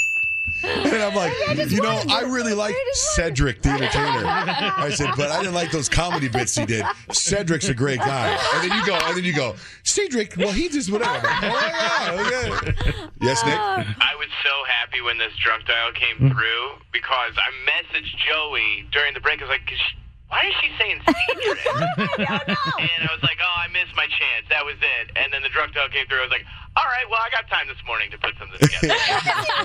And 0.63 0.95
I'm 1.03 1.15
like, 1.15 1.31
you 1.71 1.81
know, 1.81 2.01
I 2.09 2.21
really 2.21 2.53
like 2.53 2.75
Cedric 2.93 3.61
the 3.61 3.69
Entertainer. 3.69 4.23
I 4.25 4.89
said, 4.93 5.11
but 5.15 5.29
I 5.31 5.39
didn't 5.39 5.53
like 5.53 5.71
those 5.71 5.87
comedy 5.87 6.27
bits 6.27 6.55
he 6.55 6.65
did. 6.65 6.83
Cedric's 7.11 7.69
a 7.69 7.73
great 7.73 7.99
guy. 7.99 8.37
And 8.55 8.69
then 8.69 8.77
you 8.77 8.85
go, 8.85 8.95
and 8.95 9.15
then 9.15 9.23
you 9.23 9.33
go, 9.33 9.55
Cedric. 9.83 10.35
Well, 10.37 10.51
he 10.51 10.67
just 10.67 10.91
whatever. 10.91 11.27
Oh 11.27 12.29
yeah, 12.31 12.57
okay. 12.57 12.91
Yes, 13.21 13.45
Nick. 13.45 13.53
Uh, 13.55 13.83
I 14.01 14.15
was 14.17 14.27
so 14.43 14.51
happy 14.67 15.01
when 15.01 15.17
this 15.17 15.31
drunk 15.43 15.65
dial 15.65 15.91
came 15.93 16.17
through 16.29 16.65
because 16.91 17.33
I 17.37 17.51
messaged 17.69 18.15
Joey 18.27 18.85
during 18.91 19.13
the 19.13 19.19
break. 19.21 19.39
I 19.39 19.43
was 19.45 19.49
like, 19.49 19.65
'Cause 19.67 19.77
she- 19.77 19.95
why 20.29 20.45
is 20.45 20.55
she 20.61 20.69
saying 20.77 21.01
Cedric? 21.01 21.59
and 21.97 23.01
I 23.01 23.09
was 23.09 23.21
like, 23.25 23.41
oh, 23.41 23.55
I 23.59 23.67
missed 23.73 23.97
my 23.97 24.05
chance. 24.05 24.45
That 24.49 24.63
was 24.63 24.77
it. 24.77 25.09
And 25.17 25.33
then 25.33 25.41
the 25.41 25.49
drunk 25.49 25.73
dial 25.73 25.89
came 25.89 26.05
through. 26.05 26.21
I 26.21 26.29
was 26.29 26.33
like, 26.33 26.45
all 26.79 26.85
right, 26.85 27.09
well, 27.09 27.19
I 27.21 27.29
got 27.29 27.49
time 27.49 27.67
this 27.67 27.77
morning 27.85 28.09
to 28.11 28.17
put 28.17 28.37
something 28.37 28.57
together. 28.61 28.95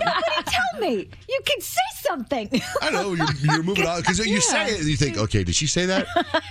Nobody 0.05 0.51
tell 0.51 0.81
me. 0.81 1.09
You 1.29 1.41
can 1.45 1.61
say 1.61 1.81
something. 1.95 2.51
I 2.83 2.91
know 2.91 3.15
you're, 3.15 3.27
you're 3.41 3.63
moving 3.63 3.87
on 3.87 4.01
because 4.01 4.19
you 4.19 4.41
say 4.41 4.73
it 4.73 4.81
and 4.81 4.89
you 4.89 4.97
think, 4.97 5.17
okay, 5.19 5.45
did 5.45 5.55
she 5.55 5.69
say 5.69 5.87
that? 5.87 6.07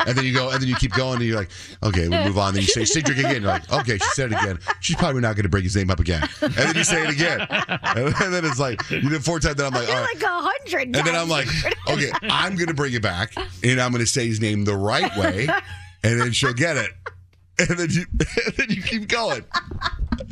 And 0.07 0.18
then 0.18 0.24
you 0.24 0.34
go, 0.34 0.51
and 0.51 0.61
then 0.61 0.70
you 0.70 0.76
keep 0.76 0.93
going, 0.93 1.18
and 1.18 1.26
you're 1.26 1.38
like, 1.38 1.49
okay, 1.84 2.07
we 2.07 2.18
move 2.24 2.38
on. 2.38 2.53
Then 2.53 2.61
you 2.61 2.68
say 2.70 2.86
Cedric 2.86 3.18
again. 3.18 3.41
You're 3.41 3.51
like, 3.51 3.70
okay, 3.74 3.97
she 3.97 4.09
said 4.14 4.32
it 4.32 4.41
again. 4.41 4.59
She's 4.80 4.95
probably 4.95 5.22
not 5.22 5.36
going 5.36 5.43
to 5.43 5.49
bring 5.49 5.64
his 5.64 5.76
name 5.76 5.89
up 5.89 5.99
again. 5.99 6.28
And 6.41 6.53
then 6.53 6.76
you 6.76 6.84
say 6.86 7.03
it 7.03 7.09
again, 7.09 7.45
and 7.49 8.34
then 8.34 8.45
it's 8.45 8.59
like 8.59 8.89
you 8.89 9.09
did 9.09 9.26
four 9.26 9.39
times. 9.41 9.55
Then 9.55 9.66
I'm 9.66 9.74
like, 9.74 9.89
all 9.89 9.95
right. 9.95 10.16
like 10.16 10.24
a 10.24 10.28
hundred. 10.28 10.95
And 10.95 11.05
then 11.05 11.16
I'm 11.16 11.28
like, 11.30 11.47
okay, 11.89 12.09
I'm 12.24 12.55
going 12.55 12.70
to 12.70 12.74
bring 12.74 12.93
it 12.93 13.01
back, 13.01 13.34
and 13.64 13.82
I'm 13.82 13.91
going 13.91 14.03
to 14.03 14.09
say 14.09 14.28
his 14.28 14.39
name 14.39 14.64
the 14.64 14.78
right 14.78 15.16
way, 15.18 15.47
and 16.03 16.22
then 16.22 16.32
she'll 16.32 16.53
get 16.53 16.78
it. 16.78 16.91
And 17.59 17.78
then 17.78 17.89
you, 17.91 18.05
and 18.45 18.55
then 18.55 18.70
you 18.70 18.82
keep 18.82 19.07
going. 19.07 19.43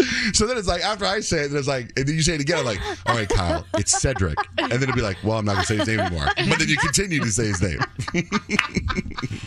So 0.33 0.47
then 0.47 0.57
it's 0.57 0.67
like 0.67 0.81
after 0.81 1.05
I 1.05 1.19
say 1.19 1.45
it, 1.45 1.49
then 1.49 1.59
it's 1.59 1.67
like, 1.67 1.91
and 1.97 2.07
then 2.07 2.15
you 2.15 2.21
say 2.21 2.35
it 2.35 2.41
again. 2.41 2.59
I'm 2.59 2.65
like, 2.65 2.79
all 3.05 3.15
right, 3.15 3.27
Kyle, 3.27 3.65
it's 3.75 3.99
Cedric, 4.01 4.37
and 4.57 4.71
then 4.71 4.83
it'd 4.83 4.95
be 4.95 5.01
like, 5.01 5.17
well, 5.23 5.37
I'm 5.37 5.45
not 5.45 5.53
gonna 5.53 5.65
say 5.65 5.77
his 5.77 5.87
name 5.87 5.99
anymore. 5.99 6.25
But 6.35 6.59
then 6.59 6.67
you 6.67 6.77
continue 6.77 7.19
to 7.19 7.31
say 7.31 7.47
his 7.47 7.61
name. 7.61 7.79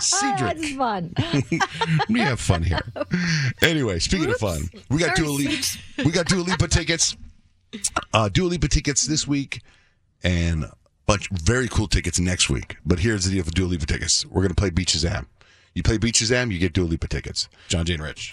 Cedric. 0.00 0.58
That's 0.58 0.74
fun. 0.74 1.14
we 2.08 2.20
have 2.20 2.40
fun 2.40 2.62
here. 2.62 2.80
Anyway, 3.62 3.98
speaking 3.98 4.30
of 4.30 4.36
fun, 4.36 4.68
we 4.90 4.98
got 4.98 5.16
Sorry, 5.16 5.28
Dua 5.28 5.36
Lipa. 5.36 5.66
We 6.04 6.10
got 6.10 6.26
Dua 6.26 6.42
Lipa 6.42 6.68
tickets. 6.68 7.16
Uh, 8.12 8.28
Dua 8.28 8.48
Lipa 8.48 8.68
tickets 8.68 9.06
this 9.06 9.26
week, 9.26 9.62
and 10.22 10.64
a 10.64 10.72
bunch 11.06 11.28
very 11.30 11.68
cool 11.68 11.86
tickets 11.86 12.18
next 12.18 12.50
week. 12.50 12.76
But 12.84 12.98
here's 12.98 13.24
the 13.24 13.30
deal 13.30 13.44
for 13.44 13.52
Dua 13.52 13.66
Lipa 13.66 13.86
tickets. 13.86 14.26
We're 14.26 14.42
gonna 14.42 14.54
play 14.54 14.70
Beat 14.70 14.88
Shazam. 14.88 15.26
You 15.74 15.82
play 15.82 15.98
Beat 15.98 16.16
Shazam, 16.16 16.52
you 16.52 16.58
get 16.58 16.72
Dua 16.72 16.84
Lipa 16.84 17.08
tickets. 17.08 17.48
John 17.68 17.86
Jane 17.86 18.00
Rich. 18.00 18.32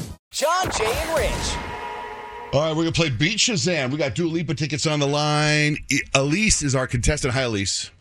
John, 0.31 0.71
Jay, 0.71 0.85
and 0.85 1.17
Rich. 1.17 1.57
All 2.53 2.61
right, 2.61 2.75
we're 2.75 2.83
gonna 2.83 2.91
play 2.91 3.09
Beat 3.09 3.37
Shazam. 3.37 3.91
We 3.91 3.97
got 3.97 4.15
Dua 4.15 4.27
Lipa 4.27 4.53
tickets 4.55 4.85
on 4.85 4.99
the 4.99 5.07
line. 5.07 5.77
Elise 6.13 6.63
is 6.63 6.75
our 6.75 6.87
contestant. 6.87 7.33
Hi, 7.33 7.43
Elise. 7.43 7.91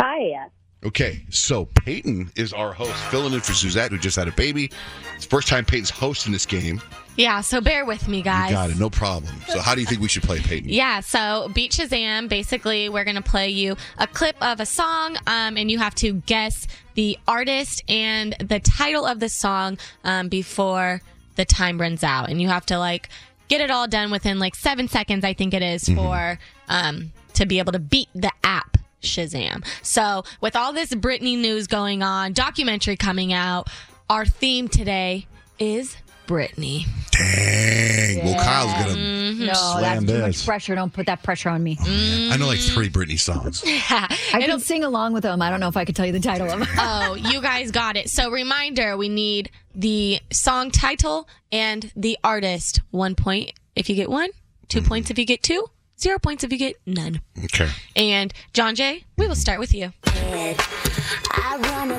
Hi. 0.00 0.48
Okay, 0.84 1.24
so 1.30 1.64
Peyton 1.64 2.30
is 2.36 2.52
our 2.52 2.72
host, 2.72 2.94
filling 3.10 3.32
in 3.32 3.40
for 3.40 3.54
Suzette, 3.54 3.90
who 3.90 3.98
just 3.98 4.16
had 4.16 4.28
a 4.28 4.32
baby. 4.32 4.70
It's 5.14 5.24
the 5.24 5.30
first 5.30 5.48
time 5.48 5.64
Peyton's 5.64 5.90
hosting 5.90 6.32
this 6.32 6.46
game. 6.46 6.80
Yeah, 7.16 7.40
so 7.40 7.60
bear 7.60 7.84
with 7.86 8.08
me, 8.08 8.20
guys. 8.22 8.50
You 8.50 8.56
got 8.56 8.70
it, 8.70 8.78
no 8.78 8.90
problem. 8.90 9.32
So, 9.48 9.58
how 9.60 9.74
do 9.74 9.80
you 9.80 9.86
think 9.86 10.00
we 10.02 10.08
should 10.08 10.22
play 10.22 10.38
Peyton? 10.38 10.68
Yeah, 10.68 11.00
so 11.00 11.50
Beat 11.54 11.72
Shazam, 11.72 12.28
basically, 12.28 12.88
we're 12.88 13.04
going 13.04 13.16
to 13.16 13.22
play 13.22 13.48
you 13.48 13.76
a 13.98 14.06
clip 14.06 14.36
of 14.42 14.60
a 14.60 14.66
song, 14.66 15.16
um, 15.26 15.56
and 15.56 15.70
you 15.70 15.78
have 15.78 15.94
to 15.96 16.12
guess 16.12 16.66
the 16.94 17.18
artist 17.26 17.82
and 17.88 18.34
the 18.38 18.60
title 18.60 19.06
of 19.06 19.20
the 19.20 19.28
song 19.30 19.78
um, 20.04 20.28
before 20.28 21.00
the 21.36 21.44
time 21.46 21.80
runs 21.80 22.04
out. 22.04 22.28
And 22.28 22.40
you 22.40 22.48
have 22.48 22.66
to, 22.66 22.78
like, 22.78 23.08
get 23.48 23.60
it 23.62 23.70
all 23.70 23.88
done 23.88 24.10
within, 24.10 24.38
like, 24.38 24.54
seven 24.54 24.86
seconds, 24.88 25.24
I 25.24 25.32
think 25.32 25.54
it 25.54 25.62
is, 25.62 25.84
Mm-hmm. 25.84 25.96
for 25.98 26.38
um, 26.68 27.12
to 27.34 27.46
be 27.46 27.58
able 27.58 27.72
to 27.72 27.78
beat 27.78 28.08
the 28.14 28.32
app. 28.44 28.76
Shazam. 29.02 29.64
So, 29.82 30.24
with 30.40 30.56
all 30.56 30.72
this 30.72 30.92
Britney 30.92 31.38
news 31.38 31.66
going 31.68 32.02
on, 32.02 32.32
documentary 32.32 32.96
coming 32.96 33.32
out, 33.32 33.68
our 34.10 34.26
theme 34.26 34.68
today 34.68 35.26
is 35.60 35.96
Britney. 36.26 36.86
Dang. 37.10 38.24
Well, 38.24 38.44
Kyle's 38.44 38.72
gonna 38.72 38.98
mm-hmm. 38.98 39.46
No, 39.46 39.52
slam 39.52 39.82
that's 39.82 40.00
too 40.00 40.06
this. 40.06 40.20
much 40.20 40.46
pressure. 40.46 40.74
Don't 40.74 40.92
put 40.92 41.06
that 41.06 41.22
pressure 41.22 41.48
on 41.48 41.62
me. 41.62 41.78
Oh, 41.80 42.30
I 42.32 42.36
know 42.36 42.46
like 42.46 42.58
three 42.58 42.88
Britney 42.88 43.18
songs. 43.18 43.62
I 43.66 44.40
can 44.40 44.60
sing 44.60 44.84
along 44.84 45.12
with 45.12 45.22
them. 45.22 45.40
I 45.42 45.50
don't 45.50 45.60
know 45.60 45.68
if 45.68 45.76
I 45.76 45.84
could 45.84 45.96
tell 45.96 46.06
you 46.06 46.12
the 46.12 46.20
title 46.20 46.50
of 46.50 46.58
them. 46.58 46.68
oh, 46.78 47.14
you 47.30 47.40
guys 47.40 47.70
got 47.70 47.96
it. 47.96 48.10
So, 48.10 48.30
reminder 48.30 48.96
we 48.96 49.08
need 49.08 49.50
the 49.74 50.20
song 50.32 50.70
title 50.70 51.28
and 51.52 51.90
the 51.96 52.18
artist. 52.22 52.80
One 52.90 53.14
point 53.14 53.52
if 53.74 53.88
you 53.88 53.94
get 53.94 54.10
one, 54.10 54.30
2 54.68 54.80
mm-hmm. 54.80 54.88
points 54.88 55.10
if 55.10 55.18
you 55.18 55.24
get 55.24 55.42
two, 55.42 55.66
zero 56.00 56.18
points 56.18 56.44
if 56.44 56.52
you 56.52 56.58
get 56.58 56.76
none. 56.86 57.20
Okay. 57.44 57.68
And 57.94 58.32
John 58.52 58.74
Jay, 58.74 59.04
we 59.16 59.28
will 59.28 59.34
start 59.34 59.60
with 59.60 59.74
you. 59.74 59.92
I 60.04 61.58
wanna 61.60 61.98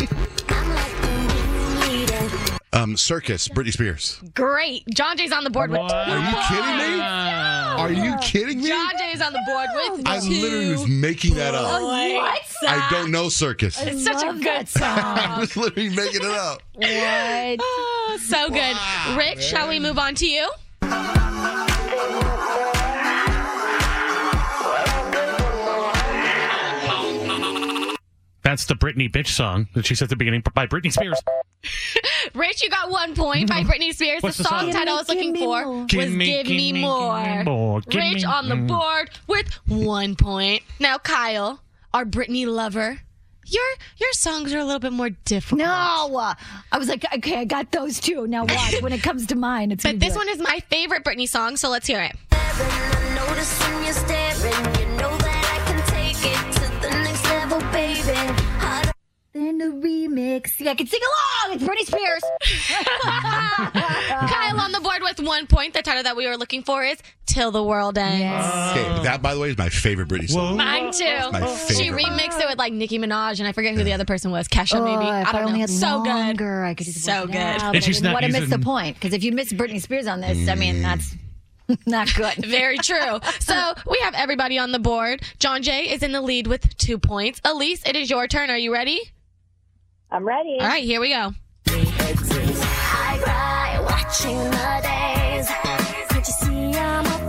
take 0.00 0.10
Um, 2.82 2.96
circus, 2.96 3.46
Britney 3.46 3.72
Spears. 3.72 4.20
Great. 4.34 4.84
John 4.88 5.16
Jay's 5.16 5.30
on 5.30 5.44
the 5.44 5.50
board 5.50 5.70
with 5.70 5.78
two 5.78 5.94
Are 5.94 6.18
you 6.18 6.34
kidding 6.48 6.76
me? 6.96 7.00
Are 7.00 7.92
you 7.92 8.16
kidding 8.20 8.60
me? 8.60 8.68
John 8.68 8.90
Jay's 8.98 9.20
on 9.22 9.32
the 9.32 9.42
board 9.46 9.68
with 9.74 10.02
I 10.08 10.18
two 10.18 10.30
literally 10.30 10.68
was 10.72 10.88
making 10.88 11.34
that 11.34 11.54
up. 11.54 11.80
points. 11.80 12.56
I 12.66 12.88
don't 12.90 13.12
know 13.12 13.28
circus. 13.28 13.80
It's 13.80 14.02
such 14.04 14.24
a 14.24 14.32
good 14.36 14.68
song. 14.68 14.82
I 14.98 15.26
song. 15.28 15.40
was 15.40 15.56
literally 15.56 15.90
making 15.90 16.22
it 16.22 16.30
up. 16.30 16.60
What? 16.74 17.58
Oh, 17.62 18.18
so 18.26 18.48
good. 18.50 18.76
Rich, 19.16 19.42
shall 19.44 19.68
we 19.68 19.78
move 19.78 19.98
on 19.98 20.16
to 20.16 20.26
you? 20.26 20.50
That's 28.42 28.64
the 28.66 28.74
Britney 28.74 29.10
bitch 29.10 29.28
song 29.28 29.68
that 29.74 29.86
she 29.86 29.94
said 29.94 30.06
at 30.06 30.10
the 30.10 30.16
beginning 30.16 30.42
by 30.54 30.66
Britney 30.66 30.92
Spears. 30.92 31.20
Rich, 32.34 32.62
you 32.62 32.70
got 32.70 32.90
one 32.90 33.14
point 33.14 33.48
by 33.48 33.62
Britney 33.64 33.92
Spears. 33.94 34.20
The 34.22 34.28
the 34.28 34.32
song 34.34 34.62
song? 34.62 34.72
title 34.72 34.94
I 34.94 34.98
was 34.98 35.08
looking 35.08 35.36
for 35.36 35.68
was 35.68 35.86
Give 35.86 36.10
me, 36.10 36.26
Give 36.26 36.46
give 36.46 36.56
Me 36.56 36.72
me, 36.72 36.80
give 36.80 36.88
More. 36.88 37.22
me 37.22 37.42
more. 37.44 37.80
Give 37.82 38.00
Rich 38.00 38.24
on 38.24 38.48
the 38.48 38.56
board 38.56 39.10
with 39.28 39.48
one 39.68 40.16
point. 40.16 40.62
Now, 40.80 40.98
Kyle, 40.98 41.60
our 41.94 42.04
Britney 42.04 42.46
lover, 42.46 43.00
your 43.46 43.64
your 43.98 44.12
songs 44.12 44.52
are 44.52 44.58
a 44.58 44.64
little 44.64 44.80
bit 44.80 44.92
more 44.92 45.10
difficult. 45.10 45.58
No, 45.60 45.64
uh, 46.18 46.34
I 46.72 46.78
was 46.78 46.88
like, 46.88 47.04
okay, 47.14 47.38
I 47.38 47.44
got 47.44 47.70
those 47.70 48.00
two. 48.00 48.26
Now 48.26 48.44
watch 48.48 48.80
when 48.82 48.92
it 48.92 49.02
comes 49.04 49.26
to 49.28 49.36
mine. 49.36 49.70
It's 49.70 49.84
But 49.84 50.00
this 50.00 50.16
one 50.16 50.28
is 50.28 50.38
my 50.38 50.60
favorite 50.68 51.04
Britney 51.04 51.28
song, 51.28 51.56
so 51.56 51.68
let's 51.68 51.86
hear 51.86 52.00
it. 52.02 52.16
Then 59.42 59.58
the 59.58 59.64
remix. 59.64 60.64
I 60.66 60.74
can 60.74 60.86
sing 60.86 61.00
along. 61.44 61.56
It's 61.56 61.64
Britney 61.64 61.84
Spears. 61.86 62.22
Kyle 64.32 64.60
on 64.60 64.70
the 64.72 64.80
board 64.80 65.02
with 65.02 65.18
one 65.20 65.46
point. 65.48 65.74
The 65.74 65.82
title 65.82 66.04
that 66.04 66.16
we 66.16 66.26
were 66.28 66.36
looking 66.36 66.62
for 66.62 66.84
is 66.84 66.98
Till 67.26 67.50
the 67.50 67.62
World 67.62 67.98
Ends. 67.98 68.22
Okay, 68.70 69.02
that 69.02 69.20
by 69.20 69.34
the 69.34 69.40
way 69.40 69.50
is 69.50 69.58
my 69.58 69.68
favorite 69.68 70.06
Britney 70.08 70.28
song. 70.30 70.56
Mine 70.56 70.92
too. 70.92 71.04
My 71.32 71.40
She 71.68 71.90
remixed 71.90 72.40
it 72.40 72.48
with 72.48 72.58
like 72.58 72.72
Nicki 72.72 72.98
Minaj, 72.98 73.40
and 73.40 73.48
I 73.48 73.52
forget 73.52 73.74
who 73.74 73.82
the 73.82 73.92
other 73.92 74.04
person 74.04 74.30
was. 74.30 74.46
Kesha, 74.48 74.76
Oh, 74.76 74.84
maybe. 74.84 75.04
if 75.08 75.26
I 75.28 75.32
don't 75.32 75.42
only 75.42 75.54
know. 75.54 75.58
had 75.60 75.70
so 75.70 75.98
longer, 76.02 76.34
good. 76.62 76.64
I 76.70 76.74
could 76.74 76.86
just 76.86 77.02
so 77.04 77.26
good. 77.26 77.36
out, 77.36 77.72
but 77.72 77.76
I 77.76 77.80
didn't 77.80 78.12
want 78.12 78.24
to 78.24 78.32
miss 78.32 78.48
the 78.50 78.58
point 78.60 78.96
because 78.96 79.12
if 79.12 79.24
you 79.24 79.32
miss 79.32 79.52
Britney 79.52 79.80
Spears 79.80 80.06
on 80.06 80.20
this, 80.20 80.48
I 80.48 80.54
mean 80.54 80.82
that's 80.82 81.14
not 81.86 82.14
good. 82.14 82.34
Very 82.46 82.78
true. 82.78 83.18
So 83.40 83.74
we 83.90 83.98
have 84.02 84.14
everybody 84.14 84.58
on 84.58 84.70
the 84.72 84.78
board. 84.78 85.22
John 85.40 85.62
Jay 85.62 85.90
is 85.90 86.02
in 86.04 86.12
the 86.12 86.22
lead 86.22 86.46
with 86.46 86.76
two 86.76 86.98
points. 86.98 87.40
Elise, 87.44 87.82
it 87.86 87.96
is 87.96 88.08
your 88.08 88.28
turn. 88.28 88.48
Are 88.50 88.58
you 88.58 88.72
ready? 88.72 89.00
I'm 90.12 90.26
ready. 90.26 90.58
All 90.60 90.66
right, 90.66 90.84
here 90.84 91.00
we 91.00 91.08
go. 91.08 91.32
I 91.68 93.18
cry 93.22 93.80
watching 93.80 94.36
the 94.36 94.80
days. 94.82 95.48
Can't 96.10 96.28
you 96.28 96.34
see 96.34 96.78
I'm 96.78 97.06
a 97.06 97.22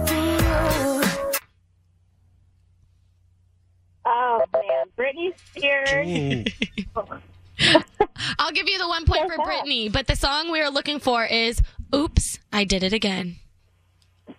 Oh 4.05 4.43
man, 4.51 4.85
Britney 4.97 5.31
Spears. 5.55 6.51
I'll 8.37 8.51
give 8.51 8.67
you 8.67 8.77
the 8.77 8.87
one 8.89 9.05
point 9.05 9.31
for 9.31 9.37
Britney, 9.37 9.89
but 9.89 10.07
the 10.07 10.17
song 10.17 10.51
we 10.51 10.59
are 10.59 10.69
looking 10.69 10.99
for 10.99 11.23
is 11.23 11.61
Oops, 11.95 12.39
I 12.51 12.65
Did 12.65 12.83
It 12.83 12.91
Again. 12.91 13.37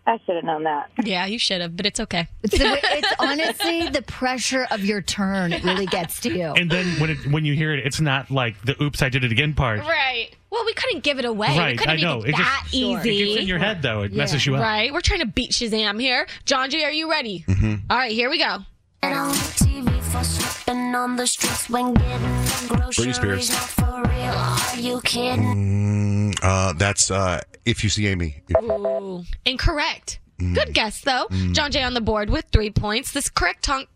I 0.07 0.19
should 0.27 0.35
have 0.37 0.45
known 0.45 0.65
that. 0.65 0.91
Yeah, 1.03 1.25
you 1.25 1.39
should 1.39 1.63
have, 1.63 1.77
but 1.77 1.87
it's 1.87 1.99
okay. 1.99 2.29
It's, 2.43 2.59
the, 2.59 2.79
it's 2.83 3.09
honestly 3.19 3.89
the 3.89 4.03
pressure 4.03 4.67
of 4.71 4.85
your 4.85 5.01
turn. 5.01 5.53
It 5.55 5.65
really 5.65 5.87
gets 5.87 6.21
to 6.21 6.29
you. 6.37 6.53
And 6.57 6.71
then 6.71 6.87
when 7.01 7.11
it, 7.11 7.27
when 7.31 7.45
you 7.47 7.55
hear 7.55 7.73
it, 7.73 7.87
it's 7.87 8.01
not 8.03 8.31
like 8.31 8.61
the 8.63 8.81
"Oops, 8.83 9.01
I 9.01 9.09
did 9.09 9.25
it 9.25 9.33
again" 9.33 9.55
part. 9.55 9.81
Right. 9.81 10.29
Well, 10.51 10.65
we 10.67 10.75
couldn't 10.75 11.03
give 11.05 11.19
it 11.19 11.25
away. 11.25 11.53
we 11.53 11.59
Right, 11.59 11.79
couldn't 11.79 11.99
I 11.99 12.03
know. 12.03 12.19
make 12.19 12.27
it, 12.27 12.29
It 12.31 12.37
that 12.37 12.61
just- 12.65 12.75
easy. 12.75 13.23
It 13.23 13.27
gets 13.29 13.41
in 13.41 13.49
your 13.49 13.59
head 13.59 13.81
though. 13.83 14.03
It 14.03 14.13
messes 14.13 14.45
you 14.45 14.55
up. 14.57 14.61
Right. 14.63 14.93
We're 14.93 15.01
trying 15.01 15.21
to 15.21 15.27
beat 15.27 15.53
Shazam 15.53 15.99
here. 16.01 16.27
John 16.45 16.69
Jay, 16.69 16.85
are 16.85 16.93
you 16.93 17.11
ready? 17.11 17.45
Mm-hmm. 17.49 17.75
All 17.91 17.97
right, 17.97 18.13
here 18.13 18.29
we 18.29 18.39
go. 18.39 18.59
And 19.03 19.15
on 19.19 19.31
TV 19.33 20.01
for 20.03 20.23
slipping 20.23 20.95
on 20.95 21.17
the 21.17 21.27
streets 21.27 21.69
when 21.71 21.95
getting 21.95 22.69
groceries. 22.69 23.17
Spears. 23.17 23.51
Not 23.51 23.61
for 23.71 24.03
real, 24.09 24.35
are 24.35 24.77
you 24.77 25.01
kidding? 25.03 26.33
Mm, 26.33 26.39
uh, 26.43 26.73
that's 26.75 27.11
uh, 27.11 27.41
If 27.67 27.83
U 27.83 27.91
Seek 27.91 28.07
Amy. 28.07 28.43
Ooh, 28.63 29.25
incorrect. 29.45 30.21
Mm. 30.41 30.55
Good 30.55 30.75
guess 30.75 31.01
though. 31.01 31.27
Mm. 31.31 31.55
John 31.55 31.71
Jay 31.71 31.83
on 31.83 31.95
the 31.95 32.01
board 32.01 32.29
with 32.29 32.47
three 32.53 32.71
points. 32.71 33.13
This 33.13 33.31
correct 33.31 33.63
tong- 33.65 33.87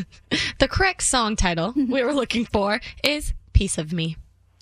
the 0.58 0.68
correct 0.68 1.02
song 1.02 1.36
title 1.36 1.72
we 1.76 2.02
were 2.02 2.12
looking 2.14 2.44
for 2.44 2.80
is 3.02 3.32
"Piece 3.52 3.78
of 3.78 3.92
Me." 3.92 4.16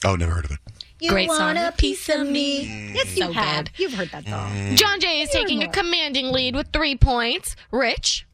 Oh, 0.05 0.17
never 0.17 0.33
heard 0.33 0.45
of 0.45 0.53
it. 0.53 0.59
You 1.01 1.11
Great 1.11 1.29
want 1.29 1.59
song. 1.59 1.67
a 1.67 1.73
piece 1.73 2.09
of 2.09 2.27
me? 2.27 2.93
Yes, 2.95 3.17
you 3.17 3.25
So 3.25 3.33
have. 3.33 3.65
good. 3.67 3.71
You've 3.79 3.95
heard 3.95 4.11
that 4.11 4.25
song. 4.27 4.51
Mm. 4.53 4.77
John 4.77 5.01
Jay 5.01 5.21
is 5.23 5.31
taking 5.31 5.63
a 5.63 5.69
commanding 5.69 6.31
lead 6.31 6.55
with 6.55 6.69
three 6.73 6.97
points. 6.97 7.57
Rich, 7.73 8.27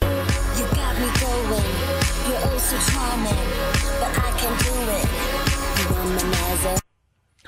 You 0.00 0.08
got 0.08 0.98
me 0.98 1.06
going. 1.20 1.64
You're 2.28 2.40
oh 2.44 2.58
so 2.58 2.76
charming, 2.92 3.42
but 4.00 4.18
I 4.18 4.38
can 4.38 4.52
do 4.58 4.72
it. 4.90 5.31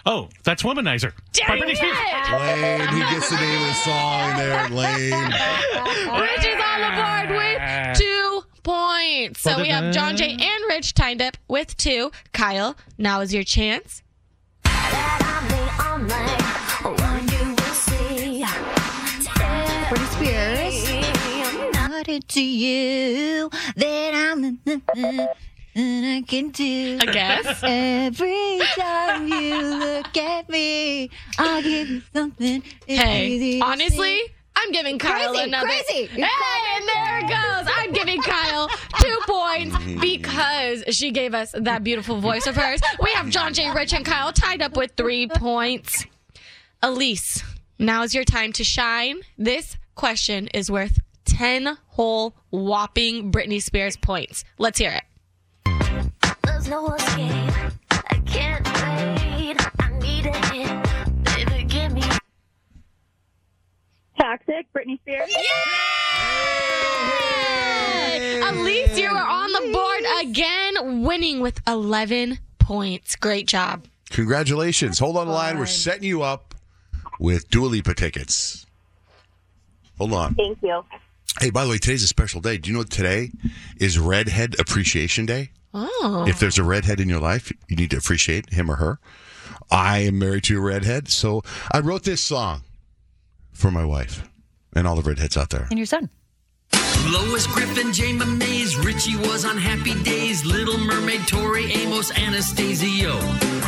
You 0.06 0.10
womanizer. 0.10 0.26
Oh, 0.26 0.28
that's 0.42 0.62
Womanizer. 0.62 1.12
by 1.46 1.58
Britney 1.58 1.76
Spears. 1.76 1.96
Lane, 2.32 2.80
he 2.88 3.00
gets 3.14 3.30
the 3.30 3.36
name 3.36 3.60
of 3.60 3.66
the 3.66 3.74
song 3.74 4.36
there. 4.36 4.68
Lane. 4.68 5.32
Rich 6.20 6.44
is 6.44 6.60
on 6.62 6.80
the 6.80 6.90
board 7.00 7.30
with 7.36 7.60
two 7.98 8.42
points. 8.62 9.40
So 9.40 9.60
we 9.60 9.68
have 9.68 9.94
John 9.94 10.16
Jay 10.16 10.32
and 10.32 10.64
Rich 10.68 10.94
tied 10.94 11.22
up 11.22 11.36
with 11.48 11.76
two. 11.76 12.10
Kyle, 12.32 12.76
now 12.98 13.20
is 13.20 13.32
your 13.32 13.44
chance. 13.44 14.02
Britney 19.90 20.08
Spears. 20.12 21.74
Not 21.74 22.08
it 22.08 22.28
to 22.28 22.42
you 22.42 23.50
that 23.76 24.14
I'm 24.14 24.60
and 25.74 26.06
I 26.06 26.22
can 26.22 26.50
do. 26.50 26.98
I 27.00 27.06
guess. 27.06 27.60
Every 27.64 28.60
time 28.76 29.28
you 29.28 29.60
look 29.78 30.16
at 30.16 30.48
me, 30.48 31.10
I'll 31.38 31.62
give 31.62 31.88
you 31.88 32.02
something. 32.12 32.62
It's 32.86 33.02
Hey, 33.02 33.28
easy 33.28 33.60
honestly, 33.60 33.96
see. 34.18 34.26
I'm 34.56 34.70
giving 34.72 34.98
Kyle 34.98 35.30
Crazy, 35.32 35.44
another. 35.48 35.66
crazy. 35.66 36.06
Hey, 36.06 36.76
and 36.76 36.88
there 36.88 37.18
it 37.18 37.28
goes. 37.28 37.72
I'm 37.76 37.92
giving 37.92 38.22
Kyle 38.22 38.68
two 39.00 39.18
points 39.26 39.76
because 40.00 40.84
she 40.96 41.10
gave 41.10 41.34
us 41.34 41.52
that 41.58 41.82
beautiful 41.82 42.20
voice 42.20 42.46
of 42.46 42.54
hers. 42.56 42.80
We 43.02 43.10
have 43.12 43.28
John 43.30 43.52
Jay 43.52 43.70
Rich 43.70 43.92
and 43.94 44.04
Kyle 44.04 44.32
tied 44.32 44.62
up 44.62 44.76
with 44.76 44.92
three 44.96 45.26
points. 45.28 46.06
Elise, 46.82 47.42
now 47.78 48.02
is 48.02 48.14
your 48.14 48.24
time 48.24 48.52
to 48.52 48.64
shine. 48.64 49.20
This 49.38 49.76
question 49.96 50.48
is 50.48 50.70
worth 50.70 50.98
10 51.24 51.76
whole 51.88 52.36
whopping 52.50 53.32
Britney 53.32 53.60
Spears 53.62 53.96
points. 53.96 54.44
Let's 54.58 54.78
hear 54.78 54.90
it. 54.92 55.02
There's 56.64 56.70
no 56.70 56.94
escape. 56.94 57.52
I 57.90 58.22
can't 58.24 58.64
wait. 58.64 59.56
I 59.80 59.90
need 60.00 60.24
a 60.24 60.32
hit. 60.48 60.82
Baby, 61.22 61.64
give 61.64 61.92
me. 61.92 62.00
Toxic, 64.18 64.66
Britney 64.72 64.98
Spears. 65.00 65.30
Yeah! 65.30 65.42
Elise, 68.50 68.98
you 68.98 69.10
are 69.10 69.26
on 69.26 69.52
the 69.52 69.72
board 69.74 70.04
again, 70.22 71.02
winning 71.02 71.40
with 71.40 71.60
11 71.66 72.38
points. 72.58 73.14
Great 73.16 73.46
job. 73.46 73.84
Congratulations. 74.08 74.98
Hold 74.98 75.18
on 75.18 75.26
the 75.26 75.34
line. 75.34 75.58
We're 75.58 75.66
setting 75.66 76.04
you 76.04 76.22
up 76.22 76.54
with 77.20 77.50
Dua 77.50 77.66
Lipa 77.66 77.92
tickets. 77.92 78.64
Hold 79.98 80.14
on. 80.14 80.34
Thank 80.34 80.62
you. 80.62 80.82
Hey, 81.40 81.50
by 81.50 81.64
the 81.64 81.70
way, 81.72 81.76
today's 81.76 82.04
a 82.04 82.06
special 82.06 82.40
day. 82.40 82.56
Do 82.56 82.70
you 82.70 82.72
know 82.72 82.80
what 82.80 82.90
today 82.90 83.32
is 83.78 83.98
Redhead 83.98 84.58
Appreciation 84.58 85.26
Day? 85.26 85.50
Oh. 85.74 86.24
If 86.28 86.38
there's 86.38 86.58
a 86.58 86.62
redhead 86.64 87.00
in 87.00 87.08
your 87.08 87.20
life, 87.20 87.52
you 87.68 87.76
need 87.76 87.90
to 87.90 87.96
appreciate 87.96 88.52
him 88.52 88.70
or 88.70 88.76
her. 88.76 88.98
I 89.70 89.98
am 89.98 90.18
married 90.18 90.44
to 90.44 90.58
a 90.58 90.60
redhead, 90.60 91.08
so 91.08 91.42
I 91.72 91.80
wrote 91.80 92.04
this 92.04 92.20
song 92.20 92.62
for 93.52 93.70
my 93.70 93.84
wife 93.84 94.28
and 94.74 94.86
all 94.86 94.96
the 94.96 95.02
redheads 95.02 95.36
out 95.36 95.50
there. 95.50 95.66
And 95.70 95.78
your 95.78 95.86
son. 95.86 96.10
Lois 97.10 97.46
Griffin, 97.46 97.92
Jane 97.92 98.18
Mays, 98.38 98.76
Richie 98.76 99.16
was 99.16 99.44
on 99.44 99.58
Happy 99.58 99.94
Days, 100.02 100.44
Little 100.44 100.78
Mermaid, 100.78 101.26
Tori 101.28 101.70
Amos, 101.72 102.10
Anastasio, 102.16 103.20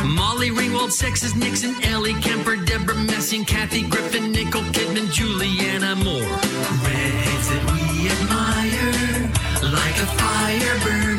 Molly 0.05 0.49
Ringwald, 0.49 0.91
Sexes, 0.91 1.35
Nixon, 1.35 1.75
Ellie 1.83 2.15
Kemper, 2.15 2.55
Debra 2.65 2.95
Messing, 2.95 3.45
Kathy 3.45 3.83
Griffin, 3.87 4.31
Nicole 4.31 4.63
Kidman, 4.63 5.07
Julianne 5.07 6.03
Moore. 6.03 6.37
Redheads 6.83 7.49
that 7.49 7.63
we 7.71 8.09
admire, 8.09 9.71
like 9.71 9.97
a 10.01 10.07
fire 10.17 10.79
burning, 10.83 11.07
and 11.07 11.13
our 11.13 11.16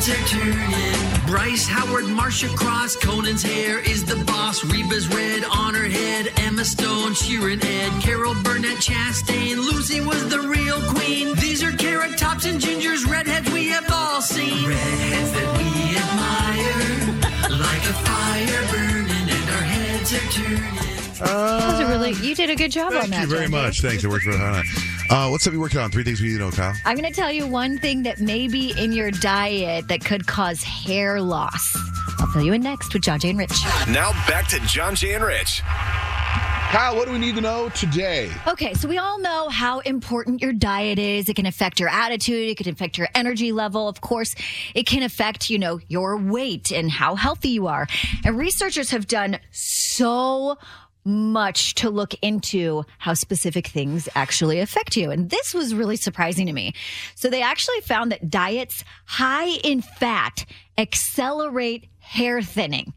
heads 0.00 0.08
are 0.08 0.38
turning. 0.38 1.26
Bryce 1.26 1.66
Howard, 1.66 2.06
Marcia 2.06 2.48
Cross, 2.48 2.96
Conan's 2.96 3.42
hair 3.42 3.78
is 3.80 4.04
the 4.04 4.16
boss. 4.24 4.64
Reba's 4.64 5.08
red 5.08 5.44
on 5.44 5.74
her 5.74 5.88
head, 5.88 6.28
Emma 6.36 6.64
Stone, 6.64 7.12
Sheeran 7.12 7.62
Ed, 7.62 8.02
Carol 8.02 8.34
Burnett, 8.42 8.78
Chastain, 8.78 9.56
Lucy 9.56 10.00
was 10.00 10.28
the 10.28 10.40
real 10.40 10.80
queen. 10.92 11.34
These 11.36 11.62
are 11.62 11.72
carrot 11.72 12.18
tops 12.18 12.46
and 12.46 12.60
gingers, 12.60 13.06
redheads 13.06 13.50
we 13.52 13.68
have 13.68 13.90
all 13.92 14.20
seen. 14.20 14.66
Redheads 14.66 15.32
that 15.32 15.58
we 15.58 15.96
admire, 15.98 17.50
like 17.60 17.82
a 17.82 17.94
fire 18.04 18.66
burning, 18.72 19.10
and 19.10 19.50
our 19.50 19.62
heads 19.62 20.14
are 20.14 20.30
turning. 20.32 20.80
That 21.18 21.72
was 21.72 21.80
a 21.80 21.86
really, 21.86 22.12
you 22.26 22.34
did 22.34 22.50
a 22.50 22.56
good 22.56 22.70
job 22.70 22.92
on 22.92 22.94
that. 22.94 23.08
Thank 23.08 23.22
you 23.22 23.28
very 23.28 23.42
John. 23.42 23.50
much. 23.50 23.80
Thanks. 23.82 24.02
It 24.02 24.08
worked 24.08 24.24
for 24.24 24.36
Hannah. 24.36 24.62
Uh, 25.10 25.26
what's 25.28 25.44
up 25.44 25.52
you 25.52 25.58
working 25.58 25.80
on? 25.80 25.90
Three 25.90 26.04
things 26.04 26.20
we 26.20 26.28
need 26.28 26.34
to 26.34 26.38
know, 26.38 26.52
Kyle. 26.52 26.72
I'm 26.84 26.96
going 26.96 27.08
to 27.08 27.14
tell 27.14 27.32
you 27.32 27.44
one 27.44 27.78
thing 27.78 28.04
that 28.04 28.20
may 28.20 28.46
be 28.46 28.72
in 28.78 28.92
your 28.92 29.10
diet 29.10 29.88
that 29.88 30.04
could 30.04 30.28
cause 30.28 30.62
hair 30.62 31.20
loss. 31.20 31.76
I'll 32.20 32.28
fill 32.28 32.42
you 32.42 32.52
in 32.52 32.62
next 32.62 32.92
with 32.94 33.02
John 33.02 33.18
Jay 33.18 33.30
and 33.30 33.38
Rich. 33.38 33.50
Now 33.88 34.12
back 34.28 34.46
to 34.50 34.60
John 34.60 34.94
Jay 34.94 35.14
and 35.14 35.24
Rich. 35.24 35.62
Kyle, 35.64 36.94
what 36.94 37.06
do 37.06 37.12
we 37.12 37.18
need 37.18 37.34
to 37.34 37.40
know 37.40 37.70
today? 37.70 38.30
Okay, 38.46 38.72
so 38.74 38.86
we 38.86 38.98
all 38.98 39.18
know 39.18 39.48
how 39.48 39.80
important 39.80 40.40
your 40.40 40.52
diet 40.52 41.00
is. 41.00 41.28
It 41.28 41.34
can 41.34 41.46
affect 41.46 41.80
your 41.80 41.88
attitude, 41.88 42.48
it 42.48 42.56
can 42.56 42.68
affect 42.68 42.96
your 42.96 43.08
energy 43.12 43.50
level. 43.50 43.88
Of 43.88 44.00
course, 44.00 44.36
it 44.76 44.86
can 44.86 45.02
affect, 45.02 45.50
you 45.50 45.58
know, 45.58 45.80
your 45.88 46.16
weight 46.18 46.70
and 46.70 46.88
how 46.88 47.16
healthy 47.16 47.48
you 47.48 47.66
are. 47.66 47.88
And 48.24 48.38
researchers 48.38 48.92
have 48.92 49.08
done 49.08 49.40
so 49.50 50.56
much 51.04 51.74
to 51.76 51.90
look 51.90 52.14
into 52.22 52.84
how 52.98 53.14
specific 53.14 53.66
things 53.68 54.08
actually 54.14 54.60
affect 54.60 54.96
you. 54.96 55.10
And 55.10 55.30
this 55.30 55.54
was 55.54 55.74
really 55.74 55.96
surprising 55.96 56.46
to 56.46 56.52
me. 56.52 56.74
So 57.14 57.30
they 57.30 57.42
actually 57.42 57.80
found 57.80 58.12
that 58.12 58.30
diets 58.30 58.84
high 59.06 59.48
in 59.64 59.82
fat 59.82 60.44
accelerate 60.76 61.88
hair 61.98 62.42
thinning. 62.42 62.92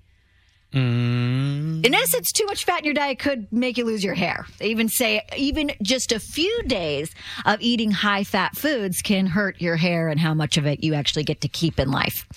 Mm. 0.73 1.85
In 1.85 1.93
essence, 1.93 2.31
too 2.31 2.45
much 2.45 2.65
fat 2.65 2.79
in 2.79 2.85
your 2.85 2.95
diet 2.95 3.19
could 3.19 3.51
make 3.51 3.77
you 3.77 3.85
lose 3.85 4.03
your 4.03 4.15
hair. 4.15 4.47
They 4.57 4.69
even 4.69 4.89
say 4.89 5.21
even 5.37 5.71
just 5.83 6.11
a 6.11 6.19
few 6.19 6.63
days 6.63 7.13
of 7.45 7.61
eating 7.61 7.91
high 7.91 8.23
fat 8.23 8.55
foods 8.55 9.03
can 9.03 9.27
hurt 9.27 9.61
your 9.61 9.75
hair 9.75 10.07
and 10.07 10.19
how 10.19 10.33
much 10.33 10.57
of 10.57 10.65
it 10.65 10.83
you 10.83 10.95
actually 10.95 11.25
get 11.25 11.41
to 11.41 11.47
keep 11.47 11.79
in 11.79 11.91
life. 11.91 12.27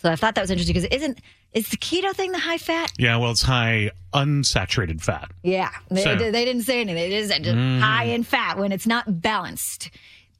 So 0.00 0.10
I 0.10 0.16
thought 0.16 0.34
that 0.34 0.40
was 0.40 0.50
interesting 0.50 0.74
because 0.74 0.88
isn't 0.90 1.18
is 1.52 1.68
the 1.68 1.76
keto 1.76 2.12
thing 2.14 2.32
the 2.32 2.38
high 2.38 2.56
fat? 2.58 2.90
Yeah, 2.98 3.16
well, 3.18 3.32
it's 3.32 3.42
high 3.42 3.90
unsaturated 4.14 5.02
fat. 5.02 5.30
Yeah, 5.42 5.70
they, 5.90 6.02
So- 6.02 6.16
they 6.16 6.44
didn't 6.44 6.62
say 6.62 6.80
anything. 6.80 7.28
Said 7.28 7.44
just 7.44 7.56
Mhm. 7.56 7.80
high 7.80 8.04
in 8.04 8.22
fat 8.22 8.56
when 8.58 8.72
it's 8.72 8.86
not 8.86 9.20
balanced. 9.20 9.90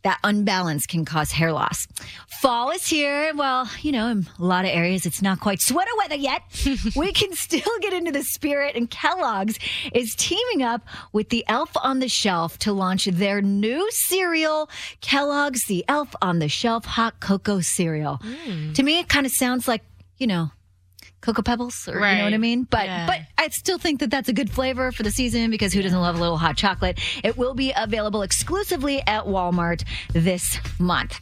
That 0.02 0.18
unbalance 0.24 0.86
can 0.86 1.05
cause 1.05 1.31
hair 1.31 1.52
loss. 1.52 1.86
Fall 2.40 2.70
is 2.70 2.86
here. 2.86 3.32
Well, 3.35 3.68
you 3.82 3.93
know, 3.93 4.09
in 4.09 4.27
a 4.39 4.44
lot 4.44 4.64
of 4.64 4.70
areas, 4.70 5.05
it's 5.05 5.20
not 5.20 5.40
quite 5.40 5.60
sweater 5.60 5.90
weather 5.98 6.14
yet. 6.16 6.43
we 6.97 7.12
can 7.12 7.35
still 7.35 7.78
get 7.81 7.93
into 7.93 8.10
the 8.10 8.22
spirit, 8.22 8.77
and 8.77 8.90
Kellogg's 8.90 9.59
is 9.93 10.14
teaming 10.14 10.62
up 10.62 10.86
with 11.12 11.28
the 11.28 11.44
Elf 11.48 11.70
on 11.77 11.98
the 11.98 12.09
Shelf 12.09 12.59
to 12.60 12.72
launch 12.72 13.05
their 13.05 13.43
new 13.43 13.86
cereal, 13.90 14.70
Kellogg's 15.02 15.66
The 15.66 15.85
Elf 15.86 16.14
on 16.22 16.39
the 16.39 16.48
Shelf 16.48 16.85
Hot 16.86 17.20
Cocoa 17.20 17.60
Cereal. 17.60 18.18
Mm. 18.18 18.74
To 18.74 18.82
me, 18.82 19.01
it 19.01 19.09
kind 19.09 19.27
of 19.27 19.32
sounds 19.32 19.68
like, 19.68 19.82
you 20.16 20.27
know, 20.27 20.51
Cocoa 21.20 21.42
Pebbles, 21.42 21.86
or 21.88 21.94
you 21.94 22.01
know 22.01 22.24
what 22.24 22.34
I 22.34 22.38
mean? 22.38 22.64
But 22.64 22.86
Yeah. 22.86 23.06
but 23.06 23.20
I 23.36 23.48
still 23.48 23.78
think 23.78 24.01
that 24.01 24.10
that's 24.10 24.28
a 24.28 24.32
good 24.32 24.51
flavor 24.51 24.90
for 24.92 25.02
the 25.02 25.10
season 25.10 25.51
because 25.51 25.72
who 25.72 25.82
doesn't 25.82 26.01
love 26.01 26.16
a 26.16 26.18
little 26.20 26.38
hot 26.38 26.56
chocolate? 26.56 26.98
It 27.22 27.36
will 27.36 27.55
be 27.55 27.72
available 27.76 28.22
exclusively 28.22 29.02
at 29.06 29.24
Walmart 29.24 29.84
this 30.12 30.59
month. 30.78 31.20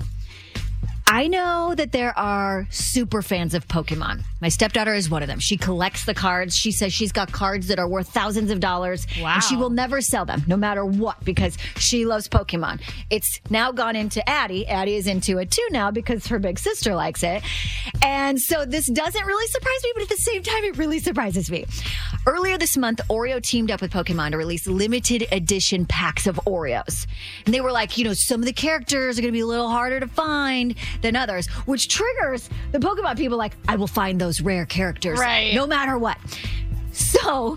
I 1.11 1.27
know 1.27 1.75
that 1.75 1.93
there 1.93 2.17
are 2.19 2.67
super 2.69 3.23
fans 3.23 3.55
of 3.55 3.67
Pokemon. 3.67 4.25
My 4.43 4.51
stepdaughter 4.51 4.93
is 4.93 5.09
one 5.09 5.23
of 5.23 5.29
them. 5.29 5.39
She 5.39 5.57
collects 5.57 6.05
the 6.05 6.13
cards. 6.13 6.55
She 6.55 6.71
says 6.71 6.93
she's 6.93 7.13
got 7.13 7.33
cards 7.33 7.69
that 7.69 7.79
are 7.79 7.89
worth 7.89 8.09
thousands 8.09 8.51
of 8.51 8.61
dollars. 8.61 9.07
Wow. 9.19 9.35
And 9.35 9.43
she 9.43 9.57
will 9.57 9.71
never 9.71 10.03
sell 10.03 10.27
them, 10.27 10.45
no 10.47 10.57
matter 10.59 10.85
what, 10.85 11.25
because 11.25 11.57
she 11.79 12.05
loves 12.05 12.29
Pokemon. 12.29 12.83
It's 13.09 13.41
now 13.49 13.73
gone 13.73 13.97
into 13.97 14.27
Addie. 14.29 14.67
Addie 14.67 14.97
is 14.97 15.07
into 15.07 15.39
it 15.39 15.51
too 15.51 15.67
now 15.71 15.91
because 15.91 16.27
her 16.27 16.39
big 16.39 16.59
sister 16.59 16.95
likes 16.95 17.23
it. 17.23 17.43
And 18.03 18.39
so 18.39 18.67
this 18.67 18.87
doesn't 18.87 19.25
really 19.25 19.47
surprise 19.49 19.81
me, 19.85 19.93
but 19.95 20.03
at 20.03 20.09
the 20.11 20.17
same 20.17 20.43
time, 20.43 20.65
it 20.65 20.77
really 20.77 20.99
surprises 20.99 21.51
me. 21.51 21.65
Earlier 22.27 22.59
this 22.59 22.77
month, 22.77 23.01
Oreo 23.09 23.43
teamed 23.43 23.71
up 23.71 23.81
with 23.81 23.93
Pokemon 23.93 24.33
to 24.33 24.37
release 24.37 24.67
limited 24.67 25.27
edition 25.33 25.87
packs 25.87 26.27
of 26.27 26.37
Oreos. 26.47 27.07
And 27.47 27.55
they 27.55 27.63
were 27.63 27.73
like, 27.73 27.97
you 27.97 28.05
know, 28.05 28.13
some 28.13 28.41
of 28.41 28.47
the 28.47 28.53
characters 28.53 29.19
are 29.19 29.23
going 29.23 29.33
to 29.33 29.37
be 29.37 29.41
a 29.41 29.47
little 29.47 29.71
harder 29.71 30.01
to 30.01 30.07
find 30.07 30.75
than 31.03 31.17
others, 31.17 31.47
which 31.67 31.89
triggers 31.89 32.49
the 32.73 32.79
Pokemon 32.79 33.17
people 33.17 33.39
like, 33.39 33.55
I 33.69 33.77
will 33.77 33.87
find 33.87 34.21
those 34.21 34.41
rare 34.41 34.67
characters 34.67 35.19
Right. 35.19 35.55
no 35.55 35.67
matter 35.67 35.99
what. 35.99 36.19
So 36.93 37.57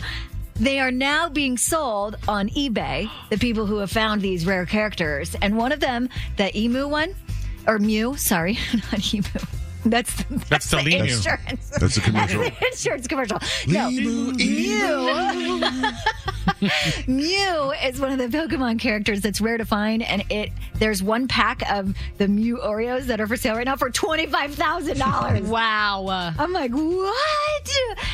they 0.55 0.79
are 0.79 0.91
now 0.91 1.29
being 1.29 1.57
sold 1.57 2.17
on 2.27 2.49
eBay, 2.49 3.09
the 3.29 3.37
people 3.37 3.65
who 3.65 3.77
have 3.77 3.91
found 3.91 4.21
these 4.21 4.45
rare 4.45 4.65
characters. 4.65 5.35
And 5.41 5.57
one 5.57 5.71
of 5.71 5.79
them, 5.79 6.09
the 6.37 6.55
emu 6.57 6.87
one, 6.87 7.15
or 7.67 7.79
Mew, 7.79 8.15
sorry, 8.17 8.59
not 8.91 9.13
emu. 9.13 9.23
That's 9.85 10.23
that's, 10.23 10.49
That's 10.49 10.69
the 10.69 10.77
Lee 10.81 11.01
Mew. 11.01 11.13
insurance. 11.13 11.69
That's 11.69 11.97
a 11.97 12.01
commercial. 12.01 12.41
The 12.41 12.53
insurance 12.67 13.07
commercial. 13.07 13.39
No, 13.67 13.89
Mew. 13.89 14.33
Mew 17.07 17.71
is 17.83 17.99
one 17.99 18.11
of 18.11 18.17
the 18.19 18.37
Pokemon 18.37 18.79
characters 18.79 19.21
that's 19.21 19.41
rare 19.41 19.57
to 19.57 19.65
find, 19.65 20.03
and 20.03 20.23
it 20.29 20.51
there's 20.75 21.01
one 21.03 21.27
pack 21.27 21.69
of 21.71 21.95
the 22.17 22.27
Mew 22.27 22.57
Oreos 22.57 23.03
that 23.05 23.19
are 23.19 23.27
for 23.27 23.37
sale 23.37 23.55
right 23.55 23.65
now 23.65 23.75
for 23.75 23.89
twenty 23.89 24.25
five 24.27 24.53
thousand 24.53 24.97
dollars. 24.99 25.41
Wow. 25.41 26.33
I'm 26.37 26.53
like, 26.53 26.71
what? 26.71 27.69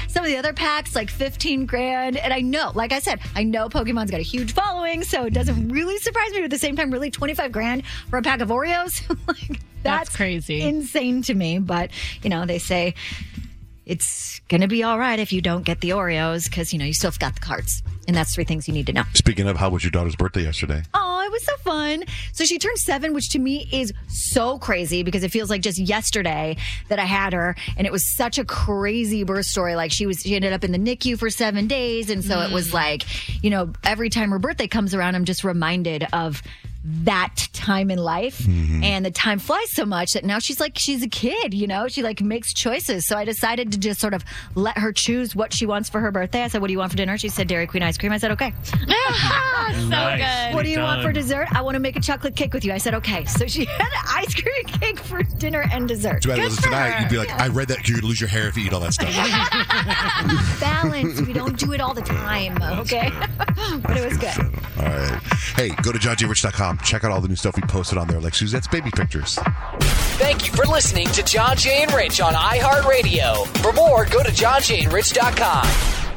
Some 0.07 0.23
of 0.23 0.30
the 0.30 0.38
other 0.38 0.53
packs, 0.53 0.95
like 0.95 1.10
15 1.10 1.65
grand. 1.65 2.18
And 2.18 2.34
I 2.34 2.41
know, 2.41 2.72
like 2.76 2.91
I 2.91 2.99
said, 2.99 3.19
I 3.35 3.44
know 3.44 3.69
Pokemon's 3.69 4.11
got 4.11 4.19
a 4.19 4.23
huge 4.23 4.53
following, 4.53 5.03
so 5.03 5.26
it 5.26 5.34
doesn't 5.34 5.69
really 5.69 5.98
surprise 5.99 6.31
me. 6.31 6.38
But 6.39 6.45
at 6.45 6.52
the 6.52 6.57
same 6.57 6.76
time, 6.76 6.91
really 6.91 7.11
25 7.11 7.52
grand 7.52 7.84
for 8.10 8.18
a 8.18 8.22
pack 8.22 8.41
of 8.41 8.49
Oreos? 8.49 9.02
like, 9.27 9.60
that's, 9.88 10.16
crazy. 10.16 10.62
Insane 10.62 11.22
to 11.24 11.34
me. 11.34 11.60
But, 11.60 11.92
you 12.22 12.30
know, 12.30 12.46
they 12.46 12.60
say 12.60 12.96
it's 13.88 14.42
going 14.50 14.62
to 14.62 14.68
be 14.68 14.84
all 14.84 15.00
right 15.00 15.18
if 15.18 15.32
you 15.32 15.42
don't 15.42 15.64
get 15.64 15.80
the 15.80 15.92
Oreos 15.92 16.50
because, 16.50 16.74
you 16.74 16.80
know, 16.80 16.86
you 16.86 16.94
still 16.94 17.12
got 17.18 17.36
the 17.36 17.42
cards. 17.42 17.82
And 18.06 18.16
that's 18.16 18.36
three 18.36 18.44
things 18.44 18.68
you 18.68 18.74
need 18.74 18.88
to 18.88 18.94
know. 18.94 19.04
Speaking 19.14 19.48
of, 19.48 19.58
how 19.58 19.70
was 19.70 19.84
your 19.84 19.92
daughter's 19.92 20.16
birthday 20.16 20.44
yesterday? 20.44 20.84
Oh, 20.94 21.24
it 21.26 21.32
was 21.32 21.44
so 21.44 21.56
fun. 21.58 22.04
So 22.32 22.46
she 22.46 22.58
turned 22.58 22.78
seven, 22.78 23.14
which 23.14 23.30
to 23.32 23.40
me 23.40 23.68
is 23.72 23.94
so 24.08 24.58
crazy 24.60 25.04
because 25.04 25.24
it 25.24 25.32
feels 25.32 25.50
like 25.50 25.62
just 25.62 25.78
yesterday 25.78 26.58
that 26.90 27.00
I 27.00 27.06
had 27.06 27.34
her. 27.34 27.56
And 27.78 27.86
it 27.88 27.92
was 27.92 28.06
such 28.16 28.38
a 28.38 28.46
crazy 28.46 29.24
birth 29.24 29.46
story. 29.46 29.76
Like 29.76 29.92
she 29.92 30.06
was, 30.06 30.22
she 30.22 30.36
ended 30.36 30.54
up 30.54 30.64
in 30.64 30.72
the 30.72 30.80
NICU 30.80 31.18
for 31.18 31.30
seven 31.30 31.68
days. 31.68 32.10
And 32.10 32.24
so 32.24 32.42
it 32.42 32.52
was 32.52 32.70
mm. 32.70 32.74
like, 32.74 33.04
you 33.44 33.50
know, 33.50 33.72
every 33.84 34.10
time 34.10 34.32
her 34.32 34.40
birthday 34.40 34.68
comes 34.68 34.94
around, 34.94 35.16
I'm 35.16 35.26
just 35.26 35.44
reminded 35.44 36.08
of 36.14 36.42
that 37.04 37.50
time 37.54 37.92
in 37.92 38.00
life 38.00 38.40
mm-hmm. 38.40 38.84
and 38.84 39.06
the 39.06 39.12
time 39.12 39.40
flies 39.40 39.72
so 39.72 39.86
much 39.86 40.14
that 40.14 40.24
now 40.24 40.40
she's 40.40 40.60
like 40.60 40.78
she's 40.78 41.04
a 41.04 41.10
kid 41.10 41.54
you 41.54 41.68
know 41.68 41.88
she 41.88 42.02
like 42.02 42.22
makes 42.22 42.54
choices 42.54 43.06
so 43.06 43.18
i 43.18 43.26
decided 43.26 43.72
to 43.72 43.78
just 43.78 44.00
sort 44.00 44.14
of 44.14 44.24
let 44.56 44.78
her 44.78 44.94
choose 44.94 45.36
what 45.36 45.54
she 45.54 45.66
wants 45.66 45.90
for 45.90 46.00
her 46.00 46.12
birthday 46.12 46.44
i 46.44 46.48
said 46.48 46.62
what 46.62 46.68
do 46.68 46.74
you 46.74 46.80
want 46.80 46.92
for 46.92 46.98
dinner 46.98 47.18
she 47.18 47.28
said 47.28 47.48
dairy 47.48 47.68
queen 47.68 47.84
ice 47.84 47.98
cream 47.98 48.12
i 48.12 48.18
said 48.18 48.32
okay 48.32 48.54
so 49.76 50.18
good. 50.18 50.56
what 50.56 50.64
do 50.64 50.70
you 50.70 50.80
want 50.80 51.02
for 51.02 51.12
dessert? 51.12 51.48
I 51.54 51.62
want 51.62 51.76
to 51.76 51.80
make 51.80 51.96
a 51.96 52.00
chocolate 52.00 52.36
cake 52.36 52.54
with 52.54 52.64
you. 52.64 52.74
I 52.74 52.78
said, 52.78 52.94
okay. 52.96 53.26
So 53.26 53.48
she 53.48 53.66
had 53.78 53.82
an 53.82 54.06
ice 54.08 54.34
cream 54.34 54.64
cake 54.66 55.00
for 55.00 55.24
dinner 55.24 55.66
and 55.72 55.88
dessert. 55.88 56.22
Too 56.22 56.30
bad 56.30 56.40
it 56.40 56.44
wasn't 56.44 56.66
tonight. 56.66 57.02
You'd 57.02 57.10
be 57.10 57.18
like, 57.18 57.32
I 57.32 57.48
read 57.48 57.68
that 57.70 57.88
you're 57.88 57.98
gonna 57.98 58.08
lose 58.08 58.22
your 58.22 58.30
hair 58.30 58.48
if 58.48 58.58
you 58.58 58.66
eat 58.66 58.74
all 58.74 58.80
that 58.82 58.94
stuff. 58.94 59.10
Balance. 60.60 61.22
We 61.22 61.34
don't 61.34 61.58
do 61.58 61.74
it 61.74 61.82
all 61.82 61.94
the 61.94 62.02
time, 62.02 62.62
okay? 62.80 63.12
but 63.38 63.98
it 63.98 64.06
was 64.08 64.18
good. 64.18 64.38
all 64.78 64.86
right. 64.86 65.22
Hey, 65.56 65.70
go 65.82 65.92
to 65.92 66.00
johnjrich.com. 66.00 66.77
Check 66.84 67.04
out 67.04 67.12
all 67.12 67.22
the 67.22 67.28
new 67.28 67.36
stuff 67.36 67.56
we 67.56 67.64
posted 67.64 67.98
on 67.98 68.08
there, 68.08 68.20
like 68.20 68.34
Suzette's 68.34 68.68
baby 68.68 68.91
pictures. 68.91 69.38
Thank 70.18 70.48
you 70.48 70.54
for 70.54 70.66
listening 70.66 71.08
to 71.10 71.24
John 71.24 71.56
Jay 71.58 71.84
and 71.84 71.94
Rich 71.94 72.22
on 72.22 72.34
iHeartRadio. 72.34 73.45
For 73.62 73.74
more, 73.74 74.06
go 74.06 74.24
to 74.24 74.30
johnjayandrich.com. 74.32 76.16